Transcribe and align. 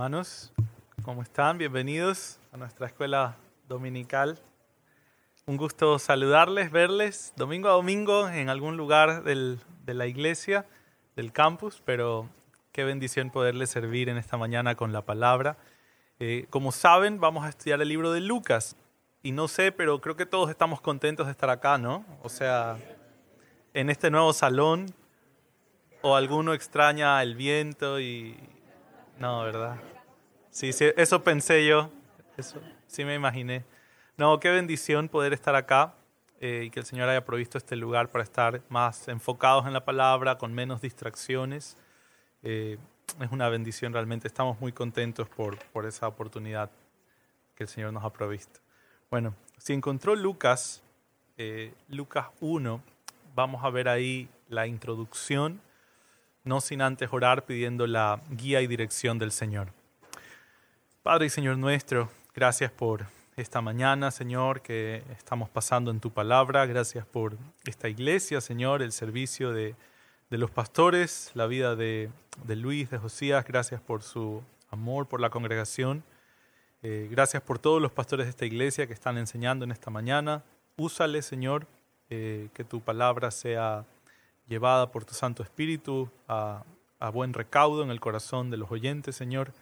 Hermanos, 0.00 0.50
¿cómo 1.02 1.20
están? 1.20 1.58
Bienvenidos 1.58 2.38
a 2.52 2.56
nuestra 2.56 2.86
escuela 2.86 3.36
dominical. 3.68 4.38
Un 5.44 5.58
gusto 5.58 5.98
saludarles, 5.98 6.70
verles 6.70 7.34
domingo 7.36 7.68
a 7.68 7.72
domingo 7.72 8.26
en 8.26 8.48
algún 8.48 8.78
lugar 8.78 9.24
del- 9.24 9.60
de 9.84 9.92
la 9.92 10.06
iglesia, 10.06 10.64
del 11.16 11.32
campus, 11.32 11.82
pero 11.84 12.30
qué 12.72 12.84
bendición 12.84 13.28
poderles 13.28 13.68
servir 13.68 14.08
en 14.08 14.16
esta 14.16 14.38
mañana 14.38 14.74
con 14.74 14.94
la 14.94 15.04
palabra. 15.04 15.58
Eh, 16.18 16.46
como 16.48 16.72
saben, 16.72 17.20
vamos 17.20 17.44
a 17.44 17.50
estudiar 17.50 17.82
el 17.82 17.88
libro 17.88 18.10
de 18.10 18.22
Lucas. 18.22 18.76
Y 19.22 19.32
no 19.32 19.48
sé, 19.48 19.70
pero 19.70 20.00
creo 20.00 20.16
que 20.16 20.24
todos 20.24 20.48
estamos 20.48 20.80
contentos 20.80 21.26
de 21.26 21.32
estar 21.32 21.50
acá, 21.50 21.76
¿no? 21.76 22.06
O 22.22 22.30
sea, 22.30 22.78
en 23.74 23.90
este 23.90 24.10
nuevo 24.10 24.32
salón, 24.32 24.86
o 26.00 26.16
alguno 26.16 26.54
extraña 26.54 27.22
el 27.22 27.34
viento 27.34 28.00
y... 28.00 28.38
No, 29.20 29.42
¿verdad? 29.42 29.76
Sí, 30.50 30.72
sí, 30.72 30.86
eso 30.96 31.22
pensé 31.22 31.66
yo, 31.66 31.90
eso 32.38 32.58
sí 32.86 33.04
me 33.04 33.14
imaginé. 33.14 33.66
No, 34.16 34.40
qué 34.40 34.48
bendición 34.48 35.10
poder 35.10 35.34
estar 35.34 35.54
acá 35.54 35.92
eh, 36.40 36.62
y 36.64 36.70
que 36.70 36.80
el 36.80 36.86
Señor 36.86 37.06
haya 37.10 37.22
provisto 37.22 37.58
este 37.58 37.76
lugar 37.76 38.08
para 38.08 38.24
estar 38.24 38.62
más 38.70 39.08
enfocados 39.08 39.66
en 39.66 39.74
la 39.74 39.84
palabra, 39.84 40.38
con 40.38 40.54
menos 40.54 40.80
distracciones. 40.80 41.76
Eh, 42.42 42.78
es 43.20 43.30
una 43.30 43.50
bendición 43.50 43.92
realmente, 43.92 44.26
estamos 44.26 44.58
muy 44.58 44.72
contentos 44.72 45.28
por, 45.28 45.58
por 45.66 45.84
esa 45.84 46.08
oportunidad 46.08 46.70
que 47.54 47.64
el 47.64 47.68
Señor 47.68 47.92
nos 47.92 48.02
ha 48.04 48.10
provisto. 48.14 48.60
Bueno, 49.10 49.34
si 49.58 49.74
encontró 49.74 50.16
Lucas, 50.16 50.82
eh, 51.36 51.74
Lucas 51.88 52.28
1, 52.40 52.82
vamos 53.34 53.62
a 53.64 53.68
ver 53.68 53.86
ahí 53.90 54.30
la 54.48 54.66
introducción, 54.66 55.60
no 56.44 56.60
sin 56.60 56.82
antes 56.82 57.08
orar 57.12 57.44
pidiendo 57.44 57.86
la 57.86 58.20
guía 58.30 58.60
y 58.60 58.66
dirección 58.66 59.18
del 59.18 59.32
Señor. 59.32 59.72
Padre 61.02 61.26
y 61.26 61.30
Señor 61.30 61.58
nuestro, 61.58 62.10
gracias 62.34 62.70
por 62.70 63.06
esta 63.36 63.60
mañana, 63.60 64.10
Señor, 64.10 64.60
que 64.60 65.02
estamos 65.16 65.48
pasando 65.48 65.90
en 65.90 66.00
tu 66.00 66.10
palabra. 66.10 66.66
Gracias 66.66 67.06
por 67.06 67.36
esta 67.64 67.88
iglesia, 67.88 68.40
Señor, 68.40 68.82
el 68.82 68.92
servicio 68.92 69.52
de, 69.52 69.74
de 70.28 70.38
los 70.38 70.50
pastores, 70.50 71.30
la 71.34 71.46
vida 71.46 71.74
de, 71.74 72.10
de 72.44 72.56
Luis, 72.56 72.90
de 72.90 72.98
Josías. 72.98 73.44
Gracias 73.46 73.80
por 73.80 74.02
su 74.02 74.42
amor, 74.70 75.06
por 75.06 75.20
la 75.20 75.30
congregación. 75.30 76.04
Eh, 76.82 77.08
gracias 77.10 77.42
por 77.42 77.58
todos 77.58 77.80
los 77.80 77.92
pastores 77.92 78.26
de 78.26 78.30
esta 78.30 78.46
iglesia 78.46 78.86
que 78.86 78.92
están 78.92 79.18
enseñando 79.18 79.64
en 79.64 79.70
esta 79.70 79.90
mañana. 79.90 80.42
Úsale, 80.76 81.22
Señor, 81.22 81.66
eh, 82.08 82.48
que 82.54 82.64
tu 82.64 82.80
palabra 82.80 83.30
sea 83.30 83.84
llevada 84.50 84.90
por 84.90 85.04
tu 85.04 85.14
Santo 85.14 85.44
Espíritu 85.44 86.10
a, 86.28 86.64
buen 87.14 87.32
recaudo 87.32 87.82
en 87.82 87.90
el 87.90 88.00
corazón 88.00 88.50
de 88.50 88.58
los 88.58 88.70
oyentes, 88.70 89.16
Señor. 89.16 89.54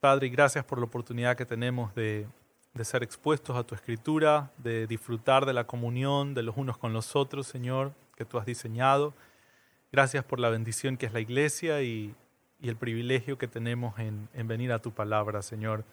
Padre, 0.00 0.28
gracias 0.28 0.64
por 0.64 0.78
la 0.78 0.84
oportunidad 0.84 1.36
que 1.36 1.44
tenemos 1.44 1.94
de, 1.94 2.26
de 2.72 2.84
ser 2.84 3.02
expuestos 3.02 3.56
a 3.56 3.64
tu 3.64 3.74
escritura, 3.74 4.52
de 4.58 4.86
disfrutar 4.86 5.44
de 5.44 5.52
la 5.52 5.66
comunión 5.66 6.32
de 6.32 6.44
los 6.44 6.56
unos 6.56 6.78
con 6.78 6.92
los 6.92 7.16
otros, 7.16 7.48
Señor, 7.48 7.92
que 8.16 8.24
tú 8.24 8.38
has 8.38 8.46
diseñado. 8.46 9.14
Gracias 9.92 10.24
por 10.24 10.38
la 10.38 10.48
bendición 10.48 10.96
que 10.96 11.06
es 11.06 11.12
la 11.12 11.20
iglesia 11.20 11.82
y, 11.82 12.14
y 12.60 12.68
el 12.68 12.76
privilegio 12.76 13.36
que 13.36 13.48
tenemos 13.48 13.98
en, 13.98 14.28
en 14.32 14.46
venir 14.46 14.72
a 14.72 14.78
tu 14.78 14.92
palabra, 14.92 15.42
Señor. 15.42 15.84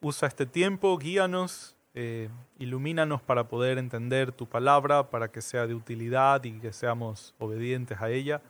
Usa 0.00 0.26
este 0.26 0.46
tiempo, 0.46 0.96
guíanos, 0.96 1.76
eh, 2.00 2.28
ilumínanos 2.60 3.20
para 3.22 3.48
poder 3.48 3.76
entender 3.76 4.30
tu 4.30 4.46
palabra, 4.46 5.10
para 5.10 5.32
que 5.32 5.42
sea 5.42 5.66
de 5.66 5.74
utilidad 5.74 6.44
y 6.44 6.60
que 6.60 6.72
seamos 6.72 7.34
obedientes 7.40 8.00
a 8.00 8.08
ella. 8.08 8.40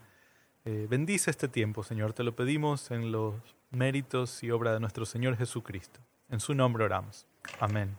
Eh, 0.66 0.86
bendice 0.90 1.30
este 1.30 1.48
tiempo, 1.48 1.82
Señor, 1.82 2.12
te 2.12 2.24
lo 2.24 2.36
pedimos 2.36 2.90
en 2.90 3.10
los 3.10 3.36
méritos 3.70 4.42
y 4.42 4.50
obra 4.50 4.74
de 4.74 4.80
nuestro 4.80 5.06
Señor 5.06 5.38
Jesucristo. 5.38 5.98
En 6.28 6.40
su 6.40 6.52
nombre 6.52 6.84
oramos. 6.84 7.26
Amén. 7.58 7.96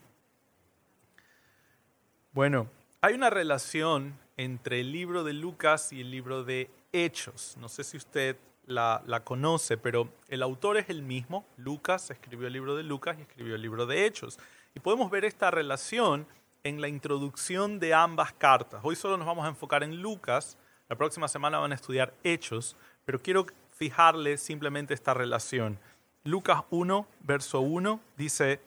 Bueno, 2.31 2.69
hay 3.01 3.15
una 3.15 3.31
relación 3.31 4.19
entre 4.37 4.81
el 4.81 4.91
libro 4.91 5.23
de 5.23 5.33
Lucas 5.33 5.91
y 5.91 6.01
el 6.01 6.11
libro 6.11 6.43
de 6.43 6.69
Hechos. 6.93 7.57
No 7.59 7.69
sé 7.69 7.83
si 7.83 7.97
usted 7.97 8.37
la, 8.67 9.01
la, 9.07 9.23
conoce, 9.23 9.77
pero 9.77 10.13
el 10.27 10.43
autor 10.43 10.77
es 10.77 10.89
el 10.89 11.01
mismo. 11.01 11.43
Lucas 11.57 12.11
escribió 12.11 12.45
el 12.45 12.53
libro 12.53 12.75
de 12.75 12.83
Lucas 12.83 13.17
y 13.17 13.23
escribió 13.23 13.55
el 13.55 13.63
libro 13.63 13.87
de 13.87 14.05
Hechos. 14.05 14.37
Y 14.75 14.79
podemos 14.79 15.09
ver 15.09 15.25
esta 15.25 15.51
relación 15.51 16.27
en 16.63 16.81
la 16.81 16.87
introducción 16.87 17.79
de 17.79 17.93
ambas 17.93 18.33
cartas. 18.33 18.81
Hoy 18.83 18.95
solo 18.95 19.17
nos 19.17 19.25
vamos 19.25 19.45
a 19.45 19.49
enfocar 19.49 19.83
en 19.83 20.01
Lucas, 20.01 20.57
la 20.89 20.95
próxima 20.95 21.27
semana 21.27 21.59
van 21.59 21.71
a 21.71 21.75
estudiar 21.75 22.13
Hechos, 22.23 22.75
pero 23.05 23.19
quiero 23.19 23.45
fijarle 23.71 24.37
simplemente 24.37 24.93
esta 24.93 25.13
relación. 25.13 25.79
Lucas 26.23 26.63
1, 26.69 27.07
verso 27.21 27.61
1 27.61 27.99
dice, 28.17 28.59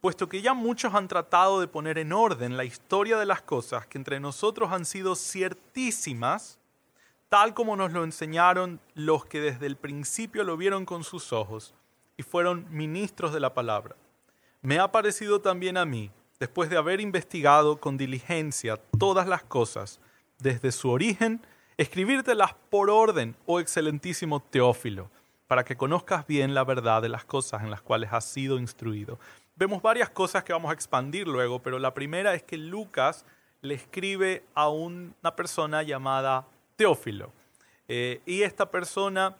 puesto 0.00 0.28
que 0.28 0.42
ya 0.42 0.54
muchos 0.54 0.94
han 0.94 1.08
tratado 1.08 1.60
de 1.60 1.66
poner 1.66 1.98
en 1.98 2.12
orden 2.12 2.56
la 2.56 2.64
historia 2.64 3.16
de 3.16 3.26
las 3.26 3.42
cosas 3.42 3.86
que 3.86 3.98
entre 3.98 4.20
nosotros 4.20 4.70
han 4.70 4.84
sido 4.84 5.16
ciertísimas, 5.16 6.58
tal 7.28 7.54
como 7.54 7.74
nos 7.74 7.92
lo 7.92 8.04
enseñaron 8.04 8.80
los 8.94 9.24
que 9.24 9.40
desde 9.40 9.66
el 9.66 9.76
principio 9.76 10.44
lo 10.44 10.56
vieron 10.56 10.84
con 10.84 11.02
sus 11.02 11.32
ojos 11.32 11.74
y 12.16 12.22
fueron 12.22 12.66
ministros 12.70 13.32
de 13.32 13.40
la 13.40 13.54
palabra. 13.54 13.96
Me 14.66 14.80
ha 14.80 14.90
parecido 14.90 15.40
también 15.40 15.76
a 15.76 15.84
mí, 15.84 16.10
después 16.40 16.68
de 16.68 16.76
haber 16.76 17.00
investigado 17.00 17.76
con 17.76 17.96
diligencia 17.96 18.76
todas 18.98 19.28
las 19.28 19.44
cosas, 19.44 20.00
desde 20.40 20.72
su 20.72 20.90
origen, 20.90 21.40
escribírtelas 21.76 22.56
por 22.68 22.90
orden, 22.90 23.36
oh 23.46 23.60
excelentísimo 23.60 24.40
Teófilo, 24.40 25.08
para 25.46 25.64
que 25.64 25.76
conozcas 25.76 26.26
bien 26.26 26.52
la 26.52 26.64
verdad 26.64 27.00
de 27.00 27.08
las 27.08 27.24
cosas 27.24 27.62
en 27.62 27.70
las 27.70 27.80
cuales 27.80 28.12
has 28.12 28.24
sido 28.24 28.58
instruido. 28.58 29.20
Vemos 29.54 29.82
varias 29.82 30.10
cosas 30.10 30.42
que 30.42 30.52
vamos 30.52 30.72
a 30.72 30.74
expandir 30.74 31.28
luego, 31.28 31.62
pero 31.62 31.78
la 31.78 31.94
primera 31.94 32.34
es 32.34 32.42
que 32.42 32.56
Lucas 32.56 33.24
le 33.62 33.74
escribe 33.74 34.42
a 34.52 34.68
una 34.68 35.36
persona 35.36 35.84
llamada 35.84 36.44
Teófilo. 36.74 37.30
Eh, 37.86 38.20
y 38.26 38.42
esta 38.42 38.68
persona, 38.68 39.36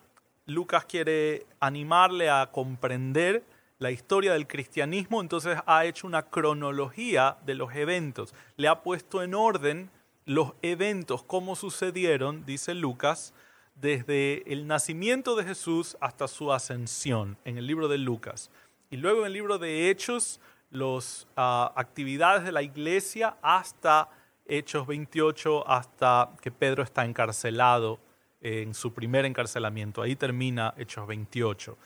Lucas 0.46 0.84
quiere 0.84 1.46
animarle 1.58 2.30
a 2.30 2.48
comprender 2.52 3.42
la 3.78 3.90
historia 3.90 4.32
del 4.32 4.46
cristianismo, 4.46 5.20
entonces 5.20 5.58
ha 5.66 5.84
hecho 5.84 6.06
una 6.06 6.22
cronología 6.22 7.36
de 7.44 7.54
los 7.54 7.74
eventos, 7.74 8.34
le 8.56 8.68
ha 8.68 8.82
puesto 8.82 9.22
en 9.22 9.34
orden 9.34 9.90
los 10.24 10.54
eventos, 10.62 11.22
cómo 11.22 11.56
sucedieron, 11.56 12.44
dice 12.46 12.74
Lucas, 12.74 13.32
desde 13.74 14.50
el 14.52 14.66
nacimiento 14.66 15.36
de 15.36 15.44
Jesús 15.44 15.96
hasta 16.00 16.26
su 16.26 16.52
ascensión, 16.52 17.36
en 17.44 17.58
el 17.58 17.66
libro 17.66 17.88
de 17.88 17.98
Lucas. 17.98 18.50
Y 18.90 18.96
luego 18.96 19.20
en 19.20 19.26
el 19.26 19.32
libro 19.34 19.58
de 19.58 19.90
Hechos, 19.90 20.40
las 20.70 21.28
uh, 21.36 21.70
actividades 21.76 22.44
de 22.44 22.52
la 22.52 22.62
iglesia 22.62 23.36
hasta 23.42 24.08
Hechos 24.46 24.86
28, 24.86 25.68
hasta 25.68 26.30
que 26.40 26.50
Pedro 26.50 26.82
está 26.82 27.04
encarcelado 27.04 27.98
en 28.40 28.74
su 28.74 28.92
primer 28.92 29.24
encarcelamiento. 29.24 30.02
Ahí 30.02 30.16
termina 30.16 30.72
Hechos 30.76 31.06
28. 31.06 31.76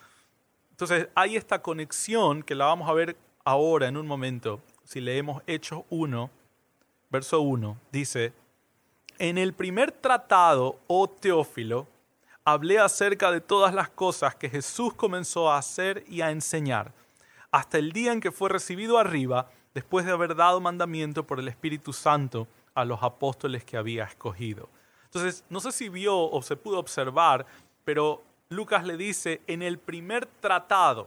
Entonces 0.80 1.08
hay 1.14 1.36
esta 1.36 1.60
conexión 1.60 2.42
que 2.42 2.54
la 2.54 2.64
vamos 2.64 2.88
a 2.88 2.94
ver 2.94 3.14
ahora 3.44 3.86
en 3.86 3.98
un 3.98 4.06
momento. 4.06 4.62
Si 4.84 5.02
leemos 5.02 5.42
Hechos 5.46 5.82
1, 5.90 6.30
verso 7.10 7.42
1, 7.42 7.76
dice, 7.92 8.32
en 9.18 9.36
el 9.36 9.52
primer 9.52 9.92
tratado, 9.92 10.78
oh 10.86 11.06
Teófilo, 11.06 11.86
hablé 12.46 12.78
acerca 12.78 13.30
de 13.30 13.42
todas 13.42 13.74
las 13.74 13.90
cosas 13.90 14.34
que 14.34 14.48
Jesús 14.48 14.94
comenzó 14.94 15.50
a 15.50 15.58
hacer 15.58 16.02
y 16.08 16.22
a 16.22 16.30
enseñar, 16.30 16.94
hasta 17.50 17.76
el 17.76 17.92
día 17.92 18.14
en 18.14 18.20
que 18.22 18.32
fue 18.32 18.48
recibido 18.48 18.96
arriba, 18.96 19.50
después 19.74 20.06
de 20.06 20.12
haber 20.12 20.34
dado 20.34 20.62
mandamiento 20.62 21.26
por 21.26 21.40
el 21.40 21.48
Espíritu 21.48 21.92
Santo 21.92 22.48
a 22.74 22.86
los 22.86 23.02
apóstoles 23.02 23.64
que 23.64 23.76
había 23.76 24.04
escogido. 24.04 24.70
Entonces, 25.04 25.44
no 25.50 25.60
sé 25.60 25.72
si 25.72 25.90
vio 25.90 26.16
o 26.18 26.40
se 26.40 26.56
pudo 26.56 26.78
observar, 26.78 27.44
pero 27.84 28.22
Lucas 28.50 28.84
le 28.84 28.96
dice 28.96 29.40
en 29.46 29.62
el 29.62 29.78
primer 29.78 30.26
tratado, 30.26 31.06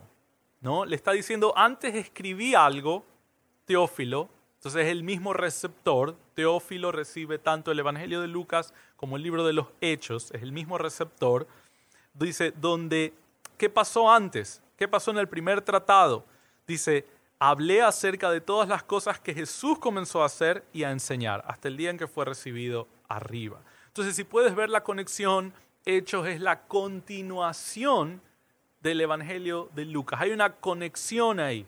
¿no? 0.61 0.85
Le 0.85 0.95
está 0.95 1.11
diciendo, 1.11 1.53
antes 1.57 1.93
escribí 1.93 2.55
algo, 2.55 3.03
Teófilo, 3.65 4.29
entonces 4.55 4.87
el 4.87 5.03
mismo 5.03 5.33
receptor, 5.33 6.15
Teófilo 6.35 6.93
recibe 6.93 7.39
tanto 7.39 7.71
el 7.71 7.79
Evangelio 7.79 8.21
de 8.21 8.29
Lucas 8.29 8.73
como 8.95 9.17
el 9.17 9.23
libro 9.23 9.45
de 9.45 9.51
los 9.51 9.67
Hechos, 9.81 10.31
es 10.31 10.41
el 10.41 10.53
mismo 10.53 10.77
receptor, 10.77 11.45
dice, 12.13 12.53
donde, 12.61 13.13
¿qué 13.57 13.69
pasó 13.69 14.09
antes? 14.09 14.61
¿Qué 14.77 14.87
pasó 14.87 15.11
en 15.11 15.17
el 15.17 15.27
primer 15.27 15.61
tratado? 15.61 16.23
Dice, 16.65 17.05
hablé 17.39 17.81
acerca 17.81 18.31
de 18.31 18.39
todas 18.39 18.69
las 18.69 18.83
cosas 18.83 19.19
que 19.19 19.33
Jesús 19.33 19.79
comenzó 19.79 20.23
a 20.23 20.27
hacer 20.27 20.63
y 20.71 20.83
a 20.83 20.91
enseñar, 20.91 21.43
hasta 21.45 21.67
el 21.67 21.75
día 21.75 21.89
en 21.89 21.97
que 21.97 22.07
fue 22.07 22.23
recibido 22.23 22.87
arriba. 23.09 23.59
Entonces, 23.87 24.15
si 24.15 24.23
puedes 24.23 24.55
ver 24.55 24.69
la 24.69 24.81
conexión, 24.81 25.53
Hechos 25.85 26.27
es 26.27 26.39
la 26.39 26.61
continuación 26.61 28.21
del 28.79 29.01
Evangelio 29.01 29.69
de 29.75 29.85
Lucas. 29.85 30.21
Hay 30.21 30.31
una 30.31 30.53
conexión 30.55 31.39
ahí. 31.41 31.65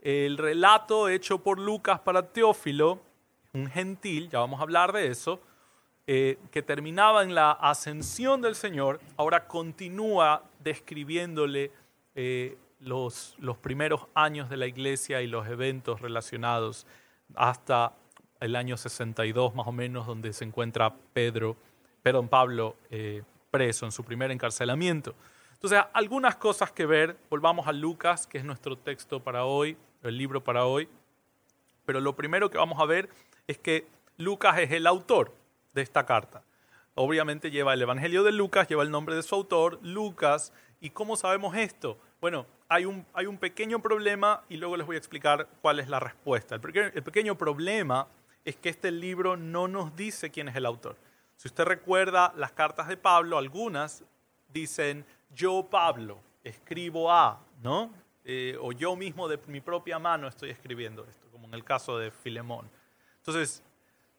El 0.00 0.38
relato 0.38 1.08
hecho 1.08 1.42
por 1.42 1.58
Lucas 1.58 1.98
para 2.00 2.22
Teófilo, 2.22 3.00
un 3.52 3.68
gentil, 3.68 4.30
ya 4.30 4.38
vamos 4.38 4.60
a 4.60 4.62
hablar 4.62 4.92
de 4.92 5.08
eso, 5.08 5.40
eh, 6.06 6.38
que 6.52 6.62
terminaba 6.62 7.24
en 7.24 7.34
la 7.34 7.50
ascensión 7.50 8.40
del 8.40 8.54
Señor, 8.54 9.00
ahora 9.16 9.48
continúa 9.48 10.44
describiéndole 10.60 11.72
eh, 12.14 12.56
los, 12.78 13.34
los 13.38 13.58
primeros 13.58 14.06
años 14.14 14.48
de 14.48 14.56
la 14.56 14.66
iglesia 14.66 15.20
y 15.20 15.26
los 15.26 15.48
eventos 15.48 16.00
relacionados 16.00 16.86
hasta 17.34 17.92
el 18.40 18.54
año 18.54 18.76
62 18.76 19.54
más 19.56 19.66
o 19.66 19.72
menos, 19.72 20.06
donde 20.06 20.32
se 20.32 20.44
encuentra 20.44 20.94
Pedro, 21.12 21.56
perdón, 22.02 22.28
Pablo 22.28 22.76
eh, 22.90 23.22
preso 23.58 23.86
en 23.86 23.90
su 23.90 24.04
primer 24.04 24.30
encarcelamiento. 24.30 25.16
Entonces, 25.54 25.80
algunas 25.92 26.36
cosas 26.36 26.70
que 26.70 26.86
ver, 26.86 27.16
volvamos 27.28 27.66
a 27.66 27.72
Lucas, 27.72 28.28
que 28.28 28.38
es 28.38 28.44
nuestro 28.44 28.78
texto 28.78 29.18
para 29.18 29.46
hoy, 29.46 29.76
el 30.04 30.16
libro 30.16 30.44
para 30.44 30.64
hoy, 30.64 30.88
pero 31.84 32.00
lo 32.00 32.14
primero 32.14 32.50
que 32.50 32.56
vamos 32.56 32.78
a 32.78 32.84
ver 32.84 33.08
es 33.48 33.58
que 33.58 33.88
Lucas 34.16 34.58
es 34.58 34.70
el 34.70 34.86
autor 34.86 35.34
de 35.74 35.82
esta 35.82 36.06
carta. 36.06 36.44
Obviamente 36.94 37.50
lleva 37.50 37.74
el 37.74 37.82
Evangelio 37.82 38.22
de 38.22 38.30
Lucas, 38.30 38.68
lleva 38.68 38.84
el 38.84 38.92
nombre 38.92 39.16
de 39.16 39.24
su 39.24 39.34
autor, 39.34 39.80
Lucas. 39.82 40.52
¿Y 40.80 40.90
cómo 40.90 41.16
sabemos 41.16 41.56
esto? 41.56 41.98
Bueno, 42.20 42.46
hay 42.68 42.84
un, 42.84 43.04
hay 43.12 43.26
un 43.26 43.38
pequeño 43.38 43.82
problema 43.82 44.44
y 44.48 44.56
luego 44.58 44.76
les 44.76 44.86
voy 44.86 44.94
a 44.94 44.98
explicar 44.98 45.48
cuál 45.62 45.80
es 45.80 45.88
la 45.88 45.98
respuesta. 45.98 46.54
El 46.54 46.60
pequeño, 46.60 46.92
el 46.94 47.02
pequeño 47.02 47.36
problema 47.36 48.06
es 48.44 48.54
que 48.54 48.68
este 48.68 48.92
libro 48.92 49.36
no 49.36 49.66
nos 49.66 49.96
dice 49.96 50.30
quién 50.30 50.48
es 50.48 50.54
el 50.54 50.64
autor. 50.64 50.96
Si 51.38 51.46
usted 51.46 51.64
recuerda 51.66 52.32
las 52.36 52.50
cartas 52.50 52.88
de 52.88 52.96
Pablo, 52.96 53.38
algunas 53.38 54.02
dicen 54.52 55.06
yo 55.32 55.64
Pablo 55.70 56.18
escribo 56.42 57.12
a, 57.12 57.40
¿no? 57.62 57.92
Eh, 58.24 58.58
o 58.60 58.72
yo 58.72 58.96
mismo 58.96 59.28
de 59.28 59.38
mi 59.46 59.60
propia 59.60 60.00
mano 60.00 60.26
estoy 60.26 60.50
escribiendo 60.50 61.04
esto, 61.04 61.28
como 61.30 61.46
en 61.46 61.54
el 61.54 61.62
caso 61.62 61.96
de 61.96 62.10
Filemón. 62.10 62.68
Entonces, 63.18 63.62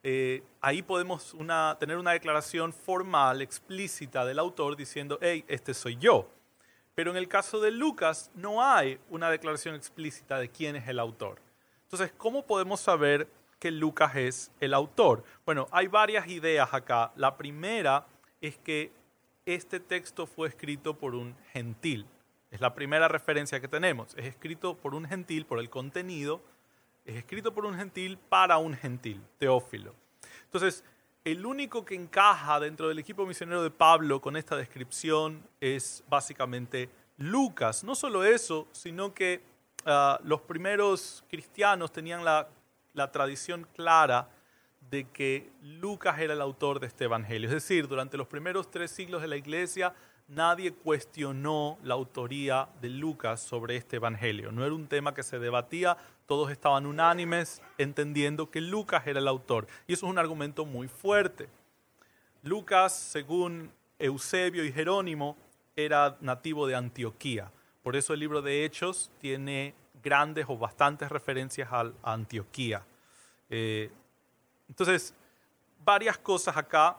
eh, 0.02 0.44
ahí 0.62 0.82
podemos 0.82 1.36
tener 1.78 1.98
una 1.98 2.12
declaración 2.12 2.72
formal, 2.72 3.42
explícita 3.42 4.24
del 4.24 4.40
autor 4.40 4.78
diciendo, 4.78 5.20
hey, 5.22 5.44
este 5.50 5.74
soy 5.74 5.98
yo. 5.98 6.30
Pero 6.96 7.12
en 7.12 7.18
el 7.18 7.28
caso 7.28 7.60
de 7.60 7.72
Lucas 7.72 8.32
no 8.34 8.64
hay 8.64 8.98
una 9.10 9.30
declaración 9.30 9.76
explícita 9.76 10.40
de 10.40 10.48
quién 10.48 10.78
es 10.78 10.88
el 10.88 11.00
autor. 11.00 11.42
Entonces, 11.84 12.14
¿cómo 12.18 12.46
podemos 12.46 12.80
saber 12.80 13.28
que 13.60 13.72
Lucas 13.72 14.16
es 14.16 14.52
el 14.60 14.74
autor? 14.74 15.24
Bueno, 15.46 15.68
hay 15.72 15.88
varias 15.88 16.28
ideas 16.28 16.74
acá. 16.74 17.12
La 17.16 17.38
primera 17.38 18.08
es 18.42 18.58
que 18.58 18.92
este 19.46 19.80
texto 19.80 20.26
fue 20.26 20.48
escrito 20.48 20.98
por 20.98 21.14
un 21.14 21.36
gentil. 21.52 22.06
Es 22.52 22.62
la 22.62 22.74
primera 22.74 23.08
referencia 23.08 23.60
que 23.60 23.68
tenemos. 23.68 24.16
Es 24.16 24.26
escrito 24.26 24.76
por 24.78 24.96
un 24.96 25.06
gentil, 25.06 25.46
por 25.46 25.60
el 25.60 25.70
contenido. 25.70 26.42
Es 27.06 27.16
escrito 27.16 27.54
por 27.54 27.66
un 27.66 27.76
gentil 27.76 28.18
para 28.18 28.58
un 28.58 28.74
gentil, 28.74 29.22
Teófilo. 29.38 29.94
Entonces, 30.46 30.84
el 31.26 31.46
único 31.46 31.86
que 31.86 31.96
encaja 31.96 32.60
dentro 32.60 32.88
del 32.88 33.00
equipo 33.00 33.26
misionero 33.26 33.62
de 33.62 33.72
Pablo 33.72 34.22
con 34.22 34.38
esta 34.38 34.56
descripción 34.56 35.44
es 35.60 36.04
básicamente 36.10 36.90
Lucas. 37.18 37.84
No 37.84 37.94
solo 37.94 38.24
eso, 38.24 38.68
sino 38.72 39.14
que 39.14 39.42
ah, 39.86 40.20
los 40.24 40.42
primeros 40.42 41.24
cristianos 41.30 41.92
tenían 41.92 42.24
la, 42.24 42.48
la 42.94 43.12
tradición 43.12 43.68
clara 43.76 44.30
de 44.90 45.06
que 45.06 45.52
Lucas 45.62 46.20
era 46.20 46.34
el 46.34 46.42
autor 46.42 46.80
de 46.80 46.88
este 46.88 47.06
evangelio. 47.06 47.48
Es 47.50 47.54
decir, 47.54 47.88
durante 47.88 48.18
los 48.18 48.28
primeros 48.28 48.72
tres 48.72 48.92
siglos 48.92 49.22
de 49.22 49.28
la 49.28 49.38
iglesia, 49.38 49.94
nadie 50.28 50.74
cuestionó 50.74 51.78
la 51.84 51.96
autoría 51.96 52.70
de 52.82 52.90
Lucas 52.90 53.42
sobre 53.42 53.76
este 53.76 53.98
evangelio. 53.98 54.52
No 54.52 54.66
era 54.66 54.74
un 54.74 54.88
tema 54.88 55.14
que 55.14 55.24
se 55.24 55.40
debatía, 55.40 55.98
todos 56.26 56.52
estaban 56.52 56.86
unánimes 56.86 57.62
entendiendo 57.78 58.50
que 58.50 58.62
Lucas 58.62 59.06
era 59.08 59.20
el 59.20 59.28
autor. 59.28 59.68
Y 59.88 59.94
eso 59.94 60.06
es 60.06 60.12
un 60.12 60.20
argumento 60.20 60.66
muy 60.66 60.88
fuerte. 60.88 61.50
Lucas, 62.44 62.98
según 62.98 63.72
Eusebio 63.98 64.64
y 64.64 64.72
Jerónimo, 64.72 65.36
era 65.76 66.18
nativo 66.22 66.68
de 66.68 66.76
Antioquía. 66.76 67.52
Por 67.84 67.96
eso 67.96 68.14
el 68.14 68.20
libro 68.20 68.42
de 68.42 68.66
Hechos 68.66 69.12
tiene 69.20 69.74
grandes 70.04 70.46
o 70.48 70.58
bastantes 70.58 71.10
referencias 71.10 71.70
a 71.72 71.92
Antioquía. 72.04 72.84
Eh, 73.50 73.92
entonces, 74.68 75.14
varias 75.84 76.18
cosas 76.18 76.56
acá. 76.58 76.98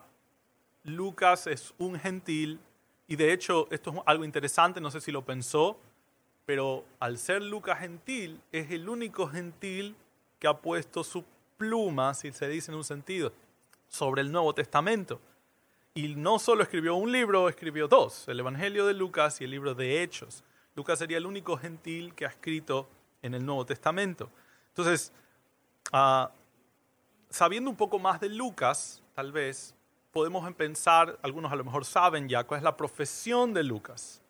Lucas 0.82 1.46
es 1.46 1.74
un 1.78 1.98
gentil 1.98 2.58
y 3.06 3.16
de 3.16 3.32
hecho 3.32 3.66
esto 3.70 3.90
es 3.90 3.96
algo 4.06 4.24
interesante, 4.24 4.80
no 4.80 4.90
sé 4.90 5.00
si 5.00 5.12
lo 5.12 5.24
pensó, 5.24 5.76
pero 6.46 6.84
al 7.00 7.18
ser 7.18 7.42
Lucas 7.42 7.80
gentil, 7.80 8.40
es 8.52 8.70
el 8.70 8.88
único 8.88 9.26
gentil 9.26 9.96
que 10.38 10.46
ha 10.48 10.56
puesto 10.56 11.04
su 11.04 11.24
pluma, 11.58 12.14
si 12.14 12.32
se 12.32 12.48
dice 12.48 12.70
en 12.70 12.76
un 12.78 12.84
sentido, 12.84 13.32
sobre 13.88 14.22
el 14.22 14.32
Nuevo 14.32 14.54
Testamento. 14.54 15.20
Y 15.92 16.14
no 16.14 16.38
solo 16.38 16.62
escribió 16.62 16.94
un 16.94 17.10
libro, 17.10 17.48
escribió 17.48 17.88
dos, 17.88 18.28
el 18.28 18.40
Evangelio 18.40 18.86
de 18.86 18.94
Lucas 18.94 19.40
y 19.40 19.44
el 19.44 19.50
libro 19.50 19.74
de 19.74 20.02
Hechos. 20.02 20.44
Lucas 20.80 20.98
sería 20.98 21.18
el 21.18 21.26
único 21.26 21.58
gentil 21.58 22.14
que 22.14 22.24
ha 22.24 22.30
escrito 22.30 22.88
en 23.20 23.34
el 23.34 23.44
Nuevo 23.44 23.66
Testamento. 23.66 24.30
Entonces, 24.68 25.12
uh, 25.92 26.26
sabiendo 27.28 27.68
un 27.68 27.76
poco 27.76 27.98
más 27.98 28.18
de 28.18 28.30
Lucas, 28.30 29.02
tal 29.14 29.30
vez, 29.30 29.74
podemos 30.10 30.50
pensar, 30.54 31.18
algunos 31.20 31.52
a 31.52 31.56
lo 31.56 31.64
mejor 31.64 31.84
saben 31.84 32.30
ya, 32.30 32.44
cuál 32.44 32.60
es 32.60 32.64
la 32.64 32.78
profesión 32.78 33.52
de 33.52 33.62
Lucas. 33.62 34.22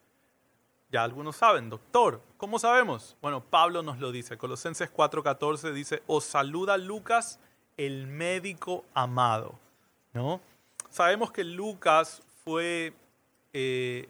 Ya 0.90 1.04
algunos 1.04 1.36
saben, 1.36 1.70
doctor. 1.70 2.20
¿Cómo 2.36 2.58
sabemos? 2.58 3.16
Bueno, 3.22 3.44
Pablo 3.44 3.84
nos 3.84 4.00
lo 4.00 4.10
dice. 4.10 4.36
Colosenses 4.36 4.92
4:14 4.92 5.72
dice, 5.72 6.02
os 6.08 6.24
saluda 6.24 6.76
Lucas, 6.78 7.38
el 7.76 8.08
médico 8.08 8.84
amado. 8.92 9.54
¿No? 10.12 10.40
Sabemos 10.88 11.30
que 11.30 11.44
Lucas 11.44 12.24
fue 12.42 12.92
eh, 13.52 14.08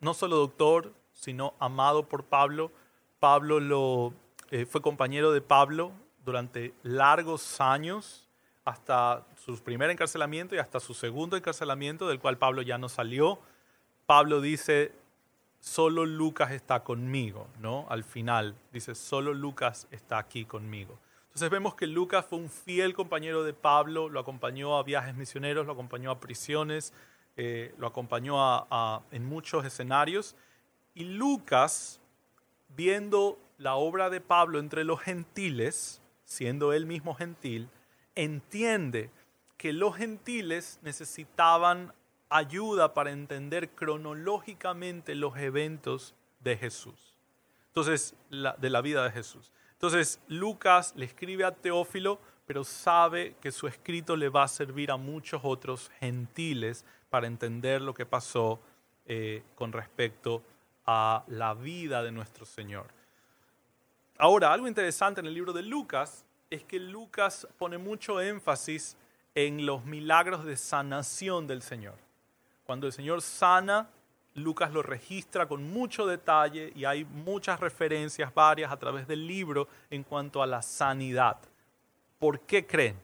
no 0.00 0.12
solo 0.12 0.38
doctor, 0.38 0.92
sino 1.16 1.54
amado 1.58 2.08
por 2.08 2.24
Pablo. 2.24 2.70
Pablo 3.18 3.58
lo, 3.58 4.12
eh, 4.50 4.66
fue 4.66 4.82
compañero 4.82 5.32
de 5.32 5.40
Pablo 5.40 5.92
durante 6.24 6.74
largos 6.82 7.60
años, 7.60 8.28
hasta 8.64 9.24
su 9.36 9.56
primer 9.62 9.90
encarcelamiento 9.90 10.54
y 10.54 10.58
hasta 10.58 10.80
su 10.80 10.92
segundo 10.92 11.36
encarcelamiento, 11.36 12.08
del 12.08 12.18
cual 12.18 12.36
Pablo 12.36 12.62
ya 12.62 12.78
no 12.78 12.88
salió. 12.88 13.38
Pablo 14.06 14.40
dice, 14.40 14.92
solo 15.60 16.04
Lucas 16.04 16.50
está 16.50 16.82
conmigo, 16.82 17.48
¿no? 17.60 17.86
Al 17.88 18.04
final 18.04 18.56
dice, 18.72 18.94
solo 18.94 19.34
Lucas 19.34 19.86
está 19.90 20.18
aquí 20.18 20.44
conmigo. 20.44 20.98
Entonces 21.26 21.50
vemos 21.50 21.74
que 21.74 21.86
Lucas 21.86 22.24
fue 22.24 22.38
un 22.38 22.50
fiel 22.50 22.94
compañero 22.94 23.44
de 23.44 23.52
Pablo, 23.52 24.08
lo 24.08 24.18
acompañó 24.18 24.76
a 24.78 24.82
viajes 24.82 25.14
misioneros, 25.14 25.66
lo 25.66 25.72
acompañó 25.72 26.10
a 26.10 26.18
prisiones, 26.18 26.92
eh, 27.36 27.74
lo 27.78 27.86
acompañó 27.86 28.66
en 29.10 29.26
muchos 29.26 29.64
escenarios. 29.64 30.34
Y 30.96 31.04
Lucas, 31.04 32.00
viendo 32.74 33.38
la 33.58 33.74
obra 33.74 34.08
de 34.08 34.22
Pablo 34.22 34.58
entre 34.58 34.82
los 34.82 34.98
gentiles, 34.98 36.00
siendo 36.24 36.72
él 36.72 36.86
mismo 36.86 37.14
gentil, 37.14 37.68
entiende 38.14 39.10
que 39.58 39.74
los 39.74 39.94
gentiles 39.94 40.80
necesitaban 40.80 41.92
ayuda 42.30 42.94
para 42.94 43.10
entender 43.10 43.68
cronológicamente 43.68 45.14
los 45.14 45.36
eventos 45.36 46.14
de 46.40 46.56
Jesús. 46.56 47.14
Entonces, 47.66 48.14
de 48.30 48.70
la 48.70 48.80
vida 48.80 49.04
de 49.04 49.10
Jesús. 49.10 49.52
Entonces, 49.72 50.18
Lucas 50.28 50.94
le 50.96 51.04
escribe 51.04 51.44
a 51.44 51.54
Teófilo, 51.54 52.18
pero 52.46 52.64
sabe 52.64 53.36
que 53.42 53.52
su 53.52 53.66
escrito 53.66 54.16
le 54.16 54.30
va 54.30 54.44
a 54.44 54.48
servir 54.48 54.90
a 54.90 54.96
muchos 54.96 55.42
otros 55.44 55.90
gentiles 56.00 56.86
para 57.10 57.26
entender 57.26 57.82
lo 57.82 57.92
que 57.92 58.06
pasó 58.06 58.60
eh, 59.04 59.42
con 59.56 59.72
respecto 59.72 60.36
a 60.36 60.55
la 60.86 61.56
vida 61.60 62.02
de 62.02 62.12
nuestro 62.12 62.46
Señor. 62.46 62.86
Ahora, 64.18 64.52
algo 64.52 64.68
interesante 64.68 65.20
en 65.20 65.26
el 65.26 65.34
libro 65.34 65.52
de 65.52 65.62
Lucas 65.62 66.24
es 66.48 66.62
que 66.62 66.78
Lucas 66.78 67.46
pone 67.58 67.76
mucho 67.76 68.20
énfasis 68.20 68.96
en 69.34 69.66
los 69.66 69.84
milagros 69.84 70.44
de 70.44 70.56
sanación 70.56 71.46
del 71.46 71.60
Señor. 71.60 71.96
Cuando 72.64 72.86
el 72.86 72.92
Señor 72.92 73.20
sana, 73.20 73.90
Lucas 74.34 74.72
lo 74.72 74.82
registra 74.82 75.46
con 75.46 75.70
mucho 75.70 76.06
detalle 76.06 76.72
y 76.74 76.84
hay 76.84 77.04
muchas 77.04 77.60
referencias 77.60 78.32
varias 78.32 78.70
a 78.70 78.76
través 78.76 79.06
del 79.06 79.26
libro 79.26 79.68
en 79.90 80.04
cuanto 80.04 80.42
a 80.42 80.46
la 80.46 80.62
sanidad. 80.62 81.38
¿Por 82.18 82.40
qué 82.40 82.66
creen? 82.66 82.96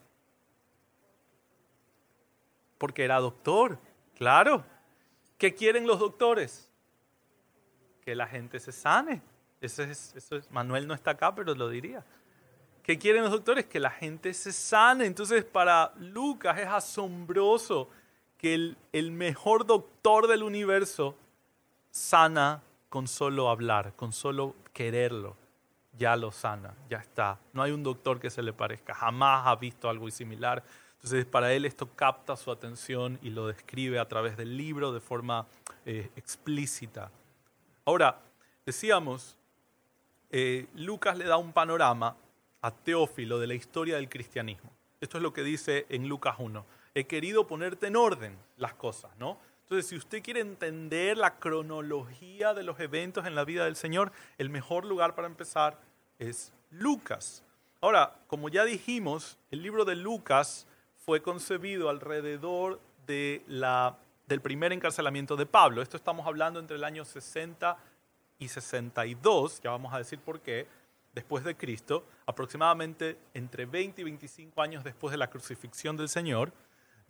Porque 2.78 3.04
era 3.04 3.18
doctor, 3.18 3.78
claro. 4.16 4.64
¿Qué 5.36 5.54
quieren 5.54 5.86
los 5.86 5.98
doctores? 5.98 6.71
Que 8.04 8.14
la 8.14 8.26
gente 8.26 8.60
se 8.60 8.72
sane. 8.72 9.22
Eso 9.60 9.82
es, 9.82 10.14
eso 10.16 10.36
es, 10.36 10.50
Manuel 10.50 10.86
no 10.86 10.94
está 10.94 11.12
acá, 11.12 11.34
pero 11.34 11.54
lo 11.54 11.68
diría. 11.68 12.04
¿Qué 12.82 12.98
quieren 12.98 13.22
los 13.22 13.30
doctores? 13.30 13.66
Que 13.66 13.78
la 13.78 13.90
gente 13.90 14.34
se 14.34 14.52
sane. 14.52 15.06
Entonces, 15.06 15.44
para 15.44 15.92
Lucas 15.98 16.58
es 16.58 16.66
asombroso 16.66 17.88
que 18.36 18.54
el, 18.54 18.76
el 18.92 19.12
mejor 19.12 19.66
doctor 19.66 20.26
del 20.26 20.42
universo 20.42 21.16
sana 21.92 22.62
con 22.88 23.06
solo 23.06 23.48
hablar, 23.48 23.94
con 23.94 24.12
solo 24.12 24.56
quererlo. 24.72 25.36
Ya 25.96 26.16
lo 26.16 26.32
sana, 26.32 26.74
ya 26.88 26.98
está. 26.98 27.38
No 27.52 27.62
hay 27.62 27.70
un 27.70 27.82
doctor 27.82 28.18
que 28.18 28.30
se 28.30 28.42
le 28.42 28.52
parezca. 28.52 28.94
Jamás 28.94 29.46
ha 29.46 29.54
visto 29.56 29.88
algo 29.88 30.10
similar. 30.10 30.64
Entonces, 30.94 31.24
para 31.24 31.52
él 31.52 31.64
esto 31.64 31.88
capta 31.94 32.36
su 32.36 32.50
atención 32.50 33.18
y 33.22 33.30
lo 33.30 33.46
describe 33.46 33.98
a 33.98 34.08
través 34.08 34.36
del 34.36 34.56
libro 34.56 34.92
de 34.92 35.00
forma 35.00 35.46
eh, 35.84 36.10
explícita. 36.16 37.10
Ahora, 37.84 38.20
decíamos, 38.64 39.36
eh, 40.30 40.66
Lucas 40.74 41.18
le 41.18 41.24
da 41.24 41.36
un 41.36 41.52
panorama 41.52 42.16
a 42.60 42.70
Teófilo 42.70 43.40
de 43.40 43.48
la 43.48 43.54
historia 43.54 43.96
del 43.96 44.08
cristianismo. 44.08 44.70
Esto 45.00 45.18
es 45.18 45.22
lo 45.22 45.32
que 45.32 45.42
dice 45.42 45.86
en 45.88 46.08
Lucas 46.08 46.36
1. 46.38 46.64
He 46.94 47.04
querido 47.04 47.46
ponerte 47.46 47.88
en 47.88 47.96
orden 47.96 48.38
las 48.56 48.74
cosas, 48.74 49.10
¿no? 49.18 49.36
Entonces, 49.62 49.88
si 49.88 49.96
usted 49.96 50.22
quiere 50.22 50.40
entender 50.40 51.16
la 51.16 51.38
cronología 51.38 52.54
de 52.54 52.62
los 52.62 52.78
eventos 52.78 53.26
en 53.26 53.34
la 53.34 53.44
vida 53.44 53.64
del 53.64 53.74
Señor, 53.74 54.12
el 54.38 54.48
mejor 54.48 54.84
lugar 54.84 55.14
para 55.14 55.26
empezar 55.26 55.78
es 56.18 56.52
Lucas. 56.70 57.42
Ahora, 57.80 58.14
como 58.28 58.48
ya 58.48 58.64
dijimos, 58.64 59.38
el 59.50 59.62
libro 59.62 59.84
de 59.84 59.96
Lucas 59.96 60.66
fue 61.04 61.20
concebido 61.20 61.88
alrededor 61.88 62.80
de 63.06 63.42
la, 63.48 63.98
del 64.32 64.40
primer 64.40 64.72
encarcelamiento 64.72 65.36
de 65.36 65.44
Pablo. 65.44 65.82
Esto 65.82 65.98
estamos 65.98 66.26
hablando 66.26 66.58
entre 66.58 66.76
el 66.76 66.84
año 66.84 67.04
60 67.04 67.76
y 68.38 68.48
62, 68.48 69.60
ya 69.62 69.70
vamos 69.70 69.92
a 69.92 69.98
decir 69.98 70.18
por 70.18 70.40
qué, 70.40 70.66
después 71.14 71.44
de 71.44 71.54
Cristo, 71.54 72.06
aproximadamente 72.24 73.18
entre 73.34 73.66
20 73.66 74.00
y 74.00 74.04
25 74.04 74.62
años 74.62 74.84
después 74.84 75.12
de 75.12 75.18
la 75.18 75.28
crucifixión 75.28 75.98
del 75.98 76.08
Señor. 76.08 76.50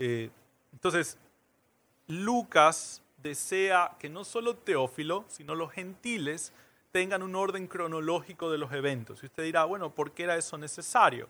Eh, 0.00 0.31
entonces, 0.73 1.17
Lucas 2.09 3.02
desea 3.19 3.93
que 4.00 4.09
no 4.09 4.25
solo 4.25 4.57
Teófilo, 4.57 5.25
sino 5.29 5.55
los 5.55 5.71
gentiles 5.71 6.52
tengan 6.91 7.23
un 7.23 7.37
orden 7.37 7.69
cronológico 7.69 8.50
de 8.50 8.59
los 8.59 8.73
eventos. 8.73 9.23
Y 9.23 9.26
usted 9.26 9.45
dirá, 9.45 9.64
bueno, 9.64 9.95
¿por 9.95 10.11
qué 10.11 10.25
era 10.25 10.37
eso 10.37 10.59
necesario? 10.59 11.29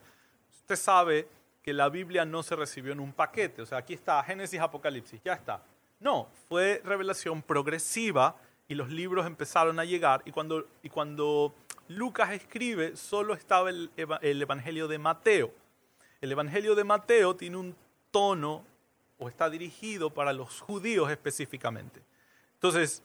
Usted 0.50 0.76
sabe 0.76 1.28
que 1.62 1.74
la 1.74 1.90
Biblia 1.90 2.24
no 2.24 2.42
se 2.42 2.56
recibió 2.56 2.94
en 2.94 3.00
un 3.00 3.12
paquete, 3.12 3.60
o 3.60 3.66
sea, 3.66 3.76
aquí 3.76 3.92
está 3.92 4.24
Génesis, 4.24 4.58
Apocalipsis, 4.58 5.20
ya 5.22 5.34
está. 5.34 5.62
No, 6.02 6.28
fue 6.48 6.82
revelación 6.84 7.42
progresiva 7.42 8.36
y 8.66 8.74
los 8.74 8.90
libros 8.90 9.24
empezaron 9.24 9.78
a 9.78 9.84
llegar 9.84 10.22
y 10.24 10.32
cuando, 10.32 10.66
y 10.82 10.88
cuando 10.88 11.54
Lucas 11.86 12.32
escribe, 12.32 12.96
solo 12.96 13.34
estaba 13.34 13.70
el, 13.70 13.90
el 14.20 14.42
Evangelio 14.42 14.88
de 14.88 14.98
Mateo. 14.98 15.52
El 16.20 16.32
Evangelio 16.32 16.74
de 16.74 16.82
Mateo 16.82 17.36
tiene 17.36 17.56
un 17.56 17.76
tono 18.10 18.64
o 19.18 19.28
está 19.28 19.48
dirigido 19.48 20.10
para 20.10 20.32
los 20.32 20.60
judíos 20.60 21.08
específicamente. 21.08 22.02
Entonces, 22.54 23.04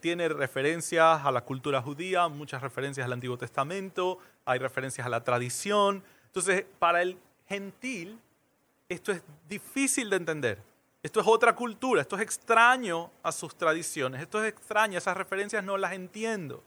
tiene 0.00 0.28
referencias 0.28 1.24
a 1.24 1.30
la 1.30 1.44
cultura 1.44 1.80
judía, 1.80 2.26
muchas 2.26 2.60
referencias 2.60 3.04
al 3.04 3.12
Antiguo 3.12 3.38
Testamento, 3.38 4.18
hay 4.44 4.58
referencias 4.58 5.06
a 5.06 5.10
la 5.10 5.22
tradición. 5.22 6.02
Entonces, 6.26 6.64
para 6.80 7.02
el 7.02 7.18
gentil, 7.46 8.18
esto 8.88 9.12
es 9.12 9.22
difícil 9.48 10.10
de 10.10 10.16
entender. 10.16 10.71
Esto 11.02 11.20
es 11.20 11.26
otra 11.26 11.54
cultura, 11.54 12.00
esto 12.00 12.14
es 12.16 12.22
extraño 12.22 13.10
a 13.22 13.32
sus 13.32 13.56
tradiciones, 13.56 14.22
esto 14.22 14.42
es 14.42 14.52
extraño, 14.52 14.98
esas 14.98 15.16
referencias 15.16 15.64
no 15.64 15.76
las 15.76 15.94
entiendo. 15.94 16.62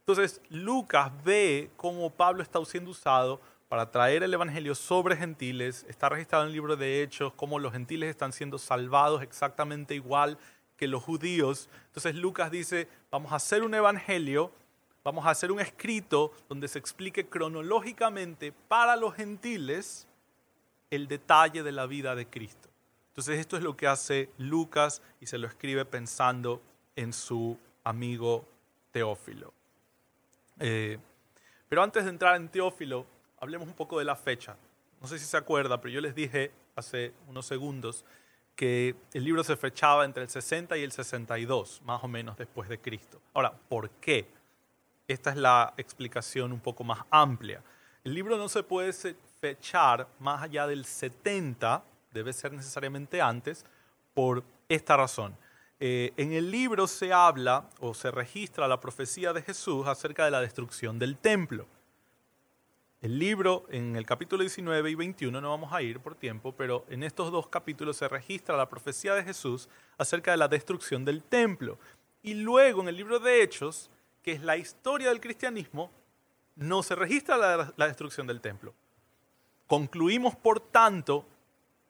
Entonces, 0.00 0.40
Lucas 0.48 1.12
ve 1.22 1.70
cómo 1.76 2.08
Pablo 2.08 2.42
está 2.42 2.64
siendo 2.64 2.90
usado 2.90 3.40
para 3.68 3.90
traer 3.90 4.22
el 4.22 4.32
Evangelio 4.32 4.74
sobre 4.74 5.16
gentiles. 5.16 5.84
Está 5.86 6.08
registrado 6.08 6.44
en 6.44 6.48
el 6.48 6.54
libro 6.54 6.76
de 6.76 7.02
Hechos 7.02 7.34
cómo 7.34 7.58
los 7.58 7.72
gentiles 7.72 8.08
están 8.08 8.32
siendo 8.32 8.56
salvados 8.56 9.22
exactamente 9.22 9.94
igual 9.94 10.38
que 10.78 10.88
los 10.88 11.02
judíos. 11.02 11.68
Entonces 11.88 12.14
Lucas 12.14 12.50
dice, 12.50 12.88
vamos 13.10 13.32
a 13.32 13.36
hacer 13.36 13.62
un 13.62 13.74
Evangelio, 13.74 14.50
vamos 15.04 15.26
a 15.26 15.30
hacer 15.30 15.52
un 15.52 15.60
escrito 15.60 16.32
donde 16.48 16.68
se 16.68 16.78
explique 16.78 17.26
cronológicamente 17.26 18.52
para 18.52 18.96
los 18.96 19.14
gentiles 19.14 20.06
el 20.90 21.06
detalle 21.06 21.62
de 21.62 21.72
la 21.72 21.84
vida 21.84 22.14
de 22.14 22.26
Cristo. 22.26 22.67
Entonces 23.18 23.40
esto 23.40 23.56
es 23.56 23.64
lo 23.64 23.76
que 23.76 23.88
hace 23.88 24.30
Lucas 24.38 25.02
y 25.20 25.26
se 25.26 25.38
lo 25.38 25.48
escribe 25.48 25.84
pensando 25.84 26.62
en 26.94 27.12
su 27.12 27.58
amigo 27.82 28.46
Teófilo. 28.92 29.52
Eh, 30.60 30.98
pero 31.68 31.82
antes 31.82 32.04
de 32.04 32.10
entrar 32.10 32.36
en 32.36 32.48
Teófilo, 32.48 33.06
hablemos 33.40 33.66
un 33.66 33.74
poco 33.74 33.98
de 33.98 34.04
la 34.04 34.14
fecha. 34.14 34.56
No 35.00 35.08
sé 35.08 35.18
si 35.18 35.24
se 35.24 35.36
acuerda, 35.36 35.80
pero 35.80 35.94
yo 35.94 36.00
les 36.00 36.14
dije 36.14 36.52
hace 36.76 37.12
unos 37.26 37.44
segundos 37.44 38.04
que 38.54 38.94
el 39.12 39.24
libro 39.24 39.42
se 39.42 39.56
fechaba 39.56 40.04
entre 40.04 40.22
el 40.22 40.28
60 40.28 40.78
y 40.78 40.84
el 40.84 40.92
62, 40.92 41.82
más 41.84 42.04
o 42.04 42.06
menos 42.06 42.38
después 42.38 42.68
de 42.68 42.78
Cristo. 42.78 43.20
Ahora, 43.34 43.52
¿por 43.68 43.90
qué? 43.90 44.28
Esta 45.08 45.30
es 45.30 45.36
la 45.38 45.74
explicación 45.76 46.52
un 46.52 46.60
poco 46.60 46.84
más 46.84 47.00
amplia. 47.10 47.64
El 48.04 48.14
libro 48.14 48.38
no 48.38 48.48
se 48.48 48.62
puede 48.62 48.92
fechar 49.40 50.06
más 50.20 50.40
allá 50.44 50.68
del 50.68 50.84
70, 50.84 51.82
debe 52.12 52.32
ser 52.32 52.52
necesariamente 52.52 53.20
antes, 53.20 53.64
por 54.14 54.44
esta 54.68 54.96
razón. 54.96 55.36
Eh, 55.80 56.12
en 56.16 56.32
el 56.32 56.50
libro 56.50 56.88
se 56.88 57.12
habla 57.12 57.70
o 57.78 57.94
se 57.94 58.10
registra 58.10 58.66
la 58.66 58.80
profecía 58.80 59.32
de 59.32 59.42
Jesús 59.42 59.86
acerca 59.86 60.24
de 60.24 60.32
la 60.32 60.40
destrucción 60.40 60.98
del 60.98 61.16
templo. 61.16 61.66
El 63.00 63.16
libro, 63.20 63.64
en 63.70 63.94
el 63.94 64.04
capítulo 64.04 64.42
19 64.42 64.90
y 64.90 64.94
21, 64.96 65.40
no 65.40 65.50
vamos 65.50 65.72
a 65.72 65.82
ir 65.82 66.00
por 66.00 66.16
tiempo, 66.16 66.52
pero 66.52 66.84
en 66.88 67.04
estos 67.04 67.30
dos 67.30 67.46
capítulos 67.46 67.96
se 67.96 68.08
registra 68.08 68.56
la 68.56 68.68
profecía 68.68 69.14
de 69.14 69.22
Jesús 69.22 69.68
acerca 69.98 70.32
de 70.32 70.36
la 70.36 70.48
destrucción 70.48 71.04
del 71.04 71.22
templo. 71.22 71.78
Y 72.24 72.34
luego 72.34 72.82
en 72.82 72.88
el 72.88 72.96
libro 72.96 73.20
de 73.20 73.40
Hechos, 73.40 73.88
que 74.20 74.32
es 74.32 74.42
la 74.42 74.56
historia 74.56 75.10
del 75.10 75.20
cristianismo, 75.20 75.92
no 76.56 76.82
se 76.82 76.96
registra 76.96 77.36
la, 77.36 77.72
la 77.76 77.86
destrucción 77.86 78.26
del 78.26 78.40
templo. 78.40 78.74
Concluimos, 79.68 80.34
por 80.34 80.58
tanto, 80.58 81.24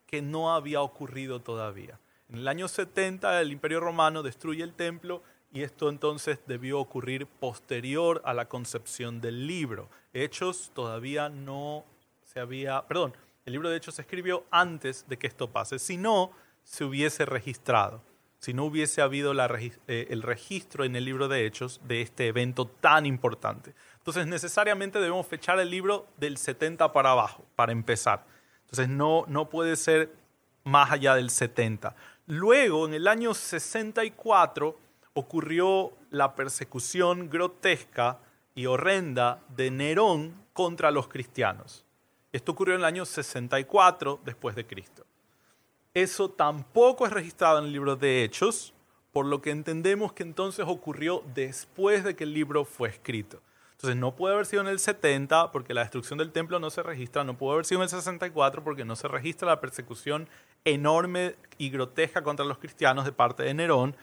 que 0.08 0.22
no 0.22 0.52
había 0.52 0.80
ocurrido 0.80 1.40
todavía. 1.40 2.00
En 2.28 2.38
el 2.38 2.48
año 2.48 2.66
70 2.66 3.40
el 3.40 3.52
Imperio 3.52 3.78
Romano 3.78 4.24
destruye 4.24 4.64
el 4.64 4.74
templo 4.74 5.22
y 5.52 5.62
esto 5.62 5.88
entonces 5.88 6.40
debió 6.46 6.80
ocurrir 6.80 7.26
posterior 7.26 8.20
a 8.24 8.34
la 8.34 8.48
concepción 8.48 9.20
del 9.20 9.46
libro. 9.46 9.88
Hechos 10.12 10.72
todavía 10.74 11.28
no 11.28 11.84
se 12.24 12.40
había, 12.40 12.82
perdón, 12.82 13.14
el 13.46 13.52
libro 13.52 13.70
de 13.70 13.76
Hechos 13.76 13.94
se 13.94 14.02
escribió 14.02 14.44
antes 14.50 15.06
de 15.08 15.16
que 15.16 15.26
esto 15.26 15.50
pase, 15.50 15.78
si 15.78 15.96
no, 15.96 16.32
se 16.64 16.84
hubiese 16.84 17.24
registrado, 17.24 18.02
si 18.38 18.52
no 18.52 18.64
hubiese 18.66 19.00
habido 19.00 19.32
eh, 19.32 20.06
el 20.10 20.22
registro 20.22 20.84
en 20.84 20.96
el 20.96 21.06
libro 21.06 21.28
de 21.28 21.46
Hechos 21.46 21.80
de 21.84 22.02
este 22.02 22.26
evento 22.26 22.66
tan 22.66 23.06
importante. 23.06 23.74
Entonces 23.96 24.26
necesariamente 24.26 24.98
debemos 25.00 25.26
fechar 25.26 25.58
el 25.60 25.70
libro 25.70 26.06
del 26.18 26.36
70 26.36 26.92
para 26.92 27.12
abajo, 27.12 27.44
para 27.56 27.72
empezar. 27.72 28.26
Entonces 28.70 28.88
no, 28.88 29.24
no 29.28 29.48
puede 29.48 29.76
ser 29.76 30.14
más 30.64 30.90
allá 30.92 31.14
del 31.14 31.30
70. 31.30 31.96
Luego, 32.26 32.86
en 32.86 32.94
el 32.94 33.08
año 33.08 33.32
64, 33.32 34.78
ocurrió 35.14 35.92
la 36.10 36.34
persecución 36.34 37.30
grotesca 37.30 38.18
y 38.54 38.66
horrenda 38.66 39.40
de 39.56 39.70
Nerón 39.70 40.34
contra 40.52 40.90
los 40.90 41.08
cristianos. 41.08 41.84
Esto 42.30 42.52
ocurrió 42.52 42.74
en 42.74 42.80
el 42.80 42.84
año 42.84 43.06
64 43.06 44.20
después 44.24 44.54
de 44.54 44.66
Cristo. 44.66 45.06
Eso 45.94 46.30
tampoco 46.30 47.06
es 47.06 47.12
registrado 47.12 47.58
en 47.58 47.64
el 47.64 47.72
libro 47.72 47.96
de 47.96 48.22
Hechos, 48.22 48.74
por 49.12 49.24
lo 49.24 49.40
que 49.40 49.50
entendemos 49.50 50.12
que 50.12 50.22
entonces 50.22 50.66
ocurrió 50.68 51.24
después 51.34 52.04
de 52.04 52.14
que 52.14 52.24
el 52.24 52.34
libro 52.34 52.64
fue 52.64 52.90
escrito. 52.90 53.40
Entonces 53.78 53.96
no 53.96 54.16
puede 54.16 54.34
haber 54.34 54.46
sido 54.46 54.62
en 54.62 54.68
el 54.68 54.80
70 54.80 55.52
porque 55.52 55.72
la 55.72 55.82
destrucción 55.82 56.18
del 56.18 56.32
templo 56.32 56.58
no 56.58 56.68
se 56.68 56.82
registra, 56.82 57.22
no 57.22 57.38
puede 57.38 57.52
haber 57.52 57.64
sido 57.64 57.78
en 57.78 57.84
el 57.84 57.88
64 57.88 58.64
porque 58.64 58.84
no 58.84 58.96
se 58.96 59.06
registra 59.06 59.46
la 59.46 59.60
persecución 59.60 60.28
enorme 60.64 61.36
y 61.58 61.70
grotesca 61.70 62.22
contra 62.22 62.44
los 62.44 62.58
cristianos 62.58 63.04
de 63.04 63.12
parte 63.12 63.44
de 63.44 63.54
Nerón, 63.54 63.94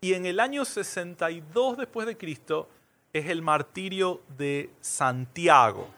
y 0.00 0.14
en 0.14 0.24
el 0.24 0.40
año 0.40 0.64
62 0.64 1.76
después 1.76 2.06
de 2.06 2.16
Cristo 2.16 2.70
es 3.12 3.26
el 3.26 3.42
martirio 3.42 4.22
de 4.38 4.70
Santiago. 4.80 5.90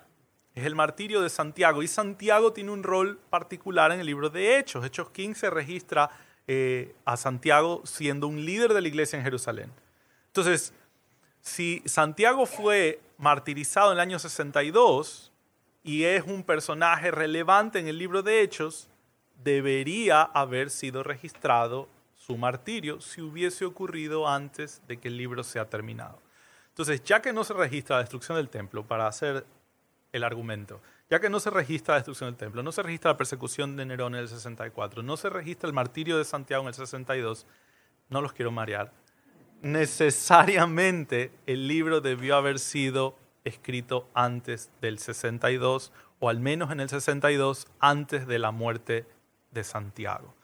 Es 0.56 0.64
el 0.64 0.74
martirio 0.74 1.20
de 1.20 1.30
Santiago. 1.30 1.84
Y 1.84 1.88
Santiago 1.88 2.52
tiene 2.52 2.72
un 2.72 2.82
rol 2.82 3.20
particular 3.30 3.92
en 3.92 4.00
el 4.00 4.06
libro 4.06 4.28
de 4.28 4.58
Hechos. 4.58 4.84
Hechos 4.84 5.10
15 5.10 5.50
registra 5.50 6.10
eh, 6.48 6.96
a 7.04 7.16
Santiago 7.16 7.82
siendo 7.84 8.26
un 8.26 8.44
líder 8.44 8.72
de 8.72 8.80
la 8.80 8.88
iglesia 8.88 9.16
en 9.18 9.24
Jerusalén. 9.24 9.70
Entonces, 10.26 10.72
si 11.40 11.82
Santiago 11.86 12.46
fue 12.46 13.00
martirizado 13.16 13.92
en 13.92 13.98
el 13.98 14.00
año 14.00 14.18
62 14.18 15.32
y 15.82 16.04
es 16.04 16.24
un 16.24 16.42
personaje 16.42 17.10
relevante 17.10 17.78
en 17.78 17.88
el 17.88 17.98
libro 17.98 18.22
de 18.22 18.42
Hechos, 18.42 18.88
debería 19.42 20.22
haber 20.22 20.70
sido 20.70 21.02
registrado 21.02 21.88
su 22.14 22.36
martirio 22.36 23.00
si 23.00 23.22
hubiese 23.22 23.64
ocurrido 23.64 24.28
antes 24.28 24.82
de 24.86 24.98
que 24.98 25.08
el 25.08 25.16
libro 25.16 25.42
sea 25.44 25.64
terminado. 25.64 26.20
Entonces, 26.68 27.02
ya 27.02 27.22
que 27.22 27.32
no 27.32 27.42
se 27.42 27.54
registra 27.54 27.96
la 27.96 28.02
destrucción 28.02 28.36
del 28.36 28.50
templo, 28.50 28.84
para 28.84 29.06
hacer 29.06 29.46
el 30.12 30.24
argumento, 30.24 30.80
ya 31.10 31.20
que 31.20 31.30
no 31.30 31.40
se 31.40 31.50
registra 31.50 31.94
la 31.94 32.00
destrucción 32.00 32.30
del 32.30 32.36
templo, 32.36 32.62
no 32.62 32.70
se 32.70 32.82
registra 32.82 33.12
la 33.12 33.16
persecución 33.16 33.76
de 33.76 33.86
Nerón 33.86 34.14
en 34.14 34.20
el 34.20 34.28
64, 34.28 35.02
no 35.02 35.16
se 35.16 35.30
registra 35.30 35.66
el 35.66 35.72
martirio 35.72 36.18
de 36.18 36.24
Santiago 36.24 36.62
en 36.62 36.68
el 36.68 36.74
62, 36.74 37.46
no 38.10 38.20
los 38.20 38.32
quiero 38.32 38.50
marear, 38.50 38.92
necesariamente 39.62 41.32
el 41.46 41.68
libro 41.68 42.00
debió 42.00 42.36
haber 42.36 42.58
sido 42.58 43.16
escrito 43.44 44.08
antes 44.14 44.70
del 44.80 44.98
62, 44.98 45.92
o 46.20 46.28
al 46.28 46.40
menos 46.40 46.70
en 46.70 46.80
el 46.80 46.88
62, 46.88 47.68
antes 47.78 48.26
de 48.26 48.38
la 48.38 48.50
muerte 48.50 49.06
de 49.50 49.64
Santiago. 49.64 50.34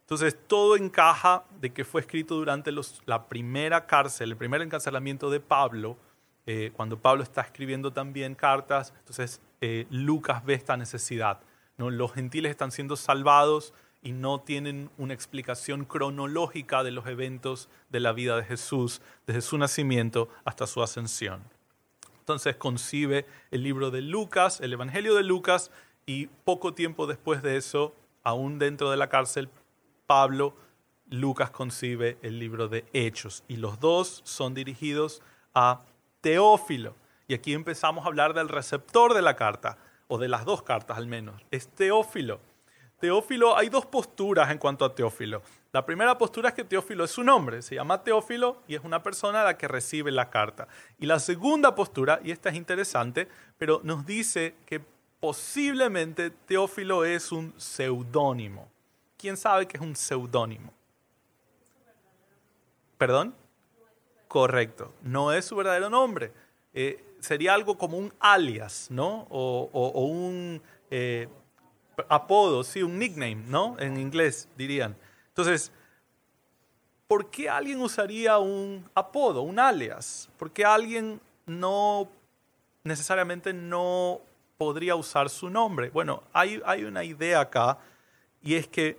Entonces 0.00 0.36
todo 0.46 0.76
encaja 0.76 1.44
de 1.60 1.72
que 1.72 1.84
fue 1.84 2.00
escrito 2.00 2.34
durante 2.34 2.70
la 3.06 3.28
primera 3.28 3.86
cárcel, 3.86 4.32
el 4.32 4.36
primer 4.36 4.60
encarcelamiento 4.60 5.30
de 5.30 5.40
Pablo, 5.40 5.96
eh, 6.44 6.72
cuando 6.74 6.98
Pablo 6.98 7.22
está 7.22 7.40
escribiendo 7.42 7.92
también 7.92 8.34
cartas, 8.34 8.92
entonces 8.98 9.40
eh, 9.60 9.86
Lucas 9.90 10.44
ve 10.44 10.54
esta 10.54 10.76
necesidad. 10.76 11.40
Los 11.78 12.12
gentiles 12.12 12.50
están 12.50 12.70
siendo 12.70 12.94
salvados 12.94 13.74
y 14.02 14.12
no 14.12 14.40
tienen 14.40 14.90
una 14.98 15.14
explicación 15.14 15.84
cronológica 15.84 16.82
de 16.82 16.90
los 16.90 17.06
eventos 17.06 17.68
de 17.90 18.00
la 18.00 18.12
vida 18.12 18.36
de 18.36 18.44
Jesús, 18.44 19.00
desde 19.26 19.40
su 19.40 19.56
nacimiento 19.58 20.28
hasta 20.44 20.66
su 20.66 20.82
ascensión. 20.82 21.42
Entonces 22.18 22.56
concibe 22.56 23.26
el 23.50 23.62
libro 23.62 23.90
de 23.90 24.02
Lucas, 24.02 24.60
el 24.60 24.72
Evangelio 24.72 25.14
de 25.14 25.22
Lucas, 25.22 25.70
y 26.04 26.26
poco 26.44 26.74
tiempo 26.74 27.06
después 27.06 27.42
de 27.42 27.56
eso, 27.56 27.94
aún 28.24 28.58
dentro 28.58 28.90
de 28.90 28.96
la 28.96 29.08
cárcel, 29.08 29.48
Pablo, 30.06 30.56
Lucas 31.08 31.50
concibe 31.50 32.18
el 32.22 32.38
libro 32.38 32.68
de 32.68 32.84
Hechos 32.92 33.44
y 33.46 33.56
los 33.56 33.78
dos 33.80 34.22
son 34.24 34.54
dirigidos 34.54 35.22
a 35.54 35.82
Teófilo. 36.20 36.96
Y 37.28 37.34
aquí 37.34 37.54
empezamos 37.54 38.04
a 38.04 38.08
hablar 38.08 38.34
del 38.34 38.48
receptor 38.48 39.14
de 39.14 39.22
la 39.22 39.36
carta, 39.36 39.78
o 40.08 40.18
de 40.18 40.28
las 40.28 40.44
dos 40.44 40.62
cartas 40.62 40.98
al 40.98 41.06
menos, 41.06 41.40
es 41.50 41.68
Teófilo. 41.68 42.40
Teófilo, 43.02 43.58
hay 43.58 43.68
dos 43.68 43.84
posturas 43.84 44.48
en 44.52 44.58
cuanto 44.58 44.84
a 44.84 44.94
Teófilo. 44.94 45.42
La 45.72 45.84
primera 45.84 46.16
postura 46.16 46.50
es 46.50 46.54
que 46.54 46.62
Teófilo 46.62 47.02
es 47.02 47.10
su 47.10 47.24
nombre, 47.24 47.60
se 47.60 47.74
llama 47.74 48.04
Teófilo 48.04 48.62
y 48.68 48.76
es 48.76 48.84
una 48.84 49.02
persona 49.02 49.42
a 49.42 49.44
la 49.44 49.58
que 49.58 49.66
recibe 49.66 50.12
la 50.12 50.30
carta. 50.30 50.68
Y 51.00 51.06
la 51.06 51.18
segunda 51.18 51.74
postura, 51.74 52.20
y 52.22 52.30
esta 52.30 52.50
es 52.50 52.54
interesante, 52.54 53.26
pero 53.58 53.80
nos 53.82 54.06
dice 54.06 54.54
que 54.66 54.80
posiblemente 55.18 56.30
Teófilo 56.30 57.04
es 57.04 57.32
un 57.32 57.52
seudónimo. 57.56 58.68
¿quién 59.18 59.36
sabe 59.36 59.66
que 59.66 59.78
es 59.78 59.82
un 59.82 59.96
seudónimo? 59.96 60.72
¿Perdón? 62.98 63.34
Correcto, 64.28 64.94
no 65.02 65.32
es 65.32 65.44
su 65.44 65.56
verdadero 65.56 65.90
nombre. 65.90 66.32
Eh, 66.72 67.04
sería 67.18 67.52
algo 67.54 67.76
como 67.76 67.98
un 67.98 68.14
alias, 68.20 68.86
¿no? 68.90 69.26
O, 69.28 69.90
un 70.06 70.62
eh, 70.88 71.28
apodo, 72.08 72.64
sí, 72.64 72.82
un 72.82 72.98
nickname, 72.98 73.44
¿no? 73.46 73.76
En 73.78 73.96
inglés 73.96 74.48
dirían. 74.56 74.96
Entonces, 75.28 75.72
¿por 77.06 77.30
qué 77.30 77.48
alguien 77.48 77.80
usaría 77.80 78.38
un 78.38 78.88
apodo, 78.94 79.42
un 79.42 79.58
alias? 79.58 80.28
¿Por 80.38 80.50
qué 80.50 80.64
alguien 80.64 81.20
no 81.46 82.08
necesariamente 82.84 83.52
no 83.52 84.20
podría 84.56 84.94
usar 84.94 85.28
su 85.30 85.50
nombre? 85.50 85.90
Bueno, 85.90 86.22
hay, 86.32 86.60
hay 86.64 86.84
una 86.84 87.04
idea 87.04 87.40
acá 87.40 87.78
y 88.42 88.54
es 88.54 88.66
que 88.66 88.98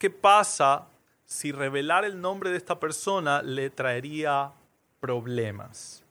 ¿qué 0.00 0.08
pasa 0.08 0.86
si 1.26 1.52
revelar 1.52 2.04
el 2.06 2.20
nombre 2.20 2.50
de 2.50 2.56
esta 2.56 2.80
persona 2.80 3.42
le 3.42 3.68
traería 3.68 4.50
problemas? 4.98 6.02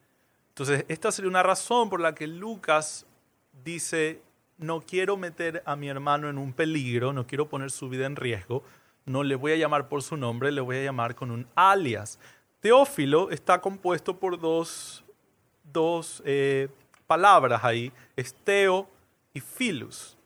Entonces, 0.49 0.85
esta 0.87 1.11
sería 1.11 1.29
una 1.29 1.41
razón 1.41 1.89
por 1.89 1.99
la 1.99 2.13
que 2.13 2.27
Lucas 2.27 3.05
dice, 3.63 4.21
no 4.59 4.81
quiero 4.81 5.17
meter 5.17 5.63
a 5.65 5.75
mi 5.75 5.89
hermano 5.89 6.29
en 6.29 6.37
un 6.37 6.53
peligro, 6.53 7.13
no 7.13 7.25
quiero 7.25 7.49
poner 7.49 7.71
su 7.71 7.89
vida 7.89 8.05
en 8.05 8.15
riesgo, 8.15 8.63
no 9.05 9.23
le 9.23 9.35
voy 9.35 9.53
a 9.53 9.55
llamar 9.55 9.87
por 9.87 10.03
su 10.03 10.17
nombre, 10.17 10.51
le 10.51 10.61
voy 10.61 10.77
a 10.77 10.83
llamar 10.83 11.15
con 11.15 11.31
un 11.31 11.47
alias. 11.55 12.19
Teófilo 12.59 13.31
está 13.31 13.61
compuesto 13.61 14.19
por 14.19 14.39
dos, 14.39 15.03
eh, 16.25 16.67
palabras 17.07 17.63
ahí, 17.63 17.91
es 18.15 18.33
Teo 18.33 18.87
y 19.33 19.39
Filus. 19.39 20.17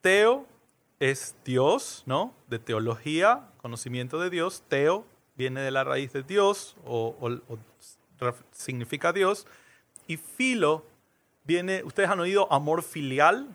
Teo 0.00 0.46
es 0.98 1.36
Dios, 1.44 2.02
¿no? 2.06 2.34
De 2.48 2.58
teología, 2.58 3.48
conocimiento 3.58 4.18
de 4.18 4.30
Dios. 4.30 4.62
Teo 4.68 5.04
viene 5.36 5.60
de 5.60 5.70
la 5.70 5.84
raíz 5.84 6.12
de 6.12 6.22
Dios 6.22 6.76
o, 6.84 7.14
significa 8.52 9.12
Dios. 9.12 9.46
Y 10.06 10.16
filo 10.16 10.84
viene, 11.44 11.82
ustedes 11.84 12.08
han 12.08 12.20
oído 12.20 12.52
amor 12.52 12.82
filial, 12.82 13.48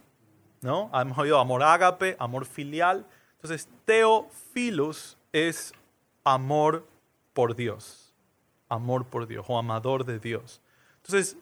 ¿no? 0.62 0.90
Hemos 0.94 1.18
oído 1.18 1.40
amor 1.40 1.64
ágape, 1.64 2.16
amor 2.20 2.46
filial. 2.46 3.06
Entonces, 3.36 3.70
teofilos 3.86 5.18
es 5.32 5.74
amor 6.24 6.88
por 7.34 7.56
Dios, 7.56 8.14
amor 8.70 9.06
por 9.06 9.28
Dios 9.28 9.46
o 9.48 9.58
amador 9.58 10.06
de 10.06 10.20
Dios. 10.20 10.62
Entonces, 10.98 11.38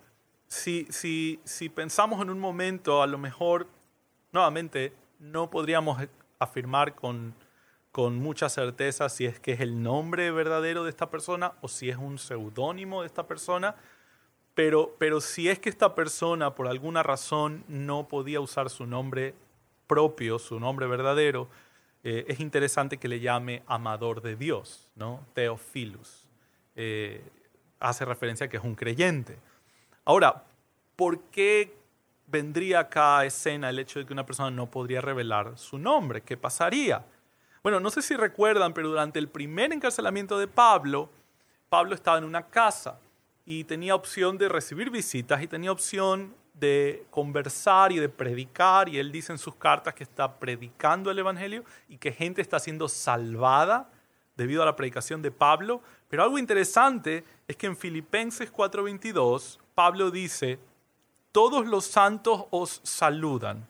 si, 0.47 0.85
si, 0.89 1.39
si 1.43 1.69
pensamos 1.69 2.21
en 2.21 2.29
un 2.29 2.39
momento, 2.39 3.01
a 3.01 3.07
lo 3.07 3.17
mejor, 3.17 3.67
nuevamente, 4.31 4.93
no 5.19 5.49
podríamos 5.49 6.01
afirmar 6.39 6.95
con, 6.95 7.33
con 7.91 8.17
mucha 8.17 8.49
certeza 8.49 9.07
si 9.07 9.25
es 9.25 9.39
que 9.39 9.53
es 9.53 9.61
el 9.61 9.81
nombre 9.81 10.31
verdadero 10.31 10.83
de 10.83 10.89
esta 10.89 11.09
persona 11.09 11.53
o 11.61 11.67
si 11.67 11.89
es 11.89 11.97
un 11.97 12.17
seudónimo 12.17 13.01
de 13.01 13.07
esta 13.07 13.25
persona, 13.27 13.75
pero, 14.53 14.95
pero 14.97 15.21
si 15.21 15.49
es 15.49 15.59
que 15.59 15.69
esta 15.69 15.95
persona 15.95 16.55
por 16.55 16.67
alguna 16.67 17.03
razón 17.03 17.63
no 17.67 18.07
podía 18.07 18.39
usar 18.39 18.69
su 18.69 18.85
nombre 18.85 19.33
propio, 19.87 20.39
su 20.39 20.59
nombre 20.59 20.87
verdadero, 20.87 21.47
eh, 22.03 22.25
es 22.27 22.39
interesante 22.39 22.97
que 22.97 23.07
le 23.07 23.19
llame 23.19 23.63
amador 23.67 24.21
de 24.21 24.35
Dios, 24.35 24.91
¿no? 24.95 25.25
Teofilus. 25.33 26.27
Eh, 26.75 27.23
hace 27.79 28.05
referencia 28.05 28.45
a 28.45 28.49
que 28.49 28.57
es 28.57 28.63
un 28.63 28.75
creyente. 28.75 29.37
Ahora, 30.05 30.43
¿por 30.95 31.19
qué 31.31 31.73
vendría 32.33 32.79
acá 32.79 33.19
a 33.19 33.25
escena 33.25 33.69
el 33.69 33.77
hecho 33.77 33.99
de 33.99 34.05
que 34.07 34.13
una 34.13 34.25
persona 34.25 34.49
no 34.49 34.69
podría 34.69 35.01
revelar 35.01 35.55
su 35.55 35.77
nombre. 35.77 36.21
¿Qué 36.21 36.35
pasaría? 36.35 37.05
Bueno, 37.61 37.79
no 37.79 37.91
sé 37.91 38.01
si 38.01 38.15
recuerdan, 38.15 38.73
pero 38.73 38.89
durante 38.89 39.19
el 39.19 39.27
primer 39.27 39.71
encarcelamiento 39.71 40.39
de 40.39 40.47
Pablo, 40.47 41.09
Pablo 41.69 41.93
estaba 41.93 42.17
en 42.17 42.23
una 42.23 42.47
casa 42.47 42.99
y 43.45 43.63
tenía 43.65 43.95
opción 43.95 44.37
de 44.37 44.49
recibir 44.49 44.89
visitas 44.89 45.41
y 45.41 45.47
tenía 45.47 45.71
opción 45.71 46.35
de 46.53 47.05
conversar 47.09 47.91
y 47.91 47.99
de 47.99 48.09
predicar. 48.09 48.87
Y 48.89 48.99
él 48.99 49.11
dice 49.11 49.31
en 49.31 49.37
sus 49.37 49.55
cartas 49.55 49.93
que 49.93 50.03
está 50.03 50.39
predicando 50.39 51.11
el 51.11 51.19
Evangelio 51.19 51.63
y 51.89 51.97
que 51.97 52.11
gente 52.11 52.41
está 52.41 52.59
siendo 52.59 52.87
salvada 52.87 53.89
debido 54.35 54.63
a 54.63 54.65
la 54.65 54.75
predicación 54.75 55.21
de 55.21 55.31
Pablo. 55.31 55.81
Pero 56.09 56.23
algo 56.23 56.37
interesante 56.37 57.23
es 57.47 57.57
que 57.57 57.67
en 57.67 57.75
Filipenses 57.75 58.51
4:22 58.51 59.59
Pablo 59.75 60.11
dice, 60.11 60.59
todos 61.31 61.65
los 61.65 61.85
santos 61.85 62.45
os 62.51 62.79
saludan, 62.83 63.67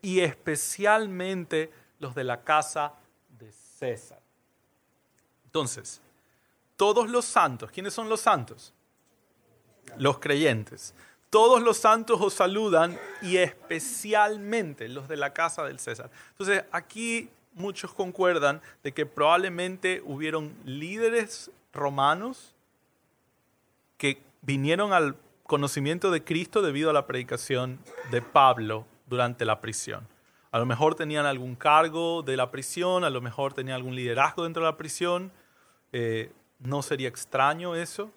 y 0.00 0.20
especialmente 0.20 1.70
los 1.98 2.14
de 2.14 2.24
la 2.24 2.42
casa 2.42 2.94
de 3.38 3.52
César. 3.52 4.20
Entonces, 5.44 6.00
todos 6.76 7.10
los 7.10 7.24
santos, 7.24 7.70
¿quiénes 7.70 7.94
son 7.94 8.08
los 8.08 8.20
santos? 8.20 8.74
Los 9.96 10.18
creyentes. 10.18 10.94
Todos 11.30 11.62
los 11.62 11.78
santos 11.78 12.20
os 12.20 12.34
saludan 12.34 12.98
y 13.20 13.38
especialmente 13.38 14.88
los 14.88 15.08
de 15.08 15.16
la 15.16 15.32
casa 15.32 15.64
del 15.64 15.78
César. 15.78 16.10
Entonces, 16.30 16.64
aquí 16.70 17.28
muchos 17.54 17.92
concuerdan 17.94 18.60
de 18.82 18.92
que 18.92 19.06
probablemente 19.06 20.02
hubieron 20.04 20.54
líderes 20.64 21.50
romanos 21.72 22.54
que 23.96 24.22
vinieron 24.42 24.92
al 24.92 25.16
conocimiento 25.44 26.10
de 26.10 26.24
Cristo 26.24 26.62
debido 26.62 26.90
a 26.90 26.92
la 26.92 27.06
predicación 27.06 27.78
de 28.10 28.22
Pablo 28.22 28.86
durante 29.06 29.44
la 29.44 29.60
prisión. 29.60 30.06
A 30.50 30.58
lo 30.58 30.66
mejor 30.66 30.94
tenían 30.94 31.26
algún 31.26 31.56
cargo 31.56 32.22
de 32.22 32.36
la 32.36 32.50
prisión, 32.50 33.04
a 33.04 33.10
lo 33.10 33.20
mejor 33.20 33.54
tenían 33.54 33.76
algún 33.76 33.96
liderazgo 33.96 34.44
dentro 34.44 34.62
de 34.62 34.70
la 34.70 34.76
prisión. 34.76 35.32
Eh, 35.92 36.30
no 36.64 36.82
sería 36.82 37.08
extraño 37.08 37.74
eso. 37.76 38.10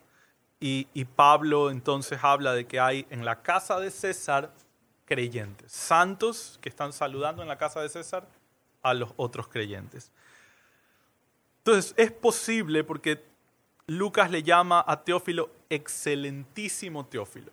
Y, 0.59 0.87
y 0.93 1.05
Pablo 1.05 1.69
entonces 1.69 2.19
habla 2.23 2.53
de 2.53 2.65
que 2.65 2.79
hay 2.79 3.05
en 3.11 3.23
la 3.23 3.43
casa 3.43 3.79
de 3.79 3.91
César 3.91 4.51
creyentes, 5.05 5.71
santos 5.71 6.57
que 6.61 6.69
están 6.69 6.91
saludando 6.91 7.43
en 7.43 7.47
la 7.47 7.57
casa 7.57 7.79
de 7.81 7.89
César 7.89 8.27
a 8.81 8.93
los 8.93 9.13
otros 9.17 9.47
creyentes. 9.47 10.11
Entonces 11.59 11.93
es 11.97 12.11
posible 12.11 12.83
porque 12.83 13.23
Lucas 13.87 14.31
le 14.31 14.43
llama 14.43 14.83
a 14.85 15.03
Teófilo 15.03 15.49
excelentísimo 15.69 17.05
Teófilo, 17.05 17.51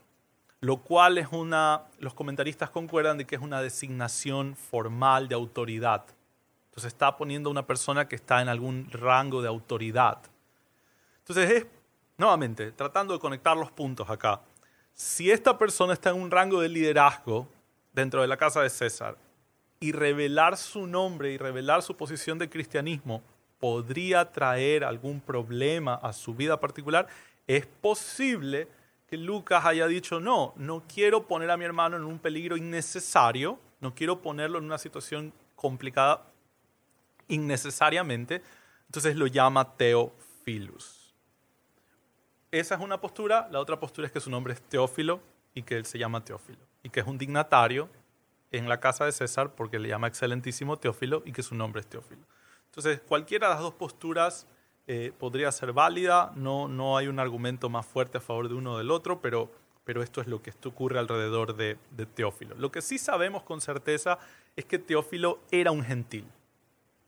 lo 0.61 0.79
cual 0.79 1.19
es 1.19 1.29
una, 1.31 1.83
los 1.99 2.15
comentaristas 2.15 2.71
concuerdan 2.71 3.19
de 3.19 3.27
que 3.27 3.37
es 3.37 3.43
una 3.43 3.61
designación 3.61 4.57
formal 4.57 5.29
de 5.29 5.35
autoridad. 5.35 6.05
Entonces 6.71 6.93
está 6.93 7.17
poniendo 7.17 7.51
a 7.51 7.53
una 7.53 7.67
persona 7.67 8.09
que 8.09 8.17
está 8.17 8.43
en 8.43 8.49
algún 8.49 8.89
rango 8.91 9.43
de 9.43 9.49
autoridad. 9.49 10.19
Entonces 11.27 11.51
es, 11.51 11.67
nuevamente, 12.19 12.71
tratando 12.73 13.15
de 13.15 13.19
conectar 13.19 13.57
los 13.57 13.73
puntos 13.73 14.11
acá. 14.11 14.43
Si 14.93 15.31
esta 15.31 15.57
persona 15.57 15.95
está 15.95 16.11
en 16.11 16.21
un 16.21 16.31
rango 16.31 16.61
de 16.61 16.69
liderazgo 16.69 17.49
dentro 17.95 18.21
de 18.21 18.29
la 18.29 18.37
casa 18.37 18.61
de 18.61 18.69
César 18.69 19.17
y 19.81 19.93
revelar 19.93 20.59
su 20.59 20.87
nombre 20.87 21.33
y 21.33 21.39
revelar 21.39 21.83
su 21.83 21.97
posición 21.97 22.39
de 22.39 22.51
cristianismo 22.51 23.23
podría 23.59 24.31
traer 24.31 24.85
algún 24.85 25.23
problema 25.23 25.95
a 25.95 26.13
su 26.13 26.35
vida 26.35 26.61
particular, 26.61 27.09
es 27.47 27.65
posible 27.65 28.69
que 29.09 29.17
Lucas 29.17 29.65
haya 29.65 29.87
dicho, 29.87 30.21
no, 30.21 30.53
no 30.57 30.83
quiero 30.87 31.27
poner 31.27 31.51
a 31.51 31.57
mi 31.57 31.65
hermano 31.65 31.97
en 31.97 32.05
un 32.05 32.19
peligro 32.19 32.59
innecesario, 32.59 33.59
no 33.81 33.95
quiero 33.95 34.21
ponerlo 34.21 34.59
en 34.59 34.65
una 34.65 34.77
situación 34.77 35.33
complicada 35.57 36.27
innecesariamente, 37.29 38.43
entonces 38.87 39.17
lo 39.17 39.27
llama 39.27 39.77
Teofilus. 39.77 41.04
Esa 42.55 42.77
es 42.77 42.81
una 42.81 43.01
postura, 43.01 43.49
la 43.51 43.59
otra 43.59 43.81
postura 43.81 44.07
es 44.07 44.13
que 44.13 44.21
su 44.21 44.31
nombre 44.31 44.55
es 44.55 44.63
Teófilo 44.63 45.19
y 45.55 45.63
que 45.63 45.77
él 45.77 45.87
se 45.87 45.99
llama 45.99 46.25
Teófilo 46.25 46.61
y 46.85 46.89
que 46.89 47.01
es 47.01 47.07
un 47.09 47.19
dignatario 47.19 47.89
en 48.53 48.69
la 48.69 48.79
casa 48.79 49.05
de 49.05 49.11
César 49.11 49.57
porque 49.57 49.81
le 49.81 49.89
llama 49.89 50.07
excelentísimo 50.07 50.77
Teófilo 50.77 51.25
y 51.27 51.33
que 51.33 51.43
su 51.43 51.57
nombre 51.57 51.81
es 51.81 51.89
Teófilo. 51.89 52.23
Entonces, 52.67 53.01
cualquiera 53.01 53.49
de 53.49 53.55
las 53.55 53.61
dos 53.61 53.75
posturas 53.75 54.47
eh, 54.87 55.11
podría 55.19 55.51
ser 55.51 55.73
válida, 55.73 56.31
no, 56.37 56.69
no 56.69 56.97
hay 56.97 57.09
un 57.09 57.19
argumento 57.19 57.69
más 57.69 57.87
fuerte 57.87 58.19
a 58.19 58.21
favor 58.21 58.49
de 58.49 58.55
uno 58.55 58.75
o 58.75 58.79
del 58.79 58.93
otro, 58.93 59.21
pero, 59.21 59.51
pero 59.83 60.05
esto 60.05 60.21
es 60.21 60.29
lo 60.29 60.41
que 60.41 60.53
ocurre 60.65 61.01
alrededor 61.01 61.57
de, 61.57 61.77
de 61.91 62.07
Teófilo. 62.07 62.55
Lo 62.55 62.71
que 62.71 62.83
sí 62.83 62.99
sabemos 62.99 63.43
con 63.43 63.61
certeza 63.61 64.21
es 64.55 64.65
que 64.65 64.79
Teófilo 64.79 65.41
era 65.51 65.73
un 65.73 65.83
gentil. 65.83 66.25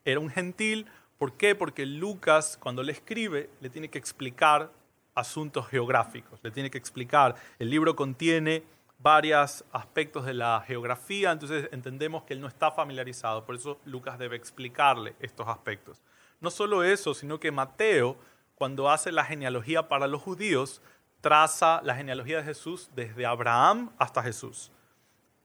Era 0.05 0.19
un 0.19 0.29
gentil, 0.29 0.87
¿por 1.19 1.35
qué? 1.35 1.55
Porque 1.55 1.87
Lucas, 1.87 2.59
cuando 2.61 2.83
le 2.83 2.91
escribe, 2.91 3.49
le 3.61 3.71
tiene 3.71 3.91
que 3.91 3.99
explicar 3.99 4.73
asuntos 5.17 5.67
geográficos, 5.67 6.39
le 6.45 6.53
tiene 6.53 6.71
que 6.71 6.79
explicar, 6.79 7.35
el 7.59 7.71
libro 7.71 7.97
contiene 7.97 8.63
varios 8.99 9.65
aspectos 9.73 10.25
de 10.25 10.35
la 10.35 10.63
geografía, 10.67 11.33
entonces 11.33 11.69
entendemos 11.73 12.23
que 12.23 12.35
él 12.35 12.41
no 12.41 12.47
está 12.47 12.71
familiarizado, 12.71 13.45
por 13.45 13.57
eso 13.57 13.81
Lucas 13.85 14.19
debe 14.19 14.37
explicarle 14.37 15.17
estos 15.19 15.49
aspectos. 15.49 16.03
No 16.41 16.51
solo 16.51 16.85
eso, 16.85 17.15
sino 17.15 17.41
que 17.41 17.51
Mateo, 17.51 18.17
cuando 18.55 18.91
hace 18.91 19.11
la 19.11 19.25
genealogía 19.25 19.89
para 19.89 20.07
los 20.07 20.23
judíos, 20.23 20.81
traza 21.21 21.81
la 21.83 21.95
genealogía 21.95 22.39
de 22.39 22.45
Jesús 22.45 22.91
desde 22.95 23.27
Abraham 23.27 23.91
hasta 23.99 24.23
Jesús. 24.23 24.71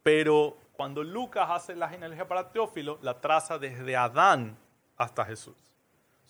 Pero 0.03 0.57
cuando 0.73 1.03
Lucas 1.03 1.47
hace 1.49 1.75
la 1.75 1.89
genealogía 1.89 2.27
para 2.27 2.51
Teófilo, 2.51 2.99
la 3.01 3.19
traza 3.19 3.57
desde 3.57 3.95
Adán 3.95 4.57
hasta 4.97 5.25
Jesús. 5.25 5.70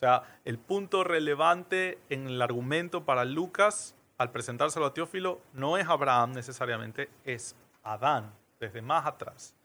O 0.02 0.04
sea, 0.04 0.24
el 0.46 0.58
punto 0.58 1.04
relevante 1.04 2.00
en 2.10 2.26
el 2.26 2.42
argumento 2.42 3.06
para 3.06 3.24
Lucas 3.24 3.96
al 4.18 4.32
presentárselo 4.32 4.88
a 4.88 4.94
Teófilo, 4.96 5.42
no 5.54 5.78
es 5.78 5.88
Abraham 5.88 6.34
necesariamente, 6.34 7.10
es 7.24 7.56
Adán, 7.84 8.32
desde 8.60 8.82
más 8.82 9.06
atrás. 9.06 9.56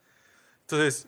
Entonces, 0.61 1.07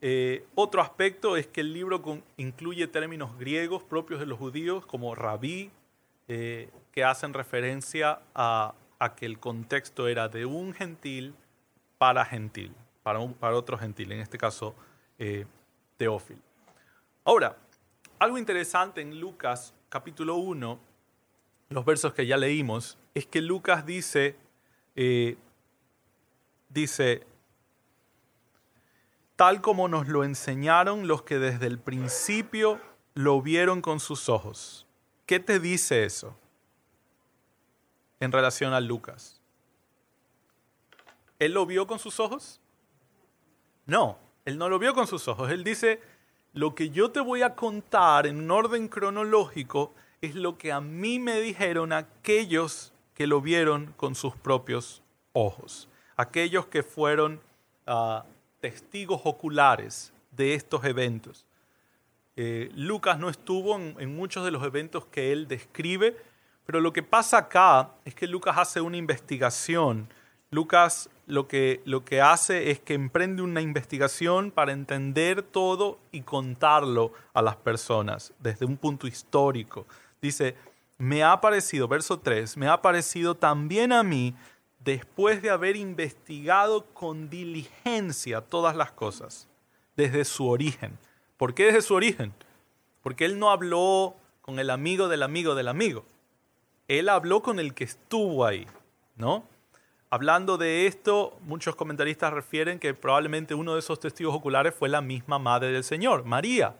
eh, 0.00 0.44
otro 0.56 0.80
aspecto 0.80 1.36
es 1.36 1.46
que 1.46 1.60
el 1.60 1.72
libro 1.72 2.02
incluye 2.36 2.86
términos 2.86 3.38
griegos 3.38 3.84
propios 3.84 4.20
de 4.20 4.26
los 4.26 4.38
judíos, 4.38 4.86
como 4.86 5.14
rabí, 5.14 5.70
eh, 6.28 6.68
que 6.90 7.04
hacen 7.04 7.32
referencia 7.32 8.20
a, 8.34 8.74
que 9.16 9.26
el 9.26 9.38
contexto 9.38 10.08
era 10.08 10.28
de 10.28 10.46
un 10.46 10.72
gentil 10.72 11.34
para 11.98 12.24
gentil, 12.24 12.74
para, 13.02 13.20
otro 13.20 13.78
gentil, 13.78 14.10
en 14.10 14.20
este 14.20 14.36
caso 14.36 14.74
eh, 15.18 15.46
Teófilo. 15.96 16.40
Ahora, 17.24 17.56
algo 18.18 18.38
interesante 18.38 19.00
en 19.00 19.18
Lucas 19.20 19.74
capítulo 19.88 20.36
1 20.36 20.94
los 21.74 21.84
versos 21.84 22.14
que 22.14 22.26
ya 22.26 22.36
leímos, 22.36 22.98
es 23.14 23.26
que 23.26 23.40
Lucas 23.40 23.84
dice, 23.84 24.36
eh, 24.94 25.36
dice, 26.68 27.26
tal 29.36 29.60
como 29.60 29.88
nos 29.88 30.08
lo 30.08 30.24
enseñaron 30.24 31.08
los 31.08 31.22
que 31.22 31.38
desde 31.38 31.66
el 31.66 31.78
principio 31.78 32.80
lo 33.14 33.42
vieron 33.42 33.80
con 33.80 33.98
sus 34.00 34.28
ojos. 34.28 34.86
¿Qué 35.26 35.40
te 35.40 35.58
dice 35.58 36.04
eso 36.04 36.36
en 38.20 38.30
relación 38.30 38.72
a 38.72 38.80
Lucas? 38.80 39.40
¿Él 41.38 41.52
lo 41.52 41.66
vio 41.66 41.86
con 41.86 41.98
sus 41.98 42.20
ojos? 42.20 42.60
No, 43.86 44.18
él 44.44 44.58
no 44.58 44.68
lo 44.68 44.78
vio 44.78 44.94
con 44.94 45.06
sus 45.06 45.26
ojos. 45.28 45.50
Él 45.50 45.64
dice, 45.64 46.00
lo 46.54 46.74
que 46.74 46.90
yo 46.90 47.10
te 47.10 47.20
voy 47.20 47.42
a 47.42 47.54
contar 47.56 48.26
en 48.26 48.50
orden 48.50 48.88
cronológico 48.88 49.92
es 50.20 50.36
lo 50.36 50.56
que 50.56 50.72
a 50.72 50.80
mí 50.80 51.18
me 51.18 51.40
dijeron 51.40 51.92
aquellos 51.92 52.92
que 53.14 53.26
lo 53.26 53.40
vieron 53.40 53.92
con 53.96 54.14
sus 54.14 54.36
propios 54.36 55.02
ojos, 55.32 55.88
aquellos 56.16 56.66
que 56.66 56.82
fueron 56.82 57.40
ah, 57.86 58.24
testigos 58.60 59.20
oculares 59.24 60.12
de 60.30 60.54
estos 60.54 60.84
eventos. 60.84 61.44
Eh, 62.36 62.70
Lucas 62.74 63.18
no 63.18 63.28
estuvo 63.28 63.76
en, 63.76 64.16
muchos 64.16 64.44
de 64.44 64.50
los 64.50 64.64
eventos 64.64 65.06
que 65.06 65.32
él 65.32 65.46
describe, 65.48 66.16
pero 66.66 66.80
lo 66.80 66.92
que 66.92 67.02
pasa 67.02 67.38
acá 67.38 67.90
es 68.04 68.14
que 68.14 68.26
Lucas 68.26 68.56
hace 68.58 68.80
una 68.80 68.96
investigación. 68.96 70.08
Lucas 70.50 71.10
lo 71.26 71.48
que, 71.48 71.80
lo 71.84 72.04
que 72.04 72.20
hace 72.20 72.70
es 72.70 72.80
que 72.80 72.94
emprende 72.94 73.42
una 73.42 73.60
investigación 73.60 74.50
para 74.50 74.72
entender 74.72 75.42
todo 75.42 75.98
y 76.12 76.22
contarlo 76.22 77.12
a 77.32 77.42
las 77.42 77.56
personas 77.56 78.32
desde 78.40 78.66
un 78.66 78.76
punto 78.76 79.06
histórico, 79.06 79.86
Dice, 80.24 80.54
me 80.96 81.22
ha 81.22 81.38
parecido, 81.42 81.86
verso 81.86 82.18
3, 82.18 82.56
me 82.56 82.66
ha 82.66 82.80
parecido 82.80 83.34
también 83.34 83.92
a 83.92 84.02
mí, 84.02 84.34
después 84.78 85.42
de 85.42 85.50
haber 85.50 85.76
investigado 85.76 86.86
con 86.94 87.28
diligencia 87.28 88.40
todas 88.40 88.74
las 88.74 88.90
cosas, 88.92 89.46
desde 89.96 90.24
su 90.24 90.48
origen. 90.48 90.96
¿Por 91.36 91.52
qué 91.52 91.66
desde 91.66 91.82
su 91.82 91.92
origen? 91.92 92.32
Porque 93.02 93.26
él 93.26 93.38
no 93.38 93.50
habló 93.50 94.16
con 94.40 94.58
el 94.58 94.70
amigo 94.70 95.08
del 95.08 95.22
amigo 95.22 95.54
del 95.54 95.68
amigo. 95.68 96.06
Él 96.88 97.10
habló 97.10 97.42
con 97.42 97.60
el 97.60 97.74
que 97.74 97.84
estuvo 97.84 98.46
ahí, 98.46 98.66
¿no? 99.16 99.46
Hablando 100.14 100.58
de 100.58 100.86
esto, 100.86 101.36
muchos 101.40 101.74
comentaristas 101.74 102.32
refieren 102.32 102.78
que 102.78 102.94
probablemente 102.94 103.54
uno 103.54 103.74
de 103.74 103.80
esos 103.80 103.98
testigos 103.98 104.34
oculares 104.34 104.74
fue 104.74 104.88
la 104.88 105.00
misma 105.00 105.38
madre 105.38 105.72
del 105.72 105.82
Señor, 105.82 106.24
María 106.24 106.76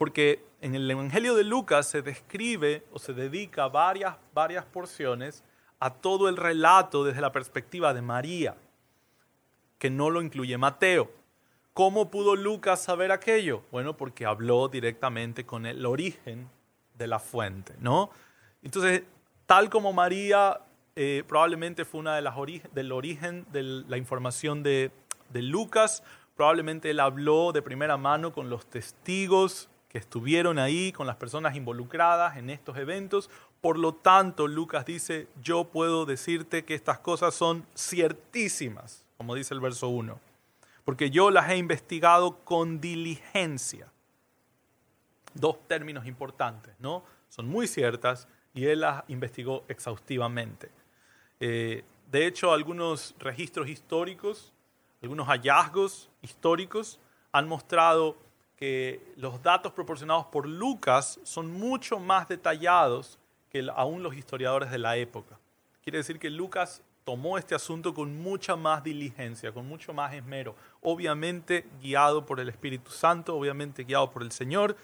porque 0.00 0.42
en 0.62 0.74
el 0.74 0.90
Evangelio 0.90 1.34
de 1.34 1.44
Lucas 1.44 1.86
se 1.86 2.00
describe 2.00 2.86
o 2.90 2.98
se 2.98 3.12
dedica 3.12 3.68
varias, 3.68 4.16
varias 4.32 4.64
porciones 4.64 5.44
a 5.78 5.92
todo 5.92 6.30
el 6.30 6.38
relato 6.38 7.04
desde 7.04 7.20
la 7.20 7.32
perspectiva 7.32 7.92
de 7.92 8.00
María, 8.00 8.56
que 9.78 9.90
no 9.90 10.08
lo 10.08 10.22
incluye 10.22 10.56
Mateo. 10.56 11.10
¿Cómo 11.74 12.10
pudo 12.10 12.34
Lucas 12.34 12.82
saber 12.82 13.12
aquello? 13.12 13.62
Bueno, 13.70 13.94
porque 13.94 14.24
habló 14.24 14.68
directamente 14.68 15.44
con 15.44 15.66
el 15.66 15.84
origen 15.84 16.48
de 16.94 17.06
la 17.06 17.18
fuente, 17.18 17.74
¿no? 17.78 18.08
Entonces, 18.62 19.02
tal 19.44 19.68
como 19.68 19.92
María 19.92 20.62
eh, 21.02 21.24
probablemente 21.26 21.86
fue 21.86 21.98
una 21.98 22.14
de 22.14 22.20
las 22.20 22.34
del 22.74 22.92
origen 22.92 23.46
de 23.52 23.62
la 23.62 23.96
información 23.96 24.62
de, 24.62 24.90
de 25.30 25.40
Lucas, 25.40 26.02
probablemente 26.36 26.90
él 26.90 27.00
habló 27.00 27.52
de 27.52 27.62
primera 27.62 27.96
mano 27.96 28.34
con 28.34 28.50
los 28.50 28.66
testigos 28.66 29.70
que 29.88 29.96
estuvieron 29.96 30.58
ahí 30.58 30.92
con 30.92 31.06
las 31.06 31.16
personas 31.16 31.56
involucradas 31.56 32.36
en 32.36 32.50
estos 32.50 32.76
eventos. 32.76 33.30
Por 33.62 33.78
lo 33.78 33.94
tanto, 33.94 34.46
Lucas 34.46 34.84
dice, 34.84 35.26
yo 35.42 35.64
puedo 35.64 36.04
decirte 36.04 36.66
que 36.66 36.74
estas 36.74 36.98
cosas 36.98 37.34
son 37.34 37.64
ciertísimas, 37.74 39.06
como 39.16 39.34
dice 39.34 39.54
el 39.54 39.60
verso 39.60 39.88
1, 39.88 40.20
porque 40.84 41.08
yo 41.08 41.30
las 41.30 41.48
he 41.48 41.56
investigado 41.56 42.40
con 42.44 42.78
diligencia. 42.78 43.90
Dos 45.32 45.66
términos 45.66 46.04
importantes, 46.04 46.74
¿no? 46.78 47.04
Son 47.30 47.48
muy 47.48 47.66
ciertas 47.66 48.28
y 48.52 48.66
él 48.66 48.80
las 48.80 49.02
investigó 49.08 49.64
exhaustivamente. 49.66 50.78
Eh, 51.40 51.82
de 52.10 52.26
hecho, 52.26 52.52
algunos 52.52 53.14
registros 53.18 53.68
históricos, 53.68 54.52
algunos 55.02 55.26
hallazgos 55.26 56.10
históricos 56.22 57.00
han 57.32 57.48
mostrado 57.48 58.16
que 58.56 59.00
los 59.16 59.42
datos 59.42 59.72
proporcionados 59.72 60.26
por 60.26 60.46
Lucas 60.46 61.18
son 61.22 61.50
mucho 61.50 61.98
más 61.98 62.28
detallados 62.28 63.18
que 63.50 63.66
aún 63.74 64.02
los 64.02 64.14
historiadores 64.14 64.70
de 64.70 64.78
la 64.78 64.96
época. 64.98 65.38
Quiere 65.82 65.98
decir 65.98 66.18
que 66.18 66.28
Lucas 66.28 66.82
tomó 67.04 67.38
este 67.38 67.54
asunto 67.54 67.94
con 67.94 68.22
mucha 68.22 68.56
más 68.56 68.84
diligencia, 68.84 69.52
con 69.52 69.66
mucho 69.66 69.94
más 69.94 70.12
esmero, 70.12 70.54
obviamente 70.82 71.66
guiado 71.80 72.26
por 72.26 72.38
el 72.38 72.50
Espíritu 72.50 72.90
Santo, 72.90 73.34
obviamente 73.34 73.84
guiado 73.84 74.10
por 74.10 74.22
el 74.22 74.30
Señor, 74.30 74.76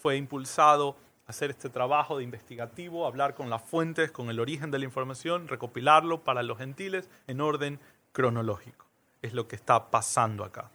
fue 0.00 0.16
impulsado 0.16 0.96
hacer 1.30 1.50
este 1.50 1.70
trabajo 1.70 2.18
de 2.18 2.24
investigativo, 2.24 3.06
hablar 3.06 3.34
con 3.34 3.50
las 3.50 3.62
fuentes, 3.62 4.12
con 4.12 4.28
el 4.30 4.40
origen 4.40 4.70
de 4.70 4.78
la 4.78 4.84
información, 4.84 5.48
recopilarlo 5.48 6.22
para 6.22 6.42
los 6.42 6.58
gentiles 6.58 7.08
en 7.26 7.40
orden 7.40 7.80
cronológico. 8.12 8.86
Es 9.22 9.32
lo 9.32 9.48
que 9.48 9.56
está 9.56 9.90
pasando 9.90 10.44
acá. 10.44 10.70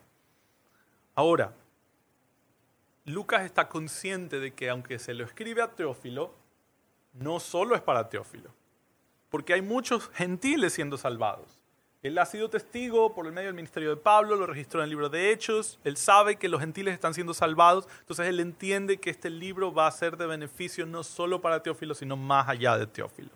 Ahora, 1.14 1.54
Lucas 3.06 3.44
está 3.44 3.70
consciente 3.70 4.40
de 4.40 4.54
que 4.54 4.70
aunque 4.70 4.98
se 5.00 5.14
lo 5.14 5.24
escribe 5.24 5.62
a 5.62 5.72
Teófilo, 5.72 6.34
no 7.14 7.40
solo 7.40 7.76
es 7.76 7.82
para 7.82 8.10
Teófilo, 8.10 8.50
porque 9.30 9.54
hay 9.54 9.62
muchos 9.62 10.10
gentiles 10.10 10.74
siendo 10.74 10.98
salvados. 10.98 11.55
Él 12.06 12.20
ha 12.20 12.26
sido 12.28 12.52
testigo 12.52 13.16
por 13.16 13.26
el 13.26 13.32
medio 13.32 13.48
del 13.48 13.56
ministerio 13.56 13.90
de 13.90 13.98
Pablo, 13.98 14.36
lo 14.36 14.46
registró 14.46 14.80
en 14.80 14.84
el 14.84 14.92
libro 14.92 15.10
de 15.10 15.32
Hechos, 15.32 15.80
él 15.84 15.98
sabe 15.98 16.36
que 16.36 16.48
los 16.48 16.60
gentiles 16.60 16.94
están 16.94 17.16
siendo 17.16 17.34
salvados, 17.34 17.88
entonces 18.02 18.28
él 18.28 18.40
entiende 18.40 18.98
que 18.98 19.10
este 19.10 19.32
libro 19.32 19.74
va 19.74 19.88
a 19.88 19.92
ser 19.92 20.16
de 20.16 20.28
beneficio 20.28 20.86
no 20.86 21.04
solo 21.04 21.42
para 21.42 21.64
Teófilo, 21.64 21.96
sino 21.96 22.16
más 22.16 22.48
allá 22.48 22.78
de 22.78 22.86
Teófilo. 22.86 23.32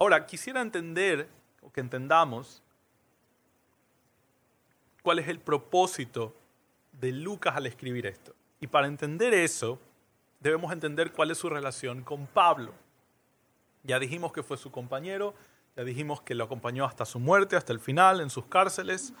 Ahora, 0.00 0.26
quisiera 0.26 0.60
entender, 0.60 1.28
o 1.62 1.70
que 1.70 1.80
entendamos, 1.80 2.60
cuál 5.04 5.20
es 5.20 5.28
el 5.28 5.38
propósito 5.38 6.34
de 6.90 7.12
Lucas 7.12 7.54
al 7.54 7.66
escribir 7.66 8.06
esto. 8.06 8.34
Y 8.60 8.66
para 8.66 8.88
entender 8.88 9.32
eso, 9.32 9.78
debemos 10.40 10.72
entender 10.72 11.12
cuál 11.12 11.30
es 11.30 11.38
su 11.38 11.48
relación 11.48 12.02
con 12.02 12.26
Pablo. 12.26 12.74
Ya 13.84 14.00
dijimos 14.00 14.32
que 14.32 14.42
fue 14.42 14.56
su 14.56 14.72
compañero, 14.72 15.34
ya 15.78 15.84
dijimos 15.84 16.20
que 16.22 16.34
lo 16.34 16.42
acompañó 16.42 16.84
hasta 16.84 17.04
su 17.04 17.20
muerte, 17.20 17.54
hasta 17.54 17.72
el 17.72 17.78
final, 17.78 18.20
en 18.20 18.30
sus 18.30 18.46
cárceles. 18.46 19.14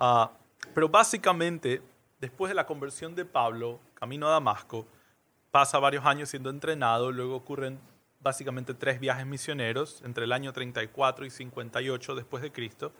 Ah, 0.00 0.32
pero 0.72 0.88
básicamente, 0.88 1.82
después 2.18 2.48
de 2.48 2.54
la 2.54 2.64
conversión 2.64 3.14
de 3.14 3.26
Pablo, 3.26 3.78
camino 3.92 4.26
a 4.26 4.30
Damasco, 4.30 4.86
pasa 5.50 5.78
varios 5.78 6.06
años 6.06 6.30
siendo 6.30 6.48
entrenado, 6.48 7.12
luego 7.12 7.36
ocurren 7.36 7.78
básicamente 8.20 8.72
tres 8.72 9.00
viajes 9.00 9.26
misioneros 9.26 10.00
entre 10.02 10.24
el 10.24 10.32
año 10.32 10.50
34 10.50 11.26
y 11.26 11.30
58 11.30 12.14
después 12.14 12.42
de 12.42 12.52
Cristo. 12.52 12.90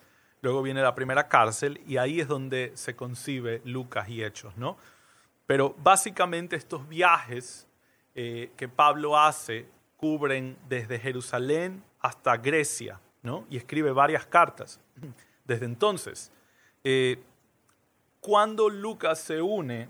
Luego 0.42 0.60
viene 0.60 0.82
la 0.82 0.94
primera 0.94 1.28
cárcel 1.28 1.80
y 1.86 1.96
ahí 1.96 2.20
es 2.20 2.28
donde 2.28 2.72
se 2.74 2.94
concibe 2.94 3.62
Lucas 3.64 4.10
y 4.10 4.22
Hechos, 4.22 4.54
¿no? 4.58 4.76
Pero 5.46 5.74
básicamente 5.78 6.56
estos 6.56 6.86
viajes 6.86 7.66
eh, 8.14 8.52
que 8.58 8.68
Pablo 8.68 9.18
hace 9.18 9.66
cubren 9.96 10.58
desde 10.68 10.98
Jerusalén 10.98 11.87
hasta 12.00 12.36
Grecia, 12.36 13.00
¿no? 13.22 13.46
Y 13.50 13.56
escribe 13.56 13.92
varias 13.92 14.26
cartas. 14.26 14.80
Desde 15.44 15.64
entonces, 15.64 16.30
eh, 16.84 17.22
cuando 18.20 18.68
Lucas 18.68 19.20
se 19.20 19.40
une 19.40 19.88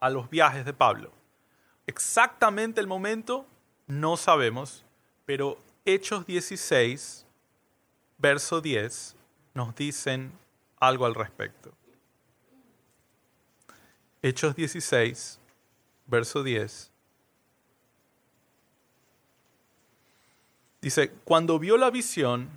a 0.00 0.10
los 0.10 0.30
viajes 0.30 0.64
de 0.64 0.72
Pablo, 0.72 1.12
exactamente 1.86 2.80
el 2.80 2.86
momento 2.86 3.46
no 3.86 4.16
sabemos, 4.16 4.84
pero 5.24 5.58
Hechos 5.84 6.26
16, 6.26 7.26
verso 8.18 8.60
10, 8.60 9.16
nos 9.54 9.74
dicen 9.74 10.32
algo 10.80 11.06
al 11.06 11.14
respecto. 11.14 11.72
Hechos 14.22 14.56
16, 14.56 15.38
verso 16.06 16.42
10. 16.42 16.90
Dice, 20.86 21.10
cuando 21.24 21.58
vio 21.58 21.76
la 21.76 21.90
visión, 21.90 22.48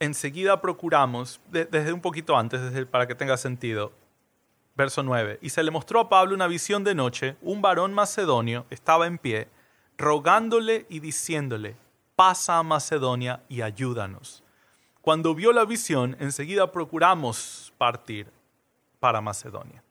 enseguida 0.00 0.62
procuramos, 0.62 1.38
desde 1.50 1.92
un 1.92 2.00
poquito 2.00 2.34
antes, 2.34 2.62
desde, 2.62 2.86
para 2.86 3.06
que 3.06 3.14
tenga 3.14 3.36
sentido, 3.36 3.92
verso 4.74 5.02
9, 5.02 5.38
y 5.42 5.50
se 5.50 5.62
le 5.62 5.70
mostró 5.70 6.00
a 6.00 6.08
Pablo 6.08 6.34
una 6.34 6.46
visión 6.46 6.82
de 6.82 6.94
noche, 6.94 7.36
un 7.42 7.60
varón 7.60 7.92
macedonio 7.92 8.64
estaba 8.70 9.06
en 9.06 9.18
pie, 9.18 9.48
rogándole 9.98 10.86
y 10.88 11.00
diciéndole, 11.00 11.76
pasa 12.16 12.56
a 12.56 12.62
Macedonia 12.62 13.42
y 13.50 13.60
ayúdanos. 13.60 14.42
Cuando 15.02 15.34
vio 15.34 15.52
la 15.52 15.66
visión, 15.66 16.16
enseguida 16.20 16.72
procuramos 16.72 17.70
partir 17.76 18.28
para 18.98 19.20
Macedonia. 19.20 19.84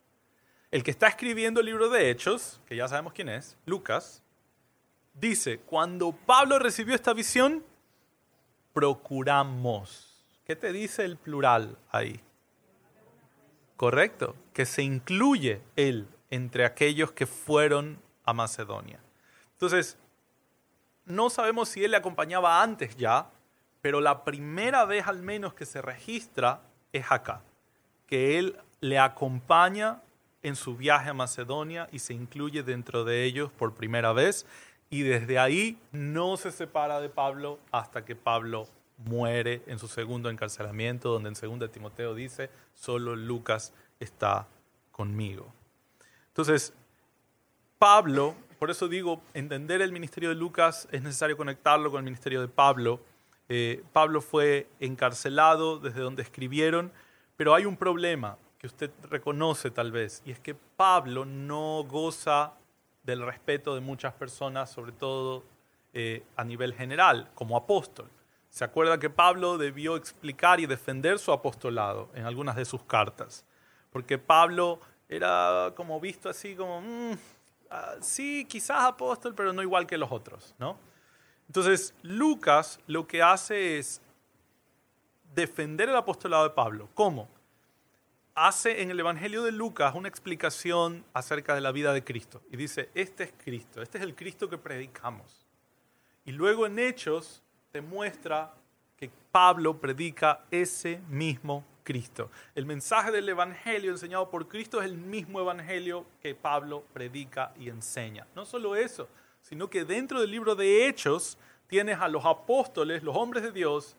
El 0.71 0.81
que 0.81 0.89
está 0.89 1.09
escribiendo 1.09 1.59
el 1.59 1.67
libro 1.67 1.89
de 1.89 2.09
Hechos, 2.09 2.59
que 2.65 2.75
ya 2.75 2.87
sabemos 2.87 3.13
quién 3.13 3.29
es, 3.29 3.55
Lucas, 3.67 4.20
dice, 5.13 5.59
cuando 5.59 6.11
Pablo 6.11 6.59
recibió 6.59 6.95
esta 6.95 7.13
visión, 7.13 7.63
procuramos. 8.73 10.25
¿Qué 10.45 10.55
te 10.55 10.71
dice 10.71 11.05
el 11.05 11.17
plural 11.17 11.77
ahí? 11.91 12.19
Correcto, 13.77 14.35
que 14.53 14.65
se 14.65 14.83
incluye 14.83 15.61
él 15.75 16.07
entre 16.29 16.65
aquellos 16.65 17.11
que 17.11 17.25
fueron 17.25 17.99
a 18.25 18.33
Macedonia. 18.33 18.99
Entonces, 19.53 19.97
no 21.05 21.29
sabemos 21.29 21.69
si 21.69 21.83
él 21.83 21.91
le 21.91 21.97
acompañaba 21.97 22.61
antes 22.61 22.95
ya, 22.95 23.29
pero 23.81 23.99
la 23.99 24.23
primera 24.23 24.85
vez 24.85 25.07
al 25.07 25.21
menos 25.21 25.53
que 25.53 25.65
se 25.65 25.81
registra 25.81 26.61
es 26.93 27.11
acá, 27.11 27.41
que 28.07 28.37
él 28.37 28.57
le 28.79 28.99
acompaña 28.99 30.01
en 30.43 30.55
su 30.55 30.75
viaje 30.75 31.09
a 31.09 31.13
Macedonia 31.13 31.87
y 31.91 31.99
se 31.99 32.13
incluye 32.13 32.63
dentro 32.63 33.03
de 33.03 33.23
ellos 33.23 33.51
por 33.51 33.73
primera 33.73 34.13
vez 34.13 34.45
y 34.91 35.03
desde 35.03 35.39
ahí 35.39 35.79
no 35.91 36.37
se 36.37 36.51
separa 36.51 36.99
de 36.99 37.09
Pablo 37.09 37.59
hasta 37.71 38.03
que 38.05 38.15
Pablo 38.15 38.67
muere 38.97 39.63
en 39.65 39.79
su 39.79 39.87
segundo 39.87 40.29
encarcelamiento, 40.29 41.09
donde 41.09 41.29
en 41.29 41.59
2 41.59 41.71
Timoteo 41.71 42.13
dice, 42.13 42.49
solo 42.73 43.15
Lucas 43.15 43.73
está 44.01 44.47
conmigo. 44.91 45.51
Entonces, 46.27 46.73
Pablo, 47.79 48.35
por 48.59 48.69
eso 48.69 48.89
digo, 48.89 49.21
entender 49.33 49.81
el 49.81 49.93
ministerio 49.93 50.29
de 50.29 50.35
Lucas 50.35 50.89
es 50.91 51.01
necesario 51.01 51.37
conectarlo 51.37 51.89
con 51.89 51.99
el 51.99 52.05
ministerio 52.05 52.41
de 52.41 52.49
Pablo. 52.49 52.99
Eh, 53.47 53.83
Pablo 53.93 54.21
fue 54.21 54.67
encarcelado 54.81 55.79
desde 55.79 56.01
donde 56.01 56.21
escribieron, 56.21 56.91
pero 57.37 57.55
hay 57.55 57.65
un 57.65 57.77
problema 57.77 58.37
que 58.59 58.67
usted 58.67 58.91
reconoce 59.09 59.71
tal 59.71 59.91
vez, 59.91 60.21
y 60.25 60.31
es 60.31 60.39
que 60.39 60.53
Pablo 60.53 61.25
no 61.25 61.83
goza 61.87 62.53
del 63.03 63.25
respeto 63.25 63.75
de 63.75 63.81
muchas 63.81 64.13
personas, 64.13 64.69
sobre 64.71 64.91
todo 64.91 65.43
eh, 65.93 66.23
a 66.35 66.43
nivel 66.43 66.73
general, 66.73 67.29
como 67.35 67.57
apóstol. 67.57 68.09
Se 68.49 68.63
acuerda 68.63 68.99
que 68.99 69.09
Pablo 69.09 69.57
debió 69.57 69.95
explicar 69.95 70.59
y 70.59 70.65
defender 70.65 71.19
su 71.19 71.31
apostolado 71.31 72.09
en 72.13 72.25
algunas 72.25 72.55
de 72.55 72.65
sus 72.65 72.83
cartas, 72.83 73.45
porque 73.91 74.17
Pablo 74.17 74.79
era 75.07 75.73
como 75.75 75.99
visto 75.99 76.29
así 76.29 76.55
como, 76.55 76.81
mm, 76.81 77.17
ah, 77.69 77.95
sí, 78.01 78.45
quizás 78.49 78.83
apóstol, 78.83 79.33
pero 79.35 79.53
no 79.53 79.61
igual 79.61 79.87
que 79.87 79.97
los 79.97 80.11
otros, 80.11 80.53
¿no? 80.57 80.77
Entonces, 81.47 81.93
Lucas 82.01 82.79
lo 82.87 83.07
que 83.07 83.21
hace 83.21 83.77
es 83.77 84.01
defender 85.33 85.89
el 85.89 85.95
apostolado 85.95 86.43
de 86.43 86.51
Pablo. 86.51 86.89
¿Cómo? 86.93 87.27
Hace 88.33 88.81
en 88.81 88.89
el 88.91 88.99
Evangelio 88.99 89.43
de 89.43 89.51
Lucas 89.51 89.93
una 89.93 90.07
explicación 90.07 91.03
acerca 91.13 91.53
de 91.53 91.59
la 91.59 91.73
vida 91.73 91.91
de 91.91 92.03
Cristo. 92.03 92.41
Y 92.49 92.55
dice, 92.55 92.89
este 92.95 93.25
es 93.25 93.33
Cristo, 93.43 93.81
este 93.81 93.97
es 93.97 94.03
el 94.05 94.15
Cristo 94.15 94.49
que 94.49 94.57
predicamos. 94.57 95.45
Y 96.23 96.31
luego 96.31 96.65
en 96.65 96.79
Hechos 96.79 97.43
demuestra 97.73 98.53
que 98.95 99.09
Pablo 99.31 99.77
predica 99.79 100.45
ese 100.49 101.01
mismo 101.09 101.65
Cristo. 101.83 102.31
El 102.55 102.65
mensaje 102.65 103.11
del 103.11 103.27
Evangelio 103.27 103.91
enseñado 103.91 104.29
por 104.29 104.47
Cristo 104.47 104.79
es 104.79 104.85
el 104.85 104.95
mismo 104.95 105.41
Evangelio 105.41 106.05
que 106.21 106.33
Pablo 106.33 106.85
predica 106.93 107.53
y 107.59 107.67
enseña. 107.67 108.25
No 108.33 108.45
solo 108.45 108.77
eso, 108.77 109.09
sino 109.41 109.69
que 109.69 109.83
dentro 109.83 110.21
del 110.21 110.31
libro 110.31 110.55
de 110.55 110.87
Hechos 110.87 111.37
tienes 111.67 111.99
a 111.99 112.07
los 112.07 112.25
apóstoles, 112.25 113.03
los 113.03 113.17
hombres 113.17 113.43
de 113.43 113.51
Dios, 113.51 113.97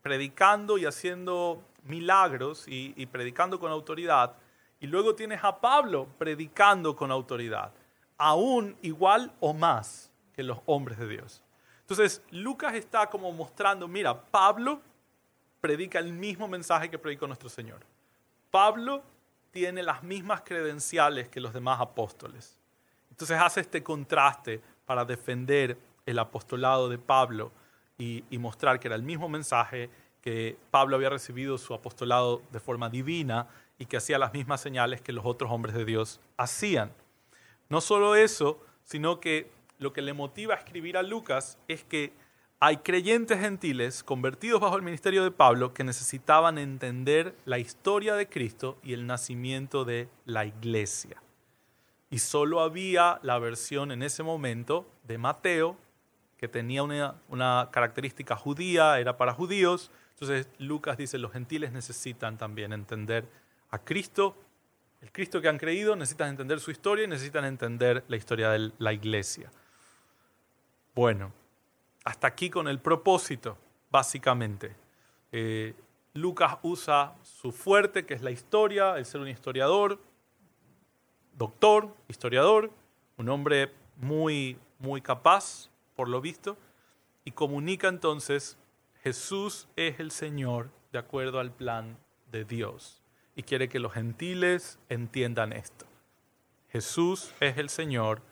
predicando 0.00 0.78
y 0.78 0.86
haciendo 0.86 1.62
milagros 1.86 2.64
y, 2.66 3.06
predicando 3.06 3.58
con 3.58 3.70
autoridad. 3.70 4.34
Y 4.80 4.86
luego 4.86 5.14
tienes 5.14 5.42
a 5.42 5.60
Pablo 5.60 6.06
predicando 6.18 6.94
con 6.94 7.10
autoridad, 7.10 7.72
aún 8.18 8.76
igual 8.82 9.32
o 9.40 9.54
más 9.54 10.10
que 10.34 10.42
los 10.42 10.58
hombres 10.66 10.98
de 10.98 11.08
Dios. 11.08 11.42
Entonces, 11.80 12.22
Lucas 12.30 12.74
está 12.74 13.08
como 13.08 13.32
mostrando, 13.32 13.88
mira, 13.88 14.20
Pablo 14.20 14.80
predica 15.60 15.98
el 15.98 16.12
mismo 16.12 16.48
mensaje 16.48 16.90
que 16.90 16.98
predicó 16.98 17.26
nuestro 17.26 17.48
Señor. 17.48 17.80
Pablo 18.50 19.02
tiene 19.50 19.82
las 19.82 20.02
mismas 20.02 20.42
credenciales 20.42 21.28
que 21.28 21.40
los 21.40 21.54
demás 21.54 21.80
apóstoles. 21.80 22.58
Entonces 23.10 23.38
hace 23.40 23.60
este 23.60 23.82
contraste 23.82 24.60
para 24.84 25.04
defender 25.04 25.78
el 26.04 26.18
apostolado 26.18 26.88
de 26.88 26.98
Pablo 26.98 27.50
y, 27.98 28.22
mostrar 28.38 28.78
que 28.78 28.88
era 28.88 28.94
el 28.94 29.02
mismo 29.02 29.28
mensaje, 29.28 29.88
que 30.26 30.56
Pablo 30.72 30.96
había 30.96 31.08
recibido 31.08 31.56
su 31.56 31.72
apostolado 31.72 32.42
de 32.50 32.58
forma 32.58 32.90
divina 32.90 33.46
y 33.78 33.86
que 33.86 33.96
hacía 33.96 34.18
las 34.18 34.32
mismas 34.32 34.60
señales 34.60 35.00
que 35.00 35.12
los 35.12 35.24
otros 35.24 35.52
hombres 35.52 35.72
de 35.72 35.84
Dios 35.84 36.18
hacían. 36.36 36.90
No 37.68 37.80
solo 37.80 38.16
eso, 38.16 38.60
sino 38.82 39.20
que 39.20 39.48
lo 39.78 39.92
que 39.92 40.02
le 40.02 40.14
motiva 40.14 40.54
a 40.54 40.58
escribir 40.58 40.96
a 40.96 41.04
Lucas 41.04 41.58
es 41.68 41.84
que 41.84 42.12
hay 42.58 42.78
creyentes 42.78 43.38
gentiles 43.38 44.02
convertidos 44.02 44.60
bajo 44.60 44.74
el 44.74 44.82
ministerio 44.82 45.22
de 45.22 45.30
Pablo 45.30 45.72
que 45.72 45.84
necesitaban 45.84 46.58
entender 46.58 47.36
la 47.44 47.60
historia 47.60 48.16
de 48.16 48.28
Cristo 48.28 48.78
y 48.82 48.94
el 48.94 49.06
nacimiento 49.06 49.84
de 49.84 50.08
la 50.24 50.44
iglesia. 50.44 51.22
Y 52.10 52.18
solo 52.18 52.62
había 52.62 53.20
la 53.22 53.38
versión 53.38 53.92
en 53.92 54.02
ese 54.02 54.24
momento 54.24 54.90
de 55.04 55.18
Mateo, 55.18 55.76
que 56.36 56.48
tenía 56.48 56.82
una, 56.82 57.70
característica 57.70 58.36
judía, 58.36 58.98
era 58.98 59.16
para 59.16 59.32
judíos. 59.32 59.90
Entonces 60.10 60.48
Lucas 60.58 60.96
dice, 60.96 61.18
los 61.18 61.32
gentiles 61.32 61.72
necesitan 61.72 62.38
también 62.38 62.72
entender 62.72 63.26
a 63.70 63.78
Cristo, 63.78 64.36
el 65.02 65.12
Cristo 65.12 65.40
que 65.40 65.48
han 65.48 65.58
creído, 65.58 65.94
necesitan 65.94 66.30
entender 66.30 66.60
su 66.60 66.70
historia 66.70 67.04
y 67.04 67.08
necesitan 67.08 67.44
entender 67.44 68.04
la 68.08 68.16
historia 68.16 68.50
de 68.50 68.72
la 68.78 68.92
iglesia. 68.92 69.50
Bueno, 70.94 71.32
hasta 72.04 72.26
aquí 72.26 72.48
con 72.50 72.68
el 72.68 72.78
propósito, 72.78 73.58
básicamente. 73.90 74.74
Eh, 75.32 75.74
Lucas 76.14 76.56
usa 76.62 77.14
su 77.22 77.52
fuerte, 77.52 78.06
que 78.06 78.14
es 78.14 78.22
la 78.22 78.30
historia, 78.30 78.96
el 78.96 79.04
ser 79.04 79.20
un 79.20 79.28
historiador, 79.28 80.00
doctor, 81.36 81.94
historiador, 82.08 82.70
un 83.18 83.28
hombre 83.28 83.70
muy, 83.96 84.58
muy 84.78 85.02
capaz, 85.02 85.68
por 85.96 86.08
lo 86.08 86.20
visto, 86.20 86.56
y 87.24 87.32
comunica 87.32 87.88
entonces, 87.88 88.56
Jesús 89.02 89.66
es 89.74 89.98
el 89.98 90.10
Señor 90.10 90.70
de 90.92 90.98
acuerdo 90.98 91.40
al 91.40 91.52
plan 91.52 91.98
de 92.30 92.44
Dios. 92.44 93.02
y 93.38 93.42
quiere 93.42 93.68
que 93.68 93.80
los 93.80 93.92
gentiles 93.92 94.78
entiendan 94.88 95.52
esto. 95.52 95.84
Jesús 96.70 97.34
es 97.40 97.58
el 97.58 97.68
Señor 97.68 98.22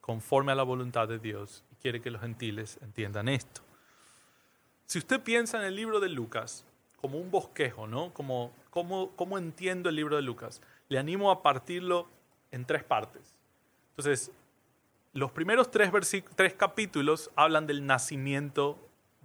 conforme 0.00 0.50
a 0.50 0.56
la 0.56 0.64
voluntad 0.64 1.06
de 1.06 1.20
Dios 1.20 1.62
y 1.70 1.76
quiere 1.76 2.00
que 2.00 2.10
los 2.10 2.20
gentiles 2.20 2.76
entiendan 2.82 3.28
esto. 3.28 3.60
Si 4.86 4.98
usted 4.98 5.20
piensa 5.20 5.58
en 5.58 5.66
el 5.66 5.76
libro 5.76 6.00
de 6.00 6.08
Lucas 6.08 6.64
como 7.00 7.18
un 7.18 7.30
bosquejo, 7.30 7.86
¿no? 7.86 8.12
Como 8.12 8.52
cómo, 8.70 9.38
entiendo 9.38 9.88
el 9.88 9.96
libro 9.96 10.16
de 10.16 10.22
Lucas, 10.22 10.62
le 10.88 10.98
animo 10.98 11.30
a 11.30 11.42
partirlo 11.42 12.08
en 12.50 12.64
tres 12.64 12.84
partes. 12.84 13.34
Entonces, 13.90 14.32
los 15.12 15.32
primeros 15.32 15.70
tres, 15.70 15.90
tres 16.36 16.54
capítulos 16.54 17.30
hablan 17.34 17.66
del 17.66 17.86
nacimiento 17.86 18.78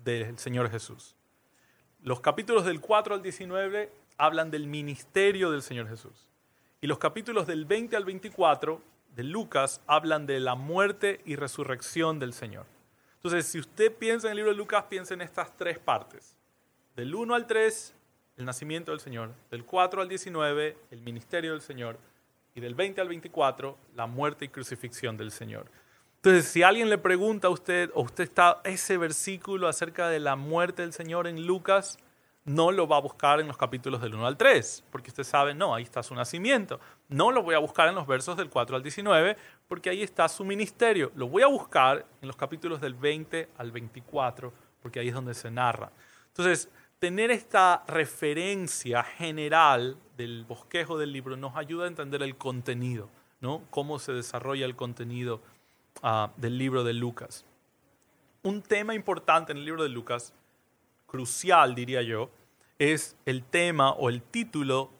del 0.03 0.37
Señor 0.39 0.69
Jesús. 0.71 1.15
Los 2.01 2.21
capítulos 2.21 2.65
del 2.65 2.81
4 2.81 3.15
al 3.15 3.21
19 3.21 3.91
hablan 4.17 4.51
del 4.51 4.67
ministerio 4.67 5.51
del 5.51 5.61
Señor 5.61 5.87
Jesús. 5.87 6.27
Y 6.81 6.87
los 6.87 6.97
capítulos 6.97 7.47
del 7.47 7.65
20 7.65 7.95
al 7.95 8.05
24 8.05 8.81
de 9.15 9.23
Lucas 9.23 9.81
hablan 9.87 10.25
de 10.25 10.39
la 10.39 10.55
muerte 10.55 11.21
y 11.25 11.35
resurrección 11.35 12.19
del 12.19 12.33
Señor. 12.33 12.65
Entonces, 13.15 13.47
si 13.47 13.59
usted 13.59 13.93
piensa 13.93 14.27
en 14.27 14.31
el 14.31 14.37
libro 14.37 14.51
de 14.51 14.57
Lucas, 14.57 14.85
piensa 14.89 15.13
en 15.13 15.21
estas 15.21 15.55
tres 15.57 15.79
partes. 15.79 16.35
Del 16.95 17.13
1 17.13 17.33
al 17.33 17.47
3, 17.47 17.93
el 18.37 18.45
nacimiento 18.45 18.91
del 18.91 18.99
Señor. 18.99 19.33
Del 19.49 19.65
4 19.65 20.01
al 20.01 20.09
19, 20.09 20.77
el 20.91 21.01
ministerio 21.01 21.53
del 21.53 21.61
Señor. 21.61 21.97
Y 22.55 22.61
del 22.61 22.73
20 22.73 23.01
al 23.01 23.09
24, 23.09 23.77
la 23.95 24.07
muerte 24.07 24.45
y 24.45 24.47
crucifixión 24.47 25.17
del 25.17 25.31
Señor. 25.31 25.69
Entonces, 26.15 26.45
si 26.45 26.63
alguien 26.63 26.89
le 26.89 26.97
pregunta 26.97 27.49
a 27.49 27.51
usted, 27.51 27.91
o 27.93 28.01
usted 28.01 28.23
está 28.23 28.61
ese 28.63 28.97
versículo 28.97 29.67
acerca 29.67 30.07
de 30.07 30.19
la 30.19 30.37
muerte 30.37 30.81
del 30.81 30.93
Señor 30.93 31.27
en 31.27 31.45
Lucas, 31.45 31.99
no 32.45 32.71
lo 32.71 32.87
va 32.87 32.97
a 32.97 33.01
buscar 33.01 33.39
en 33.39 33.47
los 33.47 33.57
capítulos 33.57 34.01
del 34.01 34.15
1 34.15 34.25
al 34.25 34.37
3, 34.37 34.85
porque 34.89 35.09
usted 35.09 35.23
sabe, 35.23 35.53
no, 35.53 35.75
ahí 35.75 35.83
está 35.83 36.01
su 36.01 36.15
nacimiento. 36.15 36.79
No 37.09 37.31
lo 37.31 37.43
voy 37.43 37.55
a 37.55 37.59
buscar 37.59 37.89
en 37.89 37.95
los 37.95 38.07
versos 38.07 38.37
del 38.37 38.49
4 38.49 38.75
al 38.75 38.83
19, 38.83 39.35
porque 39.67 39.89
ahí 39.89 40.01
está 40.01 40.29
su 40.29 40.45
ministerio. 40.45 41.11
Lo 41.15 41.27
voy 41.27 41.43
a 41.43 41.47
buscar 41.47 42.05
en 42.21 42.27
los 42.27 42.37
capítulos 42.37 42.79
del 42.79 42.93
20 42.93 43.49
al 43.57 43.71
24, 43.71 44.53
porque 44.81 44.99
ahí 44.99 45.09
es 45.09 45.13
donde 45.13 45.33
se 45.33 45.51
narra. 45.51 45.91
Entonces, 46.27 46.69
tener 46.99 47.31
esta 47.31 47.83
referencia 47.87 49.03
general 49.03 49.97
del 50.17 50.45
bosquejo 50.45 50.97
del 50.97 51.11
libro 51.11 51.35
nos 51.37 51.55
ayuda 51.55 51.85
a 51.85 51.87
entender 51.87 52.23
el 52.23 52.37
contenido, 52.37 53.09
¿no? 53.41 53.63
Cómo 53.69 53.99
se 53.99 54.13
desarrolla 54.13 54.65
el 54.65 54.75
contenido 54.75 55.41
ah, 56.01 56.31
del 56.37 56.57
libro 56.57 56.83
de 56.83 56.93
Lucas. 56.93 57.45
Un 58.43 58.61
tema 58.61 58.95
importante 58.95 59.51
en 59.51 59.57
el 59.57 59.65
libro 59.65 59.83
de 59.83 59.89
Lucas 59.89 60.33
crucial, 61.05 61.75
diría 61.75 62.01
yo, 62.01 62.29
es 62.79 63.15
el 63.25 63.43
tema 63.43 63.91
o 63.91 64.09
el 64.09 64.21
título 64.21 64.91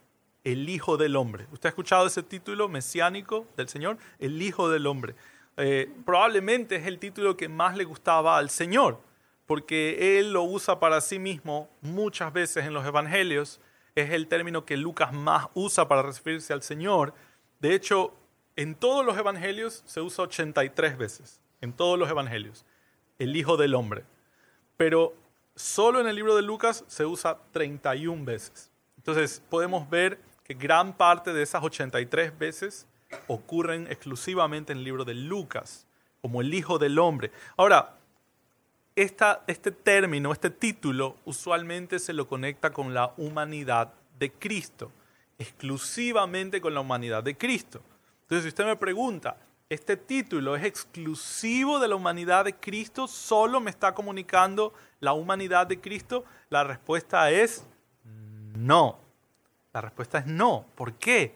El 0.44 0.68
Hijo 0.68 0.96
del 0.96 1.16
Hombre. 1.16 1.46
¿Usted 1.52 1.68
ha 1.68 1.70
escuchado 1.70 2.06
ese 2.06 2.22
título 2.22 2.68
mesiánico 2.68 3.46
del 3.56 3.68
Señor? 3.68 3.98
El 4.18 4.40
Hijo 4.40 4.68
del 4.68 4.86
Hombre. 4.86 5.14
Eh, 5.56 5.90
probablemente 6.04 6.76
es 6.76 6.86
el 6.86 6.98
título 6.98 7.36
que 7.36 7.48
más 7.48 7.76
le 7.76 7.84
gustaba 7.84 8.36
al 8.36 8.50
Señor, 8.50 9.00
porque 9.46 10.18
Él 10.18 10.32
lo 10.32 10.42
usa 10.42 10.80
para 10.80 11.00
sí 11.00 11.18
mismo 11.18 11.68
muchas 11.80 12.32
veces 12.32 12.64
en 12.64 12.74
los 12.74 12.84
Evangelios. 12.84 13.60
Es 13.94 14.10
el 14.10 14.26
término 14.26 14.64
que 14.64 14.76
Lucas 14.76 15.12
más 15.12 15.46
usa 15.54 15.88
para 15.88 16.02
referirse 16.02 16.52
al 16.52 16.62
Señor. 16.62 17.14
De 17.60 17.74
hecho, 17.74 18.12
en 18.56 18.74
todos 18.74 19.04
los 19.06 19.16
Evangelios 19.16 19.82
se 19.86 20.00
usa 20.00 20.24
83 20.24 20.98
veces. 20.98 21.40
En 21.60 21.72
todos 21.72 21.98
los 21.98 22.10
Evangelios. 22.10 22.64
El 23.18 23.36
Hijo 23.36 23.56
del 23.56 23.74
Hombre. 23.74 24.04
Pero 24.76 25.14
solo 25.54 26.00
en 26.00 26.08
el 26.08 26.16
libro 26.16 26.36
de 26.36 26.42
Lucas 26.42 26.84
se 26.88 27.06
usa 27.06 27.38
31 27.52 28.24
veces. 28.24 28.70
Entonces 28.96 29.42
podemos 29.48 29.88
ver 29.88 30.18
que 30.42 30.54
gran 30.54 30.96
parte 30.96 31.32
de 31.32 31.42
esas 31.42 31.62
83 31.62 32.38
veces 32.38 32.86
ocurren 33.26 33.86
exclusivamente 33.88 34.72
en 34.72 34.78
el 34.78 34.84
libro 34.84 35.04
de 35.04 35.14
Lucas, 35.14 35.86
como 36.20 36.40
el 36.40 36.52
Hijo 36.52 36.78
del 36.78 36.98
Hombre. 36.98 37.30
Ahora, 37.56 37.96
este 38.96 39.70
término, 39.70 40.32
este 40.32 40.48
título, 40.48 41.16
usualmente 41.26 41.98
se 41.98 42.14
lo 42.14 42.26
conecta 42.26 42.72
con 42.72 42.94
la 42.94 43.12
humanidad 43.18 43.92
de 44.18 44.32
Cristo, 44.32 44.90
exclusivamente 45.38 46.62
con 46.62 46.72
la 46.72 46.80
humanidad 46.80 47.22
de 47.22 47.36
Cristo. 47.36 47.82
Entonces, 48.22 48.44
si 48.44 48.48
usted 48.48 48.64
me 48.64 48.76
pregunta, 48.76 49.36
¿este 49.68 49.98
título 49.98 50.56
es 50.56 50.64
exclusivo 50.64 51.78
de 51.78 51.88
la 51.88 51.94
humanidad 51.94 52.46
de 52.46 52.54
Cristo? 52.54 53.06
¿Solo 53.06 53.60
me 53.60 53.70
está 53.70 53.94
comunicando 53.94 54.72
la 55.00 55.12
humanidad 55.12 55.66
de 55.66 55.78
Cristo? 55.78 56.24
La 56.48 56.64
respuesta 56.64 57.30
es 57.30 57.66
no. 58.54 58.98
La 59.74 59.82
respuesta 59.82 60.18
es 60.18 60.26
no. 60.26 60.64
¿Por 60.74 60.94
qué? 60.94 61.34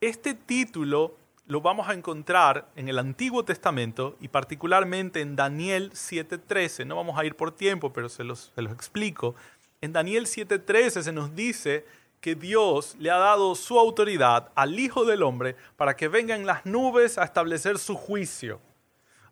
Este 0.00 0.34
título 0.34 1.16
lo 1.46 1.60
vamos 1.60 1.88
a 1.88 1.94
encontrar 1.94 2.68
en 2.76 2.88
el 2.88 2.98
Antiguo 2.98 3.44
Testamento 3.44 4.16
y 4.20 4.28
particularmente 4.28 5.20
en 5.20 5.36
Daniel 5.36 5.90
7.13. 5.92 6.86
No 6.86 6.96
vamos 6.96 7.18
a 7.18 7.24
ir 7.24 7.34
por 7.34 7.52
tiempo, 7.52 7.92
pero 7.92 8.08
se 8.08 8.24
los, 8.24 8.52
se 8.54 8.62
los 8.62 8.72
explico. 8.72 9.34
En 9.80 9.92
Daniel 9.92 10.26
7.13 10.26 11.02
se 11.02 11.12
nos 11.12 11.34
dice 11.34 11.84
que 12.20 12.36
Dios 12.36 12.94
le 13.00 13.10
ha 13.10 13.18
dado 13.18 13.56
su 13.56 13.78
autoridad 13.78 14.52
al 14.54 14.78
Hijo 14.78 15.04
del 15.04 15.24
Hombre 15.24 15.56
para 15.76 15.96
que 15.96 16.06
venga 16.06 16.36
en 16.36 16.46
las 16.46 16.64
nubes 16.64 17.18
a 17.18 17.24
establecer 17.24 17.78
su 17.78 17.96
juicio. 17.96 18.60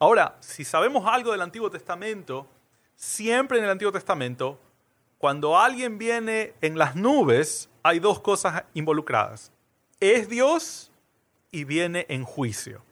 Ahora, 0.01 0.37
si 0.41 0.65
sabemos 0.65 1.07
algo 1.07 1.31
del 1.31 1.43
Antiguo 1.43 1.71
Testamento, 1.71 2.49
siempre 2.97 3.59
en 3.59 3.65
el 3.65 3.71
Antiguo 3.71 3.93
Testamento, 3.93 4.59
cuando 5.19 5.59
alguien 5.59 5.99
viene 5.99 6.55
en 6.63 6.79
las 6.79 6.97
nubes, 6.97 7.69
hay 7.85 8.01
dos 8.01 8.19
cosas 8.21 8.65
involucradas. 8.75 9.53
Es 10.01 10.29
Dios 10.29 10.90
y 11.51 11.65
viene 11.65 12.07
en 12.09 12.25
juicio. 12.25 12.83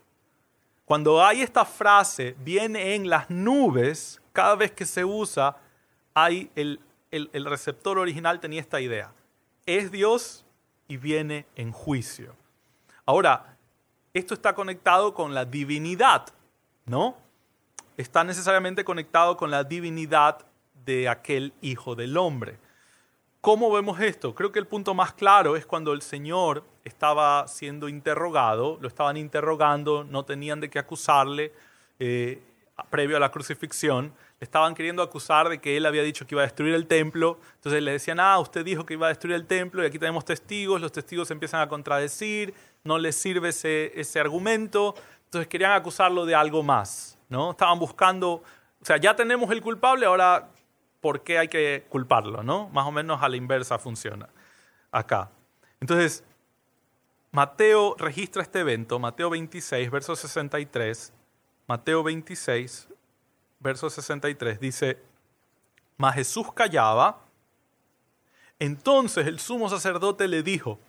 Cuando 0.84 1.24
hay 1.24 1.42
esta 1.42 1.64
frase, 1.64 2.34
viene 2.40 2.94
en 2.94 3.08
las 3.08 3.28
nubes, 3.28 4.20
cada 4.32 4.54
vez 4.54 4.72
que 4.72 4.86
se 4.86 5.04
usa, 5.04 5.56
hay 6.14 6.50
el, 6.54 6.80
el 7.10 7.44
receptor 7.44 7.98
original 7.98 8.40
tenía 8.40 8.60
esta 8.60 8.80
idea. 8.80 9.12
Es 9.66 9.90
Dios 9.90 10.44
y 10.88 10.96
viene 10.96 11.46
en 11.56 11.72
juicio. 11.72 12.34
Ahora, 13.04 13.56
esto 14.14 14.34
está 14.34 14.54
conectado 14.54 15.14
con 15.14 15.34
la 15.34 15.44
divinidad, 15.44 16.26
¿no? 16.86 17.16
está 17.98 18.22
necesariamente 18.22 18.84
conectado 18.84 19.36
con 19.36 19.50
la 19.50 19.64
divinidad 19.64 20.46
de 20.86 21.08
aquel 21.08 21.52
Hijo 21.60 21.96
del 21.96 22.16
Hombre. 22.16 22.58
¿Cómo 23.48 23.72
vemos 23.72 23.98
esto? 23.98 24.34
Creo 24.34 24.52
que 24.52 24.58
el 24.58 24.66
punto 24.66 24.92
más 24.92 25.14
claro 25.14 25.56
es 25.56 25.64
cuando 25.64 25.94
el 25.94 26.02
Señor 26.02 26.64
estaba 26.84 27.48
siendo 27.48 27.88
interrogado, 27.88 28.76
lo 28.82 28.88
estaban 28.88 29.16
interrogando, 29.16 30.04
no 30.04 30.22
tenían 30.26 30.60
de 30.60 30.68
qué 30.68 30.78
acusarle 30.78 31.54
eh, 31.98 32.42
previo 32.90 33.16
a 33.16 33.20
la 33.20 33.30
crucifixión, 33.30 34.12
le 34.38 34.44
estaban 34.44 34.74
queriendo 34.74 35.02
acusar 35.02 35.48
de 35.48 35.62
que 35.62 35.78
él 35.78 35.86
había 35.86 36.02
dicho 36.02 36.26
que 36.26 36.34
iba 36.34 36.42
a 36.42 36.44
destruir 36.44 36.74
el 36.74 36.86
templo, 36.86 37.38
entonces 37.54 37.82
le 37.82 37.92
decían, 37.92 38.20
ah, 38.20 38.38
usted 38.38 38.66
dijo 38.66 38.84
que 38.84 38.92
iba 38.92 39.06
a 39.06 39.08
destruir 39.08 39.34
el 39.34 39.46
templo 39.46 39.82
y 39.82 39.86
aquí 39.86 39.98
tenemos 39.98 40.26
testigos, 40.26 40.78
los 40.78 40.92
testigos 40.92 41.30
empiezan 41.30 41.62
a 41.62 41.68
contradecir, 41.70 42.52
no 42.84 42.98
les 42.98 43.16
sirve 43.16 43.48
ese, 43.48 43.98
ese 43.98 44.20
argumento, 44.20 44.94
entonces 45.24 45.48
querían 45.48 45.72
acusarlo 45.72 46.26
de 46.26 46.34
algo 46.34 46.62
más. 46.62 47.16
¿no? 47.30 47.52
Estaban 47.52 47.78
buscando, 47.78 48.42
o 48.78 48.84
sea, 48.84 48.98
ya 48.98 49.16
tenemos 49.16 49.50
el 49.50 49.62
culpable, 49.62 50.04
ahora, 50.04 50.50
¿por 51.00 51.22
qué 51.22 51.38
hay 51.38 51.48
que 51.48 51.86
culparlo, 51.88 52.42
no? 52.42 52.68
Más 52.70 52.86
o 52.86 52.92
menos 52.92 53.22
a 53.22 53.28
la 53.28 53.36
inversa 53.36 53.78
funciona 53.78 54.28
acá. 54.90 55.30
Entonces, 55.80 56.24
Mateo 57.30 57.94
registra 57.98 58.42
este 58.42 58.60
evento, 58.60 58.98
Mateo 58.98 59.30
26, 59.30 59.90
verso 59.90 60.16
63, 60.16 61.12
Mateo 61.66 62.02
26, 62.02 62.88
verso 63.60 63.90
63, 63.90 64.58
dice, 64.58 64.98
mas 65.96 66.14
Jesús 66.14 66.52
callaba, 66.52 67.20
entonces 68.58 69.26
el 69.26 69.38
sumo 69.38 69.68
sacerdote 69.68 70.26
le 70.26 70.42
dijo, 70.42 70.80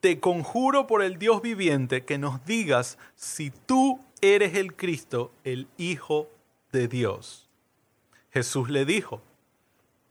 te 0.00 0.20
conjuro 0.20 0.86
por 0.86 1.02
el 1.02 1.18
Dios 1.18 1.40
viviente 1.40 2.04
que 2.04 2.18
nos 2.18 2.44
digas 2.44 2.98
si 3.14 3.50
tú 3.50 4.04
eres 4.20 4.54
el 4.54 4.76
Cristo, 4.76 5.32
el 5.44 5.66
Hijo 5.78 6.28
de 6.72 6.88
Dios. 6.88 7.43
Jesús 8.34 8.68
le 8.68 8.84
dijo, 8.84 9.22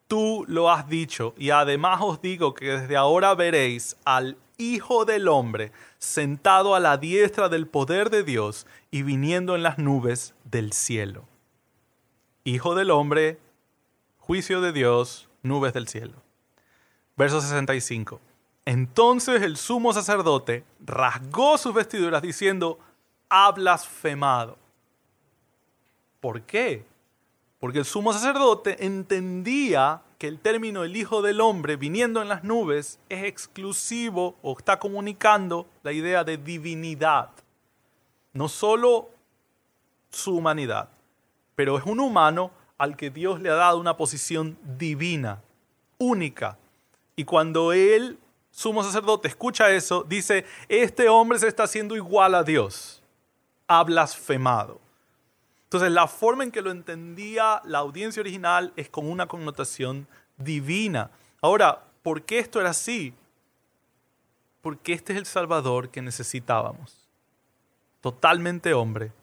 tú 0.08 0.46
lo 0.48 0.72
has 0.72 0.88
dicho 0.88 1.34
y 1.38 1.50
además 1.50 2.00
os 2.02 2.22
digo 2.22 2.54
que 2.54 2.68
desde 2.68 2.96
ahora 2.96 3.36
veréis 3.36 3.98
al 4.06 4.38
Hijo 4.58 5.04
del 5.04 5.28
Hombre 5.28 5.74
sentado 5.98 6.74
a 6.74 6.80
la 6.80 6.96
diestra 6.96 7.50
del 7.50 7.68
poder 7.68 8.10
de 8.10 8.24
Dios 8.24 8.66
y 8.92 9.04
viniendo 9.04 9.56
en 9.58 9.64
las 9.64 9.78
nubes 9.78 10.36
del 10.46 10.72
cielo. 10.72 11.26
Hijo 12.46 12.76
del 12.76 12.92
Hombre, 12.92 13.40
juicio 14.20 14.62
de 14.62 14.72
Dios, 14.72 15.28
nubes 15.42 15.74
del 15.74 15.90
cielo. 15.90 16.14
Verso 17.18 17.42
65. 17.42 18.22
Entonces 18.64 19.42
el 19.42 19.58
sumo 19.58 19.92
sacerdote 19.92 20.64
rasgó 20.80 21.58
sus 21.58 21.74
vestiduras 21.74 22.22
diciendo, 22.22 22.80
ha 23.28 23.52
blasfemado. 23.52 24.58
¿Por 26.22 26.44
qué? 26.44 26.86
Porque 27.64 27.80
el 27.80 27.86
sumo 27.86 28.12
sacerdote 28.12 28.86
entendía 28.86 30.02
que 30.18 30.28
el 30.28 30.38
término 30.38 30.84
el 30.84 30.98
Hijo 30.98 31.22
del 31.22 31.40
Hombre 31.40 31.78
viniendo 31.78 32.22
en 32.22 32.28
las 32.28 32.44
nubes 32.44 33.00
es 33.08 33.24
exclusivo 33.24 34.36
o 34.42 34.58
está 34.58 34.80
comunicando 34.80 35.66
la 35.82 35.94
idea 35.94 36.26
de 36.26 36.36
divinidad. 36.36 37.30
No 38.34 38.50
solo 38.50 39.12
su 40.10 40.36
humanidad, 40.36 40.90
pero 41.56 41.78
es 41.78 41.86
un 41.86 42.02
humano 42.02 42.52
al 42.78 42.98
que 42.98 43.10
Dios 43.10 43.40
le 43.40 43.50
ha 43.50 43.56
dado 43.56 43.80
una 43.80 43.96
posición 43.96 44.58
divina, 44.78 45.42
única. 45.98 46.58
Y 47.16 47.24
cuando 47.24 47.72
él, 47.72 48.20
sumo 48.52 48.84
sacerdote, 48.84 49.30
escucha 49.30 49.70
eso, 49.70 50.04
dice, 50.04 50.44
este 50.68 51.08
hombre 51.08 51.40
se 51.40 51.48
está 51.48 51.64
haciendo 51.64 51.96
igual 51.96 52.36
a 52.36 52.44
Dios, 52.44 53.02
ha 53.68 53.82
blasfemado. 53.86 54.83
Entonces 55.74 55.92
la 55.92 56.06
forma 56.06 56.44
en 56.44 56.52
que 56.52 56.62
lo 56.62 56.70
entendía 56.70 57.60
la 57.66 57.80
audiencia 57.80 58.20
original 58.20 58.72
es 58.76 58.90
con 58.90 59.10
una 59.10 59.26
connotación 59.26 60.08
divina. 60.38 61.10
Ahora, 61.42 61.86
¿por 62.04 62.22
qué 62.22 62.38
esto 62.38 62.62
era 62.62 62.70
así? 62.70 63.16
Porque 64.62 64.94
este 64.94 65.14
es 65.14 65.18
el 65.18 65.26
Salvador 65.26 65.90
que 65.90 66.04
necesitábamos. 66.04 67.10
Totalmente 68.02 68.76
hombre, 68.76 69.14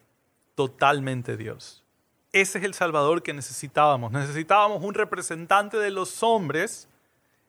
totalmente 0.57 1.37
Dios. 1.37 1.85
Ese 2.33 2.59
es 2.59 2.65
el 2.65 2.75
Salvador 2.75 3.23
que 3.23 3.33
necesitábamos. 3.33 4.11
Necesitábamos 4.11 4.83
un 4.83 4.95
representante 4.95 5.77
de 5.77 5.93
los 5.93 6.21
hombres, 6.25 6.89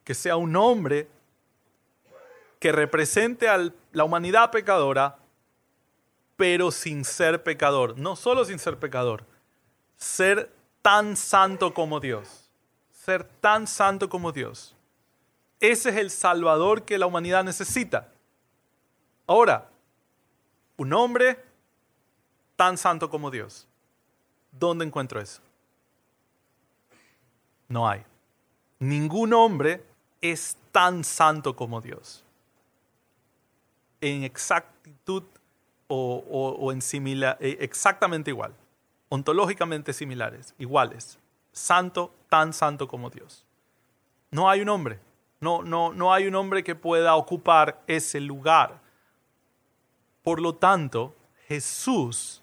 que 0.03 0.13
sea 0.13 0.35
un 0.35 0.55
hombre 0.55 1.07
que 2.59 2.71
represente 2.71 3.49
a 3.49 3.71
la 3.93 4.03
humanidad 4.03 4.51
pecadora, 4.51 5.17
pero 6.41 6.71
sin 6.71 7.05
ser 7.05 7.43
pecador. 7.43 7.99
No 7.99 8.15
solo 8.15 8.43
sin 8.45 8.57
ser 8.57 8.79
pecador, 8.79 9.23
ser 9.95 10.51
tan 10.81 11.15
santo 11.15 11.71
como 11.71 11.99
Dios. 11.99 12.49
Ser 12.91 13.23
tan 13.23 13.67
santo 13.67 14.09
como 14.09 14.31
Dios. 14.31 14.75
Ese 15.59 15.91
es 15.91 15.97
el 15.97 16.09
Salvador 16.09 16.83
que 16.83 16.97
la 16.97 17.05
humanidad 17.05 17.43
necesita. 17.43 18.11
Ahora, 19.27 19.69
un 20.77 20.91
hombre 20.93 21.37
tan 22.55 22.75
santo 22.75 23.07
como 23.07 23.29
Dios. 23.29 23.67
¿Dónde 24.51 24.83
encuentro 24.83 25.21
eso? 25.21 25.43
No 27.67 27.87
hay. 27.87 28.03
Ningún 28.79 29.31
hombre 29.33 29.85
es 30.21 30.57
tan 30.71 31.03
santo 31.03 31.55
como 31.55 31.81
Dios. 31.81 32.23
En 34.01 34.23
exactitud 34.23 35.21
o, 35.93 36.71
en 36.71 36.81
similar, 36.81 37.37
eh, 37.39 37.57
exactamente 37.59 38.31
igual. 38.31 38.53
Ontológicamente 39.09 39.93
similares, 39.93 40.55
iguales. 40.57 41.19
Santo, 41.51 42.13
tan 42.29 42.53
santo 42.53 42.87
como 42.87 43.09
Dios. 43.09 43.45
No 44.31 44.49
hay 44.49 44.61
un 44.61 44.69
hombre. 44.69 44.99
No, 45.41 45.63
no, 45.63 45.91
no 45.91 46.13
hay 46.13 46.27
un 46.27 46.35
hombre 46.35 46.63
que 46.63 46.75
pueda 46.75 47.15
ocupar 47.15 47.81
ese 47.87 48.21
lugar. 48.21 48.79
Por 50.23 50.39
lo 50.39 50.55
tanto, 50.55 51.15
Jesús 51.47 52.41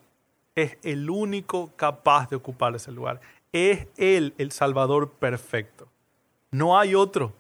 es 0.55 0.77
el 0.83 1.09
único 1.09 1.71
capaz 1.77 2.29
de 2.29 2.37
ocupar 2.37 2.75
ese 2.75 2.93
lugar. 2.93 3.21
Es 3.53 3.87
Él 3.97 4.35
el 4.37 4.53
Salvador 4.53 5.13
perfecto. 5.13 5.89
No 6.51 6.79
hay 6.79 6.95
otro. 6.95 7.33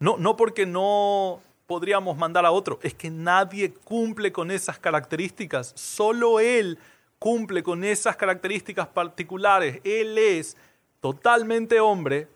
No, 0.00 0.16
no 0.18 0.36
porque 0.36 0.66
no 0.66 1.40
podríamos 1.66 2.16
mandar 2.16 2.44
a 2.44 2.50
otro, 2.50 2.78
es 2.82 2.94
que 2.94 3.10
nadie 3.10 3.72
cumple 3.72 4.32
con 4.32 4.50
esas 4.50 4.78
características. 4.78 5.72
Solo 5.74 6.40
Él 6.40 6.78
cumple 7.18 7.62
con 7.62 7.84
esas 7.84 8.16
características 8.16 8.86
particulares. 8.88 9.80
Él 9.84 10.18
es 10.18 10.56
totalmente 11.00 11.80
hombre, 11.80 12.28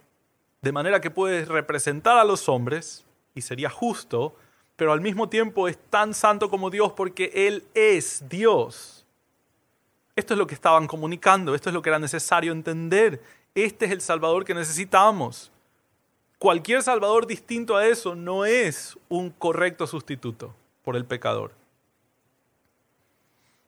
de 0.63 0.73
manera 0.73 1.01
que 1.01 1.11
puede 1.11 1.45
representar 1.45 2.19
a 2.19 2.25
los 2.25 2.49
hombres, 2.49 3.05
y 3.35 3.43
sería 3.43 3.71
justo, 3.71 4.35
pero 4.77 4.93
al 4.93 5.01
mismo 5.01 5.29
tiempo 5.29 5.69
es 5.69 5.79
tan 5.91 6.15
santo 6.15 6.51
como 6.51 6.71
Dios 6.71 6.93
porque 6.93 7.31
Él 7.35 7.65
es 7.75 8.25
Dios. 8.29 9.05
Esto 10.17 10.35
es 10.35 10.39
lo 10.39 10.47
que 10.47 10.55
estaban 10.55 10.87
comunicando, 10.87 11.55
esto 11.55 11.71
es 11.71 11.75
lo 11.75 11.83
que 11.83 11.91
era 11.91 11.99
necesario 11.99 12.53
entender. 12.53 13.23
Este 13.55 13.87
es 13.87 13.93
el 13.93 14.01
Salvador 14.01 14.45
que 14.45 14.55
necesitamos. 14.55 15.53
Cualquier 16.39 16.85
Salvador 16.85 17.27
distinto 17.27 17.77
a 17.77 17.87
eso 17.87 18.15
no 18.15 18.45
es 18.45 18.97
un 19.09 19.31
correcto 19.31 19.89
sustituto 19.89 20.55
por 20.85 20.95
el 20.95 21.05
pecador. 21.05 21.51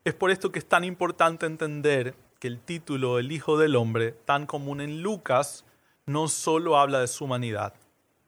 Es 0.04 0.14
por 0.14 0.30
esto 0.30 0.52
que 0.52 0.60
es 0.60 0.66
tan 0.66 0.84
importante 0.84 1.46
entender 1.46 2.14
que 2.38 2.46
el 2.46 2.60
título 2.60 3.18
El 3.18 3.32
Hijo 3.32 3.58
del 3.58 3.74
Hombre, 3.74 4.12
tan 4.24 4.46
común 4.46 4.80
en 4.80 5.02
Lucas, 5.02 5.64
no 6.06 6.28
solo 6.28 6.78
habla 6.78 7.00
de 7.00 7.08
su 7.08 7.24
humanidad, 7.24 7.74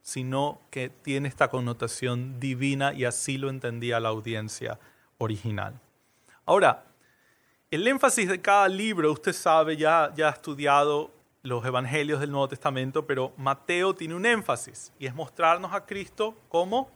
sino 0.03 0.61
que 0.71 0.89
tiene 0.89 1.29
esta 1.29 1.49
connotación 1.49 2.41
divina 2.41 2.93
y 2.95 3.05
así 3.05 3.39
lo 3.39 3.49
entendía 3.49 4.01
la 4.01 4.09
audiencia 4.09 4.81
original. 5.19 5.79
Ahora, 6.45 6.85
el 7.71 7.87
énfasis 7.87 8.29
de 8.29 8.41
cada 8.41 8.69
libro, 8.69 9.13
usted 9.13 9.33
sabe, 9.33 9.77
ya, 9.77 10.13
ya 10.17 10.27
ha 10.27 10.33
estudiado 10.33 11.13
los 11.43 11.65
evangelios 11.65 12.21
del 12.21 12.31
Nuevo 12.31 12.49
Testamento, 12.49 13.07
pero 13.07 13.33
Mateo 13.37 13.95
tiene 13.95 14.15
un 14.15 14.27
énfasis 14.27 14.93
y 14.99 15.07
es 15.07 15.15
mostrarnos 15.15 15.73
a 15.73 15.87
Cristo 15.87 16.37
como 16.49 16.91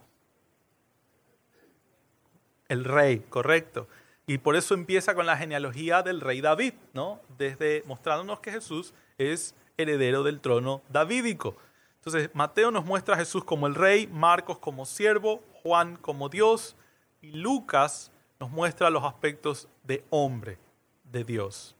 el 2.68 2.84
rey, 2.84 3.20
correcto. 3.28 3.88
Y 4.26 4.38
por 4.38 4.56
eso 4.56 4.74
empieza 4.74 5.14
con 5.14 5.26
la 5.26 5.36
genealogía 5.36 6.02
del 6.02 6.20
rey 6.20 6.40
David, 6.40 6.74
¿no? 6.92 7.20
Desde 7.38 7.84
mostrándonos 7.86 8.40
que 8.40 8.50
Jesús 8.50 8.92
es 9.18 9.54
heredero 9.76 10.22
del 10.22 10.40
trono 10.40 10.82
davídico. 10.88 11.56
Entonces, 11.96 12.30
Mateo 12.34 12.70
nos 12.70 12.84
muestra 12.84 13.14
a 13.14 13.18
Jesús 13.18 13.44
como 13.44 13.66
el 13.66 13.74
rey, 13.74 14.06
Marcos 14.06 14.58
como 14.58 14.84
siervo, 14.84 15.42
Juan 15.62 15.96
como 15.96 16.28
Dios 16.28 16.76
y 17.20 17.32
Lucas 17.32 18.12
nos 18.38 18.50
muestra 18.50 18.90
los 18.90 19.04
aspectos 19.04 19.68
de 19.84 20.04
hombre 20.10 20.58
de 21.04 21.24
Dios, 21.24 21.74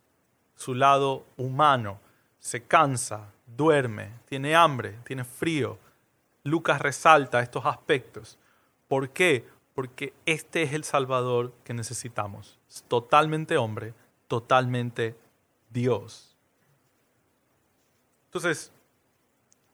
su 0.57 0.75
lado 0.75 1.25
humano. 1.37 2.01
Se 2.47 2.63
cansa, 2.63 3.33
duerme, 3.45 4.13
tiene 4.29 4.55
hambre, 4.55 5.01
tiene 5.03 5.25
frío. 5.25 5.81
Lucas 6.45 6.81
resalta 6.81 7.41
estos 7.41 7.67
aspectos. 7.67 8.39
¿Por 8.87 9.11
qué? 9.11 9.45
Porque 9.75 10.15
este 10.27 10.63
es 10.63 10.73
el 10.73 10.85
Salvador 10.85 11.53
que 11.65 11.75
necesitamos. 11.75 12.57
Es 12.71 12.85
totalmente 12.85 13.57
hombre, 13.57 13.95
totalmente 14.29 15.17
Dios. 15.71 16.37
Entonces, 18.27 18.71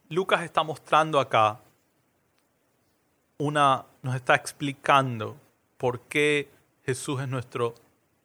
Lucas 0.09 0.43
está 0.43 0.63
mostrando 0.63 1.21
acá 1.21 1.61
una, 3.37 3.85
nos 4.01 4.15
está 4.15 4.35
explicando 4.35 5.37
por 5.77 6.01
qué 6.01 6.49
Jesús 6.87 7.21
es 7.21 7.29
nuestro 7.29 7.75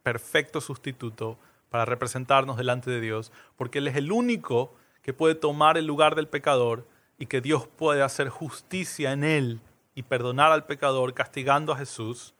perfecto 0.02 0.62
sustituto 0.62 1.36
para 1.70 1.84
representarnos 1.84 2.56
delante 2.56 2.90
de 2.90 3.00
Dios, 3.00 3.32
porque 3.56 3.78
Él 3.78 3.88
es 3.88 3.96
el 3.96 4.12
único 4.12 4.74
que 5.02 5.12
puede 5.12 5.34
tomar 5.34 5.78
el 5.78 5.86
lugar 5.86 6.14
del 6.14 6.28
pecador 6.28 6.86
y 7.18 7.26
que 7.26 7.40
Dios 7.40 7.66
puede 7.66 8.02
hacer 8.02 8.28
justicia 8.28 9.12
en 9.12 9.24
Él 9.24 9.60
y 9.94 10.02
perdonar 10.04 10.52
al 10.52 10.66
pecador 10.66 11.14
castigando 11.14 11.72
a 11.72 11.76
Jesús. 11.76 12.34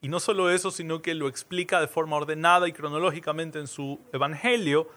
Y 0.00 0.08
no 0.08 0.20
solo 0.20 0.50
eso, 0.50 0.70
sino 0.70 1.02
que 1.02 1.14
lo 1.14 1.28
explica 1.28 1.80
de 1.80 1.88
forma 1.88 2.16
ordenada 2.16 2.68
y 2.68 2.72
cronológicamente 2.72 3.58
en 3.58 3.66
su 3.66 4.00
Evangelio 4.12 4.88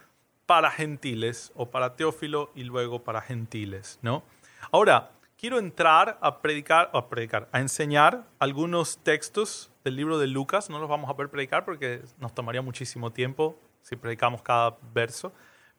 para 0.46 0.72
gentiles 0.72 1.52
o 1.56 1.70
para 1.70 1.96
Teófilo 1.96 2.52
y 2.56 2.64
luego 2.64 3.04
para 3.04 3.22
gentiles. 3.22 4.00
¿no? 4.02 4.24
Ahora, 4.72 5.12
quiero 5.38 5.60
entrar 5.60 6.18
a 6.22 6.42
predicar, 6.42 6.90
a 6.94 7.08
predicar, 7.08 7.48
a 7.52 7.60
enseñar 7.60 8.26
algunos 8.40 8.98
textos 8.98 9.72
del 9.84 9.96
libro 9.96 10.18
de 10.18 10.28
Lucas. 10.28 10.70
No 10.70 10.80
los 10.80 10.90
vamos 10.90 11.10
a 11.10 11.16
poder 11.16 11.30
predicar 11.30 11.66
porque 11.66 12.02
nos 12.20 12.34
tomaría 12.34 12.62
muchísimo 12.62 13.12
tiempo 13.12 13.60
si 13.82 13.96
predicamos 13.96 14.42
cada 14.42 14.78
verso. 14.94 15.32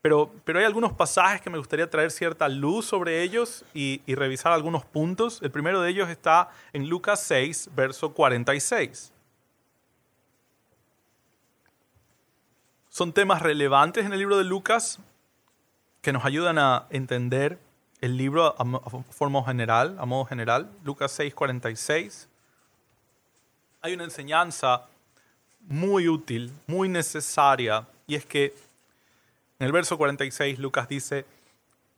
Pero, 0.03 0.33
pero 0.45 0.59
hay 0.59 0.65
algunos 0.65 0.93
pasajes 0.93 1.41
que 1.43 1.51
me 1.51 1.59
gustaría 1.59 1.89
traer 1.89 2.11
cierta 2.11 2.49
luz 2.49 2.87
sobre 2.87 3.23
ellos 3.23 3.65
y, 3.75 4.03
y 4.07 4.15
revisar 4.15 4.53
algunos 4.53 4.85
puntos. 4.85 5.41
El 5.43 5.51
primero 5.51 5.83
de 5.83 5.91
ellos 5.91 6.09
está 6.09 6.51
en 6.73 6.89
Lucas 6.89 7.23
6, 7.23 7.71
verso 7.75 8.15
46. 8.15 9.13
Son 12.89 13.13
temas 13.13 13.43
relevantes 13.43 14.05
en 14.05 14.13
el 14.13 14.19
libro 14.19 14.39
de 14.39 14.45
Lucas 14.45 14.99
que 16.03 16.13
nos 16.13 16.25
ayudan 16.25 16.59
a 16.59 16.87
entender 16.91 17.59
el 18.01 18.17
libro 18.17 18.55
a, 18.59 18.91
forma 19.11 19.45
general, 19.45 19.97
a 19.99 20.07
modo 20.07 20.25
general, 20.25 20.71
Lucas 20.85 21.13
6, 21.13 21.35
46, 21.35 22.29
hay 23.83 23.95
una 23.95 24.05
enseñanza 24.05 24.87
muy 25.69 26.09
útil, 26.09 26.53
muy 26.67 26.89
necesaria, 26.89 27.87
y 28.07 28.15
es 28.15 28.27
que 28.27 28.55
en 29.59 29.67
el 29.67 29.73
verso 29.73 29.99
46 29.99 30.59
Lucas 30.59 30.89
dice, 30.89 31.27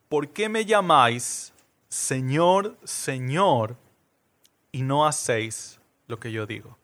¿por 0.09 0.29
qué 0.29 0.49
me 0.49 0.65
llamáis 0.65 1.53
Señor, 1.87 2.75
Señor, 2.83 3.75
y 4.71 4.81
no 4.81 5.07
hacéis 5.07 5.79
lo 6.07 6.19
que 6.19 6.31
yo 6.31 6.45
digo? 6.45 6.77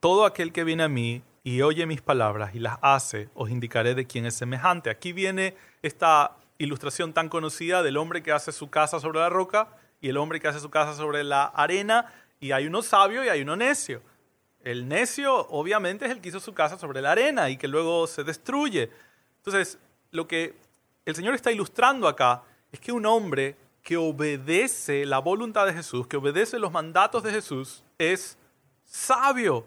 Todo 0.00 0.24
aquel 0.24 0.52
que 0.52 0.64
viene 0.64 0.84
a 0.84 0.88
mí 0.88 1.22
y 1.42 1.62
oye 1.62 1.86
mis 1.86 2.02
palabras 2.02 2.54
y 2.54 2.60
las 2.60 2.78
hace, 2.82 3.28
os 3.34 3.50
indicaré 3.50 3.94
de 3.94 4.06
quién 4.06 4.26
es 4.26 4.34
semejante. 4.34 4.90
Aquí 4.90 5.12
viene 5.12 5.56
esta 5.82 6.36
ilustración 6.58 7.12
tan 7.12 7.28
conocida 7.28 7.82
del 7.82 7.96
hombre 7.96 8.22
que 8.22 8.32
hace 8.32 8.52
su 8.52 8.70
casa 8.70 9.00
sobre 9.00 9.20
la 9.20 9.28
roca 9.28 9.68
y 10.00 10.08
el 10.08 10.18
hombre 10.18 10.40
que 10.40 10.48
hace 10.48 10.60
su 10.60 10.70
casa 10.70 10.94
sobre 10.94 11.24
la 11.24 11.44
arena, 11.44 12.12
y 12.40 12.52
hay 12.52 12.66
uno 12.66 12.82
sabio 12.82 13.24
y 13.24 13.28
hay 13.28 13.42
uno 13.42 13.56
necio. 13.56 14.02
El 14.68 14.86
necio 14.86 15.34
obviamente 15.48 16.04
es 16.04 16.10
el 16.10 16.20
que 16.20 16.28
hizo 16.28 16.40
su 16.40 16.52
casa 16.52 16.78
sobre 16.78 17.00
la 17.00 17.12
arena 17.12 17.48
y 17.48 17.56
que 17.56 17.66
luego 17.66 18.06
se 18.06 18.22
destruye. 18.22 18.90
Entonces, 19.38 19.78
lo 20.10 20.28
que 20.28 20.56
el 21.06 21.14
Señor 21.14 21.34
está 21.34 21.50
ilustrando 21.50 22.06
acá 22.06 22.42
es 22.70 22.78
que 22.78 22.92
un 22.92 23.06
hombre 23.06 23.56
que 23.82 23.96
obedece 23.96 25.06
la 25.06 25.20
voluntad 25.20 25.64
de 25.64 25.72
Jesús, 25.72 26.06
que 26.06 26.18
obedece 26.18 26.58
los 26.58 26.70
mandatos 26.70 27.22
de 27.22 27.30
Jesús, 27.30 27.82
es 27.96 28.36
sabio. 28.84 29.64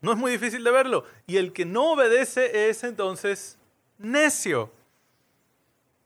No 0.00 0.12
es 0.12 0.16
muy 0.16 0.30
difícil 0.30 0.62
de 0.62 0.70
verlo. 0.70 1.04
Y 1.26 1.38
el 1.38 1.52
que 1.52 1.64
no 1.64 1.94
obedece 1.94 2.68
es 2.68 2.84
entonces 2.84 3.58
necio. 3.98 4.70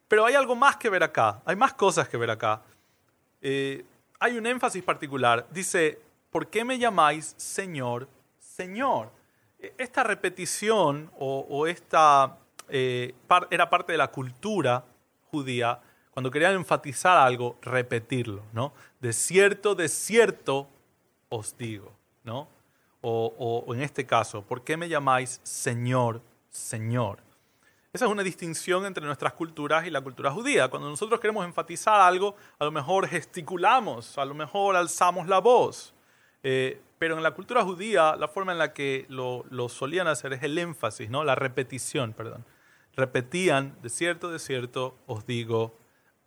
Pero 0.08 0.24
hay 0.24 0.34
algo 0.34 0.56
más 0.56 0.78
que 0.78 0.88
ver 0.88 1.02
acá, 1.02 1.42
hay 1.44 1.56
más 1.56 1.74
cosas 1.74 2.08
que 2.08 2.16
ver 2.16 2.30
acá. 2.30 2.62
Eh, 3.42 3.84
hay 4.18 4.38
un 4.38 4.46
énfasis 4.46 4.82
particular. 4.82 5.46
Dice, 5.50 6.05
¿por 6.36 6.50
qué 6.50 6.66
me 6.66 6.78
llamáis 6.78 7.34
Señor, 7.38 8.10
Señor? 8.38 9.10
E, 9.58 9.72
esta 9.78 10.04
repetición 10.04 11.10
o, 11.18 11.66
esta 11.66 12.36
eh, 12.68 13.14
era 13.50 13.70
parte 13.70 13.92
de 13.92 13.96
la 13.96 14.08
cultura 14.08 14.84
judía 15.30 15.80
cuando 16.10 16.30
querían 16.30 16.52
enfatizar 16.52 17.16
algo, 17.16 17.56
repetirlo, 17.62 18.42
¿no? 18.52 18.74
De 19.00 19.14
cierto, 19.14 19.74
de 19.74 19.88
cierto 19.88 20.68
os 21.30 21.56
digo, 21.56 21.90
¿no? 22.22 22.48
O, 23.00 23.64
o 23.66 23.74
en 23.74 23.80
este 23.80 24.04
caso, 24.04 24.42
¿por 24.42 24.62
qué 24.62 24.76
me 24.76 24.90
llamáis 24.90 25.40
Señor, 25.42 26.20
Señor? 26.50 27.20
Esa 27.94 28.04
es 28.04 28.10
una 28.10 28.22
distinción 28.22 28.84
entre 28.84 29.06
nuestras 29.06 29.32
culturas 29.32 29.86
y 29.86 29.90
la 29.90 30.02
cultura 30.02 30.30
judía. 30.30 30.68
Cuando 30.68 30.90
nosotros 30.90 31.18
queremos 31.18 31.46
enfatizar 31.46 31.98
algo, 31.98 32.36
a 32.58 32.66
lo 32.66 32.72
mejor 32.72 33.08
gesticulamos, 33.08 34.18
a 34.18 34.24
lo 34.26 34.34
mejor 34.34 34.76
alzamos 34.76 35.28
la 35.28 35.38
voz. 35.38 35.95
Eh, 36.42 36.80
pero 36.98 37.16
en 37.16 37.22
la 37.22 37.32
cultura 37.32 37.62
judía, 37.62 38.16
la 38.16 38.28
forma 38.28 38.52
en 38.52 38.58
la 38.58 38.72
que 38.72 39.06
lo, 39.08 39.44
solían 39.68 40.06
hacer 40.08 40.32
es 40.32 40.42
el 40.42 40.56
énfasis, 40.56 41.10
¿no? 41.10 41.24
la 41.24 41.34
repetición, 41.34 42.12
perdón. 42.12 42.44
Repetían, 42.94 43.76
de 43.82 43.90
cierto, 43.90 44.30
de 44.30 44.38
cierto, 44.38 44.96
os 45.06 45.26
digo, 45.26 45.74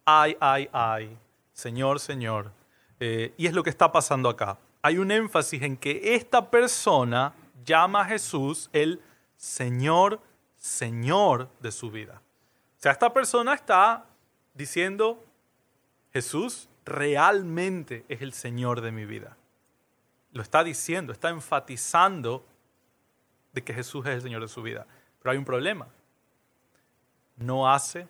ay, 0.06 0.38
ay, 0.40 0.70
ay, 0.72 1.18
Señor, 1.54 2.00
Señor. 2.00 2.52
Eh, 3.00 3.34
y 3.38 3.48
es 3.48 3.54
lo 3.54 3.64
que 3.64 3.72
está 3.72 3.92
pasando 3.92 4.30
acá. 4.30 4.60
Hay 4.82 4.98
un 4.98 5.10
énfasis 5.10 5.64
en 5.64 5.78
que 5.78 6.16
esta 6.16 6.52
persona 6.52 7.34
llama 7.66 8.02
a 8.02 8.06
Jesús 8.06 8.70
el 8.72 9.02
Señor, 9.36 10.20
Señor 10.58 11.50
de 11.60 11.72
su 11.72 11.90
vida. 11.90 12.22
O 12.78 12.82
sea, 12.82 12.92
esta 12.92 13.12
persona 13.12 13.54
está 13.54 14.06
diciendo, 14.54 15.26
Jesús 16.14 16.70
realmente 16.86 18.06
es 18.08 18.22
el 18.22 18.34
Señor 18.34 18.82
de 18.82 18.92
mi 18.92 19.06
vida. 19.06 19.36
Lo 20.32 20.42
está 20.42 20.64
diciendo, 20.64 21.12
está 21.12 21.30
enfatizando 21.30 22.46
de 23.54 23.64
que 23.64 23.74
Jesús 23.74 24.06
es 24.06 24.14
el 24.14 24.22
Señor 24.22 24.42
de 24.42 24.48
su 24.48 24.62
vida. 24.62 24.86
Pero 25.20 25.32
hay 25.32 25.38
un 25.38 25.46
problema. 25.46 25.88
No 27.36 27.70
hace 27.72 28.08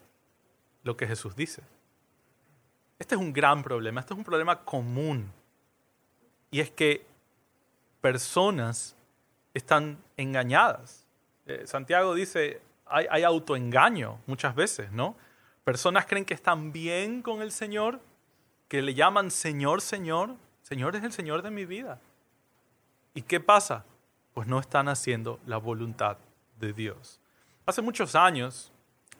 lo 0.83 0.97
que 0.97 1.07
Jesús 1.07 1.35
dice. 1.35 1.61
Este 2.97 3.15
es 3.15 3.21
un 3.21 3.31
gran 3.31 3.63
problema, 3.63 4.01
este 4.01 4.13
es 4.13 4.17
un 4.17 4.25
problema 4.25 4.63
común. 4.63 5.31
Y 6.51 6.59
es 6.59 6.69
que 6.69 7.05
personas 8.01 8.95
están 9.53 9.97
engañadas 10.17 11.05
eh, 11.49 11.65
Santiago 11.65 12.13
dice, 12.13 12.61
hay, 12.85 13.07
hay 13.09 13.23
autoengaño 13.23 14.19
muchas 14.27 14.53
veces, 14.53 14.91
¿no? 14.91 15.15
Personas 15.63 16.05
creen 16.05 16.23
que 16.23 16.35
están 16.35 16.71
bien 16.71 17.23
con 17.23 17.41
el 17.41 17.51
Señor, 17.51 17.99
que 18.67 18.83
le 18.83 18.93
llaman 18.93 19.31
Señor, 19.31 19.81
Señor. 19.81 20.35
Señor 20.61 20.95
es 20.95 21.03
el 21.03 21.11
Señor 21.11 21.41
de 21.41 21.49
mi 21.49 21.65
vida. 21.65 21.99
¿Y 23.13 23.21
qué 23.23 23.39
pasa? 23.39 23.85
Pues 24.33 24.47
no 24.47 24.59
están 24.59 24.87
haciendo 24.87 25.39
la 25.45 25.57
voluntad 25.57 26.17
de 26.59 26.73
Dios. 26.73 27.19
Hace 27.65 27.81
muchos 27.81 28.15
años 28.15 28.71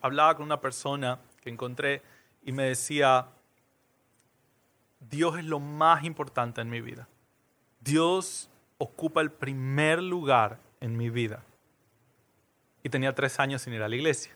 hablaba 0.01 0.35
con 0.35 0.45
una 0.45 0.61
persona 0.61 1.19
que 1.41 1.49
encontré 1.49 2.01
y 2.43 2.51
me 2.51 2.63
decía, 2.63 3.27
Dios 4.99 5.37
es 5.37 5.45
lo 5.45 5.59
más 5.59 6.03
importante 6.03 6.61
en 6.61 6.69
mi 6.69 6.81
vida. 6.81 7.07
Dios 7.79 8.49
ocupa 8.77 9.21
el 9.21 9.31
primer 9.31 10.01
lugar 10.01 10.59
en 10.79 10.95
mi 10.97 11.09
vida 11.09 11.43
y 12.83 12.89
tenía 12.89 13.13
tres 13.13 13.39
años 13.39 13.61
sin 13.61 13.73
ir 13.73 13.81
a 13.81 13.89
la 13.89 13.95
iglesia. 13.95 14.33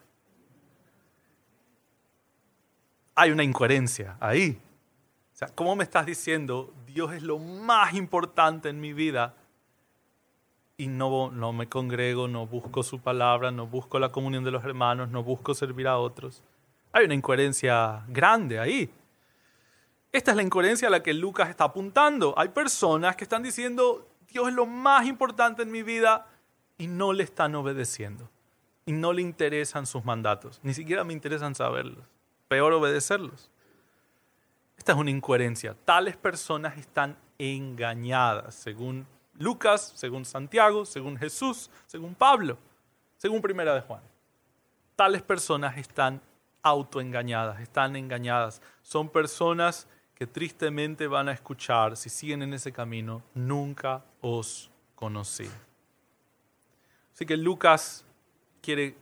Hay 3.15 3.31
una 3.31 3.43
incoherencia 3.43 4.17
ahí. 4.19 4.59
O 5.33 5.35
sea, 5.35 5.47
¿cómo 5.49 5.75
me 5.75 5.83
estás 5.83 6.05
diciendo 6.05 6.73
Dios 6.85 7.13
es 7.13 7.23
lo 7.23 7.39
más 7.39 7.93
importante 7.93 8.69
en 8.69 8.79
mi 8.79 8.93
vida 8.93 9.35
y 10.77 10.87
no, 10.87 11.31
no 11.31 11.53
me 11.53 11.67
congrego, 11.67 12.27
no 12.27 12.47
busco 12.47 12.83
su 12.83 12.99
palabra, 12.99 13.51
no 13.51 13.67
busco 13.67 13.99
la 13.99 14.09
comunión 14.09 14.43
de 14.43 14.51
los 14.51 14.63
hermanos, 14.63 15.09
no 15.09 15.23
busco 15.23 15.53
servir 15.53 15.87
a 15.87 15.97
otros? 15.97 16.43
Hay 16.91 17.05
una 17.05 17.13
incoherencia 17.13 18.03
grande 18.07 18.59
ahí. 18.59 18.89
Esta 20.11 20.31
es 20.31 20.37
la 20.37 20.43
incoherencia 20.43 20.87
a 20.87 20.91
la 20.91 21.01
que 21.01 21.13
Lucas 21.13 21.49
está 21.49 21.65
apuntando. 21.65 22.33
Hay 22.37 22.49
personas 22.49 23.15
que 23.15 23.23
están 23.23 23.41
diciendo, 23.41 24.07
Dios 24.27 24.47
es 24.47 24.53
lo 24.53 24.65
más 24.65 25.07
importante 25.07 25.63
en 25.63 25.71
mi 25.71 25.83
vida 25.83 26.27
y 26.77 26.87
no 26.87 27.13
le 27.13 27.23
están 27.23 27.55
obedeciendo 27.55 28.29
y 28.85 28.91
no 28.91 29.13
le 29.13 29.21
interesan 29.21 29.85
sus 29.85 30.03
mandatos. 30.03 30.59
Ni 30.63 30.73
siquiera 30.73 31.03
me 31.03 31.13
interesan 31.13 31.55
saberlos. 31.55 32.05
Peor 32.47 32.73
obedecerlos. 32.73 33.49
Esta 34.77 34.91
es 34.91 34.97
una 34.97 35.11
incoherencia. 35.11 35.75
Tales 35.85 36.17
personas 36.17 36.77
están 36.77 37.17
engañadas, 37.37 38.55
según 38.55 39.07
Lucas, 39.37 39.93
según 39.95 40.25
Santiago, 40.25 40.85
según 40.85 41.17
Jesús, 41.17 41.69
según 41.85 42.15
Pablo, 42.15 42.57
según 43.17 43.41
Primera 43.41 43.73
de 43.73 43.81
Juan. 43.81 44.01
Tales 44.95 45.21
personas 45.21 45.77
están 45.77 46.21
autoengañadas, 46.61 47.59
están 47.59 47.95
engañadas. 47.95 48.61
Son 48.81 49.09
personas 49.09 49.87
que 50.15 50.27
tristemente 50.27 51.07
van 51.07 51.29
a 51.29 51.33
escuchar, 51.33 51.97
si 51.97 52.09
siguen 52.09 52.43
en 52.43 52.53
ese 52.53 52.71
camino, 52.71 53.23
nunca 53.33 54.03
os 54.21 54.69
conocí. 54.95 55.49
Así 57.13 57.25
que 57.25 57.35
Lucas 57.35 58.05
quiere 58.61 58.95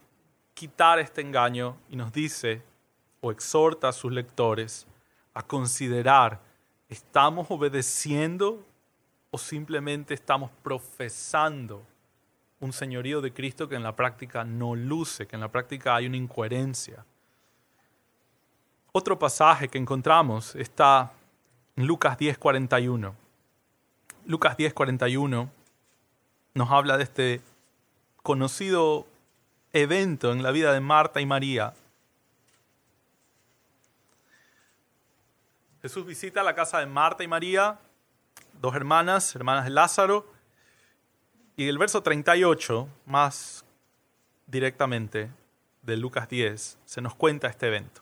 quitar 0.53 0.99
este 0.99 1.21
engaño 1.21 1.77
y 1.89 1.95
nos 1.95 2.11
dice 2.11 2.63
o 3.19 3.31
exhorta 3.31 3.89
a 3.89 3.93
sus 3.93 4.11
lectores 4.11 4.87
a 5.33 5.43
considerar, 5.43 6.41
¿estamos 6.89 7.47
obedeciendo 7.49 8.65
o 9.31 9.37
simplemente 9.37 10.13
estamos 10.13 10.51
profesando 10.61 11.83
un 12.59 12.73
señorío 12.73 13.21
de 13.21 13.33
Cristo 13.33 13.67
que 13.67 13.75
en 13.75 13.83
la 13.83 13.95
práctica 13.95 14.43
no 14.43 14.75
luce, 14.75 15.25
que 15.25 15.35
en 15.35 15.41
la 15.41 15.51
práctica 15.51 15.95
hay 15.95 16.05
una 16.05 16.17
incoherencia? 16.17 17.05
Otro 18.91 19.17
pasaje 19.17 19.69
que 19.69 19.77
encontramos 19.77 20.53
está 20.55 21.13
en 21.77 21.87
Lucas 21.87 22.17
10:41. 22.17 23.15
Lucas 24.25 24.57
10:41 24.57 25.49
nos 26.53 26.69
habla 26.69 26.97
de 26.97 27.03
este 27.03 27.41
conocido 28.21 29.07
evento 29.71 30.33
en 30.33 30.43
la 30.43 30.51
vida 30.51 30.73
de 30.73 30.81
Marta 30.81 31.21
y 31.21 31.25
María. 31.25 31.73
Jesús 35.81 36.05
visita 36.05 36.43
la 36.43 36.53
casa 36.53 36.79
de 36.79 36.85
Marta 36.85 37.23
y 37.23 37.27
María, 37.27 37.79
dos 38.61 38.75
hermanas, 38.75 39.35
hermanas 39.35 39.65
de 39.65 39.71
Lázaro, 39.71 40.31
y 41.57 41.67
el 41.67 41.77
verso 41.77 42.01
38, 42.01 42.87
más 43.05 43.65
directamente 44.47 45.29
de 45.81 45.97
Lucas 45.97 46.29
10, 46.29 46.77
se 46.85 47.01
nos 47.01 47.15
cuenta 47.15 47.47
este 47.47 47.67
evento. 47.67 48.01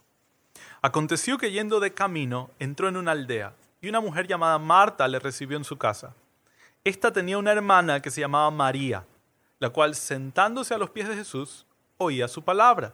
Aconteció 0.82 1.38
que 1.38 1.52
yendo 1.52 1.80
de 1.80 1.94
camino 1.94 2.52
entró 2.60 2.88
en 2.88 2.98
una 2.98 3.12
aldea 3.12 3.54
y 3.82 3.90
una 3.90 4.02
mujer 4.02 4.28
llamada 4.28 4.60
Marta 4.60 5.08
le 5.08 5.20
recibió 5.20 5.58
en 5.58 5.64
su 5.64 5.78
casa. 5.78 6.14
Esta 6.84 7.12
tenía 7.12 7.38
una 7.38 7.52
hermana 7.52 8.02
que 8.02 8.12
se 8.12 8.22
llamaba 8.22 8.52
María 8.52 9.04
la 9.60 9.70
cual 9.70 9.94
sentándose 9.94 10.74
a 10.74 10.78
los 10.78 10.90
pies 10.90 11.08
de 11.08 11.16
Jesús 11.16 11.66
oía 11.98 12.28
su 12.28 12.42
palabra. 12.42 12.94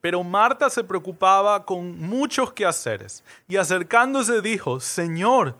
Pero 0.00 0.22
Marta 0.22 0.68
se 0.70 0.84
preocupaba 0.84 1.64
con 1.64 1.98
muchos 1.98 2.52
quehaceres 2.52 3.24
y 3.48 3.56
acercándose 3.56 4.42
dijo, 4.42 4.80
Señor, 4.80 5.56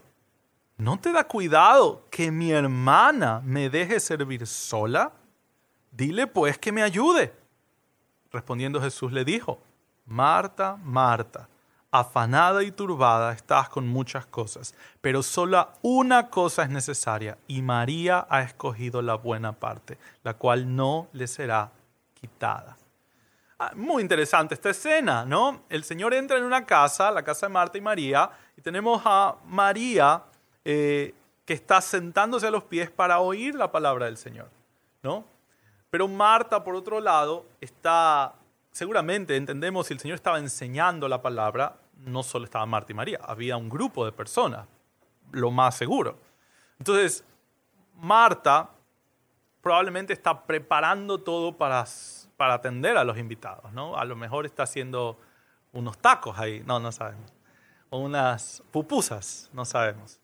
¿no 0.78 0.98
te 0.98 1.12
da 1.12 1.24
cuidado 1.24 2.06
que 2.10 2.30
mi 2.30 2.52
hermana 2.52 3.42
me 3.44 3.68
deje 3.68 4.00
servir 4.00 4.46
sola? 4.46 5.12
Dile 5.90 6.26
pues 6.26 6.56
que 6.56 6.72
me 6.72 6.82
ayude. 6.82 7.34
Respondiendo 8.30 8.80
Jesús 8.80 9.12
le 9.12 9.24
dijo, 9.24 9.60
Marta, 10.06 10.78
Marta, 10.82 11.48
afanada 11.90 12.62
y 12.62 12.70
turbada 12.70 13.32
estás 13.32 13.68
con 13.68 13.88
muchas 13.88 14.26
cosas, 14.26 14.74
pero 15.00 15.22
solo 15.22 15.68
una 15.82 16.28
cosa 16.28 16.62
es 16.62 16.70
necesaria, 16.70 17.38
y 17.46 17.62
María 17.62 18.26
ha 18.28 18.42
escogido 18.42 19.02
la 19.02 19.14
buena 19.14 19.52
parte, 19.52 19.98
la 20.22 20.34
cual 20.34 20.74
no 20.76 21.08
le 21.12 21.26
será 21.26 21.70
quitada. 22.14 22.76
Ah, 23.58 23.72
muy 23.74 24.02
interesante 24.02 24.54
esta 24.54 24.70
escena, 24.70 25.24
¿no? 25.24 25.62
El 25.68 25.82
Señor 25.82 26.14
entra 26.14 26.38
en 26.38 26.44
una 26.44 26.64
casa, 26.64 27.10
la 27.10 27.24
casa 27.24 27.46
de 27.46 27.52
Marta 27.52 27.76
y 27.76 27.80
María, 27.80 28.30
y 28.56 28.60
tenemos 28.60 29.02
a 29.04 29.36
María 29.46 30.22
eh, 30.70 31.14
que 31.46 31.54
está 31.54 31.80
sentándose 31.80 32.46
a 32.46 32.50
los 32.50 32.62
pies 32.62 32.90
para 32.90 33.20
oír 33.20 33.54
la 33.54 33.72
palabra 33.72 34.04
del 34.04 34.18
Señor, 34.18 34.50
¿no? 35.02 35.24
Pero 35.88 36.08
Marta, 36.08 36.62
por 36.62 36.74
otro 36.74 37.00
lado, 37.00 37.46
está, 37.58 38.34
seguramente 38.70 39.34
entendemos, 39.34 39.86
si 39.86 39.94
el 39.94 40.00
Señor 40.00 40.16
estaba 40.16 40.38
enseñando 40.38 41.08
la 41.08 41.22
palabra, 41.22 41.78
no 42.04 42.22
solo 42.22 42.44
estaba 42.44 42.66
Marta 42.66 42.92
y 42.92 42.94
María, 42.94 43.18
había 43.22 43.56
un 43.56 43.70
grupo 43.70 44.04
de 44.04 44.12
personas, 44.12 44.66
lo 45.32 45.50
más 45.50 45.74
seguro. 45.74 46.18
Entonces, 46.78 47.24
Marta 47.94 48.68
probablemente 49.62 50.12
está 50.12 50.42
preparando 50.44 51.16
todo 51.16 51.56
para, 51.56 51.86
para 52.36 52.52
atender 52.52 52.98
a 52.98 53.04
los 53.04 53.16
invitados, 53.16 53.72
¿no? 53.72 53.96
A 53.96 54.04
lo 54.04 54.16
mejor 54.16 54.44
está 54.44 54.64
haciendo 54.64 55.18
unos 55.72 55.96
tacos 55.96 56.38
ahí, 56.38 56.62
no, 56.66 56.78
no 56.78 56.92
sabemos. 56.92 57.32
O 57.88 58.00
unas 58.00 58.62
pupusas, 58.70 59.48
no 59.54 59.64
sabemos. 59.64 60.20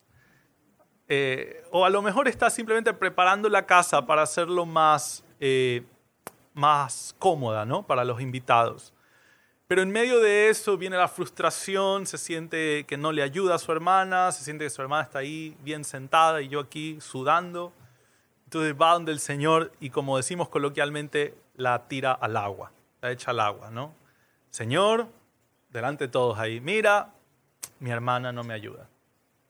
Eh, 1.09 1.63
o 1.71 1.85
a 1.85 1.91
lo 1.91 2.01
mejor 2.03 2.29
está 2.29 2.49
simplemente 2.49 2.93
preparando 2.95 3.49
la 3.49 3.67
casa 3.67 4.07
para 4.07 4.23
hacerlo 4.23 4.65
más, 4.65 5.25
eh, 5.41 5.85
más 6.55 7.15
cómoda, 7.19 7.65
¿no? 7.65 7.87
Para 7.87 8.05
los 8.05 8.21
invitados. 8.21 8.93
Pero 9.67 9.83
en 9.83 9.91
medio 9.91 10.21
de 10.21 10.51
eso 10.51 10.77
viene 10.77 10.97
la 10.97 11.09
frustración, 11.09 12.07
se 12.07 12.19
siente 12.19 12.85
que 12.87 12.97
no 12.97 13.13
le 13.13 13.23
ayuda 13.23 13.55
a 13.55 13.59
su 13.59 13.73
hermana, 13.73 14.31
se 14.33 14.45
siente 14.45 14.65
que 14.65 14.71
su 14.71 14.83
hermana 14.83 15.05
está 15.05 15.21
ahí 15.21 15.57
bien 15.63 15.85
sentada 15.85 16.43
y 16.43 16.49
yo 16.49 16.61
aquí 16.61 16.99
sudando. 17.01 17.73
Entonces 18.45 18.75
va 18.81 18.93
donde 18.93 19.13
el 19.13 19.21
Señor 19.21 19.73
y 19.81 19.91
como 19.91 20.17
decimos 20.17 20.49
coloquialmente, 20.49 21.35
la 21.57 21.89
tira 21.89 22.13
al 22.13 22.37
agua, 22.37 22.73
la 23.01 23.11
echa 23.11 23.31
al 23.31 23.41
agua, 23.41 23.71
¿no? 23.71 23.95
Señor, 24.51 25.09
delante 25.71 26.05
de 26.05 26.09
todos 26.09 26.39
ahí, 26.39 26.61
mira, 26.61 27.13
mi 27.81 27.91
hermana 27.91 28.33
no 28.33 28.45
me 28.45 28.55
ayuda. 28.55 28.89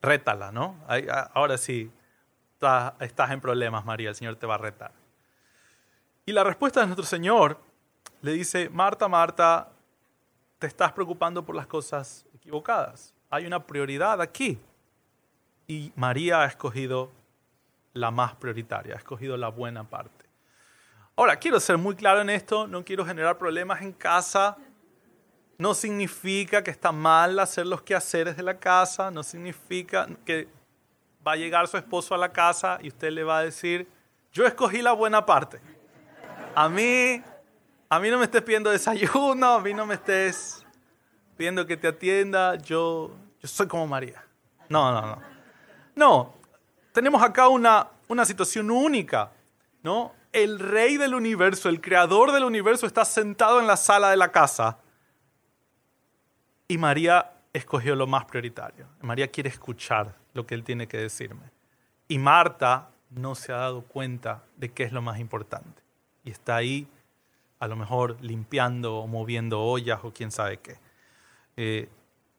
Rétala, 0.05 0.53
¿no? 0.53 0.77
Ahora 1.33 1.57
sí, 1.59 1.91
estás 3.01 3.31
en 3.31 3.41
problemas, 3.41 3.85
María, 3.85 4.11
el 4.11 4.15
Señor 4.15 4.37
te 4.37 4.47
va 4.47 4.55
a 4.55 4.59
retar. 4.59 4.93
Y 6.27 6.33
la 6.33 6.45
respuesta 6.45 6.81
de 6.81 6.87
nuestro 6.87 7.05
Señor 7.05 7.59
le 8.23 8.33
dice, 8.33 8.69
Marta, 8.71 9.09
Marta, 9.09 9.69
te 10.59 10.67
estás 10.67 10.93
preocupando 10.93 11.45
por 11.45 11.55
las 11.55 11.67
cosas 11.67 12.25
equivocadas. 12.35 13.15
Hay 13.31 13.47
una 13.47 13.67
prioridad 13.67 14.21
aquí. 14.21 14.59
Y 15.67 15.93
María 15.97 16.43
ha 16.43 16.47
escogido 16.47 17.11
la 17.95 18.11
más 18.11 18.35
prioritaria, 18.35 18.95
ha 18.95 18.99
escogido 18.99 19.37
la 19.37 19.49
buena 19.49 19.85
parte. 19.85 20.25
Ahora, 21.17 21.37
quiero 21.37 21.61
ser 21.61 21.79
muy 21.79 21.95
claro 21.95 22.21
en 22.21 22.31
esto, 22.31 22.67
no 22.67 22.85
quiero 22.85 23.05
generar 23.05 23.39
problemas 23.39 23.83
en 23.83 23.93
casa. 23.93 24.57
No 25.59 25.75
significa 25.75 26.65
que 26.65 26.71
está 26.71 26.93
mal 26.93 27.39
hacer 27.39 27.67
los 27.67 27.83
quehaceres 27.83 28.37
de 28.37 28.43
la 28.43 28.59
casa, 28.59 29.11
no 29.11 29.23
significa 29.23 30.07
que 30.25 30.49
va 31.27 31.33
a 31.33 31.37
llegar 31.37 31.69
su 31.69 31.77
esposo 31.77 32.15
a 32.15 32.19
la 32.19 32.33
casa 32.33 32.79
y 32.83 32.89
usted 32.89 33.11
le 33.11 33.25
va 33.25 33.39
a 33.39 33.45
decir, 33.45 33.89
yo 34.33 34.47
escogí 34.47 34.83
la 34.83 34.93
buena 34.93 35.25
parte. 35.25 35.61
A 36.55 36.69
mí 36.69 37.23
a 37.95 38.01
mí 38.01 38.11
no 38.11 38.19
me 38.19 38.25
estés 38.25 38.43
pidiendo 38.43 38.71
desayuno, 38.71 39.55
a 39.55 39.61
mí 39.61 39.73
no 39.73 39.87
me 39.87 39.95
estés 39.95 40.67
pidiendo 41.37 41.65
que 41.65 41.77
te 41.77 41.87
atienda, 41.87 42.57
yo, 42.57 43.13
yo 43.41 43.49
soy 43.49 43.69
como 43.69 43.87
María. 43.87 44.25
No, 44.69 44.91
no, 44.91 45.01
no. 45.01 45.23
No, 45.95 46.35
tenemos 46.93 47.23
acá 47.23 47.47
una, 47.47 47.87
una 48.09 48.25
situación 48.25 48.71
única, 48.73 49.31
¿no? 49.85 50.13
El 50.33 50.59
rey 50.59 50.97
del 50.97 51.15
universo, 51.15 51.69
el 51.69 51.81
creador 51.81 52.33
del 52.33 52.43
universo 52.43 52.87
está 52.87 53.05
sentado 53.05 53.61
en 53.61 53.69
la 53.69 53.77
sala 53.77 54.11
de 54.11 54.17
la 54.17 54.33
casa 54.33 54.79
y 56.69 56.79
María 56.79 57.33
escogió 57.53 57.95
lo 57.95 58.07
más 58.07 58.25
prioritario. 58.25 58.87
María 59.01 59.29
quiere 59.29 59.49
escuchar 59.49 60.15
lo 60.33 60.47
que 60.47 60.55
él 60.55 60.65
tiene 60.65 60.89
que 60.89 60.99
decirme. 60.99 61.51
Y 62.09 62.19
Marta 62.19 62.91
no 63.11 63.35
se 63.35 63.53
ha 63.53 63.57
dado 63.57 63.83
cuenta 63.83 64.43
de 64.57 64.71
qué 64.71 64.83
es 64.83 64.93
lo 64.93 65.03
más 65.03 65.19
importante. 65.19 65.83
Y 66.25 66.31
está 66.31 66.57
ahí 66.57 66.89
a 67.61 67.69
lo 67.69 67.77
mejor 67.77 68.17
limpiando 68.21 68.97
o 68.97 69.07
moviendo 69.07 69.62
ollas 69.62 70.01
o 70.03 70.12
quién 70.12 70.31
sabe 70.31 70.59
qué. 70.59 70.79
Eh, 71.57 71.89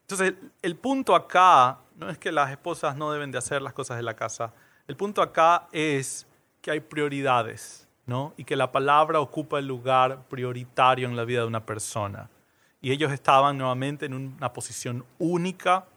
entonces, 0.02 0.34
el, 0.62 0.76
punto 0.76 1.16
acá 1.16 1.80
no 1.96 2.10
es 2.10 2.18
que 2.18 2.32
las 2.32 2.52
esposas 2.52 2.96
no 2.96 3.12
deben 3.12 3.32
de 3.32 3.40
hacer 3.40 3.62
las 3.62 3.74
cosas 3.74 3.98
de 3.98 4.04
la 4.04 4.16
casa, 4.16 4.54
el 4.88 4.96
punto 4.96 5.22
acá 5.22 5.68
es 5.72 6.28
que 6.62 6.70
hay 6.70 6.80
prioridades, 6.80 7.88
¿no? 8.06 8.34
Y 8.38 8.44
que 8.44 8.56
la 8.56 8.72
palabra 8.72 9.20
ocupa 9.20 9.58
el 9.58 9.68
lugar 9.68 10.28
prioritario 10.28 11.08
en 11.08 11.16
la 11.16 11.26
vida 11.26 11.42
de 11.42 11.48
una 11.48 11.66
persona. 11.66 12.30
Y 12.86 12.92
ellos 12.92 13.12
estaban 13.12 13.58
nuevamente 13.58 14.06
en 14.06 14.14
una 14.14 14.54
posición 14.54 15.06
única 15.18 15.88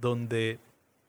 donde 0.00 0.58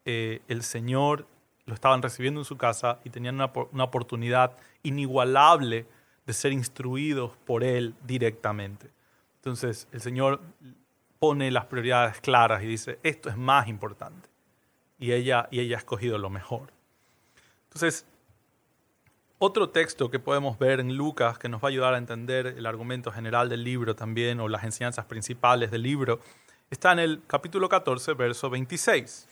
eh, 0.06 0.44
el 0.48 0.62
Señor 0.62 1.26
lo 1.66 1.74
estaban 1.74 2.04
recibiendo 2.04 2.40
en 2.40 2.46
su 2.46 2.56
casa 2.56 3.00
y 3.04 3.10
tenían 3.10 3.34
una, 3.34 3.52
una 3.72 3.84
oportunidad 3.84 4.56
inigualable 4.84 5.88
de 6.28 6.34
ser 6.34 6.52
instruidos 6.52 7.36
por 7.48 7.64
Él 7.64 7.96
directamente. 8.06 8.92
Entonces 9.38 9.88
el 9.92 10.02
Señor 10.02 10.40
pone 11.18 11.50
las 11.50 11.66
prioridades 11.66 12.22
claras 12.22 12.62
y 12.62 12.68
dice, 12.68 13.00
esto 13.02 13.28
es 13.28 13.36
más 13.36 13.68
importante. 13.68 14.30
Y 15.00 15.14
ella, 15.14 15.48
y 15.50 15.62
ella 15.62 15.78
ha 15.78 15.80
escogido 15.80 16.20
lo 16.20 16.30
mejor. 16.30 16.72
Entonces, 17.64 18.06
otro 19.44 19.70
texto 19.70 20.10
que 20.10 20.20
podemos 20.20 20.58
ver 20.58 20.80
en 20.80 20.96
Lucas 20.96 21.38
que 21.38 21.50
nos 21.50 21.62
va 21.62 21.68
a 21.68 21.72
ayudar 21.72 21.94
a 21.94 21.98
entender 21.98 22.48
el 22.48 22.66
argumento 22.66 23.12
general 23.12 23.50
del 23.50 23.62
libro 23.62 23.94
también, 23.94 24.40
o 24.40 24.48
las 24.48 24.64
enseñanzas 24.64 25.04
principales 25.04 25.70
del 25.70 25.84
libro, 25.84 26.22
está 26.70 26.94
en 26.94 27.00
el 27.00 27.22
capítulo 27.28 27.68
14, 27.68 28.14
verso 28.14 28.50
26. 28.50 29.28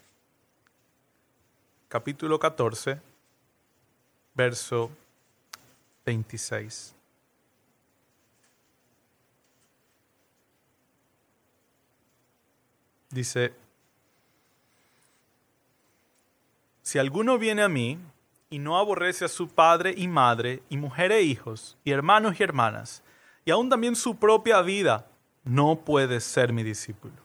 Capítulo 1.88 2.38
14, 2.38 3.00
verso 4.34 4.92
26. 6.06 6.94
Dice, 13.12 13.54
si 16.82 17.00
alguno 17.00 17.38
viene 17.38 17.62
a 17.62 17.70
mí 17.70 17.98
y 18.52 18.60
no 18.60 18.78
aborrece 18.78 19.26
a 19.26 19.30
su 19.30 19.48
padre 19.48 19.96
y 19.98 20.08
madre, 20.08 20.62
y 20.70 20.78
mujer 20.78 21.12
e 21.12 21.22
hijos, 21.24 21.78
y 21.86 21.92
hermanos 21.92 22.40
y 22.40 22.44
hermanas, 22.44 23.02
y 23.46 23.52
aún 23.52 23.70
también 23.70 23.96
su 23.96 24.18
propia 24.18 24.62
vida, 24.62 25.08
no 25.44 25.78
puede 25.78 26.20
ser 26.20 26.54
mi 26.54 26.62
discípulo. 26.62 27.16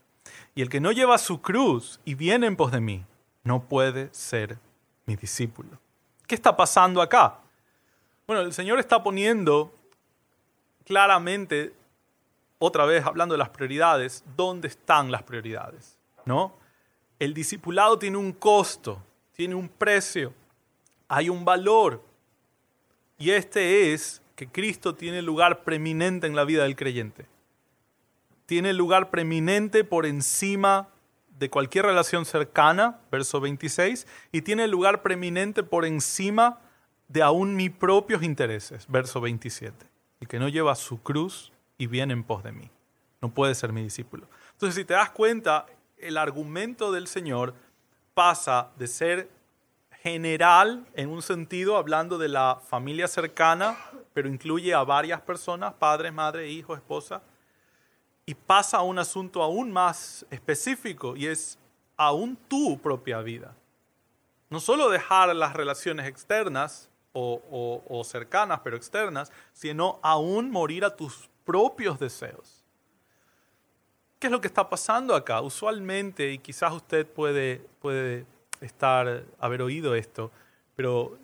Y 0.54 0.62
el 0.62 0.70
que 0.70 0.80
no 0.80 0.92
lleva 0.92 1.18
su 1.18 1.42
cruz 1.42 2.00
y 2.04 2.14
viene 2.14 2.46
en 2.46 2.56
pos 2.56 2.70
de 2.70 2.80
mí, 2.80 3.04
no 3.42 3.64
puede 3.64 4.08
ser 4.14 4.58
mi 5.04 5.16
discípulo. 5.16 5.78
¿Qué 6.26 6.36
está 6.36 6.56
pasando 6.56 7.02
acá? 7.02 7.40
Bueno, 8.26 8.42
el 8.42 8.52
Señor 8.52 8.78
está 8.78 9.02
poniendo 9.02 9.74
claramente, 10.84 11.74
otra 12.58 12.86
vez 12.86 13.04
hablando 13.04 13.34
de 13.34 13.38
las 13.38 13.50
prioridades, 13.50 14.24
dónde 14.36 14.68
están 14.68 15.10
las 15.10 15.24
prioridades, 15.24 15.98
¿no? 16.24 16.54
El 17.18 17.34
discipulado 17.34 17.98
tiene 17.98 18.16
un 18.16 18.32
costo, 18.32 19.02
tiene 19.32 19.56
un 19.56 19.68
precio, 19.68 20.32
hay 21.08 21.28
un 21.28 21.44
valor. 21.44 22.02
Y 23.18 23.30
este 23.30 23.92
es 23.92 24.22
que 24.34 24.48
Cristo 24.48 24.94
tiene 24.94 25.22
lugar 25.22 25.64
preeminente 25.64 26.26
en 26.26 26.36
la 26.36 26.44
vida 26.44 26.64
del 26.64 26.76
creyente. 26.76 27.26
Tiene 28.44 28.72
lugar 28.72 29.10
preeminente 29.10 29.82
por 29.82 30.06
encima 30.06 30.88
de 31.38 31.50
cualquier 31.50 31.86
relación 31.86 32.24
cercana, 32.24 33.00
verso 33.10 33.40
26, 33.40 34.06
y 34.32 34.42
tiene 34.42 34.68
lugar 34.68 35.02
preeminente 35.02 35.62
por 35.62 35.84
encima 35.84 36.60
de 37.08 37.22
aún 37.22 37.56
mis 37.56 37.70
propios 37.70 38.22
intereses, 38.22 38.86
verso 38.88 39.20
27, 39.20 39.86
y 40.20 40.26
que 40.26 40.38
no 40.38 40.48
lleva 40.48 40.74
su 40.74 41.02
cruz 41.02 41.52
y 41.78 41.86
viene 41.86 42.12
en 42.12 42.24
pos 42.24 42.42
de 42.42 42.52
mí. 42.52 42.70
No 43.20 43.30
puede 43.30 43.54
ser 43.54 43.72
mi 43.72 43.82
discípulo. 43.82 44.28
Entonces, 44.52 44.76
si 44.76 44.84
te 44.84 44.94
das 44.94 45.10
cuenta, 45.10 45.66
el 45.98 46.16
argumento 46.16 46.92
del 46.92 47.06
Señor 47.06 47.54
pasa 48.14 48.70
de 48.78 48.86
ser 48.86 49.35
general 50.06 50.86
en 50.94 51.08
un 51.08 51.20
sentido, 51.20 51.76
hablando 51.76 52.16
de 52.16 52.28
la 52.28 52.60
familia 52.64 53.08
cercana, 53.08 53.76
pero 54.14 54.28
incluye 54.28 54.72
a 54.72 54.84
varias 54.84 55.20
personas, 55.20 55.74
padres, 55.74 56.12
madre, 56.12 56.48
hijo, 56.48 56.76
esposa, 56.76 57.22
y 58.24 58.36
pasa 58.36 58.76
a 58.76 58.82
un 58.82 59.00
asunto 59.00 59.42
aún 59.42 59.72
más 59.72 60.24
específico 60.30 61.16
y 61.16 61.26
es 61.26 61.58
aún 61.96 62.38
tu 62.46 62.78
propia 62.78 63.20
vida. 63.20 63.56
No 64.48 64.60
solo 64.60 64.90
dejar 64.90 65.34
las 65.34 65.54
relaciones 65.54 66.06
externas, 66.06 66.88
o, 67.12 68.02
cercanas, 68.04 68.60
pero 68.62 68.76
externas, 68.76 69.32
sino 69.52 69.98
aún 70.02 70.52
morir 70.52 70.84
a 70.84 70.94
tus 70.94 71.28
propios 71.44 71.98
deseos. 71.98 72.62
¿Qué 74.20 74.28
es 74.28 74.30
lo 74.30 74.40
que 74.40 74.46
está 74.46 74.68
pasando 74.68 75.16
acá? 75.16 75.40
Usualmente, 75.40 76.30
y 76.30 76.38
quizás 76.38 76.72
usted 76.72 77.06
puede, 77.06 77.66
puede 77.80 78.26
estar, 78.60 79.24
haber 79.38 79.62
oído 79.62 79.94
esto, 79.94 80.30
pero 80.74 81.18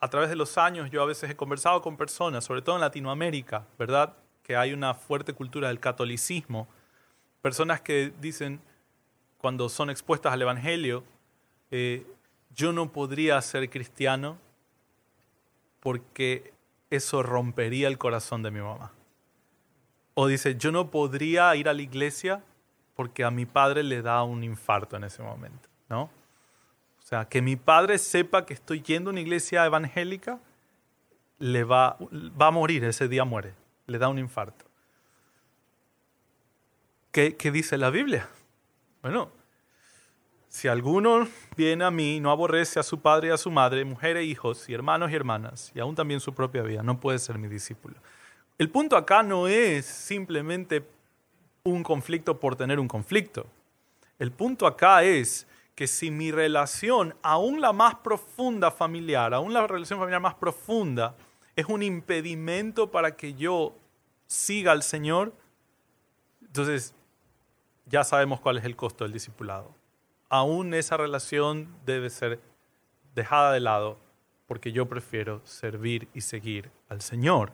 a 0.00 0.08
través 0.08 0.30
de 0.30 0.36
los 0.36 0.58
años 0.58 0.90
yo 0.90 1.02
a 1.02 1.06
veces 1.06 1.30
he 1.30 1.36
conversado 1.36 1.82
con 1.82 1.96
personas, 1.96 2.44
sobre 2.44 2.62
todo 2.62 2.76
en 2.76 2.80
Latinoamérica, 2.80 3.66
¿verdad? 3.78 4.14
que 4.50 4.56
hay 4.56 4.72
una 4.72 4.94
fuerte 4.94 5.32
cultura 5.32 5.68
del 5.68 5.78
catolicismo, 5.78 6.66
personas 7.40 7.80
que 7.80 8.12
dicen, 8.20 8.60
cuando 9.38 9.68
son 9.68 9.90
expuestas 9.90 10.32
al 10.32 10.42
Evangelio, 10.42 11.04
eh, 11.70 12.04
yo 12.54 12.72
no 12.72 12.90
podría 12.90 13.40
ser 13.42 13.70
cristiano 13.70 14.38
porque 15.78 16.52
eso 16.90 17.22
rompería 17.22 17.86
el 17.86 17.96
corazón 17.96 18.42
de 18.42 18.50
mi 18.50 18.60
mamá. 18.60 18.92
O 20.14 20.26
dice, 20.26 20.56
yo 20.56 20.72
no 20.72 20.90
podría 20.90 21.54
ir 21.54 21.68
a 21.68 21.72
la 21.72 21.82
iglesia 21.82 22.42
porque 22.96 23.22
a 23.22 23.30
mi 23.30 23.46
padre 23.46 23.84
le 23.84 24.02
da 24.02 24.24
un 24.24 24.42
infarto 24.42 24.96
en 24.96 25.04
ese 25.04 25.22
momento, 25.22 25.68
¿no? 25.88 26.10
Sea, 27.10 27.24
que 27.24 27.42
mi 27.42 27.56
padre 27.56 27.98
sepa 27.98 28.46
que 28.46 28.54
estoy 28.54 28.82
yendo 28.82 29.10
a 29.10 29.12
una 29.12 29.20
iglesia 29.20 29.66
evangélica, 29.66 30.38
le 31.40 31.64
va, 31.64 31.96
va 32.40 32.46
a 32.46 32.50
morir, 32.52 32.84
ese 32.84 33.08
día 33.08 33.24
muere, 33.24 33.52
le 33.88 33.98
da 33.98 34.08
un 34.08 34.20
infarto. 34.20 34.64
¿Qué, 37.10 37.34
qué 37.34 37.50
dice 37.50 37.76
la 37.78 37.90
Biblia? 37.90 38.28
Bueno, 39.02 39.28
si 40.48 40.68
alguno 40.68 41.26
viene 41.56 41.82
a 41.82 41.90
mí, 41.90 42.20
no 42.20 42.30
aborrece 42.30 42.78
a 42.78 42.84
su 42.84 43.00
padre 43.00 43.26
y 43.26 43.30
a 43.32 43.38
su 43.38 43.50
madre, 43.50 43.84
mujeres 43.84 44.20
e 44.22 44.26
hijos, 44.26 44.68
y 44.68 44.74
hermanos 44.74 45.10
y 45.10 45.16
hermanas, 45.16 45.72
y 45.74 45.80
aún 45.80 45.96
también 45.96 46.20
su 46.20 46.32
propia 46.32 46.62
vida, 46.62 46.84
no 46.84 47.00
puede 47.00 47.18
ser 47.18 47.38
mi 47.38 47.48
discípulo. 47.48 47.96
El 48.56 48.70
punto 48.70 48.96
acá 48.96 49.24
no 49.24 49.48
es 49.48 49.84
simplemente 49.84 50.86
un 51.64 51.82
conflicto 51.82 52.38
por 52.38 52.54
tener 52.54 52.78
un 52.78 52.86
conflicto. 52.86 53.48
El 54.20 54.30
punto 54.30 54.64
acá 54.64 55.02
es 55.02 55.48
que 55.80 55.86
si 55.86 56.10
mi 56.10 56.30
relación, 56.30 57.16
aún 57.22 57.62
la 57.62 57.72
más 57.72 57.94
profunda 57.94 58.70
familiar, 58.70 59.32
aún 59.32 59.54
la 59.54 59.66
relación 59.66 59.98
familiar 59.98 60.20
más 60.20 60.34
profunda, 60.34 61.16
es 61.56 61.64
un 61.66 61.82
impedimento 61.82 62.90
para 62.90 63.16
que 63.16 63.32
yo 63.32 63.74
siga 64.26 64.72
al 64.72 64.82
Señor, 64.82 65.32
entonces 66.42 66.94
ya 67.86 68.04
sabemos 68.04 68.40
cuál 68.40 68.58
es 68.58 68.64
el 68.64 68.76
costo 68.76 69.04
del 69.04 69.14
discipulado 69.14 69.80
aún 70.30 70.72
esa 70.72 70.96
relación 70.96 71.68
debe 71.84 72.08
ser 72.08 72.40
dejada 73.14 73.52
de 73.52 73.60
lado 73.60 73.98
porque 74.46 74.72
yo 74.72 74.88
prefiero 74.88 75.42
servir 75.44 76.08
y 76.14 76.22
seguir 76.22 76.70
al 76.88 77.02
Señor, 77.02 77.52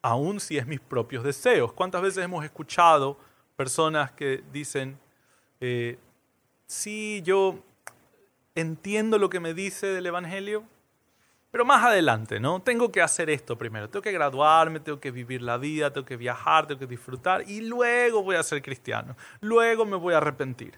aun 0.00 0.40
si 0.40 0.56
es 0.56 0.66
mis 0.66 0.80
propios 0.80 1.22
deseos. 1.22 1.72
¿Cuántas 1.72 2.02
veces 2.02 2.24
hemos 2.24 2.44
escuchado 2.44 3.18
personas 3.56 4.10
que 4.12 4.42
dicen, 4.52 4.98
eh, 5.60 5.98
sí, 6.70 7.20
yo 7.24 7.58
entiendo 8.54 9.18
lo 9.18 9.28
que 9.28 9.40
me 9.40 9.54
dice 9.54 9.88
del 9.88 10.06
Evangelio, 10.06 10.62
pero 11.50 11.64
más 11.64 11.84
adelante, 11.84 12.38
¿no? 12.38 12.62
Tengo 12.62 12.92
que 12.92 13.02
hacer 13.02 13.28
esto 13.28 13.58
primero. 13.58 13.90
Tengo 13.90 14.02
que 14.02 14.12
graduarme, 14.12 14.78
tengo 14.78 15.00
que 15.00 15.10
vivir 15.10 15.42
la 15.42 15.58
vida, 15.58 15.92
tengo 15.92 16.06
que 16.06 16.16
viajar, 16.16 16.68
tengo 16.68 16.78
que 16.78 16.86
disfrutar 16.86 17.42
y 17.48 17.62
luego 17.62 18.22
voy 18.22 18.36
a 18.36 18.42
ser 18.44 18.62
cristiano. 18.62 19.16
Luego 19.40 19.84
me 19.84 19.96
voy 19.96 20.14
a 20.14 20.18
arrepentir. 20.18 20.74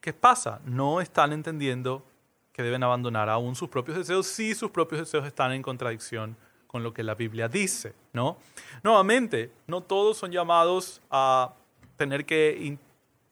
¿Qué 0.00 0.12
pasa? 0.12 0.60
No 0.64 1.00
están 1.00 1.32
entendiendo 1.32 2.06
que 2.52 2.62
deben 2.62 2.84
abandonar 2.84 3.28
aún 3.28 3.56
sus 3.56 3.68
propios 3.68 3.98
deseos 3.98 4.28
si 4.28 4.54
sus 4.54 4.70
propios 4.70 5.00
deseos 5.00 5.26
están 5.26 5.50
en 5.52 5.62
contradicción 5.62 6.36
con 6.68 6.84
lo 6.84 6.94
que 6.94 7.02
la 7.02 7.16
Biblia 7.16 7.48
dice, 7.48 7.94
¿no? 8.12 8.38
Nuevamente, 8.84 9.50
no 9.66 9.80
todos 9.80 10.18
son 10.18 10.30
llamados 10.30 11.02
a 11.10 11.52
tener 11.96 12.24
que 12.24 12.78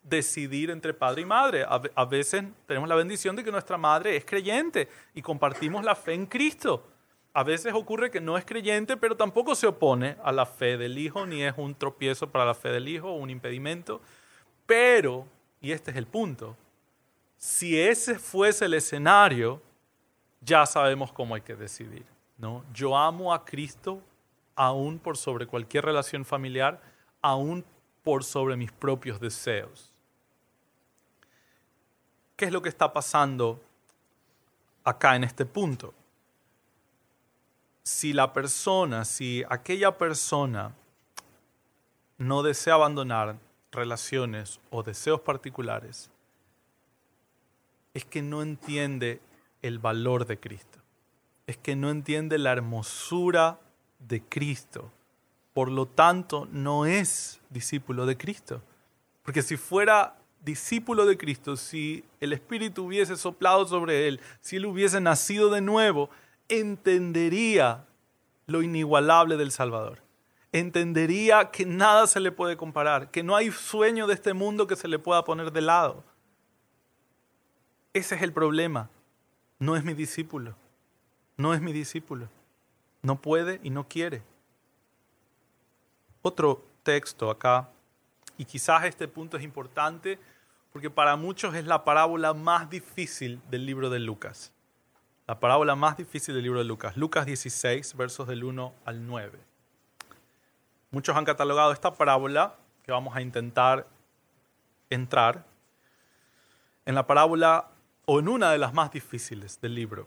decidir 0.09 0.71
entre 0.71 0.95
padre 0.95 1.23
y 1.23 1.27
madre. 1.27 1.65
A, 1.69 2.05
veces 2.05 2.45
tenemos 2.67 2.89
la 2.89 2.95
bendición 2.95 3.37
de 3.37 3.45
que 3.45 3.51
nuestra 3.51 3.77
madre 3.77 4.17
es 4.17 4.25
creyente 4.25 4.89
y 5.15 5.23
compartimos 5.23 5.85
la 5.85 5.95
fe 5.95 6.15
en 6.15 6.27
Cristo. 6.27 6.87
A 7.35 7.43
veces 7.45 7.75
ocurre 7.75 8.11
que 8.11 8.21
no 8.21 8.37
es 8.37 8.45
creyente, 8.45 8.97
pero 8.97 9.17
tampoco 9.17 9.55
se 9.55 9.67
opone 9.67 10.17
a 10.25 10.33
la 10.33 10.47
fe 10.47 10.77
del 10.77 10.99
hijo, 10.99 11.27
ni 11.27 11.43
es 11.43 11.55
un 11.57 11.75
tropiezo 11.75 12.31
para 12.31 12.45
la 12.45 12.55
fe 12.55 12.71
del 12.71 12.89
hijo 12.89 13.13
un 13.13 13.31
impedimento. 13.31 14.01
Pero 14.67 15.27
y 15.61 15.73
este 15.73 15.91
es 15.91 15.97
el 15.97 16.07
punto, 16.07 16.57
si 17.37 17.79
ese 17.79 18.19
fuese 18.19 18.65
el 18.67 18.75
escenario, 18.75 19.61
ya 20.41 20.67
sabemos 20.67 21.13
cómo 21.13 21.35
hay 21.35 21.41
que 21.41 21.57
decidir. 21.57 22.05
¿no? 22.37 22.65
Yo 22.73 22.97
amo 22.97 23.33
a 23.33 23.45
Cristo 23.45 24.01
aún 24.55 24.99
por 24.99 25.17
sobre 25.17 25.47
cualquier 25.47 25.85
relación 25.85 26.25
familiar, 26.25 26.81
aún 27.23 27.65
por 28.03 28.25
sobre 28.25 28.57
mis 28.57 28.73
propios 28.73 29.21
deseos. 29.21 29.95
¿Qué 32.39 32.45
es 32.45 32.53
lo 32.53 32.63
que 32.63 32.69
está 32.69 32.93
pasando 32.93 33.61
acá 34.85 35.17
en 35.17 35.25
este 35.25 35.45
punto? 35.45 35.93
Si 37.83 38.13
la 38.13 38.33
persona, 38.33 39.05
si 39.05 39.43
aquella 39.51 39.99
persona 39.99 40.73
no 42.17 42.45
desea 42.45 42.75
abandonar 42.75 43.41
relaciones 43.73 44.61
o 44.71 44.85
deseos 44.85 45.21
particulares, 45.21 46.13
es 47.93 48.05
que 48.05 48.23
no 48.23 48.41
entiende 48.43 49.21
el 49.61 49.81
valor 49.81 50.25
de 50.25 50.39
Cristo. 50.39 50.79
Es 51.49 51.57
que 51.57 51.75
no 51.75 51.91
entiende 51.91 52.39
la 52.39 52.53
hermosura 52.53 53.59
de 53.99 54.23
Cristo. 54.23 54.93
Por 55.55 55.73
lo 55.73 55.87
tanto, 55.87 56.47
no 56.53 56.87
es 56.87 57.41
discípulo 57.51 58.07
de 58.07 58.17
Cristo. 58.17 58.63
Porque 59.25 59.43
si 59.43 59.57
fuera 59.57 60.18
discípulo 60.49 61.07
de 61.07 61.17
Cristo, 61.17 61.57
si 61.57 62.05
el 62.21 62.33
Espíritu 62.33 62.87
hubiese 62.87 63.17
soplado 63.17 63.67
sobre 63.67 64.09
él, 64.09 64.21
si 64.41 64.57
él 64.57 64.67
hubiese 64.67 65.01
nacido 65.01 65.51
de 65.51 65.61
nuevo, 65.61 66.11
entendería 66.49 67.87
lo 68.47 68.63
inigualable 68.63 69.37
del 69.37 69.53
Salvador 69.53 70.03
entendería 70.53 71.51
que 71.51 71.67
nada 71.67 72.07
se 72.07 72.21
le 72.21 72.33
puede 72.33 72.57
comparar, 72.57 73.11
que 73.11 73.23
no 73.23 73.37
hay 73.37 73.51
sueño 73.51 74.07
de 74.07 74.15
este 74.15 74.33
mundo 74.33 74.67
que 74.67 74.77
se 74.77 74.89
le 74.89 74.99
pueda 74.99 75.25
poner 75.25 75.53
de 75.53 75.61
lado. 75.61 76.05
Ese 77.93 78.15
es 78.15 78.23
el 78.23 78.33
problema. 78.33 78.89
No 79.59 79.77
es 79.77 79.85
mi 79.85 79.95
discípulo. 79.95 80.55
No 81.37 81.55
es 81.55 81.61
mi 81.61 81.73
discípulo. 81.73 82.29
No 83.03 83.21
puede 83.21 83.61
y 83.63 83.71
no 83.71 83.87
quiere. 83.89 84.23
Otro 86.23 86.65
texto 86.83 87.31
acá, 87.31 87.71
y 88.37 88.45
quizás 88.45 88.85
este 88.85 89.09
punto 89.09 89.37
es 89.37 89.43
importante 89.43 90.19
porque 90.79 90.91
para 90.91 91.17
muchos 91.17 91.57
es 91.57 91.67
la 91.67 91.83
parábola 91.83 92.35
más 92.35 92.71
difícil 92.71 93.43
del 93.51 93.67
libro 93.67 93.91
de 93.91 93.99
Lucas. 93.99 94.53
La 95.27 95.41
parábola 95.41 95.75
más 95.75 95.97
difícil 95.97 96.37
del 96.37 96.45
libro 96.45 96.61
de 96.61 96.65
Lucas. 96.65 96.97
Lucas 96.97 97.27
16, 97.27 97.97
versos 97.97 98.29
del 98.29 98.45
1 98.45 98.73
al 98.85 99.05
9. 99.05 99.41
Muchos 100.93 101.17
han 101.17 101.25
catalogado 101.25 101.73
esta 101.73 101.93
parábola, 101.95 102.55
que 102.85 102.93
vamos 102.93 103.17
a 103.17 103.23
intentar 103.23 103.89
entrar, 104.89 105.45
en 106.87 106.95
la 106.95 107.09
parábola 107.09 107.71
o 108.07 108.21
en 108.21 108.29
una 108.29 108.53
de 108.53 108.59
las 108.59 108.73
más 108.73 108.93
difíciles 108.93 109.61
del 109.61 109.75
libro. 109.75 110.07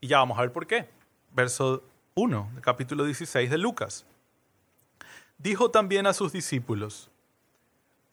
Y 0.00 0.06
ya 0.06 0.16
vamos 0.16 0.38
a 0.38 0.40
ver 0.40 0.52
por 0.52 0.66
qué. 0.66 0.88
Verso 1.32 1.82
1 2.14 2.52
del 2.54 2.62
capítulo 2.62 3.04
16 3.04 3.50
de 3.50 3.58
Lucas. 3.58 4.06
Dijo 5.36 5.70
también 5.70 6.06
a 6.06 6.14
sus 6.14 6.32
discípulos, 6.32 7.10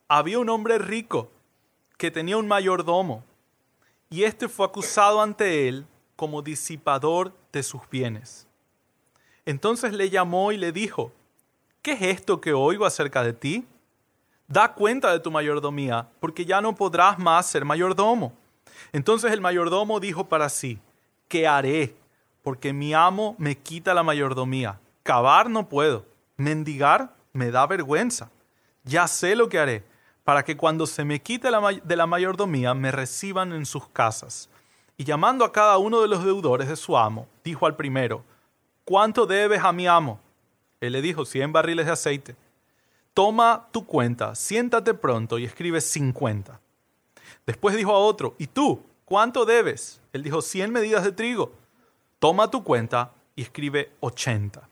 había 0.10 0.38
un 0.38 0.50
hombre 0.50 0.78
rico 0.78 1.32
que 2.02 2.10
tenía 2.10 2.36
un 2.36 2.48
mayordomo, 2.48 3.24
y 4.10 4.24
éste 4.24 4.50
fue 4.50 4.66
acusado 4.66 5.22
ante 5.22 5.68
él 5.68 5.86
como 6.16 6.42
disipador 6.42 7.32
de 7.54 7.62
sus 7.62 7.88
bienes. 7.92 8.48
Entonces 9.46 9.94
le 9.94 10.10
llamó 10.10 10.52
y 10.52 10.58
le 10.58 10.72
dijo, 10.72 11.12
¿qué 11.84 11.92
es 11.92 12.02
esto 12.02 12.42
que 12.42 12.54
oigo 12.54 12.88
acerca 12.88 13.22
de 13.22 13.34
ti? 13.34 13.68
Da 14.48 14.74
cuenta 14.74 15.12
de 15.12 15.20
tu 15.20 15.30
mayordomía, 15.30 16.10
porque 16.20 16.44
ya 16.44 16.60
no 16.60 16.74
podrás 16.74 17.20
más 17.20 17.46
ser 17.46 17.66
mayordomo. 17.66 18.34
Entonces 18.94 19.32
el 19.32 19.40
mayordomo 19.40 20.00
dijo 20.00 20.28
para 20.28 20.50
sí, 20.50 20.80
¿qué 21.28 21.48
haré? 21.48 21.94
Porque 22.42 22.74
mi 22.74 22.96
amo 22.96 23.36
me 23.38 23.60
quita 23.60 23.94
la 23.94 24.02
mayordomía. 24.02 24.80
Cavar 25.04 25.52
no 25.52 25.70
puedo, 25.70 26.08
mendigar 26.36 27.14
me 27.32 27.52
da 27.52 27.68
vergüenza. 27.68 28.32
Ya 28.86 29.08
sé 29.08 29.36
lo 29.36 29.50
que 29.50 29.60
haré, 29.60 29.91
para 30.32 30.46
que 30.46 30.56
cuando 30.56 30.88
se 30.88 31.04
me 31.04 31.20
quite 31.22 31.50
de 31.84 31.96
la 31.98 32.08
mayordomía 32.08 32.74
me 32.74 32.90
reciban 32.90 33.52
en 33.52 33.66
sus 33.66 33.90
casas. 33.90 34.50
Y 34.96 35.04
llamando 35.04 35.44
a 35.44 35.52
cada 35.52 35.78
uno 35.78 36.00
de 36.00 36.08
los 36.08 36.24
deudores 36.24 36.70
de 36.70 36.78
su 36.78 36.98
amo, 36.98 37.28
dijo 37.44 37.66
al 37.66 37.76
primero, 37.76 38.24
¿cuánto 38.86 39.26
debes 39.26 39.62
a 39.62 39.74
mi 39.74 39.88
amo? 39.88 40.22
Él 40.80 40.94
le 40.94 41.02
dijo, 41.02 41.26
100 41.26 41.52
barriles 41.52 41.86
de 41.86 41.92
aceite. 41.92 42.36
Toma 43.14 43.68
tu 43.74 43.86
cuenta, 43.86 44.34
siéntate 44.34 44.94
pronto 44.94 45.38
y 45.38 45.44
escribe 45.44 45.82
50. 45.82 46.62
Después 47.46 47.76
dijo 47.76 47.92
a 47.92 48.00
otro, 48.00 48.34
¿y 48.38 48.48
tú? 48.48 48.86
¿Cuánto 49.04 49.44
debes? 49.44 50.00
Él 50.14 50.24
dijo, 50.24 50.42
100 50.42 50.72
medidas 50.72 51.04
de 51.04 51.12
trigo. 51.12 51.52
Toma 52.20 52.50
tu 52.50 52.64
cuenta 52.64 53.12
y 53.36 53.42
escribe 53.42 53.92
80. 54.00 54.66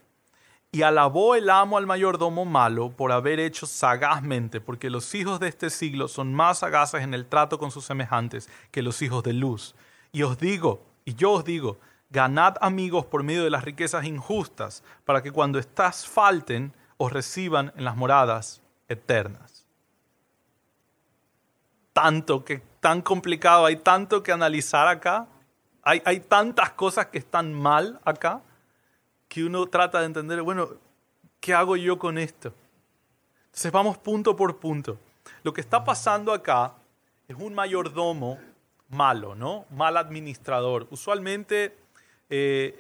Y 0.72 0.84
alabó 0.84 1.34
el 1.36 1.50
amo 1.50 1.78
al 1.78 1.88
mayordomo 1.88 2.46
malo 2.46 2.92
por 2.92 3.12
haber 3.12 3.40
hecho 3.40 3.66
sagazmente, 3.66 4.62
porque 4.62 4.92
los 4.92 5.16
hijos 5.16 5.40
de 5.40 5.48
este 5.48 5.72
siglo 5.72 6.08
son 6.08 6.34
más 6.34 6.60
sagaces 6.60 7.02
en 7.02 7.16
el 7.16 7.26
trato 7.26 7.58
con 7.58 7.72
sus 7.72 7.86
semejantes 7.86 8.50
que 8.72 8.84
los 8.84 9.02
hijos 9.02 9.24
de 9.24 9.34
luz. 9.34 9.76
Y 10.12 10.22
os 10.22 10.38
digo, 10.38 10.86
y 11.06 11.16
yo 11.16 11.32
os 11.32 11.44
digo, 11.44 11.80
ganad 12.12 12.56
amigos 12.62 13.06
por 13.06 13.24
medio 13.24 13.44
de 13.44 13.50
las 13.50 13.64
riquezas 13.64 14.06
injustas, 14.06 14.84
para 15.06 15.24
que 15.24 15.32
cuando 15.32 15.58
estás 15.58 16.08
falten, 16.08 16.74
os 16.98 17.12
reciban 17.12 17.72
en 17.76 17.86
las 17.86 17.96
moradas 17.96 18.62
eternas. 18.88 19.66
Tanto 21.94 22.44
que 22.44 22.62
tan 22.80 23.02
complicado, 23.02 23.66
hay 23.66 23.78
tanto 23.78 24.22
que 24.22 24.32
analizar 24.32 24.88
acá, 24.88 25.28
hay, 25.82 26.02
hay 26.06 26.20
tantas 26.20 26.72
cosas 26.72 27.08
que 27.08 27.18
están 27.18 27.54
mal 27.54 28.00
acá, 28.04 28.42
que 29.30 29.44
uno 29.44 29.68
trata 29.68 30.00
de 30.00 30.08
entender, 30.08 30.42
bueno, 30.42 30.70
¿qué 31.40 31.54
hago 31.54 31.78
yo 31.78 31.98
con 31.98 32.18
esto? 32.18 32.52
Entonces 33.46 33.72
vamos 33.72 33.98
punto 33.98 34.36
por 34.36 34.58
punto. 34.58 34.98
Lo 35.44 35.54
que 35.54 35.62
está 35.62 35.84
pasando 35.84 36.34
acá 36.34 36.74
es 37.28 37.38
un 37.38 37.54
mayordomo 37.54 38.40
malo, 38.90 39.36
¿no? 39.36 39.66
Mal 39.70 39.98
administrador. 39.98 40.88
Usualmente, 40.90 41.78
eh, 42.30 42.78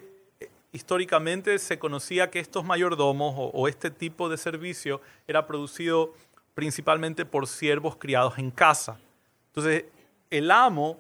históricamente 0.71 1.59
se 1.59 1.77
conocía 1.77 2.31
que 2.31 2.39
estos 2.39 2.65
mayordomos 2.65 3.35
o, 3.37 3.51
o, 3.53 3.67
este 3.67 3.91
tipo 3.91 4.27
de 4.27 4.37
servicio 4.37 5.01
era 5.27 5.45
producido 5.45 6.13
principalmente 6.55 7.25
por 7.25 7.47
siervos 7.47 7.95
criados 7.95 8.39
en 8.39 8.49
casa. 8.49 8.99
Entonces, 9.49 9.85
el 10.31 10.49
amo 10.49 10.99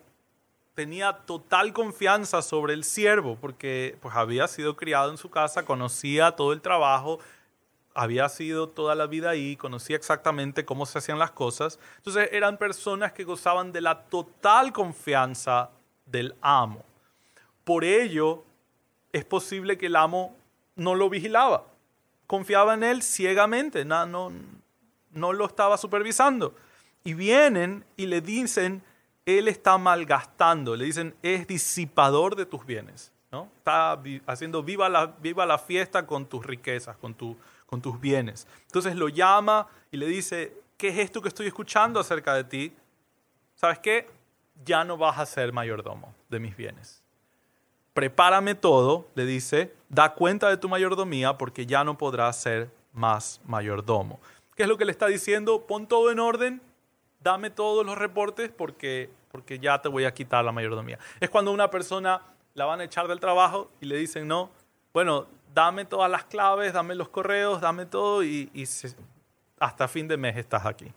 tenía 0.79 1.11
total 1.11 1.73
confianza 1.73 2.41
sobre 2.41 2.73
el 2.73 2.85
siervo 2.85 3.37
porque 3.41 3.97
pues, 4.01 4.15
había 4.15 4.47
sido 4.47 4.77
criado 4.77 5.11
en 5.11 5.17
su 5.17 5.29
casa, 5.29 5.65
conocía 5.65 6.37
todo 6.37 6.53
el 6.53 6.61
trabajo, 6.61 7.19
había 7.93 8.29
sido 8.29 8.69
toda 8.69 8.95
la 8.95 9.05
vida 9.05 9.31
ahí, 9.31 9.57
conocía 9.57 9.97
exactamente 9.97 10.63
cómo 10.63 10.85
se 10.85 10.99
hacían 10.99 11.19
las 11.19 11.31
cosas. 11.31 11.79
Entonces 11.97 12.29
eran 12.31 12.57
personas 12.57 13.11
que 13.11 13.25
gozaban 13.25 13.73
de 13.73 13.81
la 13.81 14.03
total 14.03 14.71
confianza 14.71 15.69
del 16.05 16.33
amo. 16.39 16.85
Por 17.65 17.83
ello, 17.83 18.45
es 19.11 19.25
posible 19.25 19.77
que 19.77 19.87
el 19.87 19.97
amo 19.97 20.33
no 20.77 20.95
lo 20.95 21.09
vigilaba, 21.09 21.65
confiaba 22.25 22.73
en 22.75 22.83
él 22.83 23.01
ciegamente, 23.03 23.83
no, 23.83 24.05
no, 24.05 24.31
no 25.11 25.33
lo 25.33 25.45
estaba 25.45 25.77
supervisando. 25.77 26.55
Y 27.03 27.15
vienen 27.15 27.83
y 27.97 28.05
le 28.05 28.21
dicen, 28.21 28.81
él 29.37 29.47
está 29.47 29.77
malgastando, 29.77 30.75
le 30.75 30.85
dicen, 30.85 31.15
es 31.21 31.45
disipador 31.45 32.35
de 32.35 32.45
tus 32.45 32.65
bienes, 32.65 33.11
¿no? 33.31 33.49
Está 33.57 34.01
haciendo 34.25 34.63
viva 34.63 34.89
la, 34.89 35.07
viva 35.07 35.45
la 35.45 35.57
fiesta 35.57 36.05
con 36.05 36.25
tus 36.25 36.45
riquezas, 36.45 36.97
con, 36.97 37.13
tu, 37.13 37.37
con 37.65 37.81
tus 37.81 37.99
bienes. 37.99 38.47
Entonces 38.63 38.95
lo 38.95 39.09
llama 39.09 39.67
y 39.91 39.97
le 39.97 40.07
dice, 40.07 40.53
¿qué 40.77 40.89
es 40.89 40.97
esto 40.99 41.21
que 41.21 41.27
estoy 41.27 41.47
escuchando 41.47 41.99
acerca 41.99 42.33
de 42.33 42.43
ti? 42.43 42.73
¿Sabes 43.55 43.79
qué? 43.79 44.07
Ya 44.65 44.83
no 44.83 44.97
vas 44.97 45.19
a 45.19 45.25
ser 45.25 45.51
mayordomo 45.53 46.13
de 46.29 46.39
mis 46.39 46.55
bienes. 46.55 47.03
Prepárame 47.93 48.55
todo, 48.55 49.07
le 49.15 49.25
dice, 49.25 49.73
da 49.89 50.13
cuenta 50.13 50.49
de 50.49 50.57
tu 50.57 50.69
mayordomía 50.69 51.37
porque 51.37 51.65
ya 51.65 51.83
no 51.83 51.97
podrás 51.97 52.41
ser 52.41 52.69
más 52.93 53.41
mayordomo. 53.45 54.19
¿Qué 54.55 54.63
es 54.63 54.69
lo 54.69 54.77
que 54.77 54.85
le 54.85 54.91
está 54.91 55.07
diciendo? 55.07 55.65
Pon 55.65 55.87
todo 55.87 56.11
en 56.11 56.19
orden, 56.19 56.61
dame 57.21 57.49
todos 57.49 57.85
los 57.85 57.97
reportes 57.97 58.51
porque, 58.55 59.09
porque 59.31 59.59
ya 59.59 59.81
te 59.81 59.89
voy 59.89 60.05
a 60.05 60.13
quitar 60.13 60.43
la 60.43 60.51
mayordomía. 60.51 60.99
Es 61.19 61.29
cuando 61.29 61.51
una 61.51 61.69
persona 61.69 62.21
la 62.53 62.65
van 62.65 62.81
a 62.81 62.83
echar 62.83 63.07
del 63.07 63.19
trabajo 63.19 63.69
y 63.79 63.85
le 63.85 63.97
dicen, 63.97 64.27
no, 64.27 64.49
bueno, 64.93 65.27
dame 65.53 65.85
todas 65.85 66.09
las 66.09 66.25
claves, 66.25 66.73
dame 66.73 66.95
los 66.95 67.09
correos, 67.09 67.61
dame 67.61 67.85
todo 67.85 68.23
y, 68.23 68.49
hasta 69.59 69.87
fin 69.87 70.07
de 70.07 70.17
mes 70.17 70.37
estás 70.37 70.65
aquí. 70.65 70.91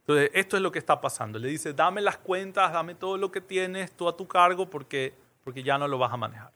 Entonces, 0.00 0.30
esto 0.34 0.56
es 0.56 0.62
lo 0.62 0.70
que 0.70 0.78
está 0.78 1.00
pasando. 1.00 1.38
Le 1.38 1.48
dice, 1.48 1.72
dame 1.72 2.00
las 2.00 2.18
cuentas, 2.18 2.72
dame 2.72 2.94
todo 2.94 3.16
lo 3.16 3.30
que 3.30 3.40
tienes, 3.40 3.92
tú 3.92 4.08
a 4.08 4.16
tu 4.16 4.28
cargo, 4.28 4.68
porque, 4.68 5.14
porque 5.42 5.62
ya 5.62 5.78
no 5.78 5.88
lo 5.88 5.98
vas 5.98 6.12
a 6.12 6.16
manejar. 6.16 6.52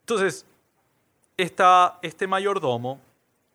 Entonces, 0.00 0.46
esta, 1.36 1.98
este 2.02 2.26
mayordomo 2.26 3.00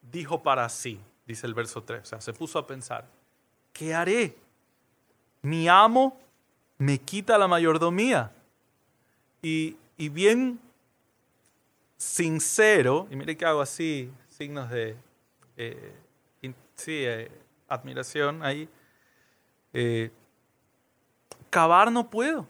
dijo 0.02 0.41
para 0.43 0.68
sí, 0.70 1.00
dice 1.26 1.47
el 1.47 1.54
verso 1.54 1.84
3, 1.84 2.02
o 2.02 2.06
sea, 2.06 2.22
se 2.22 2.34
puso 2.34 2.60
a 2.60 2.68
pensar, 2.68 3.06
¿qué 3.74 3.93
haré? 3.93 4.36
Mi 5.41 5.68
amo 5.68 6.20
me 6.80 6.98
quita 6.98 7.38
la 7.38 7.48
mayordomía. 7.48 8.32
Y, 9.44 9.78
y 9.98 10.10
bien 10.10 10.60
sincero, 11.98 13.08
y 13.12 13.16
mire 13.16 13.38
que 13.38 13.46
hago 13.46 13.62
así, 13.62 14.12
signos 14.28 14.70
de 14.72 14.98
eh, 15.58 15.94
sí, 16.76 17.04
eh, 17.06 17.30
admiración 17.68 18.42
ahí, 18.44 18.68
eh, 19.74 20.12
cavar 21.50 21.92
no 21.92 22.10
puedo. 22.10 22.48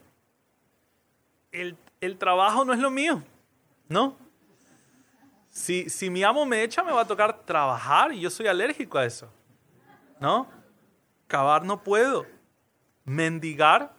El, 1.51 1.75
el, 1.99 2.17
trabajo 2.17 2.63
no 2.63 2.73
es 2.73 2.79
lo 2.79 2.91
mío, 2.91 3.23
¿no? 3.87 4.15
Si, 5.49 5.89
si 5.89 6.11
mi 6.11 6.23
amo 6.23 6.45
me 6.45 6.63
echa, 6.63 6.83
me 6.83 6.91
va 6.91 7.01
a 7.01 7.07
tocar 7.07 7.43
trabajar 7.43 8.13
y 8.13 8.19
yo 8.19 8.29
soy 8.29 8.45
alérgico 8.45 8.99
a 8.99 9.05
eso, 9.05 9.27
¿no? 10.19 10.47
Cavar 11.27 11.65
no 11.65 11.83
puedo. 11.83 12.25
Mendigar 13.03 13.98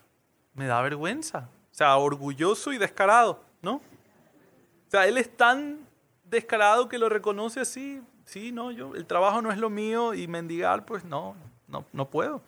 me 0.55 0.67
da 0.67 0.81
vergüenza. 0.83 1.49
O 1.71 1.75
sea, 1.75 1.97
orgulloso 1.97 2.73
y 2.73 2.79
descarado, 2.79 3.43
¿no? 3.63 3.75
O 3.75 4.91
sea, 4.91 5.07
él 5.07 5.19
es 5.19 5.37
tan 5.37 5.87
descarado 6.25 6.89
que 6.89 6.99
lo 6.99 7.09
reconoce 7.09 7.61
así. 7.61 8.03
Sí, 8.25 8.53
no, 8.53 8.71
yo, 8.71 8.95
el 8.95 9.07
trabajo 9.07 9.41
no 9.43 9.51
es 9.51 9.59
lo 9.59 9.71
mío 9.71 10.15
y 10.15 10.29
mendigar, 10.29 10.85
pues 10.85 11.05
no, 11.05 11.37
no, 11.69 11.85
no 11.93 12.11
puedo. 12.11 12.43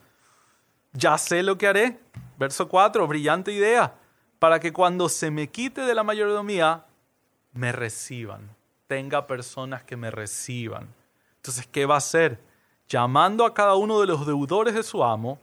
Ya 0.92 1.16
sé 1.18 1.42
lo 1.42 1.56
que 1.56 1.66
haré. 1.66 2.00
Verso 2.38 2.68
4, 2.68 3.06
brillante 3.06 3.52
idea. 3.52 3.94
Para 4.38 4.58
que 4.58 4.72
cuando 4.72 5.08
se 5.08 5.30
me 5.30 5.48
quite 5.48 5.82
de 5.82 5.94
la 5.94 6.02
mayordomía, 6.02 6.84
me 7.52 7.72
reciban. 7.72 8.54
Tenga 8.86 9.26
personas 9.26 9.84
que 9.84 9.96
me 9.96 10.10
reciban. 10.10 10.88
Entonces, 11.36 11.66
¿qué 11.66 11.86
va 11.86 11.94
a 11.94 11.98
hacer? 11.98 12.38
llamando 12.92 13.46
a 13.46 13.54
cada 13.54 13.74
uno 13.74 14.00
de 14.00 14.06
los 14.06 14.26
deudores 14.26 14.74
de 14.74 14.82
su 14.82 15.02
amo, 15.02 15.38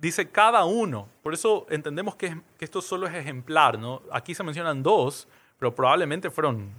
dice 0.00 0.28
cada 0.28 0.64
uno. 0.64 1.08
Por 1.22 1.34
eso 1.34 1.66
entendemos 1.70 2.16
que, 2.16 2.40
esto 2.58 2.82
solo 2.82 3.06
es 3.06 3.14
ejemplar, 3.14 3.78
¿no? 3.78 4.02
Aquí 4.10 4.34
se 4.34 4.42
mencionan 4.42 4.82
dos, 4.82 5.28
pero 5.58 5.74
probablemente 5.74 6.30
fueron 6.30 6.72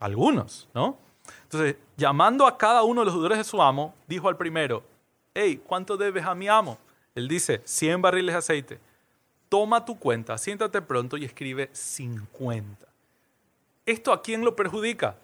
algunos, 0.00 0.68
¿no? 0.74 0.98
Entonces, 1.42 1.76
llamando 1.96 2.46
a 2.46 2.56
cada 2.56 2.82
uno 2.82 3.02
de 3.02 3.06
los 3.06 3.14
deudores 3.14 3.38
de 3.38 3.44
su 3.44 3.60
amo, 3.60 3.94
dijo 4.06 4.28
al 4.28 4.36
primero, 4.36 4.82
hey, 5.34 5.60
¿cuánto 5.66 5.96
debes 5.96 6.24
a 6.24 6.34
mi 6.34 6.48
amo? 6.48 6.78
Él 7.14 7.28
dice, 7.28 7.60
100 7.64 8.00
barriles 8.00 8.34
de 8.34 8.38
aceite. 8.38 8.80
Toma 9.48 9.84
tu 9.84 9.98
cuenta, 9.98 10.38
siéntate 10.38 10.80
pronto 10.80 11.16
y 11.16 11.24
escribe 11.24 11.68
50. 11.72 12.86
¿Esto 13.84 14.12
a 14.12 14.22
quién 14.22 14.44
lo 14.44 14.54
perjudica? 14.54 15.16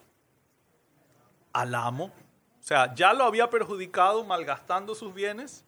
Al 1.53 1.75
amo 1.75 2.11
o 2.65 2.67
sea, 2.67 2.95
ya 2.95 3.13
lo 3.13 3.25
había 3.25 3.51
perjudicado 3.51 4.25
malgastando 4.25 4.95
sus 4.95 5.13
bienes 5.13 5.67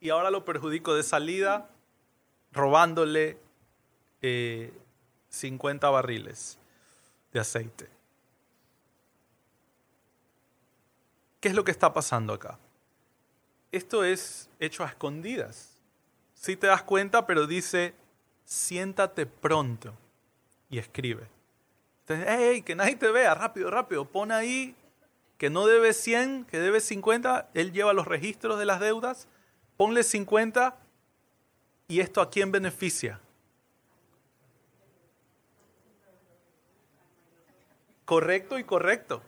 y 0.00 0.10
ahora 0.10 0.30
lo 0.30 0.44
perjudico 0.44 0.94
de 0.94 1.02
salida 1.02 1.68
robándole 2.52 3.38
50 4.20 5.86
eh, 5.86 5.90
barriles 5.90 6.58
de 7.32 7.40
aceite. 7.40 7.88
¿Qué 11.40 11.48
es 11.48 11.54
lo 11.54 11.64
que 11.64 11.70
está 11.70 11.92
pasando 11.92 12.32
acá? 12.32 12.58
Esto 13.72 14.04
es 14.04 14.48
hecho 14.58 14.84
a 14.84 14.88
escondidas. 14.88 15.70
Si 16.34 16.56
te 16.56 16.66
das 16.66 16.82
cuenta, 16.82 17.26
pero 17.26 17.46
dice, 17.46 17.94
siéntate 18.44 19.26
pronto 19.26 19.92
y 20.70 20.78
escribe. 20.78 21.28
Entonces, 22.00 22.26
hey, 22.28 22.62
que 22.62 22.74
nadie 22.74 22.96
te 22.96 23.10
vea, 23.10 23.34
rápido, 23.34 23.70
rápido, 23.70 24.04
pon 24.04 24.32
ahí 24.32 24.74
que 25.38 25.50
no 25.50 25.66
debe 25.66 25.92
100, 25.92 26.46
que 26.46 26.58
debe 26.58 26.80
50, 26.80 27.50
él 27.52 27.72
lleva 27.72 27.92
los 27.92 28.06
registros 28.06 28.58
de 28.58 28.64
las 28.64 28.80
deudas, 28.80 29.28
ponle 29.76 30.02
50 30.02 30.76
y 31.88 32.00
esto 32.00 32.20
a 32.20 32.30
quién 32.30 32.50
beneficia. 32.52 33.20
Correcto 38.04 38.58
y 38.58 38.64
correcto. 38.64 39.22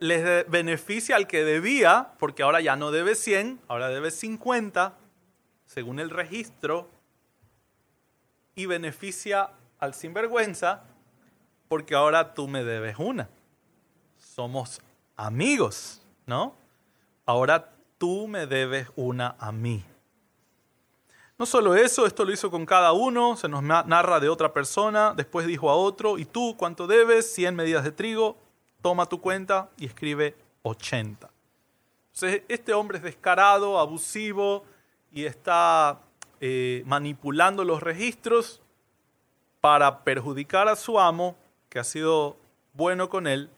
Les 0.00 0.48
beneficia 0.50 1.14
al 1.14 1.28
que 1.28 1.44
debía, 1.44 2.14
porque 2.18 2.42
ahora 2.42 2.60
ya 2.60 2.74
no 2.74 2.90
debe 2.90 3.14
100, 3.14 3.60
ahora 3.68 3.88
debe 3.88 4.10
50, 4.10 4.96
según 5.66 6.00
el 6.00 6.10
registro, 6.10 6.88
y 8.56 8.66
beneficia 8.66 9.50
al 9.78 9.94
sinvergüenza, 9.94 10.82
porque 11.68 11.94
ahora 11.94 12.34
tú 12.34 12.48
me 12.48 12.64
debes 12.64 12.98
una. 12.98 13.28
Somos 14.18 14.80
amigos, 15.16 16.02
¿no? 16.26 16.56
Ahora 17.24 17.72
tú 18.02 18.26
me 18.26 18.48
debes 18.48 18.88
una 18.96 19.36
a 19.38 19.52
mí. 19.52 19.84
No 21.38 21.46
solo 21.46 21.76
eso, 21.76 22.04
esto 22.04 22.24
lo 22.24 22.32
hizo 22.32 22.50
con 22.50 22.66
cada 22.66 22.90
uno, 22.90 23.36
se 23.36 23.48
nos 23.48 23.62
narra 23.62 24.18
de 24.18 24.28
otra 24.28 24.52
persona, 24.52 25.14
después 25.16 25.46
dijo 25.46 25.70
a 25.70 25.76
otro, 25.76 26.18
¿y 26.18 26.24
tú 26.24 26.56
cuánto 26.58 26.88
debes? 26.88 27.32
100 27.32 27.54
medidas 27.54 27.84
de 27.84 27.92
trigo, 27.92 28.36
toma 28.80 29.06
tu 29.06 29.20
cuenta 29.20 29.70
y 29.78 29.86
escribe 29.86 30.34
80. 30.62 31.30
Entonces, 32.12 32.42
este 32.48 32.74
hombre 32.74 32.98
es 32.98 33.04
descarado, 33.04 33.78
abusivo 33.78 34.64
y 35.12 35.24
está 35.24 36.00
eh, 36.40 36.82
manipulando 36.86 37.62
los 37.62 37.84
registros 37.84 38.60
para 39.60 40.02
perjudicar 40.02 40.66
a 40.66 40.74
su 40.74 40.98
amo 40.98 41.36
que 41.68 41.78
ha 41.78 41.84
sido 41.84 42.36
bueno 42.72 43.08
con 43.08 43.28
él 43.28 43.48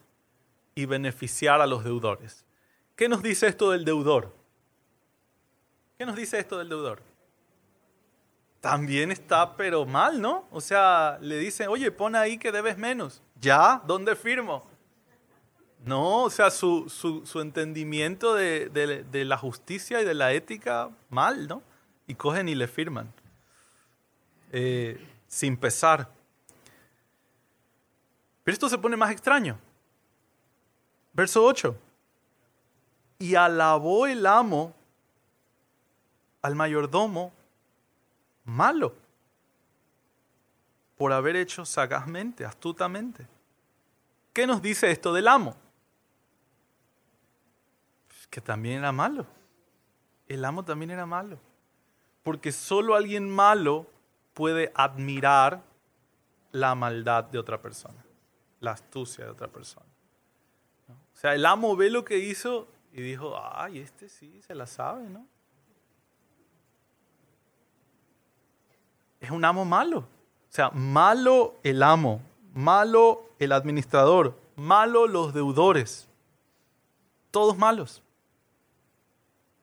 y 0.75 0.85
beneficiar 0.85 1.61
a 1.61 1.65
los 1.65 1.83
deudores. 1.83 2.44
¿Qué 2.95 3.09
nos 3.09 3.21
dice 3.21 3.47
esto 3.47 3.71
del 3.71 3.83
deudor? 3.83 4.33
¿Qué 5.97 6.05
nos 6.05 6.15
dice 6.15 6.39
esto 6.39 6.57
del 6.57 6.69
deudor? 6.69 7.01
También 8.61 9.11
está 9.11 9.55
pero 9.55 9.85
mal, 9.85 10.21
¿no? 10.21 10.47
O 10.49 10.61
sea, 10.61 11.17
le 11.21 11.37
dicen, 11.37 11.67
oye, 11.67 11.91
pon 11.91 12.15
ahí 12.15 12.37
que 12.37 12.51
debes 12.51 12.77
menos. 12.77 13.21
¿Ya? 13.39 13.81
¿Dónde 13.85 14.15
firmo? 14.15 14.65
No, 15.85 16.23
o 16.23 16.29
sea, 16.29 16.49
su, 16.49 17.31
entendimiento 17.35 18.33
de, 18.33 19.25
la 19.25 19.37
justicia 19.37 20.01
y 20.01 20.05
de 20.05 20.15
la 20.15 20.33
ética, 20.33 20.89
mal, 21.09 21.47
¿no? 21.47 21.61
Y 22.07 22.15
cogen 22.15 22.49
y 22.49 22.55
le 22.55 22.67
firman. 22.67 23.13
Eh, 24.51 24.99
sin 25.27 25.57
pesar. 25.57 26.09
Pero 28.43 28.53
esto 28.53 28.69
se 28.69 28.77
pone 28.77 28.97
más 28.97 29.11
extraño. 29.11 29.59
Verso 31.13 31.43
8. 31.43 31.77
Y 33.19 33.35
alabó 33.35 34.07
el 34.07 34.25
amo 34.25 34.73
al 36.41 36.55
mayordomo 36.55 37.31
malo 38.43 38.93
por 40.97 41.11
haber 41.11 41.35
hecho 41.35 41.65
sagazmente, 41.65 42.45
astutamente. 42.45 43.27
¿Qué 44.33 44.45
nos 44.45 44.61
dice 44.61 44.91
esto 44.91 45.13
del 45.13 45.27
amo? 45.27 45.55
que 48.35 48.41
también 48.41 48.79
era 48.79 48.91
malo. 48.91 49.25
El 50.27 50.43
amo 50.43 50.65
también 50.65 50.91
era 50.91 51.05
malo. 51.05 51.39
Porque 52.21 52.51
solo 52.51 52.95
alguien 52.95 53.29
malo 53.29 53.87
puede 54.33 54.73
admirar 54.75 55.63
la 56.51 56.75
maldad 56.75 57.23
de 57.23 57.39
otra 57.39 57.61
persona, 57.61 58.03
la 58.59 58.71
astucia 58.71 59.23
de 59.23 59.31
otra 59.31 59.47
persona. 59.47 59.85
O 60.89 61.17
sea, 61.17 61.33
el 61.33 61.45
amo 61.45 61.77
ve 61.77 61.89
lo 61.89 62.03
que 62.03 62.17
hizo 62.17 62.67
y 62.95 63.01
dijo, 63.01 63.37
ay, 63.37 63.79
este 63.79 64.07
sí, 64.07 64.41
se 64.41 64.55
la 64.55 64.65
sabe, 64.65 65.09
¿no? 65.09 65.27
Es 69.19 69.31
un 69.31 69.43
amo 69.43 69.65
malo. 69.65 69.99
O 69.99 70.07
sea, 70.47 70.69
malo 70.69 71.55
el 71.61 71.83
amo, 71.83 72.21
malo 72.53 73.25
el 73.37 73.51
administrador, 73.51 74.39
malo 74.55 75.07
los 75.07 75.33
deudores. 75.33 76.07
Todos 77.31 77.57
malos. 77.57 78.01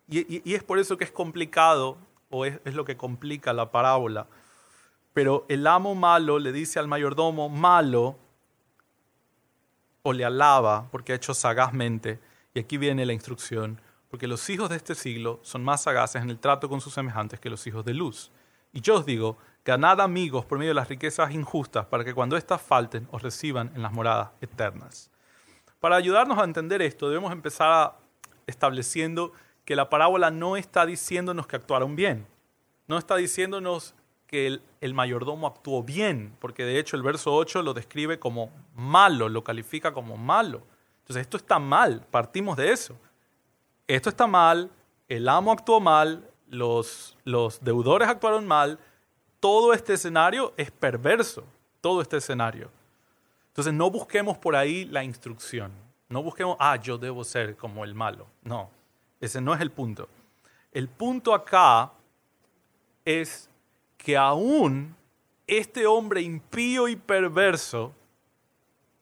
Y, 0.09 0.53
es 0.53 0.63
por 0.63 0.79
eso 0.79 0.99
que 0.99 1.05
es 1.05 1.11
complicado, 1.11 1.97
o 2.29 2.45
es, 2.45 2.61
es 2.67 2.75
lo 2.75 2.85
que 2.85 2.99
complica 2.99 3.55
la 3.55 3.71
parábola. 3.71 4.27
Pero 5.15 5.47
el 5.49 5.67
amo 5.67 5.95
malo 5.95 6.39
le 6.39 6.53
dice 6.53 6.79
al 6.79 6.87
mayordomo 6.87 7.49
malo, 7.49 8.15
o 10.03 10.13
le 10.13 10.27
alaba 10.27 10.87
porque 10.91 11.15
ha 11.15 11.17
hecho 11.17 11.33
sagazmente. 11.33 12.21
Y 12.55 12.61
aquí 12.61 12.77
viene 12.79 13.07
la 13.07 13.13
instrucción, 13.13 13.81
porque 14.09 14.27
los 14.27 14.49
hijos 14.51 14.69
de 14.69 14.77
este 14.77 14.95
siglo 14.95 15.41
son 15.43 15.65
más 15.65 15.83
sagaces 15.83 16.23
en 16.23 16.31
el 16.31 16.39
trato 16.39 16.69
con 16.69 16.81
sus 16.81 16.95
semejantes 16.95 17.41
que 17.41 17.51
los 17.51 17.67
hijos 17.67 17.85
de 17.85 17.95
luz. 17.95 18.31
Y 18.73 18.81
yo 18.81 18.97
os 18.97 19.07
digo, 19.07 19.39
ganad 19.65 20.01
amigos 20.01 20.45
por 20.45 20.59
medio 20.59 20.71
de 20.71 20.75
las 20.75 20.89
riquezas 20.89 21.33
injustas, 21.33 21.87
para 21.87 22.05
que 22.05 22.15
cuando 22.15 22.37
éstas 22.37 22.61
falten 22.61 23.09
os 23.11 23.23
reciban 23.23 23.71
en 23.75 23.83
las 23.83 23.93
moradas 23.93 24.31
eternas. 24.41 25.11
Para 25.81 25.97
ayudarnos 25.97 26.39
a 26.39 26.45
entender 26.45 26.83
esto, 26.83 27.09
debemos 27.09 27.33
empezar 27.33 27.99
estableciendo 28.47 29.33
que 29.65 29.77
la 29.77 29.89
parábola 29.89 30.31
no 30.31 30.57
está 30.57 30.87
diciéndonos 30.87 31.47
que 31.47 31.57
actuaron 31.57 31.97
bien, 31.97 32.27
no 32.89 32.99
está 32.99 33.17
diciéndonos 33.17 33.95
que 34.27 34.61
el, 34.81 34.95
mayordomo 34.95 35.47
actuó 35.47 35.83
bien, 35.83 36.35
porque 36.41 36.65
de 36.65 36.79
hecho 36.79 36.97
el 36.97 37.03
verso 37.03 37.35
8 37.35 37.63
lo 37.63 37.75
describe 37.75 38.19
como 38.19 38.51
malo, 38.75 39.29
lo 39.29 39.45
califica 39.45 39.93
como 39.93 40.17
malo. 40.17 40.63
Entonces 41.13 41.27
esto 41.27 41.37
está 41.37 41.59
mal, 41.59 42.07
partimos 42.11 42.57
de 42.57 42.73
eso. 42.73 42.97
Esto 43.87 44.09
está 44.09 44.27
mal, 44.27 44.71
el 45.09 45.29
amo 45.29 45.53
actuó 45.53 45.79
mal, 45.79 46.27
los, 46.49 47.19
los 47.25 47.63
deudores 47.63 48.09
actuaron 48.09 48.47
mal, 48.47 48.79
todo 49.39 49.75
este 49.75 49.93
escenario 49.93 50.55
es 50.57 50.71
perverso, 50.71 51.45
todo 51.83 52.01
este 52.01 52.17
escenario. 52.17 52.71
Entonces 53.49 53.75
no 53.75 53.91
busquemos 53.91 54.39
por 54.39 54.57
ahí 54.57 54.87
la 54.87 55.05
instrucción, 55.05 55.71
no 56.09 56.23
busquemos, 56.23 56.57
ah, 56.59 56.77
yo 56.77 56.97
debo 56.97 57.25
ser 57.25 57.59
como 57.59 57.85
el 57.85 57.95
malo. 57.95 58.27
No, 58.43 58.71
ese 59.21 59.43
no 59.43 59.53
es 59.53 59.61
el 59.61 59.71
punto. 59.71 60.09
El 60.73 60.89
punto 60.89 61.35
acá 61.35 61.93
es 63.05 63.51
que 63.99 64.17
aún 64.17 64.97
este 65.47 65.87
hombre 65.87 66.23
impío 66.23 66.89
y 66.89 66.97
perverso 66.97 67.93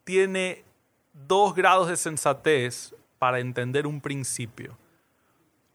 tiene 0.03 0.65
dos 1.13 1.55
grados 1.55 1.89
de 1.89 1.97
sensatez 1.97 2.95
para 3.19 3.41
entender 3.41 3.87
un 3.87 4.01
principio. 4.01 4.77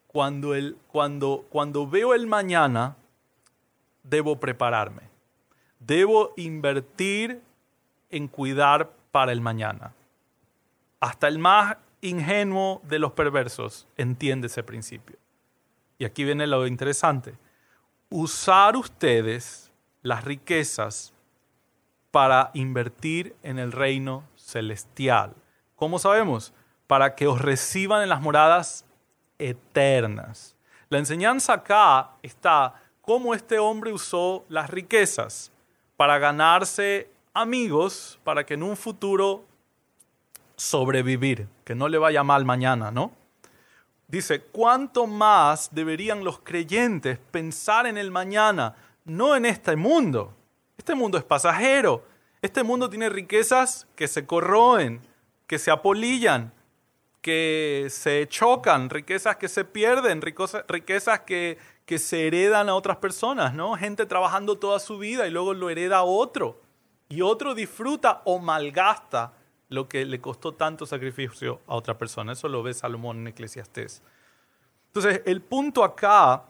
Cuando, 0.08 0.56
el, 0.56 0.78
cuando, 0.88 1.46
cuando 1.50 1.88
veo 1.88 2.14
el 2.14 2.26
mañana, 2.26 2.96
debo 4.04 4.40
prepararme. 4.40 5.04
Debo 5.80 6.34
invertir 6.38 7.42
en 8.10 8.28
cuidar 8.28 8.92
para 9.12 9.32
el 9.32 9.42
mañana. 9.42 9.94
Hasta 11.00 11.28
el 11.28 11.38
más 11.38 11.78
ingenuo 12.02 12.82
de 12.84 13.00
los 13.00 13.12
perversos 13.12 13.88
entiende 13.98 14.48
ese 14.48 14.64
principio. 14.64 15.18
Y 15.98 16.06
aquí 16.06 16.24
viene 16.24 16.48
lo 16.48 16.66
interesante. 16.68 17.38
Usar 18.10 18.76
ustedes 18.76 19.72
las 20.02 20.24
riquezas 20.24 21.14
para 22.12 22.52
invertir 22.54 23.36
en 23.44 23.60
el 23.60 23.72
reino 23.72 24.24
celestial. 24.46 25.34
¿Cómo 25.76 26.00
sabemos? 26.00 26.54
Para 26.88 27.16
que 27.16 27.28
os 27.28 27.42
reciban 27.42 28.04
en 28.04 28.10
las 28.10 28.22
moradas 28.22 28.86
eternas. 29.40 30.56
La 30.90 31.00
enseñanza 31.00 31.54
acá 31.54 32.12
está 32.22 32.76
cómo 33.02 33.34
este 33.34 33.58
hombre 33.60 33.92
usó 33.92 34.46
las 34.48 34.70
riquezas 34.70 35.52
para 35.98 36.20
ganarse 36.20 37.10
amigos, 37.34 38.20
para 38.24 38.46
que 38.46 38.54
en 38.54 38.64
un 38.64 38.78
futuro 38.78 39.44
sobrevivir, 40.56 41.48
que 41.64 41.76
no 41.76 41.90
le 41.90 41.98
vaya 41.98 42.24
mal 42.24 42.46
mañana, 42.46 42.92
¿no? 42.92 43.12
Dice, 44.08 44.42
¿cuánto 44.42 45.08
más 45.08 45.70
deberían 45.74 46.24
los 46.24 46.40
creyentes 46.40 47.18
pensar 47.32 47.88
en 47.88 47.98
el 47.98 48.12
mañana, 48.12 48.76
no 49.04 49.36
en 49.36 49.46
este 49.46 49.76
mundo? 49.76 50.34
Este 50.78 50.94
mundo 50.94 51.18
es 51.18 51.24
pasajero. 51.24 52.04
Este 52.46 52.62
mundo 52.62 52.92
tiene 52.92 53.10
riquezas 53.10 53.88
que 53.96 54.08
se 54.08 54.28
corroen, 54.28 55.02
que 55.48 55.58
se 55.58 55.72
apolillan, 55.72 56.54
que 57.24 57.88
se 57.90 58.28
chocan, 58.28 58.92
riquezas 58.92 59.38
que 59.38 59.48
se 59.48 59.66
pierden, 59.66 60.22
riquezas 60.22 61.22
que, 61.22 61.58
se 61.98 62.28
heredan 62.28 62.70
a 62.70 62.76
otras 62.76 62.98
personas, 62.98 63.56
¿no? 63.56 63.76
Gente 63.78 64.06
trabajando 64.06 64.60
toda 64.60 64.78
su 64.78 65.00
vida 65.00 65.26
y 65.26 65.32
luego 65.32 65.56
lo 65.56 65.72
hereda 65.72 66.04
otro. 66.04 66.62
Y 67.10 67.22
otro 67.22 67.56
disfruta 67.56 68.22
o 68.26 68.38
malgasta 68.38 69.34
lo 69.70 69.90
que 69.90 70.06
le 70.06 70.22
costó 70.22 70.54
tanto 70.54 70.86
sacrificio 70.86 71.62
a 71.66 71.74
otra 71.74 71.98
persona. 71.98 72.34
Eso 72.34 72.48
lo 72.48 72.62
ve 72.62 72.76
Salomón 72.76 73.22
en 73.22 73.28
Eclesiastés. 73.30 74.04
Entonces, 74.94 75.24
el 75.26 75.42
punto 75.42 75.84
acá 75.84 76.44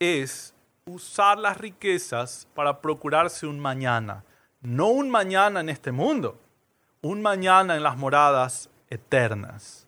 es 0.00 0.52
usar 0.86 1.38
las 1.38 1.56
riquezas 1.56 2.48
para 2.52 2.80
procurarse 2.80 3.46
un 3.46 3.60
mañana. 3.60 4.24
No 4.60 4.88
un 4.88 5.08
mañana 5.08 5.60
en 5.60 5.70
este 5.70 5.90
mundo, 5.90 6.38
un 7.00 7.22
mañana 7.22 7.76
en 7.76 7.82
las 7.82 7.96
moradas 7.96 8.68
eternas. 8.90 9.86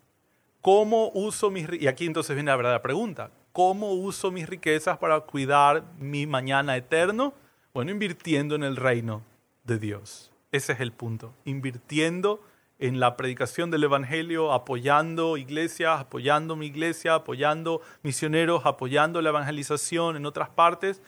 ¿Cómo 0.61 1.11
uso 1.13 1.51
mis 1.51 1.67
Y 1.79 1.87
aquí 1.87 2.05
entonces 2.05 2.35
viene 2.35 2.49
la 2.49 2.55
verdadera 2.55 2.81
pregunta. 2.81 3.29
¿Cómo 3.51 3.91
uso 3.91 4.31
mis 4.31 4.49
riquezas 4.49 4.97
para 4.97 5.19
cuidar 5.19 5.83
mi 5.99 6.25
mañana 6.25 6.75
eterno? 6.75 7.33
Bueno, 7.73 7.91
invirtiendo 7.91 8.55
en 8.55 8.63
el 8.63 8.75
reino 8.75 9.21
de 9.63 9.77
Dios. 9.77 10.31
Ese 10.51 10.73
es 10.73 10.79
el 10.79 10.91
punto. 10.91 11.35
Invirtiendo 11.45 12.41
en 12.79 12.99
la 12.99 13.15
predicación 13.15 13.69
del 13.69 13.83
Evangelio, 13.83 14.53
apoyando 14.53 15.37
iglesias, 15.37 15.99
apoyando 15.99 16.55
mi 16.55 16.65
iglesia, 16.65 17.13
apoyando 17.15 17.81
misioneros, 18.01 18.65
apoyando 18.65 19.21
la 19.21 19.29
evangelización 19.29 20.15
en 20.15 20.25
otras 20.25 20.49
partes, 20.49 21.01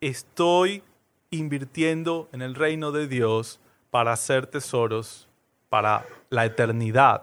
estoy 0.00 0.82
invirtiendo 1.30 2.28
en 2.32 2.42
el 2.42 2.54
reino 2.54 2.92
de 2.92 3.08
Dios 3.08 3.60
para 3.90 4.12
hacer 4.12 4.46
tesoros 4.46 5.28
para 5.68 6.06
la 6.30 6.44
eternidad. 6.44 7.22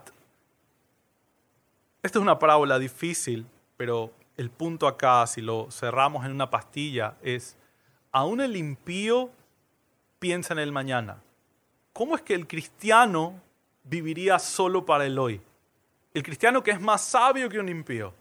Esta 2.03 2.19
es 2.19 2.21
una 2.21 2.37
parábola 2.37 2.77
difícil, 2.77 3.45
pero 3.77 4.11
el 4.37 4.49
punto 4.49 4.87
acá, 4.87 5.25
si 5.27 5.41
lo 5.41 5.69
cerramos 5.71 6.25
en 6.25 6.31
una 6.31 6.49
pastilla, 6.49 7.15
es, 7.21 7.57
aún 8.11 8.41
el 8.41 8.55
impío 8.55 9.31
piensa 10.19 10.53
en 10.53 10.59
el 10.59 10.71
mañana. 10.71 11.21
¿Cómo 11.93 12.15
es 12.15 12.21
que 12.21 12.35
el 12.35 12.47
cristiano 12.47 13.41
viviría 13.85 14.39
solo 14.39 14.85
para 14.85 15.05
el 15.05 15.17
hoy. 15.17 15.41
El 16.13 16.23
cristiano 16.23 16.63
que 16.63 16.71
es 16.71 16.81
más 16.81 17.01
sabio 17.03 17.49
que 17.49 17.59
un 17.59 17.69
impío. 17.69 18.13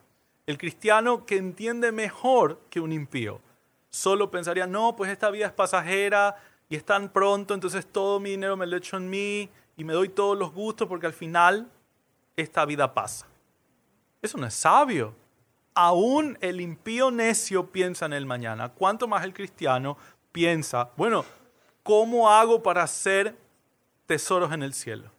El 0.47 0.59
cristiano 0.59 1.25
que 1.25 1.37
entiende 1.37 1.91
mejor 1.91 2.61
que 2.71 2.81
un 2.81 2.93
impío. 2.93 3.41
Solo 3.95 4.29
pensaría, 4.29 4.67
no, 4.67 4.97
pues 4.97 5.09
esta 5.09 5.31
vida 5.31 5.47
es 5.47 5.53
pasajera, 5.53 6.37
y 6.69 6.75
es 6.75 6.85
tan 6.85 7.09
pronto, 7.11 7.55
entonces 7.55 7.87
todo 7.87 8.19
mi 8.19 8.31
dinero 8.31 8.57
me 8.57 8.67
lo 8.67 8.77
echo 8.77 8.97
en 8.97 9.09
mí 9.09 9.49
y 9.77 9.85
me 9.85 9.93
doy 9.93 10.09
todos 10.09 10.37
los 10.37 10.53
gustos 10.53 10.89
porque 10.89 11.07
al 11.07 11.13
final 11.13 11.71
esta 12.37 12.65
vida 12.65 12.93
pasa. 12.93 13.29
Eso 14.21 14.37
no 14.37 14.49
es 14.49 14.55
sabio. 14.55 15.15
Aún 15.75 16.37
el 16.41 16.61
impío 16.61 17.13
necio 17.13 17.71
piensa 17.71 18.07
en 18.07 18.15
el 18.15 18.27
mañana. 18.27 18.71
¿Cuánto 18.71 19.07
más 19.07 19.23
el 19.23 19.33
cristiano 19.33 19.97
piensa, 20.33 20.91
bueno, 20.97 21.25
¿cómo 21.85 22.29
hago 22.29 22.65
para 22.65 22.83
hacer 22.83 23.37
tesoros 24.07 24.53
en 24.53 24.65
el 24.65 24.75
cielo? 24.75 25.13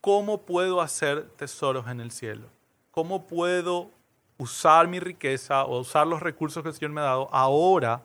¿Cómo 0.00 0.42
puedo 0.42 0.80
hacer 0.80 1.28
tesoros 1.30 1.88
en 1.88 2.00
el 2.00 2.12
cielo? 2.12 2.46
¿Cómo 2.92 3.26
puedo 3.26 3.90
usar 4.42 4.88
mi 4.88 5.00
riqueza 5.00 5.64
o 5.64 5.80
usar 5.80 6.06
los 6.06 6.20
recursos 6.20 6.62
que 6.62 6.68
el 6.70 6.74
Señor 6.74 6.92
me 6.92 7.00
ha 7.00 7.04
dado 7.04 7.28
ahora 7.32 8.02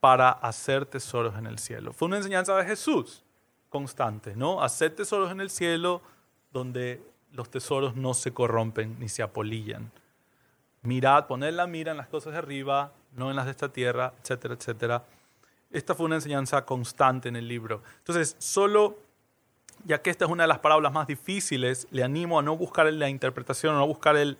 para 0.00 0.30
hacer 0.30 0.86
tesoros 0.86 1.36
en 1.36 1.46
el 1.46 1.58
cielo? 1.58 1.92
Fue 1.92 2.06
una 2.06 2.18
enseñanza 2.18 2.56
de 2.56 2.64
Jesús 2.64 3.24
constante, 3.68 4.36
¿no? 4.36 4.62
Hacer 4.62 4.94
tesoros 4.94 5.30
en 5.32 5.40
el 5.40 5.50
cielo 5.50 6.00
donde 6.52 7.02
los 7.32 7.50
tesoros 7.50 7.96
no 7.96 8.14
se 8.14 8.32
corrompen 8.32 8.96
ni 9.00 9.08
se 9.08 9.22
apolillan. 9.22 9.90
Mirad, 10.82 11.26
poned 11.26 11.52
la 11.52 11.66
mira 11.66 11.90
en 11.90 11.96
las 11.96 12.06
cosas 12.06 12.34
de 12.34 12.38
arriba, 12.38 12.92
no 13.16 13.30
en 13.30 13.36
las 13.36 13.46
de 13.46 13.50
esta 13.50 13.70
tierra, 13.70 14.12
etcétera, 14.22 14.54
etcétera. 14.54 15.04
Esta 15.70 15.94
fue 15.94 16.06
una 16.06 16.16
enseñanza 16.16 16.64
constante 16.64 17.28
en 17.28 17.36
el 17.36 17.48
libro. 17.48 17.82
Entonces, 17.98 18.36
solo, 18.38 18.98
ya 19.84 20.00
que 20.00 20.10
esta 20.10 20.26
es 20.26 20.30
una 20.30 20.44
de 20.44 20.48
las 20.48 20.60
parábolas 20.60 20.92
más 20.92 21.06
difíciles, 21.06 21.88
le 21.90 22.04
animo 22.04 22.38
a 22.38 22.42
no 22.42 22.56
buscar 22.56 22.92
la 22.92 23.08
interpretación, 23.08 23.74
no 23.74 23.86
buscar 23.86 24.16
el, 24.16 24.38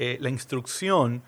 eh, 0.00 0.16
la 0.20 0.30
instrucción 0.30 1.24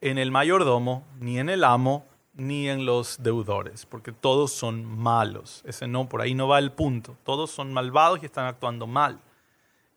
en 0.00 0.18
el 0.18 0.32
mayordomo, 0.32 1.06
ni 1.20 1.38
en 1.38 1.48
el 1.48 1.62
amo, 1.62 2.04
ni 2.34 2.68
en 2.68 2.84
los 2.84 3.22
deudores, 3.22 3.86
porque 3.86 4.10
todos 4.10 4.50
son 4.50 4.84
malos. 4.84 5.62
Ese 5.64 5.86
no, 5.86 6.08
por 6.08 6.20
ahí 6.20 6.34
no 6.34 6.48
va 6.48 6.58
el 6.58 6.72
punto. 6.72 7.16
Todos 7.22 7.52
son 7.52 7.72
malvados 7.72 8.20
y 8.20 8.26
están 8.26 8.46
actuando 8.46 8.88
mal. 8.88 9.20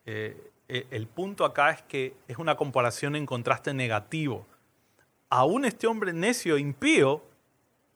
Eh, 0.06 0.52
eh, 0.68 0.86
el 0.92 1.08
punto 1.08 1.44
acá 1.44 1.72
es 1.72 1.82
que 1.82 2.14
es 2.28 2.38
una 2.38 2.56
comparación 2.56 3.16
en 3.16 3.26
contraste 3.26 3.74
negativo. 3.74 4.46
Aún 5.28 5.64
este 5.64 5.88
hombre 5.88 6.12
necio 6.12 6.56
e 6.56 6.60
impío 6.60 7.24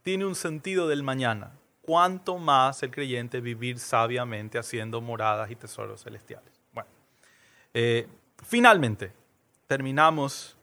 tiene 0.03 0.27
un 0.27 0.35
sentido 0.35 0.89
del 0.89 1.05
mañana. 1.05 1.53
Cuanto 1.83 2.39
más 2.39 2.83
el 2.83 2.91
creyente 2.91 3.41
vivir 3.41 3.79
sabiamente 3.79 4.59
haciendo 4.59 5.01
moradas 5.01 5.53
y 5.53 5.55
tesoros 5.57 6.03
celestiales. 6.03 6.53
Bueno, 6.72 6.89
finalmente, 8.43 9.12
terminamos 9.67 10.57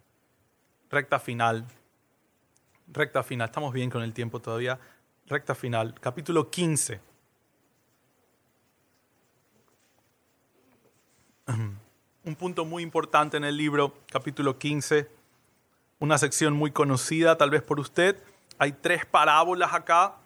recta 0.89 1.20
final. 1.20 1.66
Recta 2.88 3.24
final, 3.24 3.47
estamos 3.47 3.74
bien 3.74 3.89
con 3.89 4.04
el 4.04 4.14
tiempo 4.14 4.39
todavía. 4.39 4.80
Recta 5.28 5.56
final, 5.56 5.95
capítulo 5.99 6.49
15. 6.49 6.99
un 12.26 12.36
punto 12.36 12.66
muy 12.66 12.84
importante 12.84 13.38
en 13.38 13.43
el 13.43 13.58
libro, 13.58 13.93
capítulo 14.12 14.58
15, 14.58 15.10
una 15.99 16.18
sección 16.18 16.54
muy 16.54 16.72
conocida 16.72 17.38
tal 17.38 17.49
vez 17.49 17.62
por 17.62 17.80
usted. 17.80 18.22
Hay 18.60 18.74
tres 18.74 19.06
parábolas 19.06 19.74
acá. 19.74 20.18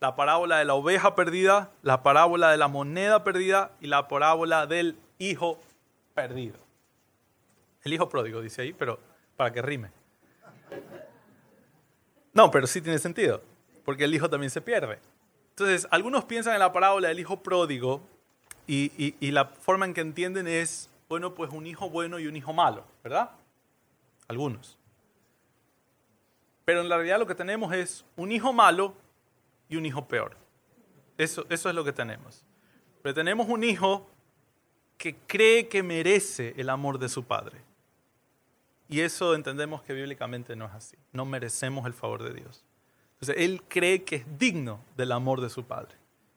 La 0.00 0.16
parábola 0.16 0.58
de 0.58 0.64
la 0.66 0.74
oveja 0.74 1.14
perdida, 1.14 1.70
la 1.82 2.02
parábola 2.02 2.50
de 2.50 2.58
la 2.58 2.68
moneda 2.68 3.24
perdida 3.24 3.70
y 3.80 3.86
la 3.86 4.06
parábola 4.06 4.66
del 4.66 4.98
hijo 5.18 5.58
perdido. 6.14 6.63
El 7.84 7.92
hijo 7.92 8.08
pródigo 8.08 8.40
dice 8.40 8.62
ahí, 8.62 8.72
pero 8.72 8.98
para 9.36 9.52
que 9.52 9.60
rime. 9.60 9.90
No, 12.32 12.50
pero 12.50 12.66
sí 12.66 12.80
tiene 12.80 12.98
sentido, 12.98 13.42
porque 13.84 14.04
el 14.04 14.14
hijo 14.14 14.28
también 14.28 14.50
se 14.50 14.62
pierde. 14.62 14.98
Entonces, 15.50 15.86
algunos 15.90 16.24
piensan 16.24 16.54
en 16.54 16.60
la 16.60 16.72
parábola 16.72 17.08
del 17.08 17.20
hijo 17.20 17.42
pródigo 17.42 18.00
y, 18.66 19.30
la 19.30 19.44
forma 19.44 19.84
en 19.84 19.92
que 19.92 20.00
entienden 20.00 20.46
es 20.46 20.90
bueno, 21.08 21.34
pues 21.34 21.52
un 21.52 21.66
hijo 21.66 21.90
bueno 21.90 22.18
y 22.18 22.26
un 22.26 22.34
hijo 22.34 22.52
malo, 22.52 22.84
¿verdad? 23.04 23.30
Algunos. 24.26 24.78
Pero 26.64 26.80
en 26.80 26.88
la 26.88 26.96
realidad 26.96 27.18
lo 27.18 27.26
que 27.26 27.34
tenemos 27.34 27.72
es 27.74 28.04
un 28.16 28.32
hijo 28.32 28.52
malo 28.52 28.94
y 29.68 29.76
un 29.76 29.84
hijo 29.84 30.08
peor. 30.08 30.36
Eso 31.18 31.44
es 31.50 31.64
lo 31.66 31.84
que 31.84 31.92
tenemos. 31.92 32.42
Pero 33.02 33.14
tenemos 33.14 33.46
un 33.48 33.62
hijo 33.62 34.10
que 34.96 35.14
cree 35.26 35.68
que 35.68 35.82
merece 35.82 36.54
el 36.56 36.70
amor 36.70 36.98
de 36.98 37.10
su 37.10 37.24
padre. 37.24 37.58
Y 38.88 39.00
eso 39.00 39.34
entendemos 39.34 39.82
que 39.82 39.92
bíblicamente 39.92 40.56
no 40.56 40.66
es 40.66 40.72
así. 40.72 40.96
No 41.12 41.24
merecemos 41.24 41.86
el 41.86 41.94
favor 41.94 42.22
de 42.22 42.34
Dios. 42.34 42.64
Entonces, 43.14 43.36
él 43.38 43.62
cree 43.68 44.04
que 44.04 44.16
es 44.16 44.38
digno 44.38 44.80
del 44.96 45.12
amor 45.12 45.40
de 45.40 45.48
su 45.48 45.64
padre. 45.64 45.96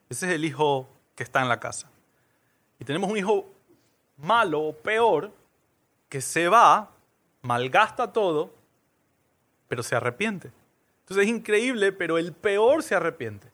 Ese 0.09 0.27
es 0.27 0.33
el 0.33 0.45
hijo 0.45 0.87
que 1.15 1.23
está 1.23 1.41
en 1.41 1.49
la 1.49 1.59
casa. 1.59 1.89
Y 2.79 2.85
tenemos 2.85 3.09
un 3.09 3.17
hijo 3.17 3.49
malo 4.17 4.61
o 4.61 4.73
peor 4.73 5.31
que 6.09 6.21
se 6.21 6.47
va, 6.47 6.91
malgasta 7.41 8.13
todo, 8.13 8.53
pero 9.67 9.83
se 9.83 9.95
arrepiente. 9.95 10.51
Entonces 11.01 11.25
es 11.25 11.29
increíble, 11.29 11.91
pero 11.91 12.17
el 12.17 12.33
peor 12.33 12.83
se 12.83 12.95
arrepiente. 12.95 13.51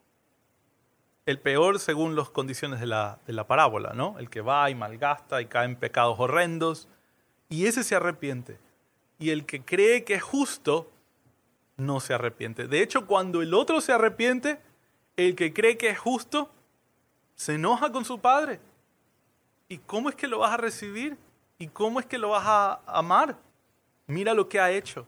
El 1.26 1.40
peor 1.40 1.80
según 1.80 2.16
las 2.16 2.30
condiciones 2.30 2.80
de 2.80 2.86
la, 2.86 3.20
de 3.26 3.34
la 3.34 3.48
parábola, 3.48 3.94
¿no? 3.94 4.20
El 4.20 4.30
que 4.30 4.42
va 4.42 4.70
y 4.70 4.76
malgasta 4.76 5.42
y 5.42 5.46
cae 5.46 5.66
en 5.66 5.76
pecados 5.76 6.20
horrendos, 6.20 6.88
y 7.50 7.66
ese 7.66 7.84
se 7.84 7.96
arrepiente. 7.96 8.58
Y 9.20 9.30
el 9.30 9.46
que 9.46 9.62
cree 9.62 10.04
que 10.04 10.16
es 10.16 10.24
justo, 10.24 10.90
no 11.78 12.00
se 12.00 12.14
arrepiente. 12.14 12.68
De 12.68 12.82
hecho, 12.82 13.06
cuando 13.08 13.42
el 13.42 13.54
otro 13.54 13.82
se 13.82 13.94
arrepiente, 13.94 14.60
el 15.18 15.36
que 15.36 15.54
cree 15.54 15.78
que 15.78 15.90
es 15.90 16.00
justo, 16.00 16.52
se 17.36 17.56
enoja 17.56 17.92
con 17.92 18.06
su 18.06 18.20
padre 18.20 18.60
¿Y 19.74 19.80
cómo 19.80 20.10
es 20.10 20.14
que 20.14 20.28
lo 20.28 20.38
vas 20.38 20.52
a 20.52 20.58
recibir? 20.58 21.18
¿Y 21.58 21.68
cómo 21.68 22.00
es 22.00 22.06
que 22.06 22.20
lo 22.20 22.30
vas 22.30 22.44
a 22.46 22.82
amar? 22.86 23.36
Mira 24.06 24.36
lo 24.36 24.48
que 24.48 24.60
ha 24.60 24.70
hecho. 24.70 25.08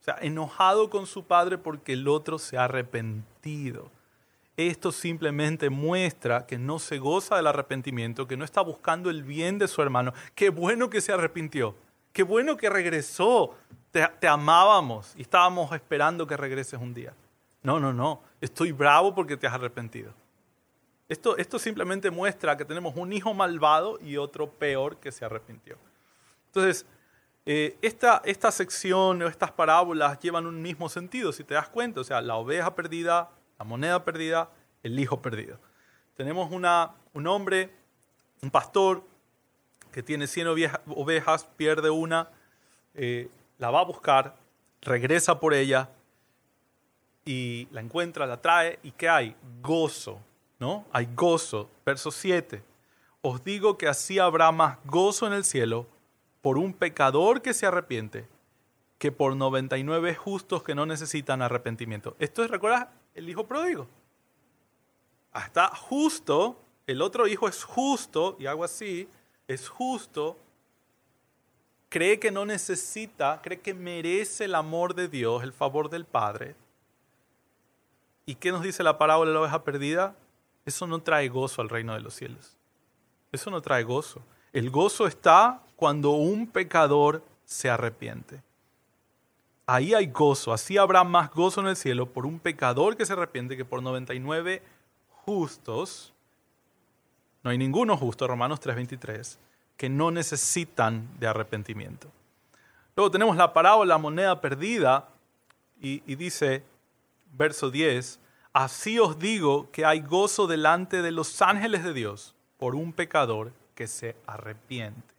O 0.00 0.04
sea, 0.04 0.18
enojado 0.20 0.90
con 0.90 1.06
su 1.06 1.22
padre 1.24 1.58
porque 1.58 1.92
el 1.92 2.08
otro 2.08 2.40
se 2.40 2.56
ha 2.58 2.64
arrepentido. 2.64 3.92
Esto 4.56 4.90
simplemente 4.90 5.70
muestra 5.70 6.44
que 6.44 6.58
no 6.58 6.80
se 6.80 6.98
goza 6.98 7.36
del 7.36 7.46
arrepentimiento, 7.46 8.26
que 8.26 8.36
no 8.36 8.44
está 8.44 8.62
buscando 8.62 9.10
el 9.10 9.22
bien 9.22 9.58
de 9.58 9.68
su 9.68 9.80
hermano. 9.80 10.12
Qué 10.34 10.50
bueno 10.50 10.90
que 10.90 11.00
se 11.00 11.12
arrepintió. 11.12 11.76
Qué 12.14 12.22
bueno 12.22 12.56
que 12.56 12.70
regresó. 12.70 13.56
Te, 13.90 14.26
amábamos 14.26 15.14
y 15.16 15.22
estábamos 15.22 15.72
esperando 15.72 16.26
que 16.26 16.36
regreses 16.36 16.80
un 16.80 16.94
día. 16.94 17.12
No, 17.62 17.78
no, 17.78 17.92
no. 17.92 18.22
Estoy 18.40 18.72
bravo 18.72 19.14
porque 19.14 19.36
te 19.36 19.46
has 19.46 19.54
arrepentido. 19.54 20.12
Esto, 21.08 21.36
esto 21.36 21.58
simplemente 21.58 22.10
muestra 22.10 22.56
que 22.56 22.64
tenemos 22.64 22.94
un 22.96 23.12
hijo 23.12 23.34
malvado 23.34 23.98
y 24.00 24.16
otro 24.16 24.48
peor 24.48 24.96
que 24.96 25.12
se 25.12 25.24
arrepintió. 25.24 25.76
Entonces, 26.46 26.86
eh, 27.46 27.76
esta, 27.82 28.22
esta 28.24 28.52
sección 28.52 29.20
o 29.20 29.26
estas 29.26 29.50
parábolas 29.50 30.18
llevan 30.20 30.46
un 30.46 30.62
mismo 30.62 30.88
sentido, 30.88 31.32
si 31.32 31.42
te 31.42 31.54
das 31.54 31.68
cuenta. 31.68 32.00
O 32.00 32.04
sea, 32.04 32.20
la 32.20 32.36
oveja 32.36 32.76
perdida, 32.76 33.30
la 33.58 33.64
moneda 33.64 34.04
perdida, 34.04 34.50
el 34.84 34.98
hijo 35.00 35.20
perdido. 35.20 35.58
Tenemos 36.16 36.52
una, 36.52 36.92
un 37.12 37.26
hombre, 37.26 37.74
un 38.40 38.50
pastor, 38.50 39.02
que 39.94 40.02
tiene 40.02 40.26
100 40.26 40.48
ovejas, 40.86 41.44
pierde 41.56 41.88
una, 41.88 42.28
eh, 42.94 43.28
la 43.58 43.70
va 43.70 43.78
a 43.78 43.84
buscar, 43.84 44.34
regresa 44.82 45.38
por 45.38 45.54
ella 45.54 45.88
y 47.24 47.68
la 47.70 47.80
encuentra, 47.80 48.26
la 48.26 48.42
trae. 48.42 48.80
¿Y 48.82 48.90
qué 48.90 49.08
hay? 49.08 49.36
Gozo 49.62 50.18
¿no? 50.58 50.84
Hay 50.92 51.08
gozo. 51.14 51.70
Verso 51.86 52.10
7. 52.10 52.60
Os 53.22 53.44
digo 53.44 53.78
que 53.78 53.86
así 53.86 54.18
habrá 54.18 54.50
más 54.50 54.78
gozo 54.84 55.28
en 55.28 55.32
el 55.32 55.44
cielo 55.44 55.86
por 56.42 56.58
un 56.58 56.72
pecador 56.72 57.40
que 57.40 57.54
se 57.54 57.64
arrepiente 57.64 58.26
que 58.98 59.12
por 59.12 59.36
99 59.36 60.16
justos 60.16 60.64
que 60.64 60.74
no 60.74 60.86
necesitan 60.86 61.40
arrepentimiento. 61.40 62.16
Esto 62.18 62.42
es, 62.42 62.50
¿recuerdas? 62.50 62.88
El 63.14 63.28
hijo 63.28 63.46
pródigo. 63.46 63.86
Hasta 65.32 65.68
justo, 65.68 66.58
el 66.88 67.00
otro 67.00 67.28
hijo 67.28 67.46
es 67.48 67.62
justo, 67.62 68.36
y 68.40 68.46
algo 68.46 68.64
así, 68.64 69.08
es 69.48 69.68
justo, 69.68 70.36
cree 71.88 72.18
que 72.18 72.30
no 72.30 72.44
necesita, 72.44 73.40
cree 73.42 73.60
que 73.60 73.74
merece 73.74 74.46
el 74.46 74.54
amor 74.54 74.94
de 74.94 75.08
Dios, 75.08 75.42
el 75.42 75.52
favor 75.52 75.90
del 75.90 76.04
Padre. 76.04 76.56
¿Y 78.26 78.36
qué 78.36 78.50
nos 78.52 78.62
dice 78.62 78.82
la 78.82 78.98
parábola 78.98 79.30
de 79.30 79.34
la 79.34 79.40
oveja 79.42 79.64
perdida? 79.64 80.16
Eso 80.64 80.86
no 80.86 81.00
trae 81.00 81.28
gozo 81.28 81.60
al 81.60 81.68
reino 81.68 81.92
de 81.92 82.00
los 82.00 82.14
cielos. 82.14 82.56
Eso 83.32 83.50
no 83.50 83.60
trae 83.60 83.82
gozo. 83.82 84.22
El 84.52 84.70
gozo 84.70 85.06
está 85.06 85.60
cuando 85.76 86.10
un 86.12 86.46
pecador 86.46 87.22
se 87.44 87.68
arrepiente. 87.68 88.42
Ahí 89.66 89.92
hay 89.94 90.06
gozo. 90.06 90.52
Así 90.52 90.78
habrá 90.78 91.04
más 91.04 91.30
gozo 91.30 91.60
en 91.60 91.66
el 91.66 91.76
cielo 91.76 92.06
por 92.06 92.24
un 92.24 92.38
pecador 92.38 92.96
que 92.96 93.04
se 93.04 93.12
arrepiente 93.12 93.56
que 93.56 93.64
por 93.64 93.82
99 93.82 94.62
justos. 95.24 96.13
No 97.44 97.50
hay 97.50 97.58
ninguno 97.58 97.96
justo, 97.96 98.26
Romanos 98.26 98.60
3:23, 98.60 99.38
que 99.76 99.88
no 99.88 100.10
necesitan 100.10 101.08
de 101.20 101.28
arrepentimiento. 101.28 102.10
Luego 102.96 103.10
tenemos 103.12 103.36
la 103.36 103.52
parábola 103.52 103.98
moneda 103.98 104.40
perdida 104.40 105.08
y, 105.80 106.02
y 106.06 106.16
dice, 106.16 106.64
verso 107.32 107.70
10, 107.70 108.18
Así 108.54 109.00
os 109.00 109.18
digo 109.18 109.68
que 109.72 109.84
hay 109.84 110.00
gozo 110.00 110.46
delante 110.46 111.02
de 111.02 111.10
los 111.10 111.42
ángeles 111.42 111.82
de 111.82 111.92
Dios 111.92 112.36
por 112.56 112.76
un 112.76 112.92
pecador 112.92 113.52
que 113.74 113.88
se 113.88 114.14
arrepiente. 114.28 115.12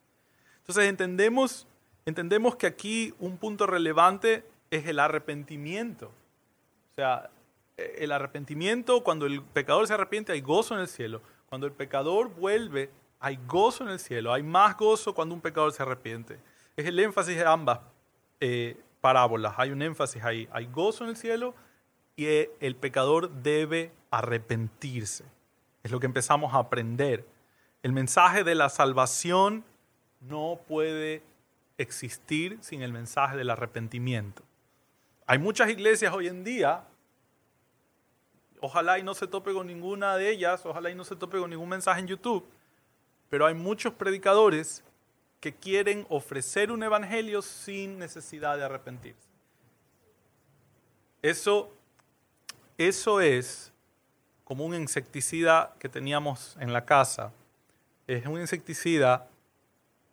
Entonces 0.59 0.85
entendemos, 0.85 1.67
entendemos 2.05 2.55
que 2.55 2.65
aquí 2.65 3.13
un 3.19 3.37
punto 3.37 3.67
relevante 3.67 4.45
es 4.71 4.87
el 4.87 4.99
arrepentimiento. 4.99 6.05
O 6.05 6.95
sea, 6.95 7.29
el 7.75 8.13
arrepentimiento, 8.13 9.03
cuando 9.03 9.25
el 9.25 9.41
pecador 9.41 9.85
se 9.85 9.95
arrepiente, 9.95 10.31
hay 10.31 10.39
gozo 10.39 10.73
en 10.73 10.79
el 10.79 10.87
cielo. 10.87 11.21
Cuando 11.47 11.67
el 11.67 11.73
pecador 11.73 12.29
vuelve, 12.29 12.89
hay 13.19 13.39
gozo 13.47 13.83
en 13.83 13.89
el 13.89 13.99
cielo. 13.99 14.33
Hay 14.33 14.43
más 14.43 14.77
gozo 14.77 15.13
cuando 15.13 15.33
un 15.35 15.41
pecador 15.41 15.71
se 15.71 15.83
arrepiente. 15.83 16.39
Es 16.75 16.85
el 16.85 16.99
énfasis 16.99 17.35
de 17.37 17.45
ambas 17.45 17.79
eh, 18.39 18.77
parábolas. 19.01 19.53
Hay 19.57 19.71
un 19.71 19.81
énfasis 19.81 20.23
ahí. 20.23 20.47
Hay 20.51 20.65
gozo 20.65 21.03
en 21.03 21.11
el 21.11 21.17
cielo 21.17 21.55
y 22.15 22.25
el 22.59 22.75
pecador 22.75 23.29
debe 23.29 23.91
arrepentirse. 24.11 25.25
Es 25.83 25.91
lo 25.91 25.99
que 25.99 26.05
empezamos 26.05 26.53
a 26.53 26.57
aprender. 26.57 27.25
El 27.83 27.93
mensaje 27.93 28.43
de 28.43 28.55
la 28.55 28.69
salvación 28.69 29.63
no 30.21 30.59
puede 30.67 31.21
existir 31.77 32.57
sin 32.61 32.81
el 32.81 32.91
mensaje 32.93 33.37
del 33.37 33.49
arrepentimiento. 33.49 34.43
Hay 35.27 35.39
muchas 35.39 35.69
iglesias 35.69 36.13
hoy 36.13 36.27
en 36.27 36.43
día, 36.43 36.83
ojalá 38.61 38.99
y 38.99 39.03
no 39.03 39.13
se 39.13 39.27
tope 39.27 39.53
con 39.53 39.67
ninguna 39.67 40.17
de 40.17 40.29
ellas, 40.29 40.65
ojalá 40.65 40.89
y 40.89 40.95
no 40.95 41.03
se 41.03 41.15
tope 41.15 41.39
con 41.39 41.49
ningún 41.49 41.69
mensaje 41.69 41.99
en 41.99 42.07
YouTube, 42.07 42.45
pero 43.29 43.45
hay 43.45 43.53
muchos 43.53 43.93
predicadores 43.93 44.83
que 45.39 45.53
quieren 45.53 46.05
ofrecer 46.09 46.71
un 46.71 46.81
evangelio 46.83 47.41
sin 47.41 47.99
necesidad 47.99 48.57
de 48.57 48.63
arrepentirse. 48.63 49.27
Eso, 51.21 51.71
eso 52.77 53.21
es 53.21 53.71
como 54.43 54.65
un 54.65 54.75
insecticida 54.75 55.73
que 55.79 55.89
teníamos 55.89 56.55
en 56.59 56.71
la 56.71 56.85
casa. 56.85 57.31
Es 58.07 58.25
un 58.25 58.39
insecticida 58.39 59.27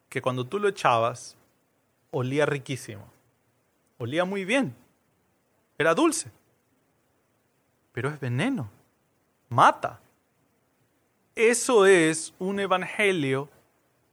que 0.09 0.23
cuando 0.23 0.47
tú 0.47 0.59
lo 0.59 0.69
echabas 0.69 1.36
olía 2.10 2.47
riquísimo. 2.47 3.10
Olía 3.98 4.24
muy 4.24 4.44
bien. 4.44 4.74
Era 5.78 5.94
dulce. 5.94 6.31
Pero 7.93 8.09
es 8.09 8.19
veneno. 8.19 8.70
Mata. 9.48 10.01
Eso 11.35 11.86
es 11.86 12.35
un 12.39 12.60
evangelio 12.60 13.48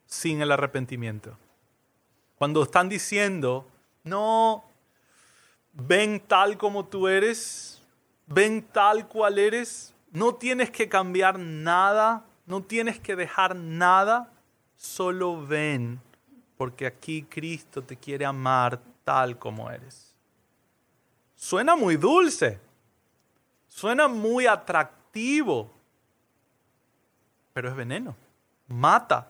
sin 0.06 0.42
el 0.42 0.52
arrepentimiento. 0.52 1.38
Cuando 2.38 2.64
están 2.64 2.88
diciendo, 2.88 3.68
no, 4.04 4.64
ven 5.74 6.22
tal 6.26 6.58
como 6.58 6.86
tú 6.86 7.08
eres, 7.08 7.82
ven 8.28 8.64
tal 8.64 9.08
cual 9.08 9.38
eres, 9.38 9.94
no 10.12 10.36
tienes 10.36 10.72
que 10.72 10.88
cambiar 10.88 11.38
nada, 11.38 12.26
no 12.46 12.64
tienes 12.64 13.00
que 13.00 13.16
dejar 13.16 13.56
nada, 13.56 14.32
solo 14.76 15.46
ven, 15.46 16.02
porque 16.58 16.88
aquí 16.88 17.24
Cristo 17.24 17.84
te 17.84 17.96
quiere 17.96 18.26
amar 18.26 18.80
tal 19.04 19.38
como 19.38 19.70
eres. 19.70 20.16
Suena 21.36 21.76
muy 21.76 21.98
dulce, 21.98 22.60
suena 23.80 24.10
muy 24.10 24.46
atractivo, 24.46 25.72
pero 27.54 27.70
es 27.70 27.76
veneno, 27.76 28.14
mata. 28.68 29.30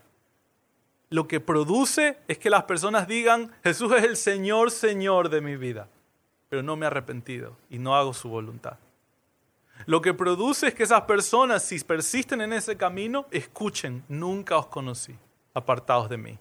Lo 1.12 1.28
que 1.28 1.40
produce 1.40 2.18
es 2.28 2.40
que 2.40 2.50
las 2.50 2.64
personas 2.64 3.08
digan, 3.08 3.52
Jesús 3.64 3.92
es 3.94 4.04
el 4.04 4.18
Señor, 4.18 4.72
Señor 4.72 5.30
de 5.30 5.42
mi 5.42 5.56
vida, 5.56 5.88
pero 6.50 6.64
no 6.64 6.76
me 6.76 6.86
he 6.86 6.88
arrepentido 6.88 7.56
y 7.70 7.78
no 7.78 7.96
hago 7.96 8.12
su 8.12 8.28
voluntad. 8.28 8.78
Lo 9.86 10.02
que 10.02 10.16
produce 10.16 10.70
es 10.70 10.74
que 10.74 10.84
esas 10.84 11.04
personas, 11.04 11.64
si 11.64 11.80
persisten 11.80 12.42
en 12.42 12.52
ese 12.54 12.76
camino, 12.76 13.28
escuchen, 13.30 14.04
nunca 14.08 14.58
os 14.58 14.66
conocí, 14.66 15.16
apartados 15.54 16.10
de 16.10 16.18
mí. 16.18 16.40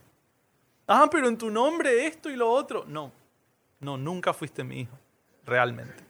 Ah, 0.87 1.09
pero 1.11 1.29
en 1.29 1.37
tu 1.37 1.51
nombre 1.51 2.07
esto 2.07 2.31
y 2.31 2.37
lo 2.37 2.51
otro. 2.51 2.85
No, 2.89 3.13
no, 3.81 3.99
nunca 3.99 4.33
fuiste 4.33 4.65
mi 4.65 4.81
hijo, 4.81 4.99
realmente. 5.45 6.08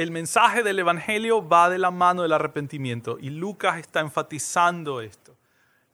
El 0.00 0.12
mensaje 0.12 0.62
del 0.62 0.78
Evangelio 0.78 1.46
va 1.46 1.68
de 1.68 1.76
la 1.76 1.90
mano 1.90 2.22
del 2.22 2.32
arrepentimiento 2.32 3.18
y 3.20 3.28
Lucas 3.28 3.78
está 3.78 4.00
enfatizando 4.00 5.02
esto. 5.02 5.36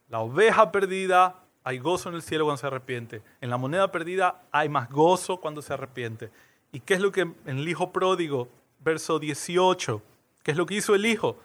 La 0.07 0.19
oveja 0.19 0.71
perdida, 0.71 1.35
hay 1.61 1.79
gozo 1.79 2.07
en 2.07 2.15
el 2.15 2.21
cielo 2.21 2.45
cuando 2.45 2.61
se 2.61 2.67
arrepiente. 2.67 3.21
En 3.41 3.49
la 3.49 3.57
moneda 3.57 3.91
perdida 3.91 4.43
hay 4.49 4.69
más 4.69 4.89
gozo 4.89 5.41
cuando 5.41 5.61
se 5.61 5.73
arrepiente. 5.73 6.29
¿Y 6.71 6.79
qué 6.79 6.93
es 6.93 7.01
lo 7.01 7.11
que 7.11 7.19
en 7.19 7.35
el 7.45 7.67
hijo 7.67 7.91
pródigo 7.91 8.47
verso 8.79 9.19
18. 9.19 10.01
¿Qué 10.41 10.51
es 10.51 10.57
lo 10.57 10.65
que 10.65 10.75
hizo 10.75 10.95
el 10.95 11.05
hijo? 11.05 11.35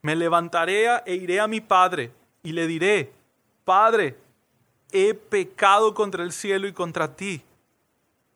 Me 0.00 0.16
levantaré 0.16 0.86
e 1.04 1.14
iré 1.16 1.38
a 1.38 1.48
mi 1.48 1.60
padre 1.60 2.12
y 2.42 2.52
le 2.52 2.66
diré, 2.66 3.12
Padre, 3.66 4.16
he 4.90 5.12
pecado 5.12 5.92
contra 5.92 6.24
el 6.24 6.32
cielo 6.32 6.66
y 6.66 6.72
contra 6.72 7.14
ti. 7.14 7.42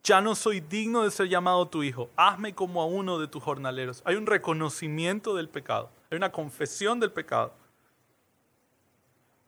Ya 0.04 0.20
no 0.20 0.34
soy 0.34 0.60
digno 0.60 1.02
de 1.02 1.10
ser 1.10 1.28
llamado 1.28 1.66
tu 1.66 1.82
hijo. 1.82 2.10
Hazme 2.14 2.54
como 2.54 2.82
a 2.82 2.84
uno 2.84 3.18
de 3.18 3.26
tus 3.26 3.42
jornaleros. 3.42 4.02
Hay 4.04 4.16
un 4.16 4.26
reconocimiento 4.26 5.34
del 5.34 5.48
pecado. 5.48 5.90
Hay 6.10 6.16
una 6.16 6.30
confesión 6.30 7.00
del 7.00 7.10
pecado. 7.10 7.54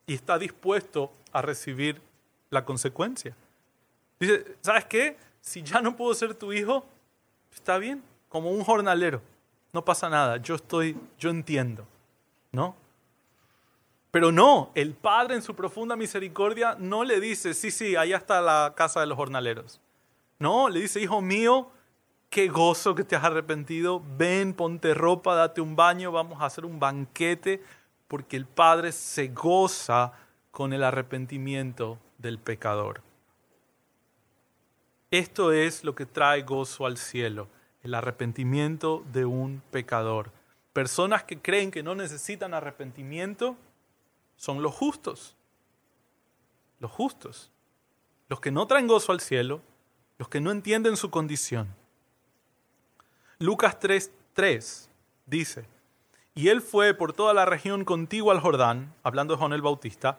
Y 0.07 0.15
está 0.15 0.39
dispuesto 0.39 1.13
a 1.31 1.43
recibir 1.43 2.01
la 2.49 2.65
consecuencia. 2.65 3.37
Dice, 4.19 4.57
¿sabes 4.63 4.87
qué? 4.87 5.19
Si 5.43 5.63
ya 5.63 5.83
no 5.83 5.95
puedo 5.95 6.15
ser 6.15 6.35
tu 6.35 6.53
hijo, 6.55 6.87
está 7.53 7.77
bien, 7.77 8.03
como 8.31 8.51
un 8.51 8.65
jornalero. 8.65 9.21
No 9.75 9.85
pasa 9.85 10.09
nada, 10.09 10.39
yo 10.39 10.55
estoy, 10.55 10.97
yo 11.19 11.29
entiendo, 11.29 11.87
¿no? 12.51 12.75
Pero 14.11 14.33
no, 14.33 14.71
el 14.75 14.95
Padre 14.95 15.35
en 15.35 15.43
su 15.43 15.55
profunda 15.55 15.97
misericordia 15.97 16.77
no 16.79 17.05
le 17.05 17.21
dice, 17.21 17.53
sí, 17.53 17.71
sí, 17.71 17.95
allá 17.95 18.17
está 18.17 18.41
la 18.41 18.73
casa 18.75 19.01
de 19.01 19.07
los 19.07 19.17
jornaleros. 19.17 19.81
No, 20.39 20.69
le 20.69 20.81
dice, 20.81 21.01
hijo 21.01 21.21
mío, 21.21 21.71
qué 22.31 22.49
gozo 22.49 22.95
que 22.95 23.05
te 23.05 23.17
has 23.17 23.25
arrepentido, 23.25 24.03
ven, 24.17 24.53
ponte 24.53 24.95
ropa, 24.95 25.35
date 25.35 25.61
un 25.61 25.77
baño, 25.77 26.13
vamos 26.13 26.41
a 26.41 26.47
hacer 26.47 26.65
un 26.65 26.79
banquete, 26.79 27.63
porque 28.09 28.37
el 28.37 28.47
Padre 28.47 28.93
se 28.93 29.29
goza 29.29 30.13
con 30.51 30.73
el 30.73 30.83
arrepentimiento 30.83 31.99
del 32.19 32.39
pecador. 32.39 33.03
Esto 35.11 35.53
es 35.53 35.85
lo 35.85 35.95
que 35.95 36.07
trae 36.07 36.43
gozo 36.43 36.87
al 36.87 36.97
cielo 36.97 37.49
el 37.87 37.95
arrepentimiento 37.95 39.05
de 39.13 39.25
un 39.25 39.63
pecador. 39.71 40.33
Personas 40.73 41.23
que 41.23 41.41
creen 41.41 41.71
que 41.71 41.83
no 41.85 41.95
necesitan 41.95 42.53
arrepentimiento 42.53 43.57
son 44.37 44.61
los 44.61 44.75
justos. 44.75 45.37
Los 46.81 46.91
justos. 46.91 47.51
Los 48.29 48.41
que 48.41 48.51
no 48.51 48.67
traen 48.67 48.89
gozo 48.89 49.13
al 49.13 49.21
cielo, 49.21 49.63
los 50.19 50.29
que 50.29 50.41
no 50.41 50.51
entienden 50.51 50.97
su 50.97 51.11
condición. 51.11 51.75
Lucas 53.39 53.79
3:3 53.79 54.89
dice, 55.27 55.67
y 56.35 56.49
él 56.49 56.61
fue 56.61 56.95
por 56.95 57.13
toda 57.13 57.35
la 57.35 57.45
región 57.47 57.85
contigua 57.85 58.35
al 58.35 58.41
Jordán, 58.41 58.95
hablando 59.03 59.35
de 59.35 59.39
Juan 59.39 59.53
el 59.53 59.63
Bautista, 59.63 60.19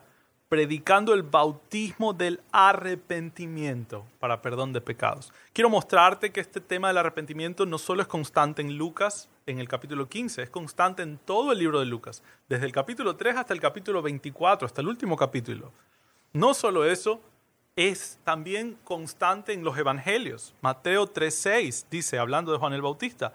predicando 0.50 1.14
el 1.14 1.24
bautismo 1.24 2.14
del 2.14 2.42
arrepentimiento 2.52 4.06
para 4.20 4.42
perdón 4.42 4.72
de 4.72 4.82
pecados. 4.82 5.34
Quiero 5.52 5.70
mostrarte 5.70 6.32
que 6.32 6.40
este 6.40 6.62
tema 6.62 6.88
del 6.88 6.98
arrepentimiento 6.98 7.66
no 7.66 7.78
solo 7.78 8.02
es 8.02 8.08
constante 8.08 8.62
en 8.62 8.78
Lucas, 8.78 9.30
en 9.46 9.60
el 9.60 9.68
capítulo 9.68 10.08
15, 10.08 10.44
es 10.44 10.50
constante 10.50 11.04
en 11.04 11.18
todo 11.18 11.52
el 11.52 11.60
libro 11.60 11.80
de 11.80 11.86
Lucas, 11.86 12.24
desde 12.48 12.66
el 12.66 12.72
capítulo 12.72 13.16
3 13.16 13.38
hasta 13.38 13.54
el 13.54 13.60
capítulo 13.60 14.02
24, 14.02 14.66
hasta 14.66 14.82
el 14.82 14.88
último 14.88 15.18
capítulo. 15.18 15.72
No 16.34 16.54
solo 16.54 16.86
eso, 16.86 17.22
es 17.78 18.20
también 18.26 18.78
constante 18.84 19.54
en 19.54 19.64
los 19.64 19.78
evangelios. 19.78 20.54
Mateo 20.62 21.08
3:6 21.08 21.86
dice, 21.90 22.20
hablando 22.20 22.52
de 22.52 22.58
Juan 22.58 22.74
el 22.74 22.82
Bautista, 22.82 23.32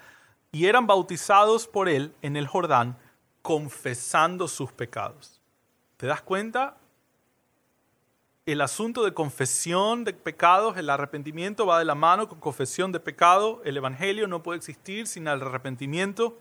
y 0.51 0.67
eran 0.67 0.87
bautizados 0.87 1.67
por 1.67 1.89
él 1.89 2.13
en 2.21 2.37
el 2.37 2.47
Jordán, 2.47 2.99
confesando 3.41 4.49
sus 4.49 4.71
pecados. 4.71 5.41
¿Te 5.97 6.07
das 6.07 6.21
cuenta? 6.21 6.77
el 8.45 8.61
asunto 8.61 9.05
de 9.05 9.15
confesión 9.15 10.03
de 10.03 10.13
pecados, 10.13 10.77
el 10.77 10.91
arrepentimiento 10.91 11.65
va 11.65 11.79
de 11.79 11.85
la 11.85 11.95
mano 11.95 12.29
con 12.29 12.41
confesión 12.41 12.91
de 12.91 12.99
pecado. 12.99 13.63
El 13.65 13.77
Evangelio 13.77 14.27
no 14.27 14.43
puede 14.43 14.57
existir 14.57 15.07
sin 15.07 15.29
el 15.29 15.41
arrepentimiento. 15.41 16.39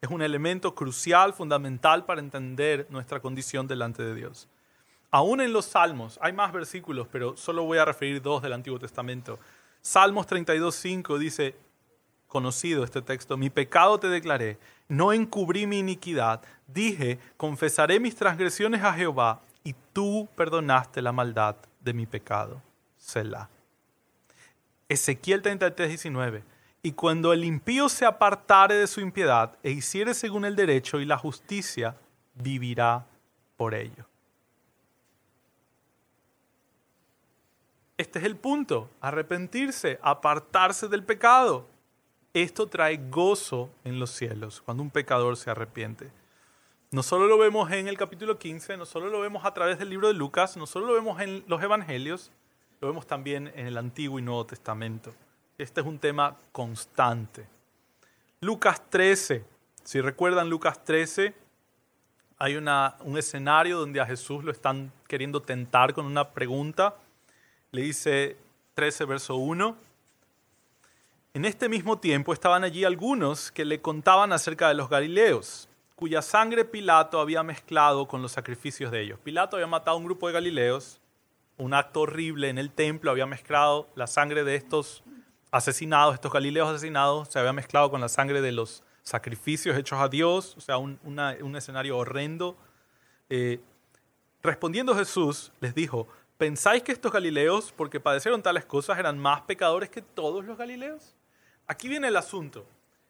Es 0.00 0.08
un 0.08 0.22
elemento 0.22 0.74
crucial, 0.74 1.34
fundamental 1.34 2.06
para 2.06 2.20
entender 2.20 2.86
nuestra 2.88 3.20
condición 3.20 3.66
delante 3.66 4.02
de 4.02 4.14
Dios. 4.14 4.48
Aún 5.10 5.40
en 5.40 5.52
los 5.52 5.64
Salmos, 5.64 6.18
hay 6.22 6.32
más 6.32 6.52
versículos, 6.52 7.08
pero 7.10 7.36
solo 7.36 7.64
voy 7.64 7.78
a 7.78 7.84
referir 7.84 8.20
dos 8.20 8.42
del 8.42 8.52
Antiguo 8.52 8.78
Testamento. 8.78 9.38
Salmos 9.80 10.26
32.5 10.26 11.18
dice, 11.18 11.56
conocido 12.26 12.84
este 12.84 13.00
texto, 13.00 13.36
mi 13.36 13.48
pecado 13.48 13.98
te 13.98 14.08
declaré, 14.08 14.58
no 14.86 15.12
encubrí 15.12 15.66
mi 15.66 15.78
iniquidad, 15.78 16.42
dije, 16.66 17.18
confesaré 17.36 18.00
mis 18.00 18.16
transgresiones 18.16 18.82
a 18.82 18.92
Jehová 18.92 19.40
y 19.64 19.74
tú 19.92 20.28
perdonaste 20.36 21.00
la 21.00 21.12
maldad 21.12 21.56
de 21.80 21.94
mi 21.94 22.06
pecado. 22.06 22.62
Selah. 22.98 23.48
Ezequiel 24.88 25.42
33, 25.42 25.88
19. 25.88 26.42
Y 26.82 26.92
cuando 26.92 27.32
el 27.32 27.44
impío 27.44 27.88
se 27.88 28.06
apartare 28.06 28.74
de 28.74 28.86
su 28.86 29.00
impiedad 29.00 29.58
e 29.62 29.70
hiciere 29.70 30.14
según 30.14 30.44
el 30.44 30.56
derecho 30.56 31.00
y 31.00 31.04
la 31.04 31.18
justicia, 31.18 31.96
vivirá 32.34 33.06
por 33.56 33.74
ello. 33.74 34.07
Este 37.98 38.20
es 38.20 38.24
el 38.26 38.36
punto, 38.36 38.88
arrepentirse, 39.00 39.98
apartarse 40.02 40.86
del 40.86 41.02
pecado. 41.02 41.66
Esto 42.32 42.68
trae 42.68 42.96
gozo 43.10 43.70
en 43.82 43.98
los 43.98 44.10
cielos 44.10 44.62
cuando 44.64 44.84
un 44.84 44.90
pecador 44.90 45.36
se 45.36 45.50
arrepiente. 45.50 46.08
No 46.92 47.02
solo 47.02 47.26
lo 47.26 47.36
vemos 47.36 47.72
en 47.72 47.88
el 47.88 47.98
capítulo 47.98 48.38
15, 48.38 48.76
no 48.76 48.86
solo 48.86 49.08
lo 49.08 49.18
vemos 49.18 49.44
a 49.44 49.52
través 49.52 49.80
del 49.80 49.90
libro 49.90 50.06
de 50.06 50.14
Lucas, 50.14 50.56
no 50.56 50.68
solo 50.68 50.86
lo 50.86 50.94
vemos 50.94 51.20
en 51.20 51.42
los 51.48 51.60
evangelios, 51.60 52.30
lo 52.80 52.86
vemos 52.86 53.04
también 53.04 53.50
en 53.56 53.66
el 53.66 53.76
Antiguo 53.76 54.20
y 54.20 54.22
Nuevo 54.22 54.46
Testamento. 54.46 55.12
Este 55.58 55.80
es 55.80 55.86
un 55.86 55.98
tema 55.98 56.36
constante. 56.52 57.48
Lucas 58.40 58.80
13, 58.90 59.44
si 59.82 60.00
recuerdan 60.00 60.48
Lucas 60.48 60.84
13, 60.84 61.34
hay 62.38 62.54
una, 62.54 62.94
un 63.00 63.18
escenario 63.18 63.76
donde 63.76 64.00
a 64.00 64.06
Jesús 64.06 64.44
lo 64.44 64.52
están 64.52 64.92
queriendo 65.08 65.42
tentar 65.42 65.94
con 65.94 66.06
una 66.06 66.30
pregunta 66.30 66.94
le 67.70 67.82
dice 67.82 68.36
13, 68.74 69.04
verso 69.04 69.36
1. 69.36 69.76
En 71.34 71.44
este 71.44 71.68
mismo 71.68 71.98
tiempo 71.98 72.32
estaban 72.32 72.64
allí 72.64 72.84
algunos 72.84 73.52
que 73.52 73.64
le 73.64 73.80
contaban 73.80 74.32
acerca 74.32 74.68
de 74.68 74.74
los 74.74 74.88
galileos, 74.88 75.68
cuya 75.94 76.22
sangre 76.22 76.64
Pilato 76.64 77.20
había 77.20 77.42
mezclado 77.42 78.08
con 78.08 78.22
los 78.22 78.32
sacrificios 78.32 78.90
de 78.90 79.02
ellos. 79.02 79.18
Pilato 79.22 79.56
había 79.56 79.66
matado 79.66 79.96
a 79.96 80.00
un 80.00 80.06
grupo 80.06 80.26
de 80.26 80.32
galileos, 80.32 81.00
un 81.58 81.74
acto 81.74 82.02
horrible 82.02 82.48
en 82.48 82.56
el 82.56 82.70
templo, 82.70 83.10
había 83.10 83.26
mezclado 83.26 83.88
la 83.94 84.06
sangre 84.06 84.44
de 84.44 84.54
estos 84.54 85.02
asesinados, 85.50 86.14
estos 86.14 86.32
galileos 86.32 86.68
asesinados, 86.68 87.28
se 87.28 87.38
había 87.38 87.52
mezclado 87.52 87.90
con 87.90 88.00
la 88.00 88.08
sangre 88.08 88.40
de 88.40 88.52
los 88.52 88.82
sacrificios 89.02 89.76
hechos 89.76 89.98
a 90.00 90.08
Dios, 90.08 90.54
o 90.56 90.60
sea, 90.60 90.78
un, 90.78 91.56
escenario 91.56 91.98
horrendo. 91.98 92.56
Eh, 93.28 93.60
respondiendo 94.42 94.94
Jesús 94.94 95.52
les 95.60 95.74
dijo, 95.74 96.08
¿Pensáis 96.38 96.84
que 96.84 96.92
estos 96.92 97.10
galileos, 97.10 97.74
porque 97.76 97.98
padecieron 97.98 98.40
tales 98.42 98.64
cosas, 98.64 98.96
eran 98.96 99.18
más 99.18 99.40
pecadores 99.40 99.90
que 99.90 100.02
todos 100.02 100.44
los 100.44 100.56
galileos? 100.56 101.16
Aquí 101.66 101.88
viene 101.88 102.06
el 102.06 102.16
asunto. 102.16 102.64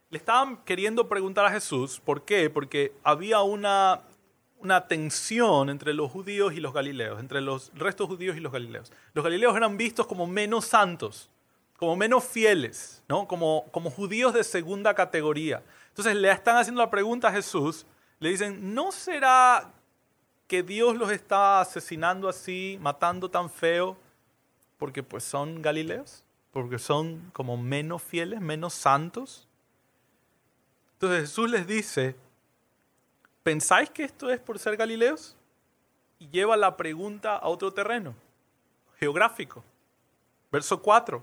Le 0.08 0.16
estaban 0.16 0.64
queriendo 0.64 1.10
preguntar 1.10 1.44
a 1.44 1.50
Jesús, 1.50 2.00
¿por 2.00 2.24
qué? 2.24 2.48
Porque 2.48 2.94
había 3.02 3.42
una, 3.42 4.00
una 4.60 4.88
tensión 4.88 5.68
entre 5.68 5.92
los 5.92 6.10
judíos 6.10 6.54
y 6.54 6.60
los 6.60 6.72
galileos, 6.72 7.20
entre 7.20 7.42
los 7.42 7.70
restos 7.74 8.06
judíos 8.06 8.34
y 8.34 8.40
los 8.40 8.50
galileos. 8.50 8.90
Los 9.12 9.22
galileos 9.22 9.54
eran 9.54 9.76
vistos 9.76 10.06
como 10.06 10.26
menos 10.26 10.64
santos, 10.64 11.28
como 11.76 11.96
menos 11.96 12.24
fieles, 12.24 13.02
¿no? 13.08 13.28
como, 13.28 13.66
como 13.72 13.90
judíos 13.90 14.32
de 14.32 14.42
segunda 14.42 14.94
categoría. 14.94 15.62
Entonces 15.88 16.16
le 16.16 16.30
están 16.30 16.56
haciendo 16.56 16.80
la 16.80 16.88
pregunta 16.88 17.28
a 17.28 17.32
Jesús, 17.32 17.84
le 18.20 18.30
dicen, 18.30 18.74
¿no 18.74 18.90
será 18.90 19.74
que 20.48 20.62
Dios 20.62 20.96
los 20.96 21.12
está 21.12 21.60
asesinando 21.60 22.26
así, 22.26 22.78
matando 22.80 23.30
tan 23.30 23.50
feo, 23.50 23.98
porque 24.78 25.02
pues 25.02 25.22
son 25.22 25.60
galileos, 25.60 26.24
porque 26.52 26.78
son 26.78 27.30
como 27.34 27.58
menos 27.58 28.02
fieles, 28.02 28.40
menos 28.40 28.72
santos. 28.72 29.46
Entonces 30.94 31.28
Jesús 31.28 31.50
les 31.50 31.66
dice, 31.66 32.16
¿pensáis 33.42 33.90
que 33.90 34.04
esto 34.04 34.30
es 34.30 34.40
por 34.40 34.58
ser 34.58 34.78
galileos? 34.78 35.36
Y 36.18 36.28
lleva 36.30 36.56
la 36.56 36.78
pregunta 36.78 37.36
a 37.36 37.48
otro 37.48 37.72
terreno, 37.72 38.14
geográfico. 38.98 39.62
Verso 40.50 40.80
4. 40.80 41.22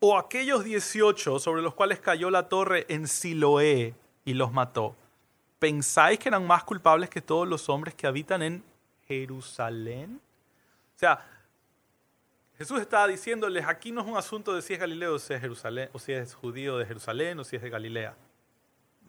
O 0.00 0.18
aquellos 0.18 0.64
18 0.64 1.38
sobre 1.38 1.62
los 1.62 1.74
cuales 1.74 2.00
cayó 2.00 2.28
la 2.28 2.48
torre 2.48 2.86
en 2.88 3.06
Siloé 3.06 3.94
y 4.24 4.34
los 4.34 4.52
mató 4.52 4.96
¿pensáis 5.64 6.18
que 6.18 6.28
eran 6.28 6.46
más 6.46 6.62
culpables 6.62 7.08
que 7.08 7.22
todos 7.22 7.48
los 7.48 7.70
hombres 7.70 7.94
que 7.94 8.06
habitan 8.06 8.42
en 8.42 8.62
Jerusalén? 9.08 10.20
O 10.94 10.98
sea, 10.98 11.24
Jesús 12.58 12.82
estaba 12.82 13.08
diciéndoles, 13.08 13.64
aquí 13.66 13.90
no 13.90 14.02
es 14.02 14.06
un 14.06 14.18
asunto 14.18 14.54
de 14.54 14.60
si 14.60 14.74
es 14.74 14.78
Galileo 14.78 15.14
o 15.14 15.18
si 15.18 15.32
es 15.32 15.40
Jerusalén, 15.40 15.88
o 15.94 15.98
si 15.98 16.12
es 16.12 16.34
judío 16.34 16.76
de 16.76 16.84
Jerusalén 16.84 17.38
o 17.40 17.44
si 17.44 17.56
es 17.56 17.62
de 17.62 17.70
Galilea. 17.70 18.14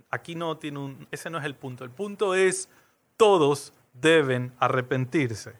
Aquí 0.09 0.33
no 0.33 0.55
tiene 0.55 0.79
un, 0.79 1.05
ese 1.11 1.29
no 1.29 1.39
es 1.39 1.43
el 1.43 1.55
punto. 1.55 1.83
El 1.83 1.89
punto 1.89 2.33
es, 2.33 2.69
todos 3.17 3.73
deben 3.91 4.53
arrepentirse. 4.57 5.55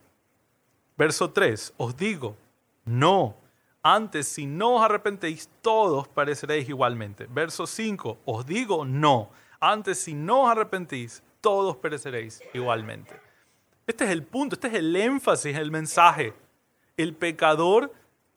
Verso 0.96 1.30
3, 1.30 1.74
os 1.76 1.98
digo, 1.98 2.38
no, 2.86 3.36
antes 3.84 4.30
si 4.30 4.46
no 4.46 4.76
os 4.76 4.82
arrepentéis, 4.82 5.50
todos 5.62 6.08
pereceréis 6.08 6.70
igualmente. 6.70 7.28
Verso 7.30 7.68
5, 7.68 8.20
os 8.24 8.46
digo, 8.46 8.86
no 8.86 9.30
antes, 9.60 10.00
si 10.00 10.14
no 10.14 10.44
os 10.44 10.52
arrepentís, 10.52 11.24
todos 11.42 11.78
pereceréis 11.78 12.42
igualmente. 12.54 13.14
Este 13.88 14.06
es 14.06 14.10
el 14.10 14.24
punto, 14.24 14.56
este 14.56 14.68
es 14.68 14.74
el 14.74 14.96
énfasis, 14.96 15.56
el 15.56 15.72
mensaje. 15.72 16.34
El 16.98 17.14
pecador 17.14 17.94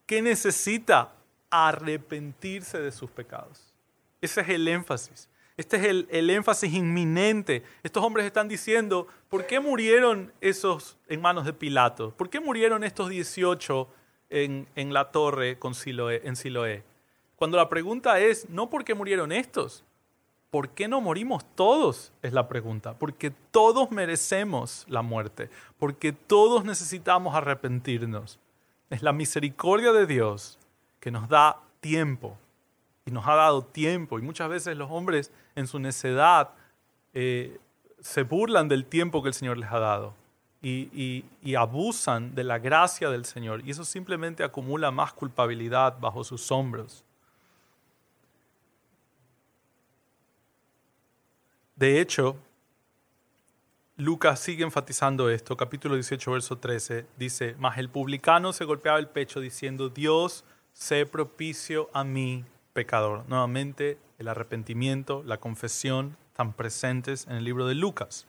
que 0.07 0.20
necesita 0.20 1.12
arrepentirse 1.51 2.78
de 2.78 2.93
sus 2.93 3.11
pecados. 3.11 3.73
Ese 4.20 4.40
es 4.40 4.49
el 4.49 4.69
énfasis. 4.69 5.28
Este 5.57 5.77
es 5.77 5.85
el, 6.11 6.31
énfasis 6.31 6.73
inminente. 6.73 7.65
Estos 7.82 8.05
hombres 8.05 8.27
están 8.27 8.47
diciendo, 8.47 9.09
¿por 9.28 9.47
qué 9.47 9.59
murieron 9.59 10.32
esos 10.40 10.97
en 11.09 11.20
manos 11.20 11.45
de 11.45 11.53
Pilato? 11.53 12.12
¿Por 12.16 12.31
qué 12.31 12.40
murieron 12.40 12.85
estos 12.85 13.09
18 13.09 13.89
en, 14.31 14.69
en 14.77 14.93
la 14.93 15.11
torre 15.11 15.59
con 15.59 15.73
en 15.85 16.36
Siloé? 16.36 16.85
Cuando 17.35 17.57
la 17.57 17.69
pregunta 17.69 18.20
es, 18.20 18.49
no 18.49 18.70
por 18.70 18.85
qué 18.85 18.95
murieron 18.95 19.32
estos, 19.32 19.85
¿Por 20.51 20.70
qué 20.70 20.89
no 20.89 21.03
morimos 21.03 21.45
todos? 21.55 22.12
Es 22.23 22.33
la 22.33 22.49
pregunta. 22.49 22.95
Porque 22.99 23.31
todos 23.31 23.91
merecemos 23.91 24.87
la 24.89 25.03
muerte. 25.03 25.51
Porque 25.79 26.12
todos 26.12 26.65
necesitamos 26.65 27.35
arrepentirnos. 27.35 28.39
Es 28.89 29.03
la 29.03 29.12
misericordia 29.12 29.93
de 29.93 30.07
Dios 30.07 30.59
que 31.01 31.11
nos 31.11 31.29
da 31.29 31.61
tiempo. 31.81 32.39
Y 33.05 33.11
nos 33.11 33.27
ha 33.27 33.35
dado 33.35 33.62
tiempo. 33.62 34.19
Y 34.19 34.23
muchas 34.23 34.49
veces 34.49 34.77
los 34.77 34.91
hombres 34.91 35.33
en 35.55 35.66
su 35.66 35.79
necedad 35.79 36.51
eh, 37.12 37.59
se 38.01 38.23
burlan 38.23 38.69
del 38.69 38.87
tiempo 38.87 39.23
que 39.23 39.29
el 39.29 39.35
Señor 39.35 39.59
les 39.59 39.70
ha 39.70 39.79
dado. 39.79 40.15
Y, 40.62 41.25
y 41.43 41.55
abusan 41.55 42.35
de 42.35 42.43
la 42.43 42.59
gracia 42.59 43.11
del 43.11 43.27
Señor. 43.27 43.62
Y 43.66 43.70
eso 43.70 43.85
simplemente 43.85 44.43
acumula 44.43 44.91
más 44.91 45.12
culpabilidad 45.12 45.99
bajo 46.01 46.25
sus 46.25 46.51
hombros. 46.51 47.05
De 51.79 52.01
hecho, 52.01 52.37
Lucas 53.97 54.41
sigue 54.41 54.65
enfatizando 54.65 55.31
esto, 55.31 55.57
capítulo 55.57 55.95
18, 55.95 56.33
verso 56.33 56.59
13, 56.59 57.07
dice, 57.17 57.55
mas 57.57 57.79
el 57.79 57.89
publicano 57.89 58.53
se 58.53 58.65
golpeaba 58.65 58.99
el 58.99 59.07
pecho 59.07 59.39
diciendo, 59.39 59.89
Dios, 59.89 60.45
sé 60.73 61.07
propicio 61.07 61.89
a 61.93 62.03
mí, 62.03 62.45
pecador. 62.73 63.25
Nuevamente, 63.29 63.97
el 64.19 64.27
arrepentimiento, 64.27 65.23
la 65.25 65.39
confesión, 65.39 66.17
están 66.31 66.53
presentes 66.53 67.29
en 67.29 67.37
el 67.37 67.45
libro 67.45 67.65
de 67.69 67.77
Lucas. 67.77 68.27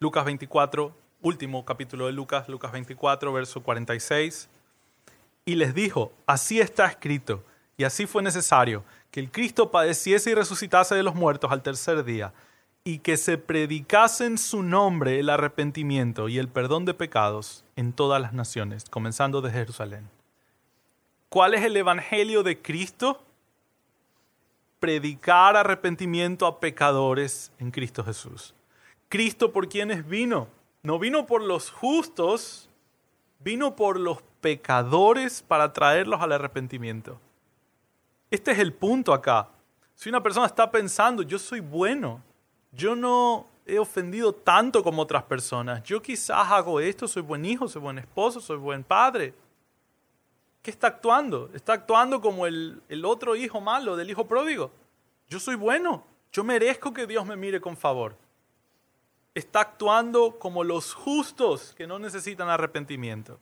Lucas 0.00 0.26
24, 0.26 0.94
último 1.22 1.64
capítulo 1.64 2.04
de 2.08 2.12
Lucas, 2.12 2.46
Lucas 2.50 2.72
24, 2.72 3.32
verso 3.32 3.62
46. 3.62 4.50
Y 5.46 5.54
les 5.54 5.74
dijo, 5.74 6.12
así 6.26 6.60
está 6.60 6.84
escrito, 6.84 7.42
y 7.78 7.84
así 7.84 8.04
fue 8.04 8.22
necesario 8.22 8.84
que 9.10 9.20
el 9.20 9.30
Cristo 9.30 9.70
padeciese 9.70 10.30
y 10.30 10.34
resucitase 10.34 10.94
de 10.94 11.02
los 11.02 11.14
muertos 11.14 11.50
al 11.50 11.62
tercer 11.62 12.04
día, 12.04 12.32
y 12.84 13.00
que 13.00 13.16
se 13.16 13.36
predicase 13.36 14.24
en 14.24 14.38
su 14.38 14.62
nombre 14.62 15.20
el 15.20 15.28
arrepentimiento 15.28 16.28
y 16.28 16.38
el 16.38 16.48
perdón 16.48 16.84
de 16.84 16.94
pecados 16.94 17.64
en 17.76 17.92
todas 17.92 18.22
las 18.22 18.32
naciones, 18.32 18.84
comenzando 18.88 19.42
de 19.42 19.50
Jerusalén. 19.50 20.08
¿Cuál 21.28 21.54
es 21.54 21.62
el 21.62 21.76
Evangelio 21.76 22.42
de 22.42 22.60
Cristo? 22.60 23.22
Predicar 24.80 25.56
arrepentimiento 25.56 26.46
a 26.46 26.58
pecadores 26.58 27.52
en 27.58 27.70
Cristo 27.70 28.02
Jesús. 28.02 28.54
Cristo 29.08 29.52
por 29.52 29.68
quienes 29.68 30.08
vino. 30.08 30.48
No 30.82 30.98
vino 30.98 31.26
por 31.26 31.42
los 31.42 31.70
justos, 31.70 32.70
vino 33.40 33.76
por 33.76 34.00
los 34.00 34.22
pecadores 34.40 35.42
para 35.42 35.72
traerlos 35.74 36.22
al 36.22 36.32
arrepentimiento. 36.32 37.20
Este 38.30 38.52
es 38.52 38.58
el 38.60 38.72
punto 38.72 39.12
acá. 39.12 39.48
Si 39.94 40.08
una 40.08 40.22
persona 40.22 40.46
está 40.46 40.70
pensando, 40.70 41.22
yo 41.22 41.38
soy 41.38 41.60
bueno, 41.60 42.22
yo 42.72 42.94
no 42.94 43.48
he 43.66 43.78
ofendido 43.78 44.32
tanto 44.32 44.82
como 44.82 45.02
otras 45.02 45.24
personas, 45.24 45.82
yo 45.82 46.00
quizás 46.00 46.50
hago 46.50 46.80
esto, 46.80 47.06
soy 47.06 47.22
buen 47.22 47.44
hijo, 47.44 47.68
soy 47.68 47.82
buen 47.82 47.98
esposo, 47.98 48.40
soy 48.40 48.56
buen 48.56 48.84
padre. 48.84 49.34
¿Qué 50.62 50.70
está 50.70 50.86
actuando? 50.86 51.50
Está 51.54 51.72
actuando 51.72 52.20
como 52.20 52.46
el, 52.46 52.82
el 52.88 53.04
otro 53.04 53.34
hijo 53.34 53.60
malo 53.60 53.96
del 53.96 54.10
hijo 54.10 54.26
pródigo. 54.26 54.70
Yo 55.28 55.40
soy 55.40 55.56
bueno, 55.56 56.04
yo 56.32 56.44
merezco 56.44 56.92
que 56.92 57.06
Dios 57.06 57.26
me 57.26 57.36
mire 57.36 57.60
con 57.60 57.76
favor. 57.76 58.16
Está 59.34 59.60
actuando 59.60 60.38
como 60.38 60.64
los 60.64 60.94
justos 60.94 61.74
que 61.76 61.86
no 61.86 61.98
necesitan 61.98 62.48
arrepentimiento. 62.48 63.40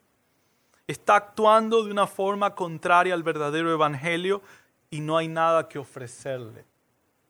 Está 0.86 1.16
actuando 1.16 1.84
de 1.84 1.90
una 1.90 2.06
forma 2.06 2.54
contraria 2.54 3.14
al 3.14 3.22
verdadero 3.22 3.72
evangelio 3.72 4.42
y 4.90 5.00
no 5.00 5.16
hay 5.16 5.28
nada 5.28 5.68
que 5.68 5.78
ofrecerle, 5.78 6.64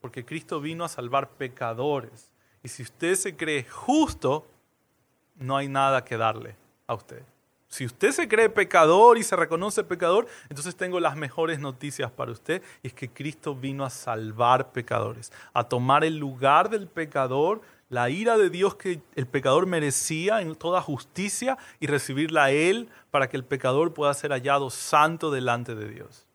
porque 0.00 0.24
Cristo 0.24 0.60
vino 0.60 0.84
a 0.84 0.88
salvar 0.88 1.30
pecadores. 1.30 2.32
Y 2.62 2.68
si 2.68 2.82
usted 2.82 3.14
se 3.14 3.36
cree 3.36 3.64
justo, 3.64 4.46
no 5.36 5.56
hay 5.56 5.68
nada 5.68 6.04
que 6.04 6.16
darle 6.16 6.56
a 6.86 6.94
usted. 6.94 7.22
Si 7.68 7.84
usted 7.84 8.12
se 8.12 8.28
cree 8.28 8.48
pecador 8.48 9.18
y 9.18 9.22
se 9.22 9.36
reconoce 9.36 9.84
pecador, 9.84 10.26
entonces 10.48 10.74
tengo 10.74 11.00
las 11.00 11.16
mejores 11.16 11.60
noticias 11.60 12.10
para 12.10 12.32
usted, 12.32 12.62
y 12.82 12.88
es 12.88 12.94
que 12.94 13.10
Cristo 13.10 13.54
vino 13.54 13.84
a 13.84 13.90
salvar 13.90 14.72
pecadores, 14.72 15.32
a 15.52 15.64
tomar 15.64 16.02
el 16.02 16.16
lugar 16.16 16.70
del 16.70 16.88
pecador, 16.88 17.60
la 17.90 18.08
ira 18.08 18.38
de 18.38 18.48
Dios 18.48 18.74
que 18.76 19.02
el 19.14 19.26
pecador 19.26 19.66
merecía 19.66 20.40
en 20.40 20.54
toda 20.54 20.80
justicia 20.80 21.58
y 21.78 21.86
recibirla 21.86 22.44
a 22.44 22.50
Él 22.50 22.88
para 23.10 23.28
que 23.28 23.36
el 23.36 23.44
pecador 23.44 23.92
pueda 23.92 24.14
ser 24.14 24.30
hallado 24.32 24.70
santo 24.70 25.30
delante 25.30 25.74
de 25.74 25.88
Dios. 25.88 26.27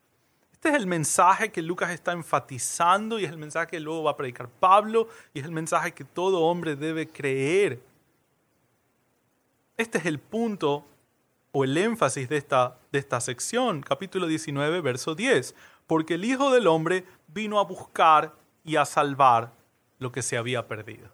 Este 0.64 0.78
es 0.78 0.82
el 0.82 0.88
mensaje 0.88 1.52
que 1.52 1.62
Lucas 1.62 1.92
está 1.92 2.14
enfatizando 2.14 3.20
y 3.20 3.26
es 3.26 3.32
el 3.32 3.38
mensaje 3.38 3.68
que 3.68 3.82
luego 3.82 4.04
va 4.04 4.12
a 4.12 4.16
predicar 4.16 4.48
Pablo 4.48 5.10
y 5.34 5.40
es 5.40 5.46
el 5.46 5.52
mensaje 5.52 5.92
que 5.92 6.06
todo 6.06 6.40
hombre 6.40 6.78
debe 6.78 7.06
creer. 7.06 7.82
Este 9.76 9.98
es 9.98 10.06
el 10.06 10.20
punto 10.20 10.86
o 11.52 11.66
el 11.66 11.78
énfasis 11.78 12.30
de 12.30 12.38
esta, 12.38 12.78
de 12.94 13.00
esta 13.00 13.20
sección, 13.20 13.82
capítulo 13.82 14.26
19, 14.26 14.80
verso 14.80 15.16
10. 15.16 15.54
Porque 15.86 16.14
el 16.14 16.24
Hijo 16.24 16.50
del 16.50 16.68
Hombre 16.68 17.04
vino 17.28 17.60
a 17.60 17.66
buscar 17.66 18.34
y 18.64 18.78
a 18.78 18.86
salvar 18.86 19.52
lo 20.00 20.14
que 20.14 20.22
se 20.22 20.38
había 20.38 20.66
perdido. 20.66 21.10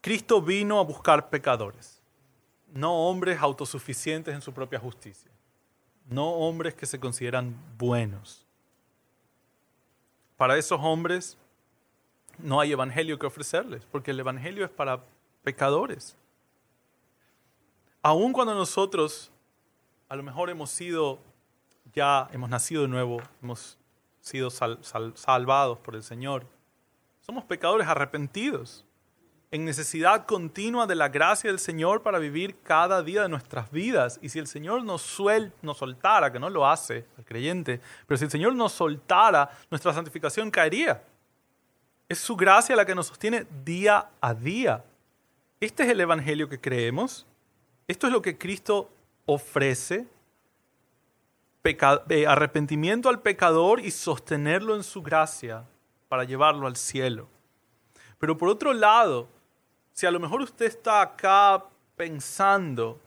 Cristo 0.00 0.40
vino 0.40 0.80
a 0.80 0.84
buscar 0.84 1.28
pecadores, 1.28 1.95
no 2.76 3.08
hombres 3.08 3.40
autosuficientes 3.40 4.34
en 4.34 4.40
su 4.40 4.52
propia 4.52 4.78
justicia, 4.78 5.30
no 6.08 6.30
hombres 6.30 6.74
que 6.74 6.86
se 6.86 7.00
consideran 7.00 7.56
buenos. 7.78 8.44
Para 10.36 10.56
esos 10.56 10.78
hombres 10.82 11.38
no 12.38 12.60
hay 12.60 12.72
evangelio 12.72 13.18
que 13.18 13.26
ofrecerles, 13.26 13.82
porque 13.90 14.10
el 14.10 14.20
evangelio 14.20 14.64
es 14.64 14.70
para 14.70 15.02
pecadores. 15.42 16.16
Aun 18.02 18.32
cuando 18.32 18.54
nosotros 18.54 19.30
a 20.08 20.16
lo 20.16 20.22
mejor 20.22 20.50
hemos 20.50 20.70
sido, 20.70 21.18
ya 21.92 22.28
hemos 22.32 22.48
nacido 22.48 22.82
de 22.82 22.88
nuevo, 22.88 23.20
hemos 23.42 23.78
sido 24.20 24.50
salvados 24.50 25.78
por 25.78 25.94
el 25.94 26.02
Señor, 26.02 26.46
somos 27.20 27.44
pecadores 27.44 27.88
arrepentidos, 27.88 28.84
en 29.50 29.64
necesidad 29.64 30.26
continua 30.26 30.86
de 30.86 30.96
la 30.96 31.08
gracia 31.08 31.50
del 31.50 31.58
Señor 31.58 32.02
para 32.02 32.18
vivir 32.18 32.56
cada 32.62 33.02
día 33.02 33.22
de 33.22 33.28
nuestras 33.28 33.70
vidas. 33.70 34.18
Y 34.20 34.28
si 34.28 34.38
el 34.38 34.46
Señor 34.46 34.82
nos, 34.84 35.02
suel, 35.02 35.52
nos 35.62 35.78
soltara, 35.78 36.32
que 36.32 36.40
no 36.40 36.50
lo 36.50 36.66
hace 36.66 37.06
el 37.16 37.24
creyente, 37.24 37.80
pero 38.06 38.18
si 38.18 38.24
el 38.24 38.30
Señor 38.30 38.54
nos 38.54 38.72
soltara, 38.72 39.50
nuestra 39.70 39.92
santificación 39.92 40.50
caería. 40.50 41.02
Es 42.08 42.18
su 42.18 42.36
gracia 42.36 42.76
la 42.76 42.84
que 42.84 42.94
nos 42.94 43.06
sostiene 43.06 43.46
día 43.64 44.08
a 44.20 44.34
día. 44.34 44.84
Este 45.60 45.84
es 45.84 45.90
el 45.90 46.00
Evangelio 46.00 46.48
que 46.48 46.60
creemos. 46.60 47.26
Esto 47.88 48.06
es 48.08 48.12
lo 48.12 48.22
que 48.22 48.36
Cristo 48.36 48.90
ofrece. 49.26 50.06
Eh, 51.64 52.26
arrepentimiento 52.28 53.08
al 53.08 53.20
pecador 53.22 53.80
y 53.80 53.90
sostenerlo 53.90 54.76
en 54.76 54.84
su 54.84 55.02
gracia 55.02 55.64
para 56.08 56.22
llevarlo 56.22 56.68
al 56.68 56.76
cielo. 56.76 57.28
Pero 58.18 58.38
por 58.38 58.48
otro 58.48 58.72
lado, 58.72 59.28
si 59.96 60.04
a 60.04 60.10
lo 60.10 60.20
mejor 60.20 60.42
usted 60.42 60.66
está 60.66 61.00
acá 61.00 61.64
pensando, 61.96 63.00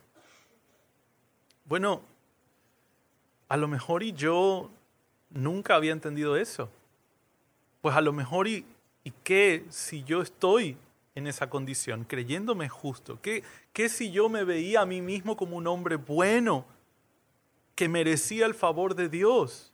bueno, 1.66 2.02
a 3.48 3.58
lo 3.58 3.68
mejor 3.68 4.02
y 4.02 4.12
yo 4.12 4.72
nunca 5.30 5.76
había 5.76 5.92
entendido 5.92 6.36
eso. 6.36 6.68
Pues 7.82 7.96
a 7.96 8.02
lo 8.02 8.12
mejor 8.12 8.48
y, 8.48 8.66
qué 9.24 9.66
si 9.70 10.04
yo 10.04 10.24
estoy 10.24 10.78
en 11.14 11.28
esa 11.28 11.48
condición, 11.48 12.06
creyéndome 12.06 12.70
justo? 12.70 13.20
¿Qué, 13.22 13.44
¿Qué 13.72 13.88
si 13.88 14.12
yo 14.12 14.28
me 14.28 14.44
veía 14.44 14.82
a 14.82 14.88
mí 14.88 15.00
mismo 15.00 15.38
como 15.38 15.58
un 15.58 15.68
hombre 15.68 15.96
bueno, 15.96 16.66
que 17.76 17.88
merecía 17.88 18.48
el 18.48 18.56
favor 18.56 18.96
de 18.96 19.10
Dios? 19.10 19.72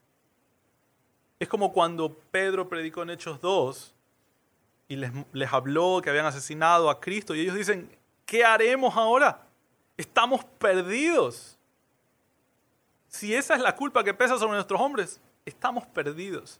Es 1.39 1.47
como 1.47 1.71
cuando 1.71 2.13
Pedro 2.31 2.67
predicó 2.67 3.03
en 3.03 3.11
Hechos 3.11 3.39
2 3.39 3.94
y 4.87 4.95
les, 4.95 5.11
les 5.31 5.51
habló 5.51 6.01
que 6.03 6.09
habían 6.09 6.25
asesinado 6.25 6.89
a 6.89 6.99
Cristo 6.99 7.35
y 7.35 7.41
ellos 7.41 7.55
dicen, 7.55 7.89
¿qué 8.25 8.43
haremos 8.43 8.95
ahora? 8.95 9.47
Estamos 9.97 10.43
perdidos. 10.57 11.57
Si 13.07 13.33
esa 13.33 13.55
es 13.55 13.61
la 13.61 13.75
culpa 13.75 14.03
que 14.03 14.13
pesa 14.13 14.37
sobre 14.37 14.53
nuestros 14.53 14.79
hombres, 14.79 15.21
estamos 15.45 15.85
perdidos 15.87 16.59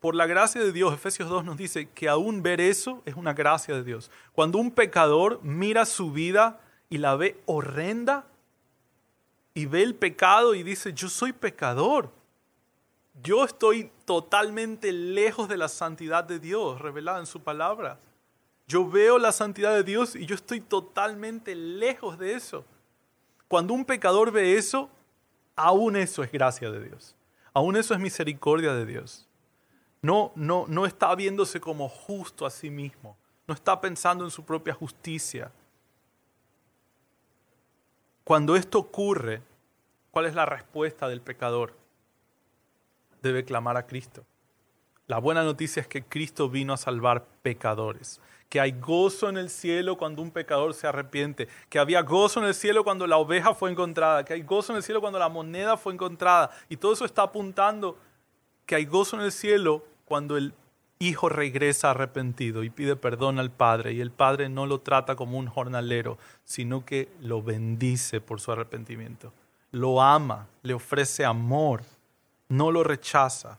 por 0.00 0.14
la 0.14 0.26
gracia 0.26 0.62
de 0.62 0.72
Dios, 0.72 0.94
Efesios 0.94 1.28
2 1.28 1.44
nos 1.44 1.56
dice 1.56 1.88
que 1.88 2.08
aún 2.08 2.42
ver 2.42 2.60
eso 2.60 3.02
es 3.06 3.14
una 3.14 3.34
gracia 3.34 3.74
de 3.74 3.82
Dios. 3.82 4.10
Cuando 4.32 4.58
un 4.58 4.70
pecador 4.70 5.40
mira 5.42 5.86
su 5.86 6.12
vida 6.12 6.60
y 6.88 6.98
la 6.98 7.16
ve 7.16 7.40
horrenda 7.46 8.26
y 9.54 9.66
ve 9.66 9.82
el 9.82 9.94
pecado 9.94 10.54
y 10.54 10.62
dice, 10.62 10.92
yo 10.92 11.08
soy 11.08 11.32
pecador, 11.32 12.12
yo 13.22 13.44
estoy 13.44 13.90
totalmente 14.04 14.92
lejos 14.92 15.48
de 15.48 15.56
la 15.56 15.68
santidad 15.68 16.24
de 16.24 16.38
Dios 16.38 16.80
revelada 16.80 17.18
en 17.18 17.26
su 17.26 17.40
palabra. 17.40 17.98
Yo 18.66 18.88
veo 18.88 19.18
la 19.18 19.32
santidad 19.32 19.74
de 19.74 19.84
Dios 19.84 20.16
y 20.16 20.26
yo 20.26 20.34
estoy 20.34 20.60
totalmente 20.60 21.54
lejos 21.54 22.18
de 22.18 22.34
eso. 22.34 22.64
Cuando 23.48 23.74
un 23.74 23.84
pecador 23.84 24.32
ve 24.32 24.56
eso, 24.56 24.90
aún 25.54 25.96
eso 25.96 26.22
es 26.22 26.32
gracia 26.32 26.70
de 26.70 26.84
Dios. 26.84 27.14
Aún 27.54 27.76
eso 27.76 27.94
es 27.94 28.00
misericordia 28.00 28.74
de 28.74 28.84
Dios. 28.84 29.26
No, 30.02 30.32
no, 30.34 30.66
no 30.68 30.84
está 30.84 31.14
viéndose 31.14 31.60
como 31.60 31.88
justo 31.88 32.44
a 32.44 32.50
sí 32.50 32.70
mismo. 32.70 33.16
No 33.46 33.54
está 33.54 33.80
pensando 33.80 34.24
en 34.24 34.30
su 34.30 34.44
propia 34.44 34.74
justicia. 34.74 35.50
Cuando 38.24 38.56
esto 38.56 38.78
ocurre, 38.78 39.42
¿cuál 40.10 40.26
es 40.26 40.34
la 40.34 40.44
respuesta 40.44 41.08
del 41.08 41.20
pecador? 41.20 41.72
Debe 43.22 43.44
clamar 43.44 43.76
a 43.76 43.86
Cristo. 43.86 44.24
La 45.06 45.18
buena 45.18 45.44
noticia 45.44 45.80
es 45.80 45.86
que 45.86 46.02
Cristo 46.02 46.48
vino 46.48 46.72
a 46.72 46.76
salvar 46.76 47.26
pecadores, 47.42 48.20
que 48.48 48.60
hay 48.60 48.72
gozo 48.72 49.28
en 49.28 49.36
el 49.36 49.50
cielo 49.50 49.96
cuando 49.96 50.20
un 50.20 50.32
pecador 50.32 50.74
se 50.74 50.88
arrepiente, 50.88 51.46
que 51.68 51.78
había 51.78 52.02
gozo 52.02 52.40
en 52.40 52.46
el 52.46 52.54
cielo 52.54 52.82
cuando 52.82 53.06
la 53.06 53.16
oveja 53.16 53.54
fue 53.54 53.70
encontrada, 53.70 54.24
que 54.24 54.32
hay 54.32 54.42
gozo 54.42 54.72
en 54.72 54.78
el 54.78 54.82
cielo 54.82 55.00
cuando 55.00 55.20
la 55.20 55.28
moneda 55.28 55.76
fue 55.76 55.92
encontrada. 55.92 56.50
Y 56.68 56.76
todo 56.76 56.92
eso 56.92 57.04
está 57.04 57.22
apuntando 57.22 57.96
que 58.66 58.74
hay 58.74 58.84
gozo 58.84 59.16
en 59.16 59.22
el 59.22 59.30
cielo 59.30 59.84
cuando 60.04 60.36
el 60.36 60.54
hijo 60.98 61.28
regresa 61.28 61.90
arrepentido 61.90 62.64
y 62.64 62.70
pide 62.70 62.96
perdón 62.96 63.38
al 63.38 63.50
padre 63.50 63.92
y 63.92 64.00
el 64.00 64.10
padre 64.10 64.48
no 64.48 64.66
lo 64.66 64.80
trata 64.80 65.14
como 65.14 65.38
un 65.38 65.46
jornalero, 65.46 66.18
sino 66.44 66.84
que 66.84 67.08
lo 67.20 67.42
bendice 67.42 68.20
por 68.20 68.40
su 68.40 68.52
arrepentimiento. 68.52 69.32
Lo 69.72 70.00
ama, 70.00 70.48
le 70.62 70.74
ofrece 70.74 71.24
amor, 71.24 71.82
no 72.48 72.70
lo 72.70 72.84
rechaza. 72.84 73.58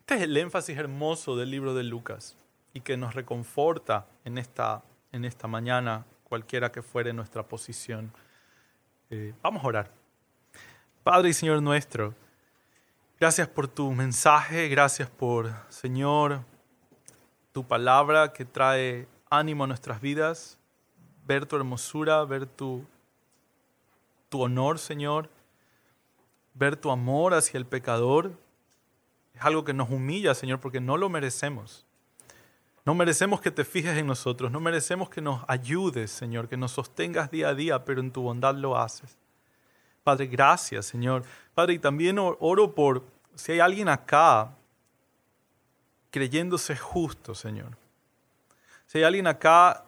Este 0.00 0.14
es 0.16 0.22
el 0.22 0.36
énfasis 0.36 0.76
hermoso 0.76 1.36
del 1.36 1.50
libro 1.50 1.74
de 1.74 1.84
Lucas 1.84 2.36
y 2.72 2.80
que 2.80 2.96
nos 2.96 3.14
reconforta 3.14 4.06
en 4.24 4.38
esta, 4.38 4.82
en 5.12 5.24
esta 5.24 5.46
mañana, 5.48 6.06
cualquiera 6.24 6.72
que 6.72 6.82
fuere 6.82 7.12
nuestra 7.12 7.42
posición. 7.42 8.12
Eh, 9.10 9.34
vamos 9.42 9.64
a 9.64 9.66
orar. 9.66 9.90
Padre 11.02 11.30
y 11.30 11.32
Señor 11.32 11.62
nuestro, 11.62 12.14
Gracias 13.20 13.48
por 13.48 13.66
tu 13.66 13.90
mensaje, 13.90 14.68
gracias 14.68 15.10
por, 15.10 15.52
Señor, 15.70 16.44
tu 17.50 17.66
palabra 17.66 18.32
que 18.32 18.44
trae 18.44 19.08
ánimo 19.28 19.64
a 19.64 19.66
nuestras 19.66 20.00
vidas, 20.00 20.56
ver 21.26 21.44
tu 21.44 21.56
hermosura, 21.56 22.24
ver 22.24 22.46
tu, 22.46 22.86
tu 24.28 24.40
honor, 24.40 24.78
Señor, 24.78 25.28
ver 26.58 26.76
tu 26.76 26.90
amor 26.90 27.34
hacia 27.34 27.58
el 27.58 27.66
pecador. 27.66 28.32
Es 29.34 29.42
algo 29.42 29.64
que 29.64 29.72
nos 29.72 29.90
humilla, 29.90 30.34
Señor, 30.34 30.60
porque 30.60 30.80
no 30.80 30.96
lo 30.96 31.08
merecemos. 31.08 31.86
No 32.84 32.94
merecemos 32.94 33.40
que 33.40 33.50
te 33.50 33.64
fijes 33.64 33.96
en 33.98 34.06
nosotros, 34.06 34.50
no 34.50 34.60
merecemos 34.60 35.10
que 35.10 35.20
nos 35.20 35.44
ayudes, 35.46 36.10
Señor, 36.10 36.48
que 36.48 36.56
nos 36.56 36.72
sostengas 36.72 37.30
día 37.30 37.50
a 37.50 37.54
día, 37.54 37.84
pero 37.84 38.00
en 38.00 38.10
tu 38.10 38.22
bondad 38.22 38.54
lo 38.54 38.78
haces. 38.78 39.16
Padre, 40.02 40.26
gracias, 40.26 40.86
Señor. 40.86 41.22
Padre, 41.54 41.74
y 41.74 41.78
también 41.78 42.16
oro 42.18 42.74
por 42.74 43.04
si 43.34 43.52
hay 43.52 43.60
alguien 43.60 43.88
acá 43.88 44.54
creyéndose 46.10 46.76
justo, 46.76 47.34
Señor. 47.34 47.76
Si 48.86 48.98
hay 48.98 49.04
alguien 49.04 49.26
acá 49.26 49.84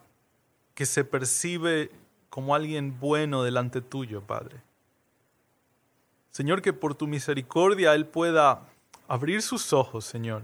que 0.74 0.84
se 0.84 1.04
percibe 1.04 1.90
como 2.28 2.54
alguien 2.54 3.00
bueno 3.00 3.42
delante 3.42 3.80
tuyo, 3.80 4.20
Padre. 4.20 4.60
Señor, 6.30 6.62
que 6.62 6.72
por 6.72 6.94
tu 6.94 7.06
misericordia 7.06 7.94
Él 7.94 8.06
pueda 8.06 8.66
abrir 9.08 9.42
sus 9.42 9.72
ojos, 9.72 10.04
Señor, 10.04 10.42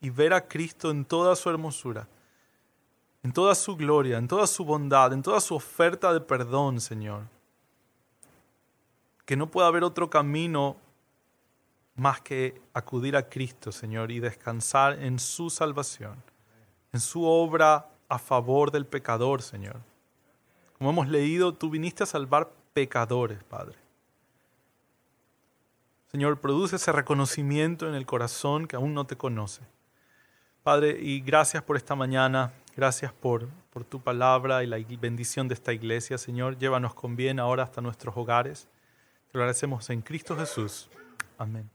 y 0.00 0.10
ver 0.10 0.32
a 0.32 0.46
Cristo 0.46 0.90
en 0.90 1.04
toda 1.04 1.36
su 1.36 1.48
hermosura, 1.50 2.08
en 3.22 3.32
toda 3.32 3.54
su 3.54 3.76
gloria, 3.76 4.18
en 4.18 4.28
toda 4.28 4.46
su 4.46 4.64
bondad, 4.64 5.12
en 5.12 5.22
toda 5.22 5.40
su 5.40 5.54
oferta 5.54 6.12
de 6.12 6.20
perdón, 6.20 6.80
Señor 6.80 7.22
que 9.24 9.36
no 9.36 9.50
pueda 9.50 9.68
haber 9.68 9.84
otro 9.84 10.10
camino 10.10 10.76
más 11.96 12.20
que 12.20 12.60
acudir 12.72 13.16
a 13.16 13.28
Cristo, 13.28 13.72
Señor, 13.72 14.10
y 14.10 14.20
descansar 14.20 15.00
en 15.02 15.18
su 15.18 15.48
salvación, 15.48 16.22
en 16.92 17.00
su 17.00 17.24
obra 17.24 17.88
a 18.08 18.18
favor 18.18 18.70
del 18.70 18.86
pecador, 18.86 19.42
Señor. 19.42 19.80
Como 20.76 20.90
hemos 20.90 21.08
leído, 21.08 21.54
tú 21.54 21.70
viniste 21.70 22.02
a 22.02 22.06
salvar 22.06 22.50
pecadores, 22.72 23.42
Padre. 23.44 23.76
Señor, 26.14 26.38
produce 26.38 26.76
ese 26.76 26.92
reconocimiento 26.92 27.88
en 27.88 27.96
el 27.96 28.06
corazón 28.06 28.68
que 28.68 28.76
aún 28.76 28.94
no 28.94 29.04
te 29.04 29.16
conoce. 29.16 29.62
Padre, 30.62 30.96
y 31.00 31.18
gracias 31.18 31.64
por 31.64 31.76
esta 31.76 31.96
mañana, 31.96 32.52
gracias 32.76 33.12
por, 33.12 33.48
por 33.72 33.82
tu 33.82 34.00
palabra 34.00 34.62
y 34.62 34.68
la 34.68 34.78
bendición 35.00 35.48
de 35.48 35.54
esta 35.54 35.72
iglesia, 35.72 36.16
Señor. 36.16 36.56
Llévanos 36.56 36.94
con 36.94 37.16
bien 37.16 37.40
ahora 37.40 37.64
hasta 37.64 37.80
nuestros 37.80 38.16
hogares. 38.16 38.68
Te 39.26 39.38
lo 39.38 39.40
agradecemos 39.40 39.90
en 39.90 40.02
Cristo 40.02 40.36
Jesús. 40.36 40.88
Amén. 41.36 41.68